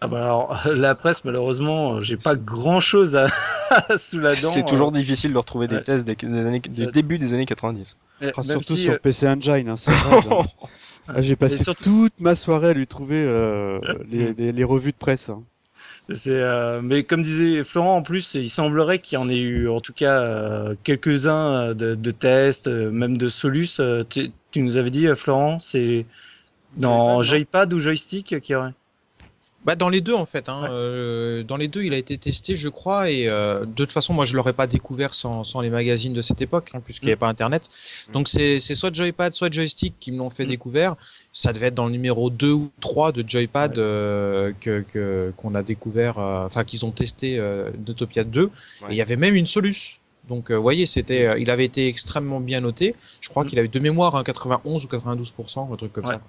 ah 0.00 0.06
bah 0.06 0.22
alors, 0.22 0.68
la 0.74 0.94
presse, 0.94 1.24
malheureusement, 1.24 2.00
j'ai 2.00 2.16
pas 2.16 2.34
grand 2.34 2.80
chose 2.80 3.16
à, 3.70 3.98
sous 3.98 4.18
la 4.18 4.34
dent. 4.34 4.50
C'est 4.50 4.66
toujours 4.66 4.92
difficile 4.92 5.32
de 5.32 5.38
retrouver 5.38 5.68
des 5.68 5.82
tests 5.82 6.06
des, 6.06 6.46
années, 6.46 6.60
du 6.60 6.86
début 6.86 7.18
des 7.18 7.34
années 7.34 7.46
90. 7.46 7.98
Ah, 8.22 8.42
surtout 8.42 8.76
sur 8.76 8.98
PC 9.00 9.28
Engine, 9.28 9.68
hein, 9.68 9.76
ah, 11.08 11.22
J'ai 11.22 11.36
passé 11.36 11.64
toute 11.82 12.18
ma 12.20 12.34
soirée 12.34 12.70
à 12.70 12.72
lui 12.74 12.86
trouver 12.86 13.24
les, 14.10 14.32
les, 14.34 14.52
les, 14.52 14.64
revues 14.64 14.92
de 14.92 14.96
presse. 14.96 15.28
Hein. 15.28 15.42
C'est, 16.10 16.32
euh, 16.32 16.82
mais 16.82 17.02
comme 17.02 17.22
disait 17.22 17.64
Florent, 17.64 17.96
en 17.96 18.02
plus, 18.02 18.34
il 18.34 18.50
semblerait 18.50 18.98
qu'il 18.98 19.18
y 19.18 19.22
en 19.22 19.30
ait 19.30 19.38
eu, 19.38 19.70
en 19.70 19.80
tout 19.80 19.94
cas, 19.94 20.20
euh, 20.20 20.74
quelques-uns 20.84 21.74
de, 21.74 21.94
de, 21.94 22.10
tests, 22.10 22.66
euh, 22.66 22.90
même 22.90 23.16
de 23.16 23.28
Solus. 23.28 23.80
Tu, 24.10 24.30
tu, 24.50 24.60
nous 24.60 24.76
avais 24.76 24.90
dit, 24.90 25.06
Florent, 25.16 25.60
c'est 25.62 26.04
dans 26.76 27.22
Joypad 27.22 27.72
ou 27.72 27.78
Joystick 27.78 28.38
qui 28.40 28.54
aurait? 28.54 28.74
Bah 29.64 29.76
dans 29.76 29.88
les 29.88 30.00
deux 30.00 30.14
en 30.14 30.26
fait. 30.26 30.48
Hein. 30.48 30.66
Euh, 30.70 31.42
dans 31.42 31.56
les 31.56 31.68
deux, 31.68 31.82
il 31.82 31.94
a 31.94 31.96
été 31.96 32.18
testé, 32.18 32.54
je 32.56 32.68
crois, 32.68 33.10
et 33.10 33.28
euh, 33.30 33.64
de 33.64 33.72
toute 33.72 33.92
façon, 33.92 34.12
moi, 34.12 34.24
je 34.24 34.36
l'aurais 34.36 34.52
pas 34.52 34.66
découvert 34.66 35.14
sans, 35.14 35.42
sans 35.44 35.60
les 35.60 35.70
magazines 35.70 36.12
de 36.12 36.22
cette 36.22 36.42
époque, 36.42 36.70
hein, 36.74 36.80
puisqu'il 36.84 37.06
n'y 37.06 37.12
avait 37.12 37.16
mm. 37.16 37.20
pas 37.20 37.28
Internet. 37.28 37.70
Mm. 38.08 38.12
Donc 38.12 38.28
c'est 38.28 38.58
soit 38.58 38.94
Joypad, 38.94 39.34
soit 39.34 39.52
Joystick 39.52 39.94
qui 39.98 40.12
me 40.12 40.18
l'ont 40.18 40.30
fait 40.30 40.44
mm. 40.44 40.48
découvrir. 40.48 40.96
Ça 41.32 41.52
devait 41.52 41.66
être 41.66 41.74
dans 41.74 41.86
le 41.86 41.92
numéro 41.92 42.30
2 42.30 42.52
ou 42.52 42.70
3 42.80 43.12
de 43.12 43.24
Joypad 43.26 43.78
euh, 43.78 44.52
que 44.60 45.32
qu'on 45.36 45.54
a 45.54 45.62
découvert, 45.62 46.18
euh, 46.18 46.46
enfin 46.46 46.64
qu'ils 46.64 46.84
ont 46.84 46.90
testé 46.90 47.38
euh, 47.38 47.70
d'Utopia 47.76 48.24
2. 48.24 48.44
Et 48.44 48.50
il 48.90 48.96
y 48.96 49.02
avait 49.02 49.16
même 49.16 49.34
une 49.34 49.46
Solus. 49.46 50.00
Donc, 50.28 50.50
vous 50.50 50.62
voyez, 50.62 50.86
c'était, 50.86 51.38
il 51.38 51.50
avait 51.50 51.66
été 51.66 51.86
extrêmement 51.86 52.40
bien 52.40 52.60
noté. 52.60 52.94
Je 53.20 53.28
crois 53.28 53.44
qu'il 53.44 53.58
avait 53.58 53.68
de 53.68 53.78
mémoire 53.78 54.16
hein, 54.16 54.24
91 54.24 54.82
ou 54.84 54.88
92 54.88 55.34
un 55.70 55.76
truc 55.76 55.92
comme 55.92 56.06
ça. 56.06 56.20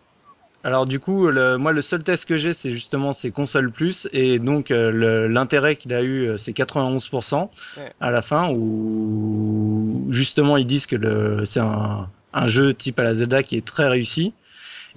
Alors 0.65 0.87
du 0.87 0.99
coup, 0.99 1.27
le, 1.27 1.59
moi 1.59 1.73
le 1.73 1.81
seul 1.81 2.01
test 2.01 2.25
que 2.25 2.37
j'ai, 2.37 2.51
c'est 2.51 2.71
justement 2.71 3.13
ces 3.13 3.29
consoles 3.29 3.69
plus 3.69 4.07
et 4.11 4.39
donc 4.39 4.71
euh, 4.71 5.27
l'intérêt 5.27 5.75
qu'il 5.75 5.93
a 5.93 6.01
eu, 6.01 6.27
euh, 6.27 6.37
c'est 6.37 6.53
91% 6.53 7.49
à 8.01 8.09
la 8.09 8.23
fin 8.23 8.49
où 8.49 10.07
justement 10.09 10.57
ils 10.57 10.65
disent 10.65 10.87
que 10.87 11.45
c'est 11.45 11.59
un, 11.59 12.09
un, 12.33 12.47
jeu 12.47 12.73
type 12.73 12.99
à 12.99 13.03
la 13.03 13.13
Zelda 13.13 13.43
qui 13.43 13.57
est 13.57 13.65
très 13.65 13.87
réussi. 13.87 14.33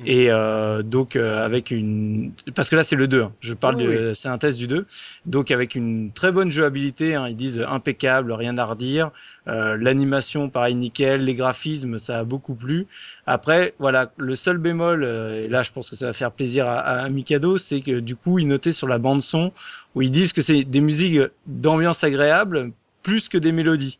Et 0.04 0.30
euh, 0.30 0.82
donc 0.82 1.16
euh, 1.16 1.44
avec 1.44 1.72
une 1.72 2.32
parce 2.54 2.70
que 2.70 2.76
là 2.76 2.84
c'est 2.84 2.94
le 2.94 3.08
2, 3.08 3.22
hein. 3.22 3.32
je 3.40 3.52
parle 3.52 3.78
de 3.78 4.12
c'est 4.14 4.28
un 4.28 4.38
test 4.38 4.56
du 4.56 4.68
2. 4.68 4.86
Donc 5.26 5.50
avec 5.50 5.74
une 5.74 6.12
très 6.12 6.30
bonne 6.30 6.52
jouabilité, 6.52 7.16
hein, 7.16 7.28
ils 7.28 7.36
disent 7.36 7.64
impeccable, 7.68 8.32
rien 8.32 8.56
à 8.58 8.64
redire. 8.64 9.10
Euh, 9.48 9.76
l'animation 9.76 10.50
pareil 10.50 10.76
nickel, 10.76 11.24
les 11.24 11.34
graphismes 11.34 11.98
ça 11.98 12.20
a 12.20 12.24
beaucoup 12.24 12.54
plu. 12.54 12.86
Après 13.26 13.74
voilà, 13.80 14.12
le 14.18 14.36
seul 14.36 14.58
bémol 14.58 15.02
euh, 15.02 15.44
et 15.44 15.48
là 15.48 15.64
je 15.64 15.72
pense 15.72 15.90
que 15.90 15.96
ça 15.96 16.06
va 16.06 16.12
faire 16.12 16.30
plaisir 16.30 16.68
à, 16.68 16.78
à 16.78 17.08
Mikado, 17.08 17.58
c'est 17.58 17.80
que 17.80 17.98
du 17.98 18.14
coup 18.14 18.38
ils 18.38 18.46
notaient 18.46 18.72
sur 18.72 18.86
la 18.86 18.98
bande 18.98 19.22
son 19.22 19.52
où 19.96 20.02
ils 20.02 20.12
disent 20.12 20.32
que 20.32 20.42
c'est 20.42 20.62
des 20.62 20.80
musiques 20.80 21.20
d'ambiance 21.46 22.04
agréable 22.04 22.70
plus 23.02 23.28
que 23.28 23.38
des 23.38 23.52
mélodies. 23.52 23.98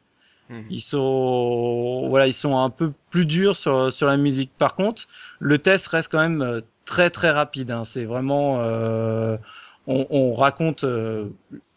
Mhm. 0.49 0.65
Ils 0.71 0.81
sont, 0.81 2.07
voilà, 2.09 2.27
ils 2.27 2.33
sont 2.33 2.59
un 2.59 2.71
peu 2.71 2.93
plus 3.11 3.27
durs 3.27 3.57
sur, 3.57 3.93
sur 3.93 4.07
la 4.07 4.17
musique. 4.17 4.51
Par 4.57 4.75
contre, 4.75 5.07
le 5.41 5.59
test 5.59 5.89
reste 5.89 6.11
quand 6.11 6.21
même 6.21 6.43
euh, 6.43 6.61
très 6.85 7.11
très 7.11 7.31
rapide. 7.31 7.71
Hein. 7.71 7.85
C'est 7.85 8.05
vraiment, 8.05 8.59
euh, 8.61 9.37
on, 9.87 10.07
on, 10.11 10.35
raconte 10.35 10.85
euh, 10.85 11.27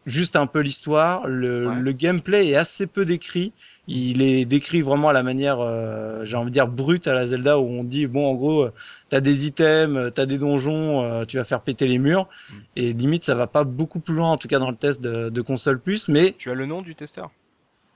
juste 0.06 0.38
un 0.38 0.48
peu 0.48 0.60
l'histoire. 0.60 1.28
Le, 1.28 1.74
le, 1.74 1.92
gameplay 1.92 2.48
est 2.48 2.56
assez 2.56 2.88
peu 2.88 3.04
décrit. 3.04 3.52
Il 3.88 4.22
est 4.22 4.46
décrit 4.46 4.82
vraiment 4.82 5.10
à 5.10 5.14
la 5.14 5.22
manière, 5.22 5.58
euh, 5.60 6.24
j'ai 6.24 6.38
envie 6.38 6.50
de 6.50 6.54
dire 6.54 6.68
brute 6.68 7.08
à 7.08 7.14
la 7.14 7.28
Zelda 7.28 7.60
où 7.60 7.66
on 7.66 7.84
dit 7.84 8.08
bon 8.08 8.26
en 8.26 8.36
gros, 8.36 8.70
t'as 9.10 9.20
des 9.20 9.48
items, 9.48 10.14
t'as 10.14 10.26
des 10.26 10.38
donjons, 10.38 11.26
tu 11.26 11.38
vas 11.38 11.44
faire 11.44 11.60
péter 11.60 11.88
les 11.88 11.98
murs. 11.98 12.28
Mhm. 12.50 12.60
Et 12.78 12.94
limite, 12.94 13.26
ça 13.26 13.36
va 13.36 13.48
pas 13.48 13.66
beaucoup 13.66 14.00
plus 14.00 14.16
loin 14.16 14.32
en 14.32 14.38
tout 14.38 14.48
cas 14.48 14.60
dans 14.60 14.72
le 14.72 14.78
test 14.78 15.02
de, 15.02 15.30
de 15.30 15.42
console 15.42 15.80
plus. 15.80 16.08
Mais 16.08 16.36
tu 16.38 16.50
as 16.50 16.54
le 16.54 16.66
nom 16.66 16.82
du 16.82 16.96
testeur? 16.96 17.32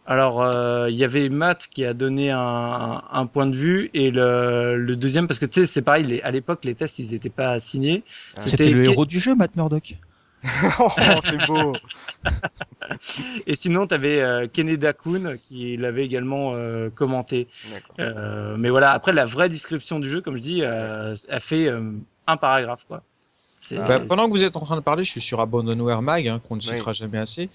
Alors, 0.05 0.43
euh, 0.43 0.89
il 0.89 0.95
y 0.95 1.03
avait 1.03 1.29
Matt 1.29 1.67
qui 1.67 1.83
a 1.83 1.93
donné 1.93 2.29
un, 2.31 3.01
un 3.11 3.25
point 3.25 3.47
de 3.47 3.55
vue 3.55 3.89
et 3.93 4.11
le, 4.11 4.77
le 4.77 4.95
deuxième, 4.95 5.27
parce 5.27 5.39
que 5.39 5.45
tu 5.45 5.61
sais, 5.61 5.65
c'est 5.65 5.81
pareil, 5.81 6.03
les, 6.03 6.21
à 6.21 6.31
l'époque, 6.31 6.63
les 6.63 6.75
tests, 6.75 6.99
ils 6.99 7.11
n'étaient 7.11 7.29
pas 7.29 7.59
signés. 7.59 8.03
C'était 8.37 8.69
le 8.69 8.85
héros 8.85 9.05
du 9.05 9.19
jeu, 9.19 9.33
Matt 9.35 9.55
Murdock. 9.55 9.95
oh, 10.79 10.89
c'est 11.23 11.47
beau. 11.47 11.73
et 13.47 13.55
sinon, 13.55 13.87
tu 13.87 13.95
avais 13.95 14.21
euh, 14.21 14.47
Kennedy 14.51 14.85
Kun 15.03 15.37
qui 15.37 15.75
l'avait 15.77 16.05
également 16.05 16.53
euh, 16.53 16.89
commenté. 16.89 17.47
Euh, 17.99 18.55
mais 18.57 18.69
voilà, 18.69 18.91
après, 18.91 19.11
la 19.13 19.25
vraie 19.25 19.49
description 19.49 19.99
du 19.99 20.09
jeu, 20.09 20.21
comme 20.21 20.37
je 20.37 20.41
dis, 20.41 20.61
euh, 20.61 21.15
a 21.29 21.39
fait 21.39 21.67
euh, 21.67 21.93
un 22.27 22.37
paragraphe, 22.37 22.85
quoi. 22.87 23.03
Bah, 23.71 23.99
pendant 23.99 24.25
que 24.27 24.31
vous 24.31 24.43
êtes 24.43 24.55
en 24.55 24.61
train 24.61 24.75
de 24.75 24.81
parler, 24.81 25.03
je 25.03 25.11
suis 25.11 25.21
sur 25.21 25.39
Abandonware 25.39 26.01
Mag, 26.01 26.27
hein, 26.27 26.41
qu'on 26.47 26.55
ne 26.55 26.61
citera 26.61 26.93
jamais 26.93 27.17
assez, 27.17 27.49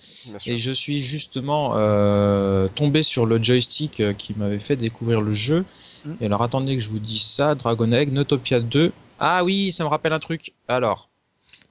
et 0.47 0.59
je 0.59 0.73
suis 0.73 1.01
justement 1.01 1.73
euh, 1.75 2.69
tombé 2.75 3.03
sur 3.03 3.27
le 3.27 3.43
joystick 3.43 4.01
euh, 4.01 4.13
qui 4.13 4.35
m'avait 4.37 4.59
fait 4.59 4.77
découvrir 4.77 5.21
le 5.21 5.33
jeu. 5.33 5.65
Hmm. 6.05 6.15
Et 6.21 6.27
alors 6.27 6.43
attendez 6.43 6.77
que 6.77 6.83
je 6.83 6.89
vous 6.89 6.99
dise 6.99 7.23
ça, 7.23 7.55
Dragon 7.55 7.93
Egg, 7.93 8.13
Notopia 8.13 8.61
2. 8.61 8.93
Ah 9.19 9.45
oui, 9.45 9.71
ça 9.71 9.85
me 9.85 9.89
rappelle 9.89 10.15
un 10.15 10.19
truc. 10.19 10.55
Alors, 10.67 11.10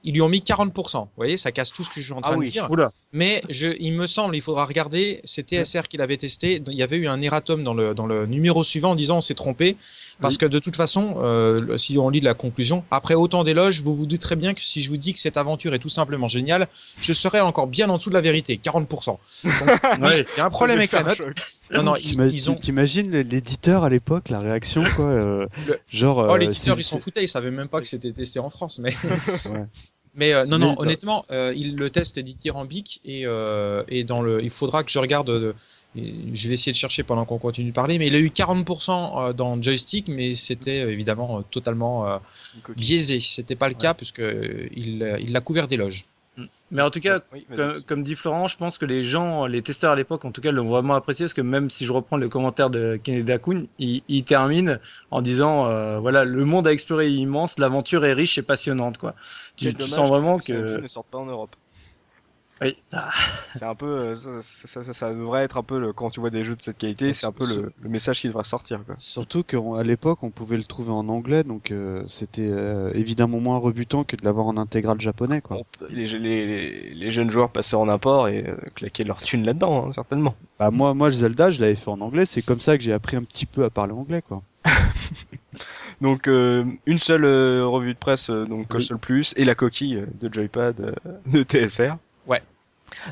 ils 0.04 0.14
lui 0.14 0.22
ont 0.22 0.28
mis 0.28 0.40
40%. 0.40 0.98
Vous 0.98 1.08
voyez, 1.16 1.36
ça 1.36 1.52
casse 1.52 1.72
tout 1.72 1.84
ce 1.84 1.90
que 1.90 2.00
je 2.00 2.04
suis 2.04 2.12
en 2.12 2.20
train 2.20 2.32
ah 2.34 2.36
de 2.36 2.50
dire. 2.50 2.68
Mais 3.12 3.42
je, 3.48 3.68
il 3.78 3.92
me 3.92 4.06
semble, 4.06 4.36
il 4.36 4.42
faudra 4.42 4.64
regarder, 4.64 5.20
c'est 5.24 5.46
TSR 5.48 5.82
qu'il 5.88 6.00
avait 6.00 6.16
testé. 6.16 6.62
Il 6.66 6.74
y 6.74 6.82
avait 6.82 6.96
eu 6.96 7.08
un 7.08 7.20
erratum 7.20 7.62
dans 7.62 7.74
le, 7.74 7.94
dans 7.94 8.06
le 8.06 8.26
numéro 8.26 8.64
suivant 8.64 8.90
en 8.90 8.94
disant 8.94 9.18
on 9.18 9.20
s'est 9.20 9.34
trompé. 9.34 9.76
Parce 10.20 10.36
que 10.36 10.46
de 10.46 10.58
toute 10.58 10.76
façon, 10.76 11.16
euh, 11.22 11.78
si 11.78 11.96
on 11.96 12.10
lit 12.10 12.20
la 12.20 12.34
conclusion, 12.34 12.84
après 12.90 13.14
autant 13.14 13.42
d'éloges, 13.42 13.82
vous 13.82 13.96
vous 13.96 14.06
dites 14.06 14.20
très 14.20 14.36
bien 14.36 14.52
que 14.52 14.62
si 14.62 14.82
je 14.82 14.90
vous 14.90 14.98
dis 14.98 15.14
que 15.14 15.20
cette 15.20 15.38
aventure 15.38 15.72
est 15.72 15.78
tout 15.78 15.88
simplement 15.88 16.28
géniale, 16.28 16.68
je 17.00 17.12
serais 17.14 17.40
encore 17.40 17.66
bien 17.66 17.88
en 17.88 17.96
dessous 17.96 18.10
de 18.10 18.14
la 18.14 18.20
vérité, 18.20 18.60
40%. 18.62 18.86
Donc, 19.06 19.18
il 19.98 20.26
y 20.36 20.40
a 20.40 20.44
un 20.44 20.50
problème 20.50 20.78
avec 20.78 20.92
la 20.92 21.04
note. 21.04 21.20
Non, 21.72 21.82
non, 21.82 21.94
ils, 21.96 22.50
ont. 22.50 22.56
T'imagines 22.56 23.10
l'éditeur 23.10 23.84
à 23.84 23.88
l'époque, 23.88 24.28
la 24.28 24.40
réaction, 24.40 24.82
quoi. 24.96 25.06
Euh, 25.06 25.46
genre. 25.92 26.18
Oh, 26.18 26.34
euh, 26.34 26.38
l'éditeur, 26.38 26.78
ils 26.78 26.84
s'en 26.84 26.98
foutaient, 26.98 27.22
ils 27.22 27.28
savaient 27.28 27.50
même 27.50 27.68
pas 27.68 27.80
que 27.80 27.86
c'était 27.86 28.12
testé 28.12 28.38
en 28.38 28.50
France, 28.50 28.78
mais. 28.78 28.90
ouais. 29.52 29.66
Mais 30.14 30.34
euh, 30.34 30.44
non, 30.44 30.58
non, 30.58 30.72
bah 30.72 30.82
honnêtement, 30.82 31.24
euh, 31.30 31.54
il, 31.56 31.76
le 31.76 31.88
test 31.90 32.18
est 32.18 32.22
dithyrambique 32.22 33.00
et, 33.04 33.26
euh, 33.26 33.84
et 33.88 34.02
dans 34.02 34.22
le, 34.22 34.42
il 34.42 34.50
faudra 34.50 34.82
que 34.82 34.90
je 34.90 34.98
regarde. 34.98 35.30
Euh, 35.30 35.52
je 35.94 36.48
vais 36.48 36.54
essayer 36.54 36.72
de 36.72 36.76
chercher 36.76 37.02
pendant 37.02 37.24
qu'on 37.24 37.38
continue 37.38 37.70
de 37.70 37.74
parler, 37.74 37.98
mais 37.98 38.06
il 38.06 38.14
a 38.14 38.18
eu 38.18 38.28
40% 38.28 39.32
dans 39.32 39.60
joystick, 39.60 40.06
mais 40.06 40.36
c'était 40.36 40.78
évidemment 40.78 41.42
totalement 41.42 42.20
biaisé. 42.76 43.18
C'était 43.18 43.56
pas 43.56 43.68
le 43.68 43.74
cas 43.74 43.92
puisque 43.92 44.20
il, 44.20 45.18
il 45.20 45.32
l'a 45.32 45.40
couvert 45.40 45.66
d'éloges. 45.66 46.06
Mais 46.70 46.82
en 46.82 46.90
tout 46.90 47.00
cas, 47.00 47.20
comme, 47.86 48.02
dit 48.04 48.14
Florent, 48.14 48.46
je 48.46 48.56
pense 48.56 48.78
que 48.78 48.84
les 48.84 49.02
gens, 49.02 49.46
les 49.46 49.60
testeurs 49.60 49.92
à 49.92 49.96
l'époque, 49.96 50.24
en 50.24 50.30
tout 50.30 50.40
cas, 50.40 50.52
l'ont 50.52 50.68
vraiment 50.68 50.94
apprécié 50.94 51.24
parce 51.24 51.34
que 51.34 51.40
même 51.40 51.68
si 51.68 51.84
je 51.84 51.92
reprends 51.92 52.16
le 52.16 52.28
commentaire 52.28 52.70
de 52.70 52.98
Kennedy 53.02 53.24
Dakun, 53.24 53.64
il, 53.78 54.02
il, 54.08 54.24
termine 54.24 54.78
en 55.10 55.20
disant, 55.20 55.66
euh, 55.66 55.98
voilà, 55.98 56.24
le 56.24 56.44
monde 56.44 56.68
à 56.68 56.72
explorer 56.72 57.06
est 57.06 57.12
immense, 57.12 57.58
l'aventure 57.58 58.04
est 58.04 58.12
riche 58.12 58.38
et 58.38 58.42
passionnante, 58.42 58.98
quoi. 58.98 59.14
Tu, 59.56 59.74
tu 59.74 59.86
sens 59.88 60.08
vraiment 60.08 60.38
que, 60.38 60.76
que... 60.76 60.80
ne 60.80 60.88
sortent 60.88 61.10
pas 61.10 61.18
en 61.18 61.26
Europe. 61.26 61.56
Oui. 62.62 62.76
c'est 63.52 63.64
un 63.64 63.74
peu, 63.74 63.86
euh, 63.86 64.14
ça, 64.14 64.42
ça, 64.42 64.82
ça, 64.82 64.92
ça, 64.92 65.10
devrait 65.10 65.44
être 65.44 65.56
un 65.56 65.62
peu 65.62 65.78
le, 65.78 65.94
quand 65.94 66.10
tu 66.10 66.20
vois 66.20 66.28
des 66.28 66.44
jeux 66.44 66.56
de 66.56 66.60
cette 66.60 66.76
qualité, 66.76 67.14
c'est 67.14 67.24
un 67.24 67.32
peu 67.32 67.46
le, 67.46 67.72
le, 67.80 67.88
message 67.88 68.20
qui 68.20 68.26
devrait 68.26 68.44
sortir. 68.44 68.80
Quoi. 68.84 68.96
Surtout 68.98 69.42
qu'à 69.42 69.82
l'époque, 69.82 70.22
on 70.22 70.30
pouvait 70.30 70.58
le 70.58 70.64
trouver 70.64 70.90
en 70.90 71.08
anglais, 71.08 71.42
donc 71.42 71.70
euh, 71.70 72.02
c'était 72.08 72.46
euh, 72.46 72.92
évidemment 72.94 73.40
moins 73.40 73.56
rebutant 73.56 74.04
que 74.04 74.14
de 74.14 74.24
l'avoir 74.26 74.46
en 74.46 74.58
intégral 74.58 75.00
japonais. 75.00 75.40
Quoi. 75.40 75.62
Les, 75.88 76.04
les, 76.04 76.92
les, 76.92 77.10
jeunes 77.10 77.30
joueurs 77.30 77.50
passaient 77.50 77.76
en 77.76 77.88
import 77.88 78.28
et 78.28 78.44
euh, 78.46 78.56
claquaient 78.74 79.04
leur 79.04 79.22
thune 79.22 79.46
là-dedans, 79.46 79.86
hein, 79.86 79.92
certainement. 79.92 80.34
Bah 80.58 80.70
moi, 80.70 80.92
moi 80.92 81.10
Zelda, 81.10 81.50
je 81.50 81.60
l'avais 81.62 81.76
fait 81.76 81.90
en 81.90 82.00
anglais, 82.02 82.26
c'est 82.26 82.42
comme 82.42 82.60
ça 82.60 82.76
que 82.76 82.84
j'ai 82.84 82.92
appris 82.92 83.16
un 83.16 83.24
petit 83.24 83.46
peu 83.46 83.64
à 83.64 83.70
parler 83.70 83.94
anglais, 83.94 84.20
quoi. 84.20 84.42
donc 86.02 86.26
une 86.26 86.98
seule 86.98 87.24
revue 87.24 87.94
de 87.94 87.98
presse, 87.98 88.28
donc 88.28 88.68
Console 88.68 88.98
Plus, 88.98 89.32
et 89.38 89.44
la 89.44 89.54
coquille 89.54 90.04
de 90.20 90.32
Joypad 90.32 90.94
de 91.26 91.42
TSR. 91.42 91.96
Ouais. 92.30 92.42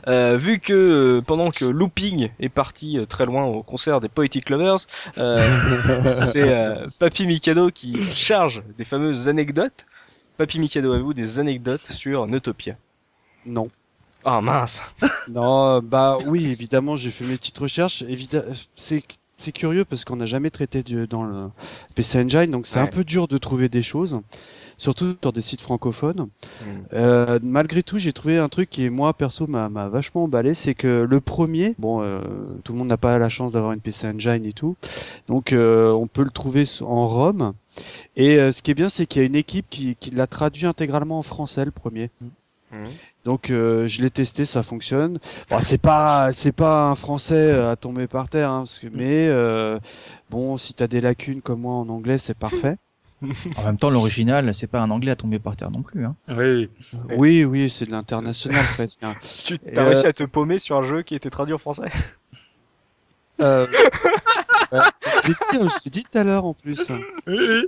Euh, 0.09 0.36
vu 0.36 0.59
que 0.59 0.73
euh, 0.73 1.23
pendant 1.23 1.51
que 1.51 1.65
Looping 1.65 2.31
est 2.40 2.49
parti 2.49 2.99
euh, 2.99 3.07
très 3.07 3.27
loin 3.27 3.45
au 3.45 3.62
concert 3.62 4.01
des 4.01 4.09
Poetic 4.09 4.49
Lovers, 4.51 4.78
euh, 5.19 5.47
c'est 6.07 6.43
euh, 6.49 6.86
Papy 6.99 7.27
Mikado 7.27 7.70
qui 7.70 8.01
se 8.03 8.12
charge 8.15 8.62
des 8.77 8.85
fameuses 8.85 9.28
anecdotes. 9.28 9.86
Papy 10.36 10.59
Mikado, 10.61 10.93
avez-vous 10.93 11.15
des 11.15 11.39
anecdotes 11.40 11.86
sur 11.86 12.27
Notopia 12.27 12.77
Non. 13.47 13.69
Ah 14.24 14.40
mince. 14.40 14.82
Non, 15.28 15.81
bah 15.82 16.16
oui, 16.27 16.51
évidemment, 16.51 16.97
j'ai 16.97 17.11
fait 17.11 17.24
mes 17.24 17.36
petites 17.36 17.59
recherches. 17.59 18.03
Évidemment, 18.09 18.47
c'est 18.77 19.03
c'est 19.36 19.53
curieux 19.53 19.85
parce 19.85 20.05
qu'on 20.05 20.16
n'a 20.16 20.27
jamais 20.27 20.51
traité 20.51 20.82
du, 20.82 21.07
dans 21.07 21.23
le 21.23 21.51
PC 21.95 22.19
Engine, 22.19 22.51
donc 22.51 22.66
c'est 22.66 22.77
Ouais. 22.81 22.85
un 22.85 22.89
peu 22.89 23.05
dur 23.05 23.28
de 23.28 23.39
trouver 23.39 23.69
des 23.69 23.82
choses, 23.85 24.20
surtout 24.78 25.16
sur 25.20 25.32
des 25.32 25.42
sites 25.42 25.60
francophones. 25.60 26.28
Mm. 26.60 26.64
Euh, 26.94 27.38
malgré 27.42 27.82
tout, 27.82 27.98
j'ai 27.98 28.12
trouvé 28.12 28.38
un 28.38 28.48
truc 28.48 28.70
qui, 28.70 28.88
moi, 28.88 29.12
perso, 29.12 29.46
m'a 29.46 29.68
m'a 29.68 29.88
vachement 29.88 30.24
emballé, 30.24 30.55
c'est 30.55 30.74
que 30.74 31.06
le 31.09 31.20
premier, 31.20 31.74
bon, 31.78 32.00
euh, 32.02 32.20
tout 32.64 32.72
le 32.72 32.78
monde 32.78 32.88
n'a 32.88 32.96
pas 32.96 33.18
la 33.18 33.28
chance 33.28 33.52
d'avoir 33.52 33.72
une 33.72 33.80
PC 33.80 34.06
Engine 34.09 34.46
et 34.46 34.52
tout, 34.52 34.76
donc 35.26 35.52
euh, 35.52 35.92
on 35.92 36.06
peut 36.06 36.24
le 36.24 36.30
trouver 36.30 36.64
en 36.80 37.09
ROM. 37.09 37.52
Et 38.16 38.40
euh, 38.40 38.50
ce 38.50 38.62
qui 38.62 38.70
est 38.70 38.74
bien, 38.74 38.88
c'est 38.88 39.06
qu'il 39.06 39.22
y 39.22 39.24
a 39.24 39.26
une 39.26 39.36
équipe 39.36 39.66
qui, 39.70 39.96
qui 40.00 40.10
l'a 40.10 40.26
traduit 40.26 40.66
intégralement 40.66 41.18
en 41.18 41.22
français, 41.22 41.64
le 41.64 41.70
premier. 41.70 42.10
Mm. 42.20 42.28
Donc 43.24 43.50
euh, 43.50 43.88
je 43.88 44.02
l'ai 44.02 44.10
testé, 44.10 44.44
ça 44.44 44.62
fonctionne. 44.62 45.18
Bon, 45.50 45.60
c'est 45.60 45.78
pas 45.78 46.32
c'est 46.32 46.52
pas 46.52 46.86
un 46.86 46.94
français 46.94 47.34
euh, 47.34 47.70
à 47.70 47.76
tomber 47.76 48.06
par 48.06 48.28
terre, 48.28 48.50
hein, 48.50 48.60
parce 48.60 48.78
que, 48.78 48.86
mais 48.86 49.28
euh, 49.28 49.78
bon, 50.30 50.56
si 50.56 50.74
t'as 50.74 50.86
des 50.86 51.00
lacunes 51.00 51.42
comme 51.42 51.60
moi 51.60 51.74
en 51.74 51.88
anglais, 51.88 52.18
c'est 52.18 52.36
parfait. 52.36 52.76
En 53.57 53.65
même 53.65 53.77
temps, 53.77 53.90
l'original, 53.90 54.55
c'est 54.55 54.66
pas 54.69 54.81
un 54.81 54.90
anglais 54.90 55.11
à 55.11 55.16
tomber 55.16 55.39
par 55.39 55.57
terre 55.57 55.70
non 55.70 55.82
plus. 55.82 56.05
Hein. 56.05 56.15
Oui. 56.28 56.69
oui, 57.16 57.45
oui, 57.45 57.69
c'est 57.70 57.85
de 57.86 57.90
l'international 57.90 58.62
presque. 58.74 59.03
hein. 59.03 59.15
Tu 59.45 59.59
as 59.77 59.81
euh, 59.81 59.85
réussi 59.86 60.07
à 60.07 60.12
te 60.12 60.23
paumer 60.24 60.59
sur 60.59 60.77
un 60.77 60.82
jeu 60.85 61.03
qui 61.03 61.15
était 61.15 61.31
traduit 61.31 61.55
en 61.55 61.59
français? 61.59 61.90
Euh, 63.40 63.66
ouais, 64.73 64.78
je 65.53 65.59
hein, 65.59 65.69
je 65.69 65.82
t'ai 65.85 65.90
dit 65.90 66.05
tout 66.05 66.19
à 66.19 66.24
l'heure 66.24 66.45
en 66.45 66.55
plus. 66.55 66.81
oui, 66.89 66.97
oui. 67.27 67.66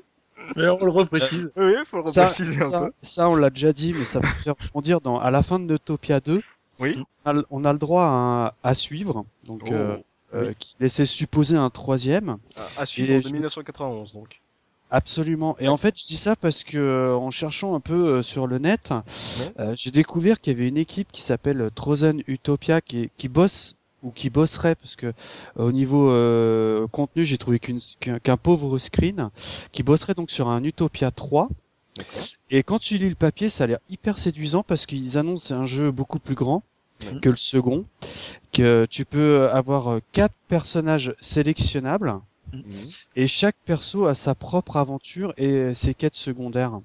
Mais 0.57 0.69
on 0.69 0.85
le 0.85 0.91
reprécise. 0.91 1.51
Oui, 1.57 1.75
faut 1.85 2.03
le 2.03 2.09
Ça, 2.11 2.23
repréciser 2.23 2.61
un 2.63 2.71
ça, 2.71 2.81
peu. 2.81 2.93
ça, 3.03 3.29
on 3.29 3.37
l'a 3.37 3.51
déjà 3.51 3.73
dit, 3.73 3.93
mais 3.97 4.05
ça 4.05 4.19
peut 4.21 4.27
faire 4.27 4.55
rebondir 4.61 5.01
dans 5.01 5.19
à 5.21 5.31
la 5.31 5.43
fin 5.45 5.61
de 5.61 5.65
Notopia 5.65 6.19
2. 6.21 6.43
Oui. 6.81 7.05
On 7.25 7.31
a, 7.31 7.33
le- 7.35 7.47
on 7.51 7.65
a 7.65 7.73
le 7.73 7.79
droit 7.79 8.05
à, 8.05 8.55
à 8.65 8.75
suivre, 8.75 9.25
donc 9.45 9.63
Oh. 9.67 9.73
euh, 9.73 9.97
euh, 10.35 10.53
qui 10.59 10.75
laissait 10.81 11.05
supposer 11.07 11.57
un 11.57 11.71
troisième. 11.71 12.39
À 12.77 12.85
suivre 12.87 13.13
Et 13.13 13.19
en 13.19 13.21
je- 13.21 13.29
1991 13.33 14.13
donc. 14.15 14.41
Absolument. 14.91 15.57
Et 15.61 15.69
en 15.69 15.77
fait, 15.77 15.97
je 15.97 16.07
dis 16.07 16.17
ça 16.17 16.35
parce 16.35 16.65
que 16.65 16.77
euh, 16.77 17.15
en 17.15 17.31
cherchant 17.31 17.75
un 17.75 17.81
peu 17.81 18.09
euh, 18.09 18.23
sur 18.23 18.47
le 18.49 18.59
net, 18.59 18.93
euh, 19.59 19.75
j'ai 19.77 19.93
découvert 19.93 20.41
qu'il 20.41 20.53
y 20.53 20.57
avait 20.57 20.69
une 20.69 20.77
équipe 20.77 21.09
qui 21.13 21.23
s'appelle 21.23 21.61
euh, 21.61 21.71
Trozen 21.71 22.23
Utopia 22.27 22.81
qui, 22.81 23.11
qui 23.17 23.29
bosse 23.29 23.77
ou 24.03 24.11
qui 24.11 24.31
bosserait 24.31 24.75
parce 24.75 24.97
que 24.97 25.07
euh, 25.07 25.13
au 25.57 25.71
niveau 25.71 26.11
euh, 26.11 26.89
contenu, 26.89 27.25
j'ai 27.25 27.39
trouvé 27.39 27.61
qu'un 27.61 28.37
pauvre 28.37 28.79
screen 28.79 29.31
qui 29.71 29.85
bosserait 29.85 30.15
donc 30.15 30.31
sur 30.31 30.49
un 30.49 30.65
Utopia 30.65 31.13
3. 31.13 31.49
D'accord. 31.97 32.23
Et 32.51 32.63
quand 32.65 32.81
tu 32.81 32.99
lis 32.99 33.09
le 33.09 33.15
papier, 33.15 33.49
ça 33.49 33.65
a 33.65 33.67
l'air 33.69 33.79
hyper 33.91 34.19
séduisant 34.19 34.65
parce 34.65 34.87
qu'ils 34.87 35.19
annoncent 35.19 35.55
un 35.55 35.67
jeu 35.67 35.93
beaucoup 35.93 36.19
plus 36.19 36.35
grand 36.35 36.63
que 37.23 37.31
le 37.31 37.37
second, 37.37 37.87
que 38.53 38.87
tu 38.91 39.07
peux 39.07 39.49
avoir 39.51 40.01
quatre 40.13 40.35
personnages 40.49 41.15
sélectionnables 41.21 42.21
et 43.17 43.27
chaque 43.27 43.57
perso 43.65 44.07
a 44.07 44.15
sa 44.15 44.35
propre 44.35 44.77
aventure 44.77 45.35
et 45.37 45.75
ses 45.75 45.95
quêtes 45.95 46.15
secondaires. 46.15 46.81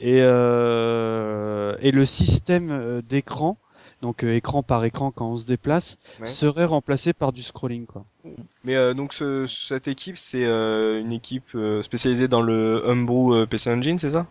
Et, 0.00 0.20
euh, 0.20 1.76
et 1.80 1.90
le 1.90 2.04
système 2.04 2.70
euh, 2.70 3.02
d'écran, 3.02 3.58
donc 4.00 4.24
euh, 4.24 4.34
écran 4.34 4.62
par 4.62 4.84
écran 4.84 5.10
quand 5.10 5.30
on 5.30 5.36
se 5.36 5.46
déplace, 5.46 5.98
Ouais. 6.20 6.26
serait 6.26 6.64
remplacé 6.64 7.12
par 7.12 7.32
du 7.32 7.42
scrolling. 7.42 7.84
Quoi. 7.84 8.04
Mais 8.64 8.76
euh, 8.76 8.94
donc 8.94 9.12
ce- 9.12 9.46
cette 9.46 9.88
équipe, 9.88 10.16
c'est 10.16 10.46
euh, 10.46 11.00
une 11.00 11.12
équipe 11.12 11.56
spécialisée 11.82 12.28
dans 12.28 12.40
le 12.42 12.82
Homebrew 12.86 13.46
PC 13.46 13.70
Engine, 13.70 13.98
c'est 13.98 14.10
ça? 14.10 14.26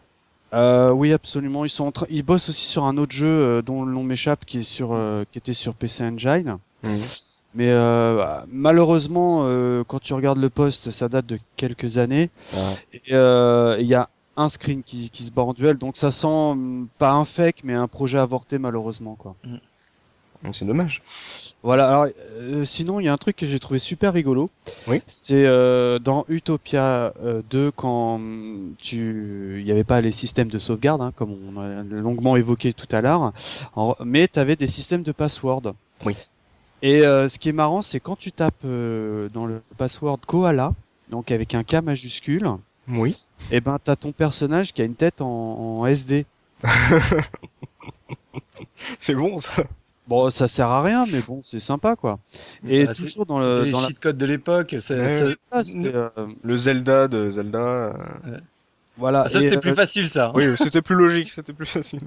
Euh, 0.53 0.89
oui, 0.89 1.13
absolument. 1.13 1.65
Ils 1.65 1.69
sont 1.69 1.85
en 1.85 1.91
train, 1.91 2.07
ils 2.09 2.23
bossent 2.23 2.49
aussi 2.49 2.65
sur 2.65 2.85
un 2.85 2.97
autre 2.97 3.11
jeu 3.11 3.27
euh, 3.27 3.61
dont 3.61 3.83
le 3.85 3.93
nom 3.93 4.03
m'échappe, 4.03 4.45
qui 4.45 4.59
est 4.59 4.63
sur, 4.63 4.93
euh, 4.93 5.23
qui 5.31 5.37
était 5.37 5.53
sur 5.53 5.75
PC 5.75 6.03
Engine. 6.03 6.57
Mais 7.55 7.69
euh, 7.71 8.41
malheureusement, 8.51 9.41
euh, 9.43 9.83
quand 9.87 9.99
tu 9.99 10.13
regardes 10.13 10.37
le 10.39 10.49
poste, 10.49 10.91
ça 10.91 11.09
date 11.09 11.25
de 11.25 11.39
quelques 11.55 11.97
années. 11.97 12.29
Et 12.93 13.01
euh, 13.13 13.77
il 13.79 13.87
y 13.87 13.95
a 13.95 14.09
un 14.37 14.49
screen 14.49 14.83
qui, 14.83 15.09
qui 15.09 15.23
se 15.23 15.31
bat 15.31 15.41
en 15.41 15.53
duel, 15.53 15.77
donc 15.77 15.97
ça 15.97 16.11
sent 16.11 16.27
hum, 16.27 16.87
pas 16.97 17.11
un 17.11 17.25
fake, 17.25 17.61
mais 17.63 17.73
un 17.73 17.87
projet 17.87 18.19
avorté 18.19 18.57
malheureusement 18.57 19.15
quoi. 19.15 19.35
Donc 20.43 20.55
c'est 20.55 20.63
dommage. 20.63 21.01
Voilà. 21.63 21.89
Alors 21.89 22.07
euh, 22.37 22.63
sinon, 22.63 23.01
il 23.01 23.05
y 23.05 23.09
a 23.09 23.13
un 23.13 23.17
truc 23.17 23.35
que 23.35 23.45
j'ai 23.45 23.59
trouvé 23.59 23.79
super 23.79 24.13
rigolo. 24.13 24.49
Oui. 24.87 25.01
C'est 25.07 25.45
euh, 25.45 25.99
dans 25.99 26.23
Utopia 26.29 27.13
euh, 27.21 27.41
2 27.49 27.71
quand 27.71 28.15
hum, 28.15 28.73
tu, 28.81 29.57
il 29.59 29.65
n'y 29.65 29.71
avait 29.71 29.83
pas 29.83 29.99
les 29.99 30.13
systèmes 30.13 30.47
de 30.49 30.59
sauvegarde, 30.59 31.01
hein, 31.01 31.11
comme 31.17 31.35
on 31.53 31.59
a 31.59 31.83
longuement 31.83 32.37
évoqué 32.37 32.71
tout 32.73 32.87
à 32.95 33.01
l'heure, 33.01 33.33
En- 33.75 33.95
mais 34.05 34.27
tu 34.29 34.39
avais 34.39 34.55
des 34.55 34.67
systèmes 34.67 35.03
de 35.03 35.11
password. 35.11 35.73
Oui. 36.05 36.15
Et 36.81 37.05
euh, 37.05 37.27
ce 37.27 37.37
qui 37.39 37.49
est 37.49 37.53
marrant, 37.53 37.81
c'est 37.81 37.99
quand 37.99 38.15
tu 38.17 38.31
tapes 38.31 38.53
euh, 38.65 39.27
dans 39.33 39.45
le 39.45 39.61
password 39.77 40.19
Koala, 40.25 40.73
donc 41.09 41.31
avec 41.31 41.53
un 41.55 41.63
K 41.63 41.75
majuscule, 41.83 42.47
Oui. 42.87 43.17
et 43.51 43.59
ben 43.61 43.77
t'as 43.83 43.95
ton 43.95 44.11
personnage 44.11 44.73
qui 44.73 44.81
a 44.81 44.85
une 44.85 44.95
tête 44.95 45.21
en, 45.21 45.27
en 45.79 45.85
SD. 45.85 46.25
C'est 48.97 49.15
bon 49.15 49.37
ça. 49.39 49.63
Bon, 50.07 50.29
ça 50.31 50.47
sert 50.47 50.67
à 50.67 50.81
rien, 50.81 51.05
mais 51.11 51.21
bon, 51.21 51.41
c'est 51.43 51.59
sympa 51.59 51.95
quoi. 51.95 52.17
Et 52.67 52.85
Bah, 52.85 52.93
c'est- 52.95 53.03
toujours 53.03 53.25
dans 53.27 53.37
C'était 53.37 53.53
le 53.59 53.63
les 53.65 53.71
dans 53.71 53.81
la 53.81 53.87
cheat 53.87 53.99
codes 53.99 54.17
de 54.17 54.25
l'époque. 54.25 54.69
Ouais, 54.73 54.79
ça- 54.79 54.95
ouais. 54.95 55.35
Ah, 55.51 55.63
c'est, 55.63 55.77
euh, 55.85 56.09
Le 56.41 56.55
Zelda 56.55 57.07
de 57.07 57.29
Zelda. 57.29 57.59
euh, 57.59 57.93
voilà. 58.97 59.23
Ah, 59.25 59.29
ça, 59.29 59.39
c'était 59.39 59.57
euh, 59.57 59.59
plus 59.59 59.75
facile, 59.75 60.09
ça. 60.09 60.27
hein. 60.29 60.31
Oui, 60.33 60.45
c'était 60.57 60.81
plus 60.81 60.95
logique, 60.95 61.29
c'était 61.29 61.53
plus 61.53 61.67
facile. 61.67 61.99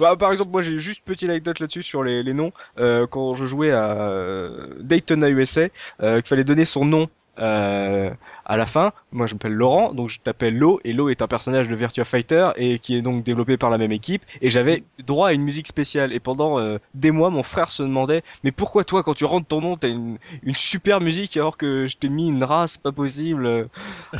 Bah, 0.00 0.16
par 0.16 0.32
exemple, 0.32 0.50
moi 0.50 0.62
j'ai 0.62 0.78
juste 0.78 1.04
petite 1.04 1.28
anecdote 1.28 1.60
là-dessus 1.60 1.82
sur 1.82 2.02
les, 2.02 2.22
les 2.22 2.32
noms. 2.32 2.52
Euh, 2.78 3.06
quand 3.06 3.34
je 3.34 3.44
jouais 3.44 3.70
à 3.70 3.92
euh, 3.92 4.74
Daytona 4.80 5.28
USA, 5.28 5.68
euh, 6.02 6.20
qu'il 6.20 6.28
fallait 6.28 6.44
donner 6.44 6.64
son 6.64 6.86
nom 6.86 7.08
euh, 7.38 8.10
à 8.46 8.56
la 8.56 8.66
fin. 8.66 8.92
Moi 9.12 9.26
je 9.26 9.34
m'appelle 9.34 9.52
Laurent, 9.52 9.92
donc 9.92 10.08
je 10.08 10.18
t'appelle 10.20 10.56
Lo, 10.58 10.80
et 10.84 10.92
Lo 10.94 11.10
est 11.10 11.22
un 11.22 11.26
personnage 11.26 11.68
de 11.68 11.76
Virtua 11.76 12.04
Fighter 12.04 12.48
et 12.56 12.78
qui 12.78 12.96
est 12.96 13.02
donc 13.02 13.24
développé 13.24 13.58
par 13.58 13.68
la 13.70 13.78
même 13.78 13.92
équipe. 13.92 14.24
Et 14.40 14.50
j'avais 14.50 14.84
droit 15.06 15.28
à 15.28 15.32
une 15.32 15.42
musique 15.42 15.66
spéciale. 15.66 16.12
Et 16.14 16.20
pendant 16.20 16.58
euh, 16.58 16.78
des 16.94 17.10
mois, 17.10 17.30
mon 17.30 17.42
frère 17.42 17.70
se 17.70 17.82
demandait, 17.82 18.22
mais 18.42 18.52
pourquoi 18.52 18.84
toi, 18.84 19.02
quand 19.02 19.14
tu 19.14 19.26
rentres 19.26 19.48
ton 19.48 19.60
nom, 19.60 19.76
t'as 19.76 19.88
une, 19.88 20.18
une 20.42 20.54
super 20.54 21.00
musique 21.00 21.36
alors 21.36 21.56
que 21.58 21.86
je 21.86 21.96
t'ai 21.98 22.08
mis 22.08 22.28
une 22.28 22.42
race 22.42 22.78
pas 22.78 22.92
possible 22.92 23.46
euh, 23.46 23.64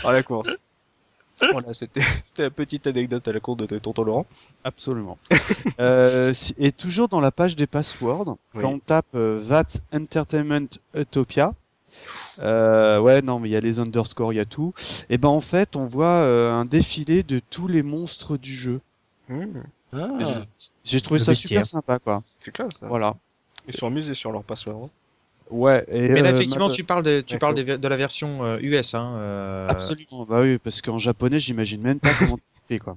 à 0.05 0.12
la 0.12 0.23
course? 0.23 0.59
Voilà, 1.53 1.75
c'était 1.75 2.01
c'était 2.25 2.43
la 2.45 2.51
petite 2.51 2.87
anecdote 2.87 3.27
à 3.29 3.33
la 3.33 3.41
cour 3.41 3.57
de, 3.57 3.67
de 3.67 3.79
tonton 3.79 4.05
Laurent. 4.05 4.27
Absolument. 4.65 5.19
euh, 5.81 6.33
et 6.59 6.73
toujours 6.73 7.09
dans 7.09 7.21
la 7.21 7.31
page 7.31 7.57
des 7.57 7.67
passwords, 7.67 8.37
Oui. 8.55 8.62
quand 8.62 8.71
on 8.71 8.79
tape 8.79 9.07
euh, 9.15 9.41
That 9.49 9.79
Entertainment 9.95 10.69
Utopia, 10.95 11.55
euh, 12.39 12.99
ouais, 13.01 13.21
non, 13.23 13.39
mais 13.41 13.49
il 13.49 13.53
y 13.53 13.57
a 13.57 13.61
les 13.61 13.79
underscores, 13.79 14.33
il 14.33 14.37
y 14.37 14.41
a 14.41 14.45
tout. 14.47 14.73
Et 15.11 15.19
ben 15.19 15.29
en 15.29 15.41
fait, 15.43 15.77
on 15.77 15.85
voit 15.87 16.07
euh, 16.25 16.51
un 16.53 16.65
défilé 16.65 17.23
de 17.23 17.41
tous 17.51 17.69
les 17.69 17.83
monstres 17.83 18.37
du 18.39 18.55
jeu. 18.55 18.81
Mmh, 19.29 19.45
Ah. 19.93 20.09
J'ai 20.85 21.01
trouvé 21.01 21.19
Le 21.19 21.25
ça 21.25 21.33
bestiaire. 21.33 21.67
super 21.67 21.67
sympa, 21.67 21.99
quoi. 21.99 22.23
c'est 22.41 22.53
classe 22.53 22.77
ça. 22.79 22.87
Voilà. 22.89 23.17
Ils 23.69 23.75
sont 23.75 23.87
amusés 23.89 24.15
sur 24.15 24.33
leur 24.33 24.43
password. 24.45 24.89
Ouais. 25.51 25.85
Et, 25.90 26.09
Mais 26.09 26.22
là, 26.22 26.31
euh, 26.31 26.35
effectivement, 26.35 26.68
ma- 26.68 26.74
tu 26.74 26.85
parles 26.85 27.02
de, 27.02 27.20
tu 27.20 27.39
parles 27.39 27.55
des- 27.55 27.78
de 27.78 27.89
la 27.89 27.97
version 27.97 28.44
euh, 28.44 28.59
US. 28.62 28.94
Hein, 28.94 29.14
euh, 29.16 29.68
Absolument. 29.68 30.24
Bah 30.28 30.40
oui, 30.40 30.59
parce 30.59 30.81
qu'en 30.81 30.98
japonais, 30.98 31.39
j'imagine 31.39 31.81
même 31.81 31.98
pas 32.01 32.12
comment 32.18 32.39
quoi. 32.85 32.97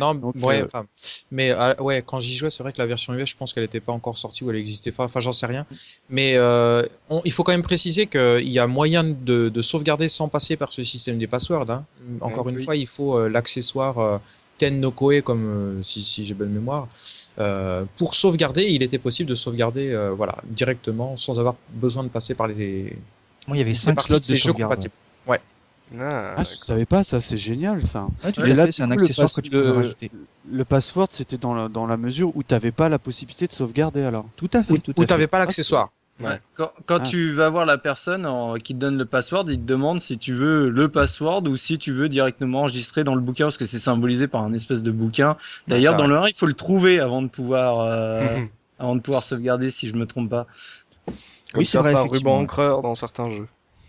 Non, 0.00 0.12
Donc, 0.16 0.34
ouais, 0.42 0.60
euh, 0.62 0.66
enfin, 0.66 0.86
mais 1.30 1.52
euh, 1.52 1.72
ouais, 1.76 2.02
quand 2.04 2.18
j'y 2.18 2.34
jouais, 2.34 2.50
c'est 2.50 2.64
vrai 2.64 2.72
que 2.72 2.78
la 2.78 2.86
version 2.86 3.14
US, 3.14 3.30
je 3.30 3.36
pense 3.36 3.52
qu'elle 3.52 3.62
n'était 3.62 3.78
pas 3.78 3.92
encore 3.92 4.18
sortie 4.18 4.42
ou 4.42 4.50
elle 4.50 4.56
n'existait 4.56 4.90
pas. 4.90 5.04
Enfin, 5.04 5.20
j'en 5.20 5.32
sais 5.32 5.46
rien. 5.46 5.66
Mais 6.10 6.32
euh, 6.34 6.82
on- 7.10 7.22
il 7.24 7.30
faut 7.32 7.44
quand 7.44 7.52
même 7.52 7.62
préciser 7.62 8.08
qu'il 8.08 8.48
y 8.48 8.58
a 8.58 8.66
moyen 8.66 9.04
de, 9.04 9.48
de 9.48 9.62
sauvegarder 9.62 10.08
sans 10.08 10.28
passer 10.28 10.56
par 10.56 10.72
ce 10.72 10.82
système 10.82 11.16
des 11.18 11.28
passwords. 11.28 11.70
Hein. 11.70 11.84
Encore 12.20 12.46
Ouais, 12.46 12.52
une 12.52 12.58
oui. 12.58 12.64
fois, 12.64 12.74
il 12.74 12.88
faut 12.88 13.16
euh, 13.16 13.28
l'accessoire 13.28 13.98
euh, 14.00 14.18
Ten 14.58 14.80
no 14.80 14.90
Koe, 14.90 15.20
comme 15.22 15.44
euh, 15.78 15.82
si, 15.84 16.02
si 16.02 16.24
j'ai 16.24 16.34
bonne 16.34 16.50
mémoire. 16.50 16.88
Euh, 17.38 17.84
pour 17.98 18.14
sauvegarder, 18.14 18.64
il 18.64 18.82
était 18.82 18.98
possible 18.98 19.28
de 19.28 19.34
sauvegarder, 19.34 19.90
euh, 19.90 20.10
voilà, 20.12 20.36
directement, 20.44 21.16
sans 21.16 21.38
avoir 21.40 21.56
besoin 21.70 22.04
de 22.04 22.08
passer 22.08 22.34
par 22.34 22.46
les. 22.46 22.96
Moi, 23.48 23.56
il 23.56 23.60
y 23.60 23.62
avait 23.62 23.74
C'est 23.74 23.86
5 23.86 23.94
parti 23.96 24.08
slots 24.08 24.18
de 24.20 24.24
jeux 24.24 24.36
sauvegarde. 24.36 24.70
compatibles. 24.70 24.94
Ouais. 25.26 25.40
Ah, 26.00 26.34
Ah, 26.38 26.44
je 26.44 26.56
savais 26.56 26.86
pas, 26.86 27.04
ça, 27.04 27.20
c'est 27.20 27.36
génial, 27.36 27.84
ça. 27.86 28.06
Ouais, 28.24 28.32
tu 28.32 28.40
Et 28.40 28.48
l'as 28.48 28.54
là, 28.54 28.66
fait, 28.66 28.72
c'est 28.72 28.82
un 28.82 28.88
coup, 28.88 28.92
accessoire 29.02 29.26
pass- 29.28 29.36
que 29.36 29.40
tu 29.42 29.50
peux 29.50 29.62
le- 29.62 29.72
rajouter. 29.72 30.10
Le 30.50 30.64
password, 30.64 31.08
c'était 31.10 31.36
dans 31.38 31.54
la, 31.54 31.68
dans 31.68 31.86
la 31.86 31.96
mesure 31.96 32.36
où 32.36 32.42
t'avais 32.42 32.72
pas 32.72 32.88
la 32.88 32.98
possibilité 32.98 33.46
de 33.46 33.52
sauvegarder, 33.52 34.02
alors. 34.02 34.26
Tout 34.36 34.48
à 34.52 34.62
fait, 34.62 34.72
Ou 34.74 34.78
tout 34.78 34.92
fait. 34.96 35.06
t'avais 35.06 35.26
pas 35.26 35.38
l'accessoire. 35.38 35.90
Ouais. 36.20 36.40
Quand, 36.54 36.70
quand 36.86 36.98
Ah. 37.00 37.06
tu 37.06 37.32
vas 37.32 37.48
voir 37.50 37.66
la 37.66 37.76
personne 37.76 38.24
en- 38.24 38.54
qui 38.54 38.72
te 38.74 38.78
donne 38.78 38.96
le 38.96 39.04
password, 39.04 39.46
il 39.48 39.58
te 39.58 39.64
demande 39.64 40.00
si 40.00 40.16
tu 40.16 40.32
veux 40.32 40.68
le 40.68 40.88
password 40.88 41.42
ou 41.48 41.56
si 41.56 41.76
tu 41.76 41.92
veux 41.92 42.08
directement 42.08 42.60
enregistrer 42.60 43.02
dans 43.02 43.16
le 43.16 43.20
bouquin 43.20 43.46
parce 43.46 43.56
que 43.56 43.66
c'est 43.66 43.80
symbolisé 43.80 44.28
par 44.28 44.42
un 44.42 44.52
espèce 44.52 44.82
de 44.84 44.92
bouquin. 44.92 45.36
D'ailleurs, 45.66 45.96
dans 45.96 46.06
le 46.06 46.16
1, 46.16 46.28
il 46.28 46.34
faut 46.34 46.46
le 46.46 46.54
trouver 46.54 47.00
avant 47.00 47.20
de 47.20 47.26
pouvoir 47.28 47.80
euh, 47.80 48.44
avant 48.78 48.94
de 48.94 49.00
pouvoir 49.00 49.22
sauvegarder 49.24 49.70
si 49.70 49.88
je 49.88 49.96
me 49.96 50.06
trompe 50.06 50.30
pas. 50.30 50.46
Comme 51.52 51.60
Oui, 51.60 51.66
c'est 51.66 51.78
vrai, 51.78 51.92
rubans 51.94 52.38
encreurs 52.38 52.82
dans 52.82 52.94
certains 52.94 53.30
jeux. 53.30 53.48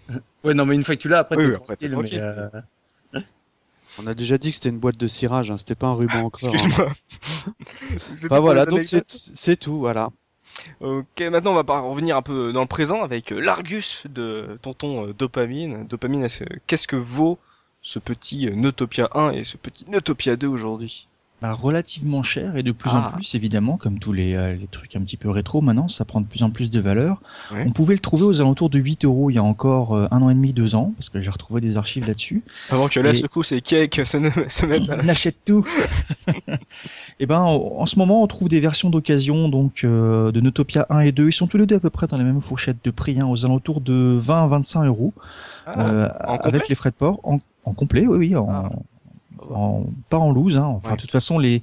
Ouais, 0.43 0.53
non, 0.53 0.65
mais 0.67 0.75
une 0.75 0.83
fois 0.83 0.95
que 0.95 1.01
tu 1.01 1.09
l'as, 1.09 1.19
après 1.19 1.35
Oui, 1.37 1.45
oui, 1.47 1.55
après, 1.55 1.75
tranquille. 1.75 2.19
mais, 3.13 3.21
euh, 3.21 3.21
On 3.99 4.07
a 4.07 4.13
déjà 4.13 4.37
dit 4.37 4.49
que 4.49 4.55
c'était 4.55 4.69
une 4.69 4.77
boîte 4.79 4.97
de 4.97 5.07
cirage, 5.07 5.49
hein, 5.51 5.57
c'était 5.57 5.73
pas 5.75 5.87
un 5.87 5.93
ruban 5.93 6.25
encreur. 6.25 6.53
hein. 6.53 6.57
Excuse-moi. 6.57 8.29
Bah 8.29 8.39
voilà, 8.41 8.65
donc 8.65 8.83
c'est 8.85 9.55
tout, 9.57 9.77
voilà. 9.79 10.09
Ok, 10.81 11.21
maintenant 11.21 11.51
on 11.57 11.61
va 11.63 11.79
revenir 11.81 12.17
un 12.17 12.21
peu 12.21 12.51
dans 12.53 12.61
le 12.61 12.67
présent 12.67 13.03
avec 13.03 13.31
euh, 13.31 13.39
l'Argus 13.39 14.03
de 14.09 14.57
tonton 14.61 15.07
euh, 15.07 15.13
Dopamine. 15.13 15.85
Dopamine, 15.87 16.23
est-ce- 16.23 16.43
qu'est-ce 16.67 16.87
que 16.87 16.95
vaut 16.95 17.37
ce 17.81 17.99
petit 17.99 18.47
euh, 18.47 18.55
Notopia 18.55 19.09
1 19.13 19.31
et 19.31 19.43
ce 19.43 19.57
petit 19.57 19.89
Notopia 19.89 20.35
2 20.35 20.47
aujourd'hui? 20.47 21.07
Relativement 21.53 22.23
cher 22.23 22.55
et 22.57 22.63
de 22.63 22.71
plus 22.71 22.89
Ah. 22.93 23.09
en 23.09 23.11
plus 23.17 23.35
évidemment 23.35 23.77
comme 23.77 23.99
tous 23.99 24.13
les, 24.13 24.35
euh, 24.35 24.53
les 24.55 24.67
trucs 24.67 24.95
un 24.95 25.01
petit 25.01 25.17
peu 25.17 25.29
rétro 25.29 25.61
maintenant 25.61 25.87
ça 25.87 26.05
prend 26.05 26.21
de 26.21 26.25
plus 26.25 26.43
en 26.43 26.49
plus 26.49 26.69
de 26.69 26.79
valeur 26.79 27.21
Ouais. 27.51 27.63
on 27.67 27.71
pouvait 27.71 27.93
le 27.93 27.99
trouver 27.99 28.23
aux 28.23 28.41
alentours 28.41 28.69
de 28.69 28.79
8 28.79 29.05
euros 29.05 29.29
il 29.29 29.35
y 29.35 29.37
a 29.37 29.43
encore 29.43 29.95
euh, 29.95 30.07
un 30.11 30.21
an 30.21 30.29
et 30.29 30.33
demi 30.33 30.53
deux 30.53 30.75
ans 30.75 30.93
parce 30.97 31.09
que 31.09 31.21
j'ai 31.21 31.29
retrouvé 31.29 31.61
des 31.61 31.77
archives 31.77 32.07
là-dessus 32.07 32.43
Avant 32.69 32.87
que 32.87 32.99
la 32.99 33.11
Et- 33.11 33.13
secousse 33.13 33.51
et 33.51 33.61
Cake 33.61 34.01
se, 34.05 34.17
ne- 34.17 34.29
se 34.49 34.65
mettent 34.65 34.89
à... 34.89 34.97
on 35.03 35.07
achète 35.09 35.37
tout 35.45 35.65
et 37.19 37.25
ben 37.25 37.39
en, 37.39 37.55
en 37.79 37.85
ce 37.85 37.97
moment 37.99 38.23
on 38.23 38.27
trouve 38.27 38.49
des 38.49 38.59
versions 38.59 38.89
d'occasion 38.89 39.49
donc 39.49 39.83
euh, 39.83 40.31
de 40.31 40.39
Notopia 40.41 40.85
1 40.89 41.01
et 41.01 41.11
2 41.11 41.27
ils 41.29 41.33
sont 41.33 41.47
tous 41.47 41.57
les 41.57 41.65
deux 41.65 41.75
à 41.75 41.79
peu 41.79 41.89
près 41.89 42.07
dans 42.07 42.17
la 42.17 42.23
même 42.23 42.41
fourchette 42.41 42.77
de 42.83 42.91
prix 42.91 43.19
hein, 43.19 43.27
aux 43.27 43.45
alentours 43.45 43.81
de 43.81 44.17
20 44.19 44.43
à 44.43 44.47
25 44.47 44.85
euros 44.85 45.13
Ah, 45.67 46.05
avec 46.43 46.69
les 46.69 46.75
frais 46.75 46.91
de 46.91 46.95
port 46.95 47.19
en, 47.23 47.39
en 47.65 47.73
complet 47.73 48.07
oui 48.07 48.17
oui 48.17 48.35
en, 48.35 48.47
Ah. 48.49 48.69
En- 49.53 49.85
pas 50.09 50.17
en 50.17 50.31
loose 50.31 50.57
hein. 50.57 50.63
enfin 50.65 50.89
Ouais. 50.91 50.95
de 50.95 51.01
toute 51.01 51.11
façon 51.11 51.37
les 51.39 51.61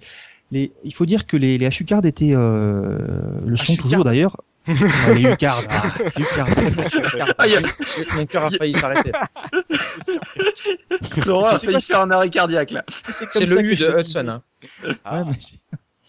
les, 0.51 0.71
il 0.85 0.93
faut 0.93 1.07
dire 1.07 1.27
que 1.27 1.39
les, 1.39 1.57
les 1.57 1.69
HU-Card 1.69 2.05
étaient, 2.05 2.35
euh, 2.35 2.99
le 3.47 3.57
sont 3.57 3.73
HU-Card. 3.73 3.83
toujours 3.85 4.05
d'ailleurs. 4.05 4.37
Ah, 4.69 5.13
les 5.15 5.23
U-Card, 5.23 5.61
ah, 5.71 5.93
U-Card. 6.21 6.47
Ah, 7.39 7.47
y 7.49 7.55
a- 7.57 7.63
Mon 8.15 8.27
cœur 8.27 8.45
a 8.45 8.51
failli 8.51 8.75
s'arrêter. 8.75 9.11
Florent 11.21 11.47
a 11.47 11.59
failli 11.59 11.83
faire 11.83 12.01
un 12.03 12.11
arrêt 12.11 12.31
cardiaque 12.31 12.71
là. 12.71 12.85
C'est 13.11 13.47
le 13.47 13.61
U 13.65 13.75
de 13.77 13.99
Hudson. 13.99 14.29
Hein. 14.29 14.43
Ouais, 14.85 15.25
mais 15.27 15.37
c'est 15.39 15.57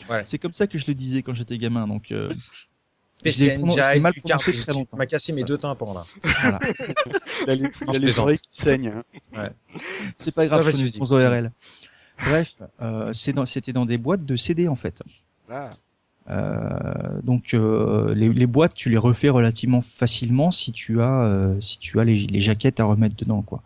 Ouais. 0.10 0.22
c'est 0.26 0.38
comme 0.38 0.52
ça 0.52 0.68
que 0.68 0.78
je 0.78 0.84
le 0.88 0.94
disais 0.96 1.22
quand 1.22 1.34
j'étais 1.34 1.58
gamin, 1.58 1.88
donc 1.88 2.12
euh, 2.12 2.30
Très 3.32 4.72
tu 4.74 4.80
longtemps. 4.80 4.98
m'as 4.98 5.06
cassé 5.06 5.34
mes 5.34 5.44
deux 5.44 5.58
tympans 5.58 5.94
là. 5.94 6.04
voilà. 6.42 6.60
Il 7.48 7.50
a 7.52 7.56
les, 7.56 7.62
il 7.90 7.96
a 7.96 8.00
les 8.00 8.20
oreilles 8.20 8.38
qui 8.40 8.48
saignent. 8.62 8.94
hein. 9.36 9.50
c'est 10.18 10.32
pas 10.34 10.46
grave, 10.46 10.70
sans 10.72 11.00
continue. 11.00 11.26
ORL. 11.26 11.52
Bref, 12.26 12.56
euh, 12.82 13.12
c'est 13.14 13.34
dans- 13.34 13.46
c'était 13.46 13.74
dans 13.74 13.86
des 13.86 13.98
boîtes 13.98 14.24
de 14.26 14.36
CD 14.36 14.68
en 14.68 14.76
fait. 14.76 15.02
Ah. 15.50 15.72
Euh, 16.30 17.20
donc 17.24 17.54
euh, 17.54 18.14
les, 18.16 18.30
les 18.30 18.48
boîtes, 18.48 18.74
tu 18.76 18.90
les 18.90 18.98
refais 18.98 19.28
relativement 19.30 19.82
facilement 19.82 20.52
si 20.52 20.72
tu 20.72 21.02
as 21.02 21.24
euh, 21.24 21.60
si 21.60 21.80
tu 21.80 22.00
as 22.00 22.06
les, 22.06 22.16
les 22.16 22.40
jaquettes 22.40 22.80
à 22.80 22.86
remettre 22.86 23.16
dedans 23.18 23.42
quoi. 23.42 23.62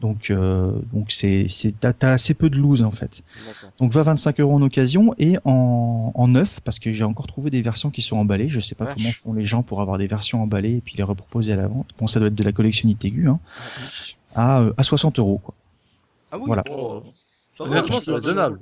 Donc 0.00 0.30
euh, 0.30 0.72
donc 0.92 1.12
c'est 1.12 1.46
c'est 1.48 1.78
t'as 1.78 1.92
t'as 1.92 2.12
assez 2.12 2.34
peu 2.34 2.48
de 2.50 2.56
loose 2.56 2.82
en 2.82 2.90
fait. 2.90 3.22
D'accord. 3.46 3.70
Donc 3.78 3.92
va 3.92 4.02
25 4.02 4.40
euros 4.40 4.54
en 4.54 4.62
occasion 4.62 5.14
et 5.18 5.36
en, 5.44 6.12
en 6.14 6.28
neuf 6.28 6.60
parce 6.60 6.78
que 6.78 6.90
j'ai 6.90 7.04
encore 7.04 7.26
trouvé 7.26 7.50
des 7.50 7.60
versions 7.62 7.90
qui 7.90 8.02
sont 8.02 8.16
emballées. 8.16 8.48
Je 8.48 8.60
sais 8.60 8.74
pas 8.74 8.86
Vache. 8.86 8.94
comment 8.96 9.10
font 9.10 9.32
les 9.34 9.44
gens 9.44 9.62
pour 9.62 9.80
avoir 9.82 9.98
des 9.98 10.06
versions 10.06 10.42
emballées 10.42 10.76
et 10.76 10.80
puis 10.80 10.96
les 10.96 11.02
reproposer 11.02 11.52
à 11.52 11.56
la 11.56 11.68
vente. 11.68 11.88
Bon 11.98 12.06
ça 12.06 12.18
doit 12.18 12.28
être 12.28 12.34
de 12.34 12.44
la 12.44 12.52
collection 12.52 12.88
Itegu 12.88 13.28
hein, 13.28 13.38
à 14.34 14.60
euh, 14.62 14.72
à 14.76 14.82
60 14.82 15.18
euros 15.18 15.38
quoi. 15.38 15.54
Ah 16.32 16.38
oui, 16.38 16.44
Voilà. 16.46 16.64
oh, 16.70 17.02
Honnêtement, 17.58 18.00
c'est 18.00 18.12
raisonnable. 18.12 18.60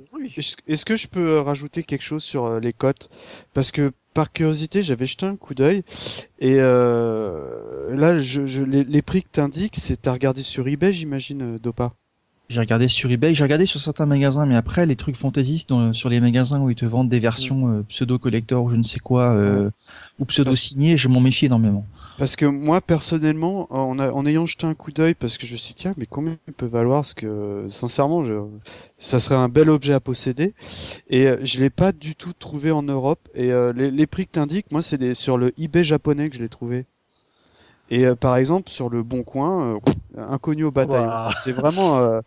Est-ce 0.67 0.83
que 0.83 0.97
je 0.97 1.07
peux 1.07 1.29
euh, 1.37 1.41
rajouter 1.41 1.83
quelque 1.83 2.01
chose 2.01 2.23
sur 2.23 2.45
euh, 2.45 2.59
les 2.59 2.73
cotes? 2.73 3.09
Parce 3.53 3.71
que 3.71 3.93
par 4.19 4.33
curiosité, 4.33 4.83
j'avais 4.83 5.05
jeté 5.05 5.25
un 5.25 5.37
coup 5.37 5.53
d'œil 5.55 5.83
et 6.39 6.55
euh, 6.59 7.95
là, 7.95 8.19
je, 8.19 8.45
je- 8.45 8.63
les, 8.63 8.83
les 8.83 9.01
prix 9.01 9.23
que 9.23 9.29
t'indiques, 9.31 9.77
c'est 9.79 10.07
à 10.07 10.11
regarder 10.11 10.43
sur 10.43 10.67
eBay, 10.67 10.91
j'imagine, 10.91 11.41
euh, 11.41 11.57
Dopa? 11.57 11.93
J'ai 12.49 12.59
regardé 12.59 12.89
sur 12.89 13.09
eBay, 13.09 13.33
j'ai 13.33 13.43
regardé 13.43 13.65
sur 13.65 13.79
certains 13.79 14.05
magasins, 14.05 14.45
mais 14.45 14.55
après 14.57 14.85
les 14.85 14.97
trucs 14.97 15.15
fantaisistes 15.15 15.69
dans- 15.69 15.93
sur 15.93 16.09
les 16.09 16.19
magasins 16.19 16.59
où 16.59 16.69
ils 16.69 16.75
te 16.75 16.83
vendent 16.85 17.07
des 17.07 17.19
versions 17.19 17.69
euh, 17.71 17.83
pseudo 17.83 18.19
collector 18.19 18.65
ou 18.65 18.69
je 18.69 18.75
ne 18.75 18.83
sais 18.83 18.99
quoi 18.99 19.33
euh, 19.35 19.69
ou 20.19 20.25
pseudo 20.25 20.53
signées, 20.53 20.97
je 20.97 21.07
m'en 21.07 21.21
méfie 21.21 21.45
énormément. 21.45 21.85
Parce 22.19 22.35
que 22.35 22.45
moi, 22.45 22.81
personnellement, 22.81 23.67
en, 23.73 23.97
a- 23.97 24.11
en 24.11 24.25
ayant 24.25 24.45
jeté 24.45 24.67
un 24.67 24.75
coup 24.75 24.91
d'œil, 24.91 25.13
parce 25.13 25.37
que 25.37 25.47
je 25.47 25.53
me 25.53 25.57
suis 25.57 25.73
dit, 25.73 25.81
tiens, 25.81 25.93
mais 25.97 26.05
combien 26.05 26.35
il 26.49 26.53
peut 26.53 26.65
valoir 26.65 26.99
Parce 27.01 27.13
que, 27.13 27.65
sincèrement, 27.69 28.25
je, 28.25 28.33
ça 28.97 29.21
serait 29.21 29.35
un 29.35 29.47
bel 29.47 29.69
objet 29.69 29.93
à 29.93 30.01
posséder. 30.01 30.53
Et 31.09 31.27
euh, 31.27 31.37
je 31.43 31.61
l'ai 31.61 31.69
pas 31.69 31.93
du 31.93 32.15
tout 32.15 32.33
trouvé 32.33 32.71
en 32.71 32.83
Europe. 32.83 33.21
Et 33.35 33.51
euh, 33.53 33.71
les, 33.73 33.89
les 33.89 34.05
prix 34.05 34.27
que 34.27 34.33
t'indiques, 34.33 34.69
moi, 34.71 34.81
c'est 34.81 35.13
sur 35.13 35.37
le 35.37 35.53
eBay 35.57 35.85
japonais 35.85 36.29
que 36.29 36.35
je 36.35 36.41
l'ai 36.41 36.49
trouvé. 36.49 36.85
Et 37.89 38.05
euh, 38.05 38.15
par 38.15 38.35
exemple, 38.35 38.69
sur 38.69 38.89
le 38.89 39.01
Bon 39.01 39.23
Coin, 39.23 39.75
euh, 40.17 40.21
inconnu 40.29 40.65
au 40.65 40.71
bataillon. 40.71 41.07
Ouah. 41.07 41.31
C'est 41.43 41.53
vraiment, 41.53 41.97
euh, 41.99 42.19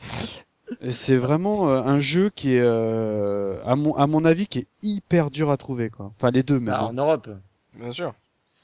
c'est 0.90 1.16
vraiment 1.18 1.68
euh, 1.68 1.82
un 1.82 2.00
jeu 2.00 2.30
qui 2.34 2.54
est, 2.54 2.62
euh, 2.62 3.58
à 3.66 3.76
mon, 3.76 3.94
à 3.94 4.06
mon 4.06 4.24
avis, 4.24 4.46
qui 4.46 4.60
est 4.60 4.66
hyper 4.82 5.30
dur 5.30 5.50
à 5.50 5.58
trouver, 5.58 5.90
quoi. 5.90 6.10
Enfin, 6.16 6.30
les 6.30 6.42
deux, 6.42 6.54
même. 6.58 6.64
Bah, 6.74 6.84
en 6.84 6.94
Europe. 6.94 7.28
Bien 7.78 7.92
sûr. 7.92 8.14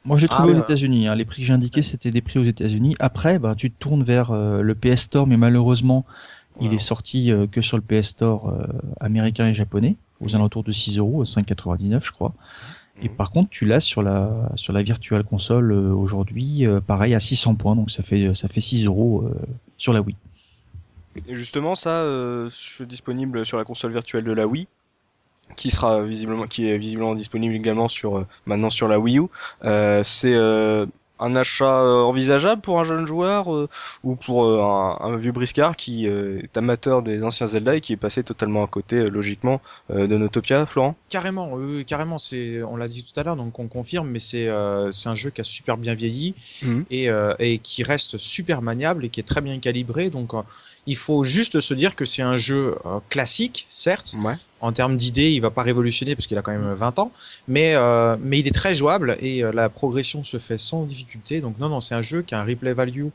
Moi, 0.04 0.16
j'ai 0.16 0.26
Ah, 0.30 0.36
trouvé 0.36 0.54
aux 0.54 0.60
États-Unis. 0.60 1.08
Hein. 1.08 1.14
Les 1.14 1.24
prix 1.24 1.42
que 1.42 1.46
j'ai 1.46 1.52
indiqués, 1.52 1.82
c'était 1.82 2.10
des 2.10 2.22
prix 2.22 2.38
aux 2.38 2.44
États-Unis. 2.44 2.96
Après, 2.98 3.38
bah, 3.38 3.54
tu 3.56 3.70
te 3.70 3.76
tournes 3.78 4.02
vers 4.02 4.30
euh, 4.30 4.62
le 4.62 4.74
PS 4.74 5.02
Store, 5.02 5.26
mais 5.26 5.36
malheureusement, 5.36 6.04
il 6.60 6.72
est 6.72 6.78
sorti 6.78 7.30
euh, 7.30 7.46
que 7.46 7.60
sur 7.62 7.76
le 7.76 7.82
PS 7.82 8.08
Store 8.08 8.48
euh, 8.48 8.64
américain 9.00 9.46
et 9.48 9.54
japonais, 9.54 9.96
aux 10.20 10.34
alentours 10.34 10.64
de 10.64 10.72
6 10.72 10.98
euros, 10.98 11.24
5,99 11.24 12.04
je 12.04 12.10
crois. 12.12 12.32
Et 13.00 13.08
par 13.08 13.30
contre, 13.30 13.48
tu 13.50 13.64
l'as 13.64 13.78
sur 13.78 14.02
la 14.02 14.50
sur 14.56 14.72
la 14.72 14.82
Virtual 14.82 15.22
Console 15.22 15.70
euh, 15.70 15.92
aujourd'hui, 15.92 16.66
euh, 16.66 16.80
pareil 16.80 17.14
à 17.14 17.20
600 17.20 17.54
points, 17.54 17.76
donc 17.76 17.92
ça 17.92 18.02
fait 18.02 18.34
ça 18.34 18.48
fait 18.48 18.60
6 18.60 18.86
euros 18.86 19.22
euh, 19.22 19.34
sur 19.76 19.92
la 19.92 20.00
Wii. 20.00 20.16
Et 21.28 21.34
justement, 21.36 21.76
ça, 21.76 21.90
euh, 21.90 22.48
c'est 22.50 22.86
disponible 22.86 23.46
sur 23.46 23.56
la 23.56 23.64
console 23.64 23.92
virtuelle 23.92 24.24
de 24.24 24.32
la 24.32 24.48
Wii, 24.48 24.66
qui 25.56 25.70
sera 25.70 26.02
visiblement, 26.02 26.46
qui 26.46 26.68
est 26.68 26.78
visiblement 26.78 27.14
disponible 27.14 27.54
également 27.54 27.88
sur 27.88 28.18
euh, 28.18 28.26
maintenant 28.46 28.70
sur 28.70 28.88
la 28.88 28.98
Wii 28.98 29.18
U. 29.18 29.24
Euh, 29.64 30.02
c'est 30.04 30.34
euh, 30.34 30.86
un 31.20 31.34
achat 31.34 31.82
envisageable 31.82 32.60
pour 32.62 32.78
un 32.78 32.84
jeune 32.84 33.04
joueur 33.04 33.52
euh, 33.52 33.68
ou 34.04 34.14
pour 34.14 34.44
euh, 34.44 34.62
un, 34.62 34.98
un 35.00 35.16
vieux 35.16 35.32
briscard 35.32 35.74
qui 35.74 36.06
euh, 36.06 36.40
est 36.44 36.56
amateur 36.56 37.02
des 37.02 37.24
anciens 37.24 37.48
Zelda 37.48 37.74
et 37.74 37.80
qui 37.80 37.92
est 37.92 37.96
passé 37.96 38.22
totalement 38.22 38.62
à 38.62 38.68
côté, 38.68 39.10
logiquement, 39.10 39.60
de 39.90 40.06
Notopia, 40.06 40.64
Florent? 40.66 40.94
Carrément, 41.08 41.58
carrément. 41.88 42.18
C'est, 42.18 42.62
on 42.62 42.76
l'a 42.76 42.86
dit 42.86 43.02
tout 43.02 43.18
à 43.18 43.24
l'heure, 43.24 43.34
donc 43.34 43.58
on 43.58 43.66
confirme, 43.66 44.08
mais 44.08 44.20
c'est, 44.20 44.48
c'est 44.92 45.08
un 45.08 45.16
jeu 45.16 45.30
qui 45.30 45.40
a 45.40 45.44
super 45.44 45.76
bien 45.76 45.94
vieilli 45.94 46.36
Mhm. 46.62 46.84
et, 46.92 47.08
et 47.40 47.58
qui 47.58 47.82
reste 47.82 48.16
super 48.18 48.62
maniable 48.62 49.04
et 49.04 49.08
qui 49.08 49.18
est 49.18 49.24
très 49.26 49.40
bien 49.40 49.58
calibré. 49.58 50.10
Donc, 50.10 50.32
il 50.88 50.96
faut 50.96 51.22
juste 51.22 51.60
se 51.60 51.74
dire 51.74 51.94
que 51.94 52.04
c'est 52.04 52.22
un 52.22 52.36
jeu 52.36 52.74
euh, 52.86 52.98
classique, 53.10 53.66
certes. 53.68 54.14
Ouais. 54.24 54.34
En 54.60 54.72
termes 54.72 54.96
d'idées, 54.96 55.30
il 55.30 55.40
va 55.40 55.50
pas 55.50 55.62
révolutionner 55.62 56.16
parce 56.16 56.26
qu'il 56.26 56.36
a 56.38 56.42
quand 56.42 56.50
même 56.50 56.72
20 56.74 56.98
ans, 56.98 57.12
mais 57.46 57.74
euh, 57.76 58.16
mais 58.20 58.40
il 58.40 58.46
est 58.48 58.54
très 58.54 58.74
jouable 58.74 59.16
et 59.20 59.44
euh, 59.44 59.52
la 59.52 59.68
progression 59.68 60.24
se 60.24 60.38
fait 60.38 60.58
sans 60.58 60.82
difficulté. 60.84 61.40
Donc 61.40 61.58
non, 61.60 61.68
non, 61.68 61.80
c'est 61.80 61.94
un 61.94 62.02
jeu 62.02 62.22
qui 62.22 62.34
a 62.34 62.40
un 62.40 62.44
replay 62.44 62.72
value 62.72 63.06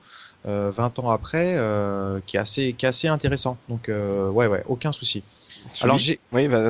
euh, 0.46 0.72
20 0.74 1.00
ans 1.00 1.10
après, 1.10 1.56
euh, 1.58 2.20
qui 2.28 2.38
est 2.38 2.40
assez 2.40 2.74
qui 2.78 2.86
est 2.86 2.90
assez 2.90 3.08
intéressant. 3.10 3.58
Donc 3.68 3.90
euh, 3.90 4.30
ouais, 4.30 4.48
ouais, 4.48 4.64
aucun 4.68 4.92
souci. 4.94 5.24
Alors 5.82 5.98
j'ai 5.98 6.20
Oui, 6.32 6.48
pardon. 6.48 6.70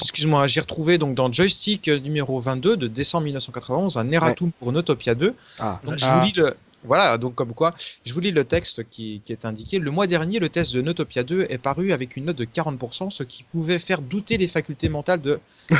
Excuse-moi, 0.00 0.46
j'ai 0.46 0.60
retrouvé 0.60 0.96
donc 0.98 1.14
dans 1.14 1.30
Joystick 1.32 1.88
numéro 1.88 2.38
22 2.40 2.76
de 2.76 2.86
décembre 2.88 3.24
1991 3.24 3.96
un 3.98 4.10
Erratum 4.10 4.52
pour 4.52 4.72
Notopia 4.72 5.14
2. 5.14 5.34
Ah, 5.58 5.80
Donc 5.84 5.98
je 5.98 6.04
Ah. 6.06 6.18
vous 6.18 6.24
lis 6.26 6.32
le 6.36 6.54
voilà, 6.84 7.18
donc 7.18 7.34
comme 7.34 7.54
quoi, 7.54 7.74
je 8.04 8.12
vous 8.12 8.20
lis 8.20 8.30
le 8.30 8.44
texte 8.44 8.88
qui, 8.88 9.22
qui 9.24 9.32
est 9.32 9.44
indiqué. 9.44 9.78
Le 9.78 9.90
mois 9.90 10.06
dernier, 10.06 10.38
le 10.38 10.48
test 10.48 10.74
de 10.74 10.82
Notopia 10.82 11.24
2 11.24 11.46
est 11.48 11.58
paru 11.58 11.92
avec 11.92 12.16
une 12.16 12.26
note 12.26 12.36
de 12.36 12.44
40%, 12.44 13.10
ce 13.10 13.22
qui 13.22 13.44
pouvait 13.44 13.78
faire 13.78 14.02
douter 14.02 14.36
les 14.36 14.48
facultés 14.48 14.88
mentales 14.88 15.22
de 15.22 15.40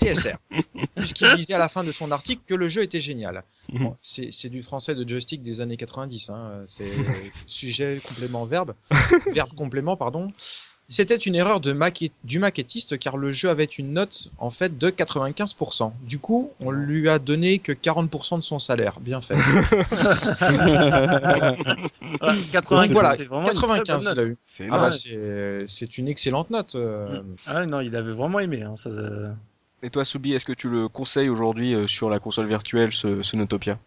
TSR, 0.00 0.36
puisqu'il 0.94 1.34
disait 1.34 1.54
à 1.54 1.58
la 1.58 1.68
fin 1.68 1.82
de 1.82 1.90
son 1.90 2.12
article 2.12 2.42
que 2.46 2.54
le 2.54 2.68
jeu 2.68 2.82
était 2.82 3.00
génial. 3.00 3.42
Bon, 3.72 3.96
c'est 4.00 4.30
c'est 4.30 4.48
du 4.48 4.62
français 4.62 4.94
de 4.94 5.06
joystick 5.08 5.42
des 5.42 5.60
années 5.60 5.76
90, 5.76 6.30
hein. 6.30 6.62
c'est 6.66 6.88
sujet, 7.46 8.00
complément, 8.06 8.44
verbe, 8.44 8.74
verbe 9.32 9.52
complément, 9.54 9.96
pardon. 9.96 10.30
C'était 10.90 11.16
une 11.16 11.34
erreur 11.34 11.60
de 11.60 11.72
maquet- 11.74 12.12
du 12.24 12.38
maquettiste 12.38 12.98
car 12.98 13.18
le 13.18 13.30
jeu 13.30 13.50
avait 13.50 13.64
une 13.66 13.92
note 13.92 14.30
en 14.38 14.50
fait 14.50 14.78
de 14.78 14.88
95%. 14.88 15.92
Du 16.02 16.18
coup, 16.18 16.50
on 16.60 16.70
lui 16.70 17.10
a 17.10 17.18
donné 17.18 17.58
que 17.58 17.72
40% 17.72 18.38
de 18.38 18.42
son 18.42 18.58
salaire. 18.58 18.98
Bien 19.00 19.20
fait. 19.20 19.34
Ouais, 22.20 22.42
95, 22.52 22.86
Donc 22.88 22.92
voilà, 22.92 23.14
c'est 23.16 23.24
vraiment 23.26 23.48
une 23.48 23.54
très 23.54 23.66
bonne 23.66 23.76
95 23.84 24.10
il 24.14 24.20
a 24.20 24.24
eu. 24.24 24.36
c'est 24.46 24.68
Ah 24.70 24.78
bah 24.78 24.92
c'est 24.92 25.64
c'est 25.68 25.98
une 25.98 26.08
excellente 26.08 26.50
note. 26.50 26.74
euh. 26.74 27.20
Ah 27.46 27.64
non, 27.66 27.80
il 27.80 27.94
avait 27.96 28.12
vraiment 28.12 28.38
aimé. 28.40 28.62
Hein, 28.62 28.74
ça, 28.76 28.90
ça- 28.92 29.34
Et 29.82 29.90
toi, 29.90 30.04
Soubi, 30.04 30.32
est-ce 30.32 30.44
que 30.44 30.52
tu 30.52 30.68
le 30.68 30.88
conseilles 30.88 31.28
aujourd'hui 31.28 31.74
euh, 31.74 31.86
sur 31.86 32.10
la 32.10 32.18
console 32.18 32.48
virtuelle, 32.48 32.92
ce, 32.92 33.22
ce 33.22 33.36
Notopia? 33.36 33.78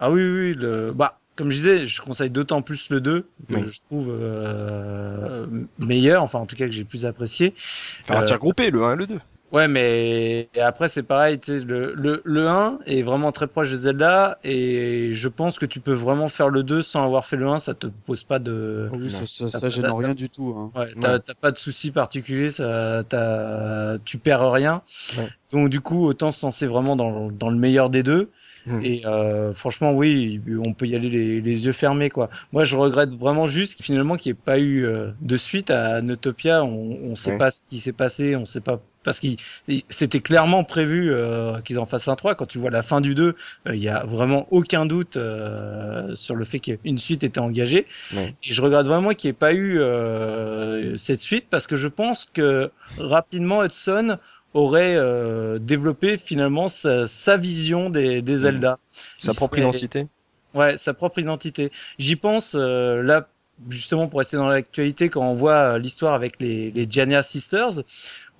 Ah 0.00 0.10
oui, 0.10 0.22
oui, 0.22 0.40
oui, 0.50 0.54
le... 0.54 0.92
bah, 0.92 1.18
comme 1.38 1.50
je 1.50 1.56
disais, 1.56 1.86
je 1.86 2.02
conseille 2.02 2.30
d'autant 2.30 2.62
plus 2.62 2.90
le 2.90 3.00
2 3.00 3.20
que 3.48 3.54
Oui. 3.54 3.62
je 3.70 3.80
trouve 3.82 4.08
euh, 4.10 5.46
meilleur, 5.78 6.22
enfin 6.24 6.40
en 6.40 6.46
tout 6.46 6.56
cas 6.56 6.66
que 6.66 6.72
j'ai 6.72 6.84
plus 6.84 7.06
apprécié. 7.06 7.54
Faire 7.56 8.18
un 8.18 8.22
Euh, 8.22 8.24
tir 8.24 8.38
groupé, 8.38 8.70
le 8.70 8.82
1 8.84 8.94
et 8.94 8.96
le 8.96 9.06
2. 9.06 9.18
Ouais, 9.50 9.66
mais 9.66 10.50
après, 10.60 10.88
c'est 10.88 11.02
pareil, 11.02 11.38
tu 11.38 11.60
sais, 11.60 11.64
le, 11.64 11.94
le, 11.94 12.20
le 12.24 12.48
1 12.48 12.80
est 12.86 13.00
vraiment 13.02 13.32
très 13.32 13.46
proche 13.46 13.70
de 13.70 13.76
Zelda, 13.76 14.38
et 14.44 15.12
je 15.14 15.28
pense 15.28 15.58
que 15.58 15.64
tu 15.64 15.80
peux 15.80 15.94
vraiment 15.94 16.28
faire 16.28 16.50
le 16.50 16.62
2 16.62 16.82
sans 16.82 17.02
avoir 17.02 17.24
fait 17.24 17.36
le 17.36 17.48
1, 17.48 17.58
ça 17.60 17.72
te 17.72 17.86
pose 17.86 18.24
pas 18.24 18.40
de. 18.40 18.90
Ah 18.92 18.96
oui, 18.98 19.10
ça, 19.10 19.48
ça, 19.48 19.58
ça 19.58 19.68
gêne 19.70 19.86
rien 19.90 20.12
du 20.12 20.28
tout. 20.28 20.54
Hein. 20.58 20.78
Ouais, 20.78 20.88
t'as 21.00 21.18
t'as 21.20 21.32
pas 21.32 21.50
de 21.50 21.56
soucis 21.58 21.92
particuliers, 21.92 22.50
ça, 22.50 23.02
t'as, 23.08 23.96
tu 24.04 24.18
perds 24.18 24.50
rien. 24.52 24.82
Ouais. 25.16 25.28
Donc 25.50 25.70
du 25.70 25.80
coup, 25.80 26.04
autant 26.04 26.30
se 26.30 26.44
lancer 26.44 26.66
vraiment 26.66 26.94
dans, 26.94 27.30
dans 27.30 27.48
le 27.48 27.56
meilleur 27.56 27.88
des 27.88 28.02
deux. 28.02 28.28
Mm. 28.68 28.84
Et 28.84 29.06
euh, 29.06 29.52
franchement, 29.54 29.92
oui, 29.92 30.40
on 30.66 30.74
peut 30.74 30.86
y 30.86 30.94
aller 30.94 31.08
les, 31.10 31.40
les 31.40 31.66
yeux 31.66 31.72
fermés, 31.72 32.10
quoi. 32.10 32.28
Moi, 32.52 32.64
je 32.64 32.76
regrette 32.76 33.14
vraiment 33.14 33.46
juste 33.46 33.82
finalement 33.82 34.16
qu'il 34.16 34.32
n'y 34.32 34.38
ait 34.38 34.42
pas 34.44 34.58
eu 34.58 34.84
euh, 34.84 35.10
de 35.20 35.36
suite 35.36 35.70
à 35.70 36.02
Notopia. 36.02 36.64
On, 36.64 36.98
on 37.02 37.14
sait 37.14 37.36
pas 37.38 37.50
ce 37.50 37.62
qui 37.62 37.78
s'est 37.78 37.92
passé, 37.92 38.36
on 38.36 38.44
sait 38.44 38.60
pas 38.60 38.80
parce 39.04 39.20
qu'il 39.20 39.36
il- 39.68 39.84
c'était 39.88 40.20
clairement 40.20 40.64
prévu 40.64 41.12
euh, 41.14 41.60
qu'ils 41.62 41.78
en 41.78 41.86
fassent 41.86 42.08
un 42.08 42.16
3 42.16 42.34
quand 42.34 42.46
tu 42.46 42.58
vois 42.58 42.70
la 42.70 42.82
fin 42.82 43.00
du 43.00 43.14
2 43.14 43.36
euh, 43.68 43.74
il 43.76 43.82
y 43.82 43.88
a 43.88 44.04
vraiment 44.04 44.46
aucun 44.50 44.86
doute 44.86 45.16
euh, 45.16 46.14
sur 46.16 46.34
le 46.34 46.44
fait 46.44 46.58
qu'une 46.58 46.98
suite 46.98 47.22
était 47.22 47.38
engagée 47.38 47.86
Ouais. 48.14 48.34
et 48.42 48.52
je 48.52 48.60
regrette 48.60 48.86
vraiment 48.86 49.10
qu'il 49.10 49.28
n'y 49.28 49.30
ait 49.30 49.34
pas 49.38 49.52
eu 49.54 49.80
euh, 49.80 50.96
cette 50.96 51.20
suite 51.20 51.46
parce 51.48 51.66
que 51.66 51.76
je 51.76 51.88
pense 51.88 52.26
que 52.32 52.70
rapidement 52.98 53.62
Hudson 53.64 54.18
aurait 54.54 54.96
euh, 54.96 55.58
développé 55.58 56.16
finalement 56.16 56.68
sa, 56.68 57.06
sa 57.06 57.36
vision 57.36 57.90
des, 57.90 58.22
des 58.22 58.36
Zelda. 58.38 58.78
Sa 59.18 59.34
propre 59.34 59.56
serait- 59.56 59.62
identité. 59.68 60.06
Ouais, 60.54 60.76
sa 60.78 60.94
propre 60.94 61.18
identité. 61.18 61.70
J'y 61.98 62.16
pense 62.16 62.54
euh, 62.54 63.02
là 63.02 63.28
justement 63.68 64.06
pour 64.06 64.20
rester 64.20 64.36
dans 64.36 64.48
l'actualité 64.48 65.08
quand 65.08 65.28
on 65.28 65.34
voit 65.34 65.74
euh, 65.74 65.78
l'histoire 65.78 66.14
avec 66.14 66.40
les, 66.40 66.70
les 66.70 66.86
Gianna 66.88 67.22
Sisters 67.22 67.80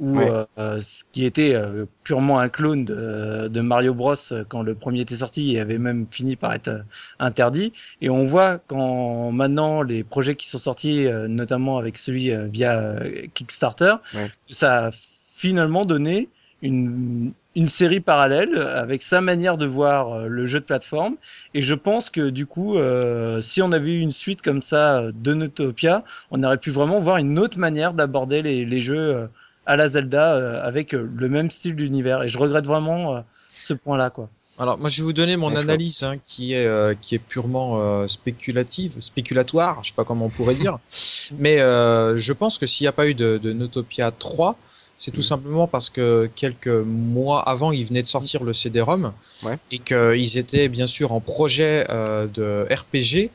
où 0.00 0.18
Ouais. 0.18 0.30
euh, 0.58 0.78
ce 0.78 1.02
qui 1.10 1.24
était 1.24 1.54
euh, 1.54 1.86
purement 2.04 2.38
un 2.38 2.48
clone 2.48 2.84
de, 2.84 3.48
de 3.48 3.60
Mario 3.60 3.94
Bros 3.94 4.14
quand 4.48 4.62
le 4.62 4.76
premier 4.76 5.00
était 5.00 5.16
sorti 5.16 5.56
et 5.56 5.60
avait 5.60 5.78
même 5.78 6.06
fini 6.08 6.36
par 6.36 6.54
être 6.54 6.68
euh, 6.68 6.82
interdit 7.18 7.72
et 8.00 8.08
on 8.10 8.26
voit 8.26 8.58
quand 8.68 9.32
maintenant 9.32 9.82
les 9.82 10.04
projets 10.04 10.36
qui 10.36 10.46
sont 10.48 10.60
sortis 10.60 11.06
euh, 11.08 11.26
notamment 11.26 11.78
avec 11.78 11.98
celui 11.98 12.30
euh, 12.30 12.46
via 12.46 12.94
Kickstarter 13.34 13.94
Ouais. 14.14 14.30
ça 14.48 14.90
finalement 15.38 15.84
donné 15.84 16.28
une, 16.62 17.32
une 17.54 17.68
série 17.68 18.00
parallèle 18.00 18.58
avec 18.58 19.02
sa 19.02 19.20
manière 19.20 19.56
de 19.56 19.66
voir 19.66 20.12
euh, 20.12 20.26
le 20.26 20.46
jeu 20.46 20.58
de 20.58 20.64
plateforme 20.64 21.14
et 21.54 21.62
je 21.62 21.74
pense 21.74 22.10
que 22.10 22.30
du 22.30 22.44
coup, 22.44 22.76
euh, 22.76 23.40
si 23.40 23.62
on 23.62 23.70
avait 23.70 23.92
eu 23.92 24.00
une 24.00 24.10
suite 24.10 24.42
comme 24.42 24.62
ça 24.62 24.98
euh, 24.98 25.12
de 25.14 25.34
Notopia, 25.34 26.02
on 26.32 26.42
aurait 26.42 26.58
pu 26.58 26.70
vraiment 26.70 26.98
voir 26.98 27.18
une 27.18 27.38
autre 27.38 27.58
manière 27.58 27.92
d'aborder 27.92 28.42
les, 28.42 28.64
les 28.64 28.80
jeux 28.80 29.28
à 29.64 29.76
la 29.76 29.86
Zelda 29.86 30.62
avec 30.64 30.92
le 30.92 31.28
même 31.28 31.50
style 31.50 31.76
d'univers. 31.76 32.22
Et 32.22 32.28
je 32.28 32.38
regrette 32.38 32.66
vraiment 32.66 33.22
ce 33.58 33.74
point-là, 33.74 34.08
quoi. 34.08 34.30
Alors, 34.60 34.76
moi, 34.76 34.90
je 34.90 34.98
vais 34.98 35.04
vous 35.04 35.12
donner 35.12 35.36
mon 35.36 35.54
analyse, 35.54 36.02
hein, 36.02 36.16
qui 36.26 36.52
est 36.52 36.66
euh, 36.66 36.94
qui 37.00 37.14
est 37.14 37.20
purement 37.20 37.80
euh, 37.80 38.08
spéculative, 38.08 38.94
spéculatoire, 38.98 39.84
je 39.84 39.90
sais 39.90 39.94
pas 39.94 40.02
comment 40.04 40.26
on 40.26 40.30
pourrait 40.30 40.56
dire, 40.56 40.78
mais 41.38 41.60
euh, 41.60 42.18
je 42.18 42.32
pense 42.32 42.58
que 42.58 42.66
s'il 42.66 42.84
n'y 42.84 42.88
a 42.88 42.92
pas 42.92 43.06
eu 43.06 43.14
de, 43.14 43.38
de 43.40 43.52
Notopia 43.52 44.10
3, 44.10 44.56
c'est 44.98 45.12
tout 45.12 45.18
Mhm. 45.18 45.22
simplement 45.34 45.66
parce 45.68 45.88
que 45.90 46.28
quelques 46.34 46.66
mois 46.66 47.40
avant, 47.48 47.70
ils 47.72 47.84
venaient 47.86 48.02
de 48.02 48.08
sortir 48.08 48.42
le 48.44 48.52
CD-ROM 48.52 49.12
Ouais. 49.44 49.56
et 49.70 49.78
qu'ils 49.78 50.36
étaient 50.38 50.68
bien 50.68 50.86
sûr 50.88 51.12
en 51.12 51.20
projet 51.20 51.86
euh, 51.88 52.26
de 52.26 52.66
RPG 52.70 53.30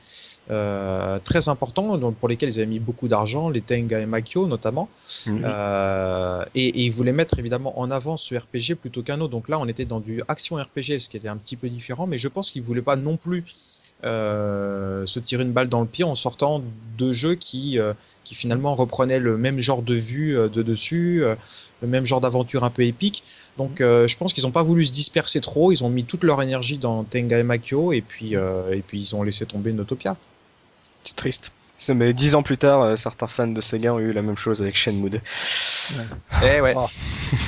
euh, 0.51 1.19
très 1.23 1.47
important, 1.47 1.97
donc 1.97 2.15
pour 2.17 2.27
lesquels 2.27 2.49
ils 2.49 2.57
avaient 2.57 2.65
mis 2.65 2.79
beaucoup 2.79 3.07
d'argent, 3.07 3.49
les 3.49 3.61
Tenga 3.61 4.01
et 4.01 4.05
Makio 4.05 4.45
notamment. 4.45 4.89
Mhm. 5.25 5.41
Euh, 5.45 6.43
et, 6.53 6.67
et 6.67 6.81
ils 6.81 6.91
voulaient 6.91 7.13
mettre 7.13 7.39
évidemment 7.39 7.79
en 7.79 7.89
avant 7.89 8.17
ce 8.17 8.35
RPG 8.35 8.75
plutôt 8.75 9.03
qu'un 9.03 9.21
autre. 9.21 9.31
Donc 9.31 9.47
là, 9.47 9.57
on 9.59 9.67
était 9.69 9.85
dans 9.85 10.01
du 10.01 10.21
action 10.27 10.57
RPG, 10.57 10.99
ce 10.99 11.07
qui 11.09 11.15
était 11.15 11.29
un 11.29 11.37
petit 11.37 11.55
peu 11.55 11.69
différent, 11.69 12.07
mais 12.07 12.17
je 12.17 12.27
pense 12.27 12.51
qu'ils 12.51 12.61
voulaient 12.61 12.81
pas 12.81 12.97
non 12.97 13.15
plus 13.15 13.45
se 14.03 15.19
tirer 15.19 15.43
une 15.43 15.53
balle 15.53 15.69
dans 15.69 15.81
le 15.81 15.87
pied 15.87 16.03
en 16.03 16.15
sortant 16.15 16.61
de 16.97 17.11
jeux 17.11 17.35
qui, 17.35 17.79
euh, 17.79 17.93
qui 18.23 18.35
finalement 18.35 18.75
reprenaient 18.75 19.19
le 19.19 19.37
même 19.37 19.59
genre 19.59 19.81
de 19.81 19.95
vue 19.95 20.37
euh, 20.37 20.47
de 20.47 20.61
dessus, 20.61 21.23
euh, 21.23 21.35
le 21.81 21.87
même 21.87 22.05
genre 22.05 22.21
d'aventure 22.21 22.63
un 22.63 22.69
peu 22.69 22.83
épique. 22.83 23.23
Donc 23.57 23.81
euh, 23.81 24.07
je 24.07 24.17
pense 24.17 24.33
qu'ils 24.33 24.43
n'ont 24.43 24.51
pas 24.51 24.63
voulu 24.63 24.85
se 24.85 24.91
disperser 24.91 25.41
trop, 25.41 25.71
ils 25.71 25.83
ont 25.83 25.89
mis 25.89 26.05
toute 26.05 26.23
leur 26.23 26.41
énergie 26.41 26.77
dans 26.77 27.03
Tenga 27.03 27.39
et 27.39 27.43
Makio 27.43 27.93
et 27.93 28.01
puis, 28.01 28.35
euh, 28.35 28.75
et 28.75 28.81
puis 28.81 28.99
ils 28.99 29.15
ont 29.15 29.23
laissé 29.23 29.45
tomber 29.45 29.73
Notopia. 29.73 30.17
C'est 31.03 31.15
triste. 31.15 31.51
Mais 31.89 32.13
dix 32.13 32.35
ans 32.35 32.43
plus 32.43 32.57
tard, 32.57 32.81
euh, 32.81 32.95
certains 32.95 33.27
fans 33.27 33.47
de 33.47 33.61
Sega 33.61 33.93
ont 33.93 33.99
eu 33.99 34.13
la 34.13 34.21
même 34.21 34.37
chose 34.37 34.61
avec 34.61 34.75
Shenmue. 34.75 35.11
Eh 36.43 36.61
ouais. 36.61 36.73
Oh. 36.75 36.87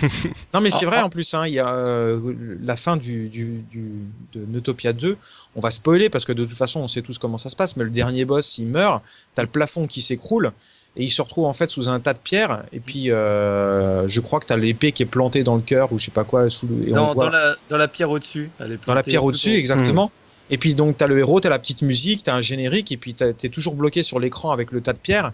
non 0.53 0.61
mais 0.61 0.69
c'est 0.71 0.85
vrai 0.85 1.01
en 1.01 1.09
plus, 1.09 1.33
hein, 1.33 1.45
il 1.47 1.53
y 1.53 1.59
a 1.59 1.73
euh, 1.73 2.19
la 2.61 2.75
fin 2.75 2.97
du, 2.97 3.29
du, 3.29 3.63
du, 3.71 3.91
de 4.33 4.45
Notopia 4.47 4.93
2. 4.93 5.17
On 5.55 5.59
va 5.61 5.71
spoiler 5.71 6.09
parce 6.09 6.25
que 6.25 6.31
de 6.33 6.45
toute 6.45 6.57
façon 6.57 6.81
on 6.81 6.87
sait 6.87 7.01
tous 7.01 7.17
comment 7.17 7.37
ça 7.37 7.49
se 7.49 7.55
passe, 7.55 7.77
mais 7.77 7.83
le 7.83 7.89
dernier 7.89 8.25
boss 8.25 8.57
il 8.57 8.67
meurt, 8.67 9.01
t'as 9.35 9.43
le 9.43 9.47
plafond 9.47 9.87
qui 9.87 10.01
s'écroule 10.01 10.51
et 10.97 11.03
il 11.03 11.09
se 11.11 11.21
retrouve 11.21 11.45
en 11.45 11.53
fait 11.53 11.71
sous 11.71 11.89
un 11.89 11.99
tas 11.99 12.13
de 12.13 12.19
pierres 12.19 12.63
et 12.73 12.79
puis 12.79 13.11
euh, 13.11 14.07
je 14.07 14.21
crois 14.21 14.39
que 14.39 14.45
t'as 14.45 14.55
l'épée 14.57 14.91
qui 14.91 15.03
est 15.03 15.07
plantée 15.07 15.43
dans 15.43 15.55
le 15.55 15.61
cœur 15.61 15.91
ou 15.91 15.99
je 15.99 16.05
sais 16.05 16.11
pas 16.11 16.23
quoi 16.23 16.49
sous 16.49 16.67
le, 16.67 16.87
et 16.87 16.91
on 16.93 16.95
Dans, 16.95 17.13
voit- 17.13 17.25
dans, 17.25 17.31
la, 17.31 17.55
dans 17.69 17.77
la 17.77 17.87
pierre 17.87 18.09
au-dessus. 18.09 18.49
dans 18.87 18.93
la 18.93 19.03
pierre 19.03 19.23
au-dessus, 19.23 19.53
au- 19.53 19.57
exactement. 19.57 20.11
Et 20.49 20.57
puis 20.57 20.75
donc 20.75 20.97
t'as 20.97 21.07
le 21.07 21.17
héros, 21.17 21.39
t'as 21.39 21.49
la 21.49 21.59
petite 21.59 21.81
musique, 21.81 22.23
t'as 22.23 22.35
un 22.35 22.41
générique, 22.41 22.91
et 22.91 22.97
puis 22.97 23.13
t'es 23.13 23.49
toujours 23.49 23.75
bloqué 23.75 24.03
sur 24.03 24.19
l'écran 24.19 24.51
avec 24.51 24.71
le 24.71 24.81
tas 24.81 24.93
de 24.93 24.99
pierres. 24.99 25.31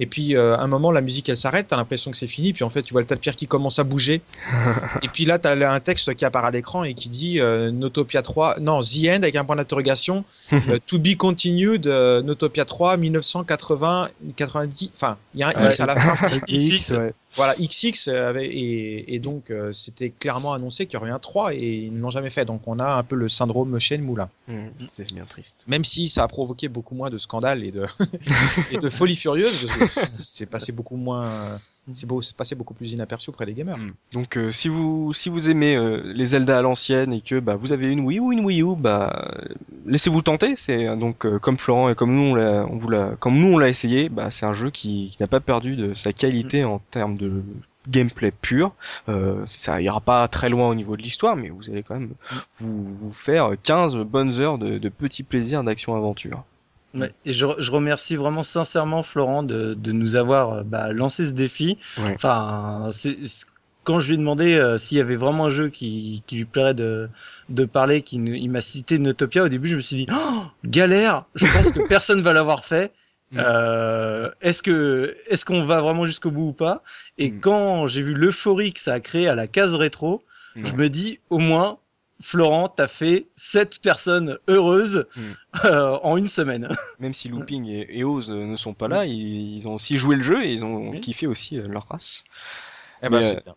Et 0.00 0.06
puis 0.06 0.34
euh, 0.34 0.56
à 0.56 0.60
un 0.62 0.66
moment 0.66 0.90
la 0.90 1.02
musique 1.02 1.28
elle 1.28 1.36
s'arrête, 1.36 1.68
t'as 1.68 1.76
l'impression 1.76 2.10
que 2.10 2.16
c'est 2.16 2.26
fini, 2.26 2.52
puis 2.52 2.64
en 2.64 2.70
fait 2.70 2.82
tu 2.82 2.92
vois 2.92 3.00
le 3.00 3.06
tas 3.06 3.14
de 3.14 3.20
pierres 3.20 3.36
qui 3.36 3.46
commence 3.46 3.78
à 3.78 3.84
bouger. 3.84 4.22
et 5.02 5.08
puis 5.08 5.24
là 5.24 5.38
t'as 5.38 5.72
un 5.72 5.80
texte 5.80 6.14
qui 6.14 6.24
apparaît 6.24 6.48
à 6.48 6.50
l'écran 6.50 6.82
et 6.82 6.94
qui 6.94 7.08
dit 7.08 7.40
euh, 7.40 7.70
Notopia 7.70 8.22
3, 8.22 8.58
non 8.60 8.80
The 8.80 9.06
End 9.08 9.22
avec 9.22 9.36
un 9.36 9.44
point 9.44 9.54
d'interrogation, 9.54 10.24
euh, 10.52 10.78
To 10.86 10.98
be 10.98 11.14
continued, 11.16 11.86
euh, 11.86 12.22
Notopia 12.22 12.64
3, 12.64 12.96
1980, 12.96 14.08
90, 14.36 14.90
enfin 14.96 15.16
il 15.34 15.40
y 15.40 15.42
a 15.44 15.48
un 15.48 15.52
Ouais. 15.62 15.66
X 15.66 15.80
à 15.80 15.86
la 15.86 15.96
fin. 16.00 16.30
X, 16.48 16.90
ouais. 16.90 17.14
Voilà, 17.36 17.54
XX 17.56 18.08
euh, 18.08 18.28
avait, 18.28 18.46
et, 18.46 19.14
et 19.14 19.18
donc 19.18 19.50
euh, 19.50 19.72
c'était 19.72 20.10
clairement 20.10 20.52
annoncé 20.52 20.86
qu'il 20.86 20.94
y 20.94 20.96
aurait 20.96 21.10
un 21.10 21.18
3 21.18 21.54
et 21.54 21.84
ils 21.86 21.92
ne 21.92 22.00
l'ont 22.00 22.10
jamais 22.10 22.30
fait. 22.30 22.44
Donc 22.44 22.62
on 22.66 22.78
a 22.78 22.94
un 22.94 23.02
peu 23.02 23.16
le 23.16 23.28
syndrome 23.28 23.78
Shenmue 23.78 24.16
là. 24.16 24.30
Mhm. 24.48 24.70
C'est 24.88 25.12
bien 25.12 25.24
triste. 25.24 25.64
Même 25.66 25.84
si 25.84 26.08
ça 26.08 26.22
a 26.22 26.28
provoqué 26.28 26.68
beaucoup 26.68 26.94
moins 26.94 27.10
de 27.10 27.18
scandales 27.18 27.64
et 27.64 27.70
de, 27.70 27.86
et 28.70 28.78
de 28.78 28.88
folie 28.88 29.16
furieuse, 29.16 29.66
parce 29.78 29.94
que 29.94 30.22
c'est 30.22 30.46
passé 30.46 30.72
beaucoup 30.72 30.96
moins, 30.96 31.58
c'est 31.92 32.06
beau, 32.06 32.22
c'est 32.22 32.36
passé 32.36 32.54
beaucoup 32.54 32.74
plus 32.74 32.92
inaperçu 32.92 33.30
auprès 33.30 33.46
des 33.46 33.54
gamers. 33.54 33.76
Mm. 33.76 33.92
Donc 34.12 34.36
euh, 34.36 34.50
si 34.50 34.68
vous 34.68 35.12
si 35.12 35.28
vous 35.28 35.50
aimez 35.50 35.76
euh, 35.76 36.02
les 36.14 36.26
Zelda 36.26 36.58
à 36.58 36.62
l'ancienne 36.62 37.12
et 37.12 37.20
que 37.20 37.38
bah 37.40 37.56
vous 37.56 37.72
avez 37.72 37.90
une 37.90 38.00
Wii 38.00 38.20
ou 38.20 38.32
une 38.32 38.44
Wii 38.44 38.62
U, 38.62 38.76
bah 38.76 39.30
laissez-vous 39.86 40.22
tenter. 40.22 40.54
C'est 40.54 40.88
euh, 40.88 40.96
donc 40.96 41.26
euh, 41.26 41.38
comme 41.38 41.58
Florent 41.58 41.90
et 41.90 41.94
comme 41.94 42.14
nous 42.14 42.30
on 42.30 42.34
l'a 42.34 42.66
on 42.70 42.76
vous 42.76 42.88
l'a 42.88 43.16
comme 43.18 43.38
nous 43.38 43.54
on 43.54 43.58
l'a 43.58 43.68
essayé, 43.68 44.08
bah 44.08 44.30
c'est 44.30 44.46
un 44.46 44.54
jeu 44.54 44.70
qui, 44.70 45.10
qui 45.14 45.22
n'a 45.22 45.26
pas 45.26 45.40
perdu 45.40 45.76
de 45.76 45.94
sa 45.94 46.12
qualité 46.12 46.64
en 46.64 46.78
termes 46.90 47.16
de 47.16 47.42
gameplay 47.88 48.30
pur. 48.30 48.74
Euh, 49.08 49.42
ça 49.44 49.80
ira 49.82 50.00
pas 50.00 50.26
très 50.28 50.48
loin 50.48 50.68
au 50.68 50.74
niveau 50.74 50.96
de 50.96 51.02
l'histoire, 51.02 51.36
mais 51.36 51.50
vous 51.50 51.68
allez 51.68 51.82
quand 51.82 51.94
même 51.94 52.14
vous 52.56 52.84
vous 52.84 53.12
faire 53.12 53.50
15 53.62 53.96
bonnes 53.98 54.40
heures 54.40 54.58
de, 54.58 54.78
de 54.78 54.88
petits 54.88 55.22
plaisirs 55.22 55.62
d'action 55.64 55.94
aventure. 55.94 56.44
Ouais. 56.94 57.12
Et 57.24 57.32
je, 57.32 57.46
je 57.58 57.70
remercie 57.70 58.16
vraiment 58.16 58.42
sincèrement 58.42 59.02
Florent 59.02 59.42
de, 59.42 59.74
de 59.74 59.92
nous 59.92 60.14
avoir 60.16 60.52
euh, 60.52 60.62
bah, 60.62 60.92
lancé 60.92 61.26
ce 61.26 61.32
défi. 61.32 61.78
Ouais. 61.98 62.12
Enfin, 62.14 62.88
c'est 62.92 63.16
quand 63.82 64.00
je 64.00 64.06
lui 64.08 64.14
ai 64.14 64.16
demandé 64.18 64.54
euh, 64.54 64.78
s'il 64.78 64.96
y 64.96 65.00
avait 65.00 65.16
vraiment 65.16 65.46
un 65.46 65.50
jeu 65.50 65.68
qui, 65.68 66.22
qui 66.26 66.36
lui 66.36 66.44
plairait 66.46 66.72
de, 66.74 67.08
de 67.50 67.64
parler, 67.66 68.00
qui, 68.02 68.16
il 68.16 68.48
m'a 68.48 68.60
cité 68.62 68.98
Notopia. 68.98 69.44
Au 69.44 69.48
début, 69.48 69.68
je 69.68 69.76
me 69.76 69.80
suis 69.80 69.96
dit 69.96 70.06
oh, 70.10 70.42
galère. 70.64 71.24
Je 71.34 71.44
pense 71.46 71.70
que 71.70 71.86
personne 71.88 72.22
va 72.22 72.32
l'avoir 72.32 72.64
fait. 72.64 72.92
Mm. 73.32 73.38
Euh, 73.40 74.30
est-ce 74.42 74.62
que 74.62 75.16
est-ce 75.28 75.44
qu'on 75.44 75.64
va 75.64 75.80
vraiment 75.80 76.04
jusqu'au 76.06 76.30
bout 76.30 76.48
ou 76.48 76.52
pas? 76.52 76.82
Et 77.18 77.30
Mm. 77.32 77.40
quand 77.40 77.86
j'ai 77.88 78.02
vu 78.02 78.12
l'euphorie 78.14 78.72
que 78.72 78.78
ça 78.78 78.92
a 78.92 79.00
créé 79.00 79.26
à 79.26 79.34
la 79.34 79.46
case 79.48 79.74
rétro, 79.74 80.22
Mm. 80.54 80.66
je 80.66 80.74
me 80.74 80.88
dis 80.88 81.18
au 81.30 81.38
moins 81.38 81.78
Florent, 82.22 82.68
t'as 82.68 82.86
fait 82.86 83.26
sept 83.36 83.80
personnes 83.82 84.38
heureuses 84.48 85.06
Mm. 85.16 85.20
euh, 85.66 85.98
en 86.02 86.16
une 86.16 86.28
semaine. 86.28 86.68
Même 87.00 87.12
si 87.12 87.28
Looping 87.28 87.66
et, 87.66 87.86
et 87.98 88.04
Oz 88.04 88.30
euh, 88.30 88.46
ne 88.46 88.56
sont 88.56 88.72
pas 88.74 88.88
là, 88.88 89.04
ils, 89.04 89.56
ils 89.56 89.68
ont 89.68 89.74
aussi 89.74 89.96
joué 89.96 90.16
le 90.16 90.22
jeu 90.22 90.44
et 90.44 90.52
ils 90.52 90.64
ont 90.64 90.90
Oui. 90.90 91.00
kiffé 91.00 91.26
aussi 91.26 91.58
euh, 91.58 91.66
leur 91.68 91.86
race. 91.88 92.24
Eh 93.02 93.08
ben, 93.08 93.16
Mais, 93.18 93.22
c'est 93.22 93.36
euh, 93.36 93.40
bien. 93.44 93.54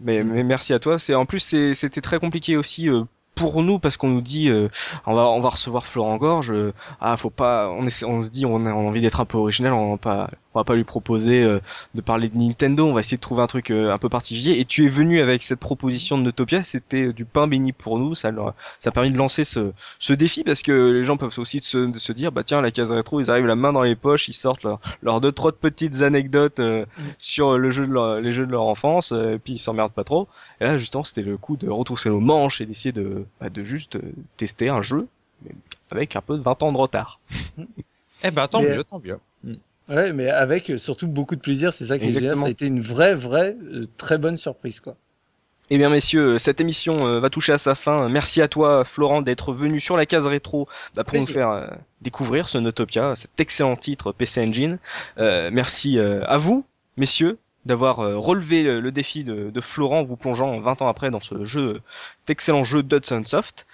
Mais, 0.00 0.24
mais 0.24 0.42
merci 0.42 0.72
à 0.72 0.78
toi. 0.78 0.98
C'est 0.98 1.14
en 1.14 1.26
plus 1.26 1.40
c'est- 1.40 1.74
c'était 1.74 2.00
très 2.00 2.18
compliqué 2.18 2.56
aussi 2.56 2.88
euh, 2.88 3.04
pour 3.34 3.62
nous 3.62 3.78
parce 3.78 3.96
qu'on 3.96 4.08
nous 4.08 4.20
dit 4.22 4.48
euh, 4.48 4.68
on 5.06 5.14
va 5.14 5.22
on 5.28 5.40
va 5.40 5.50
recevoir 5.50 5.86
Florent 5.86 6.16
Gorge. 6.16 6.50
euh, 6.50 6.72
ah 7.00 7.16
faut 7.16 7.30
pas 7.30 7.68
on 7.70 7.86
essaie- 7.86 8.04
on 8.06 8.20
se 8.22 8.30
dit 8.30 8.44
on 8.46 8.64
a, 8.66 8.70
on 8.72 8.86
a 8.86 8.88
envie 8.88 9.00
d'être 9.02 9.20
un 9.20 9.24
peu 9.26 9.36
original. 9.38 9.72
On 9.74 9.92
va 9.92 9.98
pas 9.98 10.28
on 10.54 10.60
va 10.60 10.64
pas 10.64 10.74
lui 10.74 10.84
proposer 10.84 11.42
euh, 11.42 11.60
de 11.94 12.00
parler 12.00 12.28
de 12.28 12.36
Nintendo, 12.36 12.86
on 12.86 12.92
va 12.92 13.00
essayer 13.00 13.16
de 13.16 13.22
trouver 13.22 13.42
un 13.42 13.46
truc 13.46 13.70
euh, 13.70 13.92
un 13.92 13.98
peu 13.98 14.08
particulier. 14.08 14.58
Et 14.58 14.64
tu 14.64 14.86
es 14.86 14.88
venu 14.88 15.20
avec 15.20 15.42
cette 15.42 15.60
proposition 15.60 16.18
de 16.18 16.24
Notopia, 16.24 16.62
c'était 16.64 17.12
du 17.12 17.24
pain 17.24 17.46
béni 17.46 17.72
pour 17.72 17.98
nous, 17.98 18.14
ça 18.14 18.30
leur, 18.30 18.54
ça 18.80 18.90
a 18.90 18.92
permis 18.92 19.10
de 19.10 19.16
lancer 19.16 19.44
ce, 19.44 19.72
ce 19.98 20.12
défi 20.12 20.42
parce 20.42 20.62
que 20.62 20.90
les 20.90 21.04
gens 21.04 21.16
peuvent 21.16 21.38
aussi 21.38 21.60
se, 21.60 21.92
se 21.94 22.12
dire, 22.12 22.32
bah 22.32 22.42
tiens, 22.44 22.60
la 22.60 22.70
case 22.70 22.90
rétro, 22.90 23.20
ils 23.20 23.30
arrivent 23.30 23.46
la 23.46 23.56
main 23.56 23.72
dans 23.72 23.82
les 23.82 23.96
poches, 23.96 24.28
ils 24.28 24.32
sortent 24.32 24.64
leurs 24.64 24.80
leur 25.02 25.20
deux 25.20 25.32
trois 25.32 25.52
petites 25.52 26.02
anecdotes 26.02 26.60
euh, 26.60 26.84
mm. 26.98 27.02
sur 27.18 27.56
le 27.56 27.70
jeu 27.70 27.86
de 27.86 27.92
leur, 27.92 28.20
les 28.20 28.32
jeux 28.32 28.46
de 28.46 28.52
leur 28.52 28.64
enfance, 28.64 29.12
et 29.12 29.38
puis 29.42 29.54
ils 29.54 29.58
s'emmerdent 29.58 29.92
pas 29.92 30.04
trop. 30.04 30.26
Et 30.60 30.64
là, 30.64 30.76
justement, 30.76 31.04
c'était 31.04 31.22
le 31.22 31.36
coup 31.36 31.56
de 31.56 31.68
retrousser 31.68 32.10
nos 32.10 32.20
manches 32.20 32.60
et 32.60 32.66
d'essayer 32.66 32.92
de, 32.92 33.24
bah, 33.40 33.50
de 33.50 33.62
juste 33.62 33.98
tester 34.36 34.68
un 34.68 34.82
jeu 34.82 35.06
avec 35.90 36.16
un 36.16 36.20
peu 36.20 36.36
de 36.36 36.42
20 36.42 36.62
ans 36.62 36.72
de 36.72 36.76
retard. 36.76 37.20
eh 38.24 38.30
ben, 38.30 38.48
tant 38.48 38.62
mieux, 38.62 38.84
tant 38.84 39.00
mieux. 39.00 39.18
Ouais, 39.90 40.12
mais 40.12 40.30
avec 40.30 40.70
euh, 40.70 40.78
surtout 40.78 41.08
beaucoup 41.08 41.34
de 41.34 41.40
plaisir, 41.40 41.72
c'est 41.72 41.86
ça 41.86 41.98
qui 41.98 42.08
est 42.08 42.12
génial. 42.12 42.36
Ça 42.36 42.46
a 42.46 42.48
été 42.48 42.66
une 42.66 42.80
vraie, 42.80 43.14
vraie, 43.14 43.56
euh, 43.60 43.86
très 43.96 44.18
bonne 44.18 44.36
surprise, 44.36 44.78
quoi. 44.78 44.96
Eh 45.72 45.78
bien 45.78 45.88
messieurs, 45.88 46.38
cette 46.38 46.60
émission 46.60 47.06
euh, 47.06 47.20
va 47.20 47.30
toucher 47.30 47.52
à 47.52 47.58
sa 47.58 47.76
fin. 47.76 48.08
Merci 48.08 48.42
à 48.42 48.48
toi 48.48 48.84
Florent 48.84 49.22
d'être 49.22 49.52
venu 49.52 49.78
sur 49.78 49.96
la 49.96 50.04
case 50.06 50.26
rétro 50.26 50.68
bah, 50.94 51.04
pour 51.04 51.16
nous 51.16 51.26
faire 51.26 51.78
découvrir 52.00 52.48
ce 52.48 52.58
Notopia, 52.58 53.14
cet 53.14 53.38
excellent 53.38 53.76
titre 53.76 54.10
PC 54.10 54.40
Engine. 54.42 54.78
merci 55.16 56.00
à 56.00 56.36
vous 56.38 56.64
messieurs 56.96 57.38
d'avoir 57.66 57.98
relevé 57.98 58.64
le, 58.64 58.90
défi 58.90 59.22
de, 59.22 59.50
de, 59.50 59.60
Florent 59.60 60.02
vous 60.02 60.16
plongeant 60.16 60.58
20 60.58 60.82
ans 60.82 60.88
après 60.88 61.12
dans 61.12 61.20
ce 61.20 61.44
jeu, 61.44 61.82
cet 62.22 62.30
excellent 62.30 62.64
jeu 62.64 62.82
Dodson 62.82 63.22
Soft. 63.24 63.64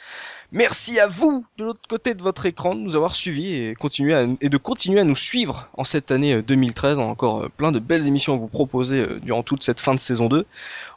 Merci 0.52 1.00
à 1.00 1.08
vous 1.08 1.44
de 1.58 1.64
l'autre 1.64 1.80
côté 1.88 2.14
de 2.14 2.22
votre 2.22 2.46
écran 2.46 2.76
de 2.76 2.80
nous 2.80 2.94
avoir 2.94 3.16
suivis 3.16 3.54
et, 3.54 3.74
continuer 3.74 4.36
de 4.40 4.56
continuer 4.56 5.00
à 5.00 5.04
nous 5.04 5.16
suivre 5.16 5.68
en 5.76 5.82
cette 5.82 6.12
année 6.12 6.40
2013. 6.40 6.98
Euh, 6.98 7.02
On 7.02 7.10
encore 7.10 7.42
euh, 7.42 7.48
plein 7.48 7.72
de 7.72 7.80
belles 7.80 8.06
émissions 8.06 8.34
à 8.34 8.36
vous 8.36 8.46
proposer 8.46 9.00
euh, 9.00 9.18
durant 9.20 9.42
toute 9.42 9.64
cette 9.64 9.80
fin 9.80 9.92
de 9.92 9.98
saison 9.98 10.28
2. 10.28 10.46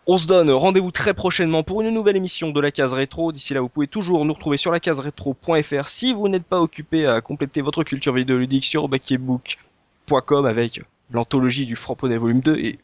On 0.06 0.18
se 0.18 0.28
donne 0.28 0.52
rendez-vous 0.52 0.92
très 0.92 1.16
prochainement 1.16 1.64
pour 1.64 1.82
une 1.82 1.90
nouvelle 1.90 2.16
émission 2.16 2.52
de 2.52 2.60
la 2.60 2.70
case 2.70 2.94
rétro. 2.94 3.32
D'ici 3.32 3.56
là, 3.56 3.62
vous 3.62 3.70
pouvez 3.70 3.88
toujours 3.88 4.24
nous 4.24 4.34
retrouver 4.34 4.58
sur 4.58 4.72
la 4.72 4.80
case 4.80 5.00
rétro.fr 5.00 5.88
si 5.88 6.14
vous 6.14 6.30
n'êtes 6.30 6.46
pas 6.46 6.60
occupé 6.60 7.08
à 7.08 7.20
compléter 7.22 7.62
votre 7.62 7.84
culture 7.84 8.14
vidéoludique 8.14 8.64
sur 8.64 8.88
backbook.com 8.88 10.46
avec 10.46 10.82
l'anthologie 11.12 11.66
du 11.66 11.76
Framponnet 11.76 12.18
volume 12.18 12.42
2 12.42 12.56
et 12.58 12.80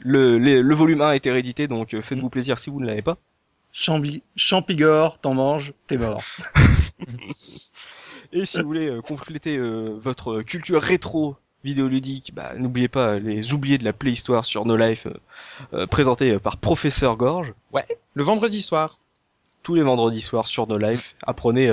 le, 0.00 0.74
volume 0.74 1.00
1 1.00 1.12
est 1.12 1.26
hérédité 1.26 1.68
donc 1.68 1.98
faites-vous 2.00 2.30
plaisir 2.30 2.58
si 2.58 2.70
vous 2.70 2.80
ne 2.80 2.86
l'avez 2.86 3.02
pas. 3.02 3.18
Chambi 3.80 4.24
Champigore, 4.34 5.20
t'en 5.20 5.34
manges, 5.34 5.72
t'es 5.86 5.96
mort. 5.96 6.20
Et 8.32 8.44
si 8.44 8.60
vous 8.60 8.66
voulez 8.66 8.88
euh, 8.88 9.00
compléter 9.00 9.56
euh, 9.56 9.96
votre 10.02 10.42
culture 10.42 10.82
rétro 10.82 11.36
vidéoludique, 11.62 12.32
bah, 12.34 12.54
n'oubliez 12.56 12.88
pas 12.88 13.20
les 13.20 13.52
oubliés 13.52 13.78
de 13.78 13.84
la 13.84 13.92
Playhistoire 13.92 14.44
sur 14.44 14.64
No 14.64 14.76
Life, 14.76 15.06
euh, 15.74 15.86
présenté 15.86 16.40
par 16.40 16.56
Professeur 16.56 17.16
Gorge. 17.16 17.54
Ouais, 17.72 17.86
le 18.14 18.24
vendredi 18.24 18.60
soir. 18.62 18.98
Tous 19.62 19.76
les 19.76 19.82
vendredis 19.82 20.22
soirs 20.22 20.48
sur 20.48 20.66
No 20.66 20.76
Life, 20.76 21.14
apprenez 21.24 21.68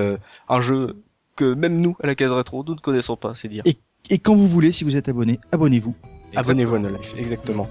un 0.48 0.62
jeu 0.62 1.02
que 1.36 1.56
même 1.56 1.82
nous, 1.82 1.98
à 2.04 2.08
la 2.08 2.14
case 2.14 2.32
rétro, 2.32 2.64
nous 2.64 2.76
ne 2.76 2.80
connaissons 2.80 3.18
pas, 3.18 3.34
c'est 3.34 3.48
dire. 3.48 3.64
Et, 3.66 3.80
et 4.12 4.20
quand 4.20 4.36
vous 4.36 4.48
voulez, 4.48 4.72
si 4.72 4.84
vous 4.84 4.96
êtes 4.96 5.10
abonné, 5.10 5.40
abonnez-vous. 5.52 5.96
Abonnez-vous 6.36 6.76
à 6.76 6.80
No 6.80 6.90
Life, 6.90 7.14
exactement. 7.18 7.68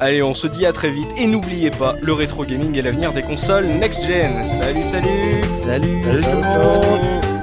Allez, 0.00 0.22
on 0.22 0.34
se 0.34 0.46
dit 0.46 0.66
à 0.66 0.72
très 0.72 0.90
vite 0.90 1.10
et 1.16 1.26
n'oubliez 1.26 1.70
pas, 1.70 1.94
le 2.02 2.12
rétro 2.12 2.44
gaming 2.44 2.76
est 2.78 2.82
l'avenir 2.82 3.12
des 3.12 3.22
consoles 3.22 3.66
next 3.66 4.04
gen. 4.06 4.44
Salut, 4.44 4.84
salut 4.84 5.40
Salut, 5.64 6.02
salut 6.04 6.22
tout 6.22 6.36
le 6.36 6.42
monde 6.42 7.33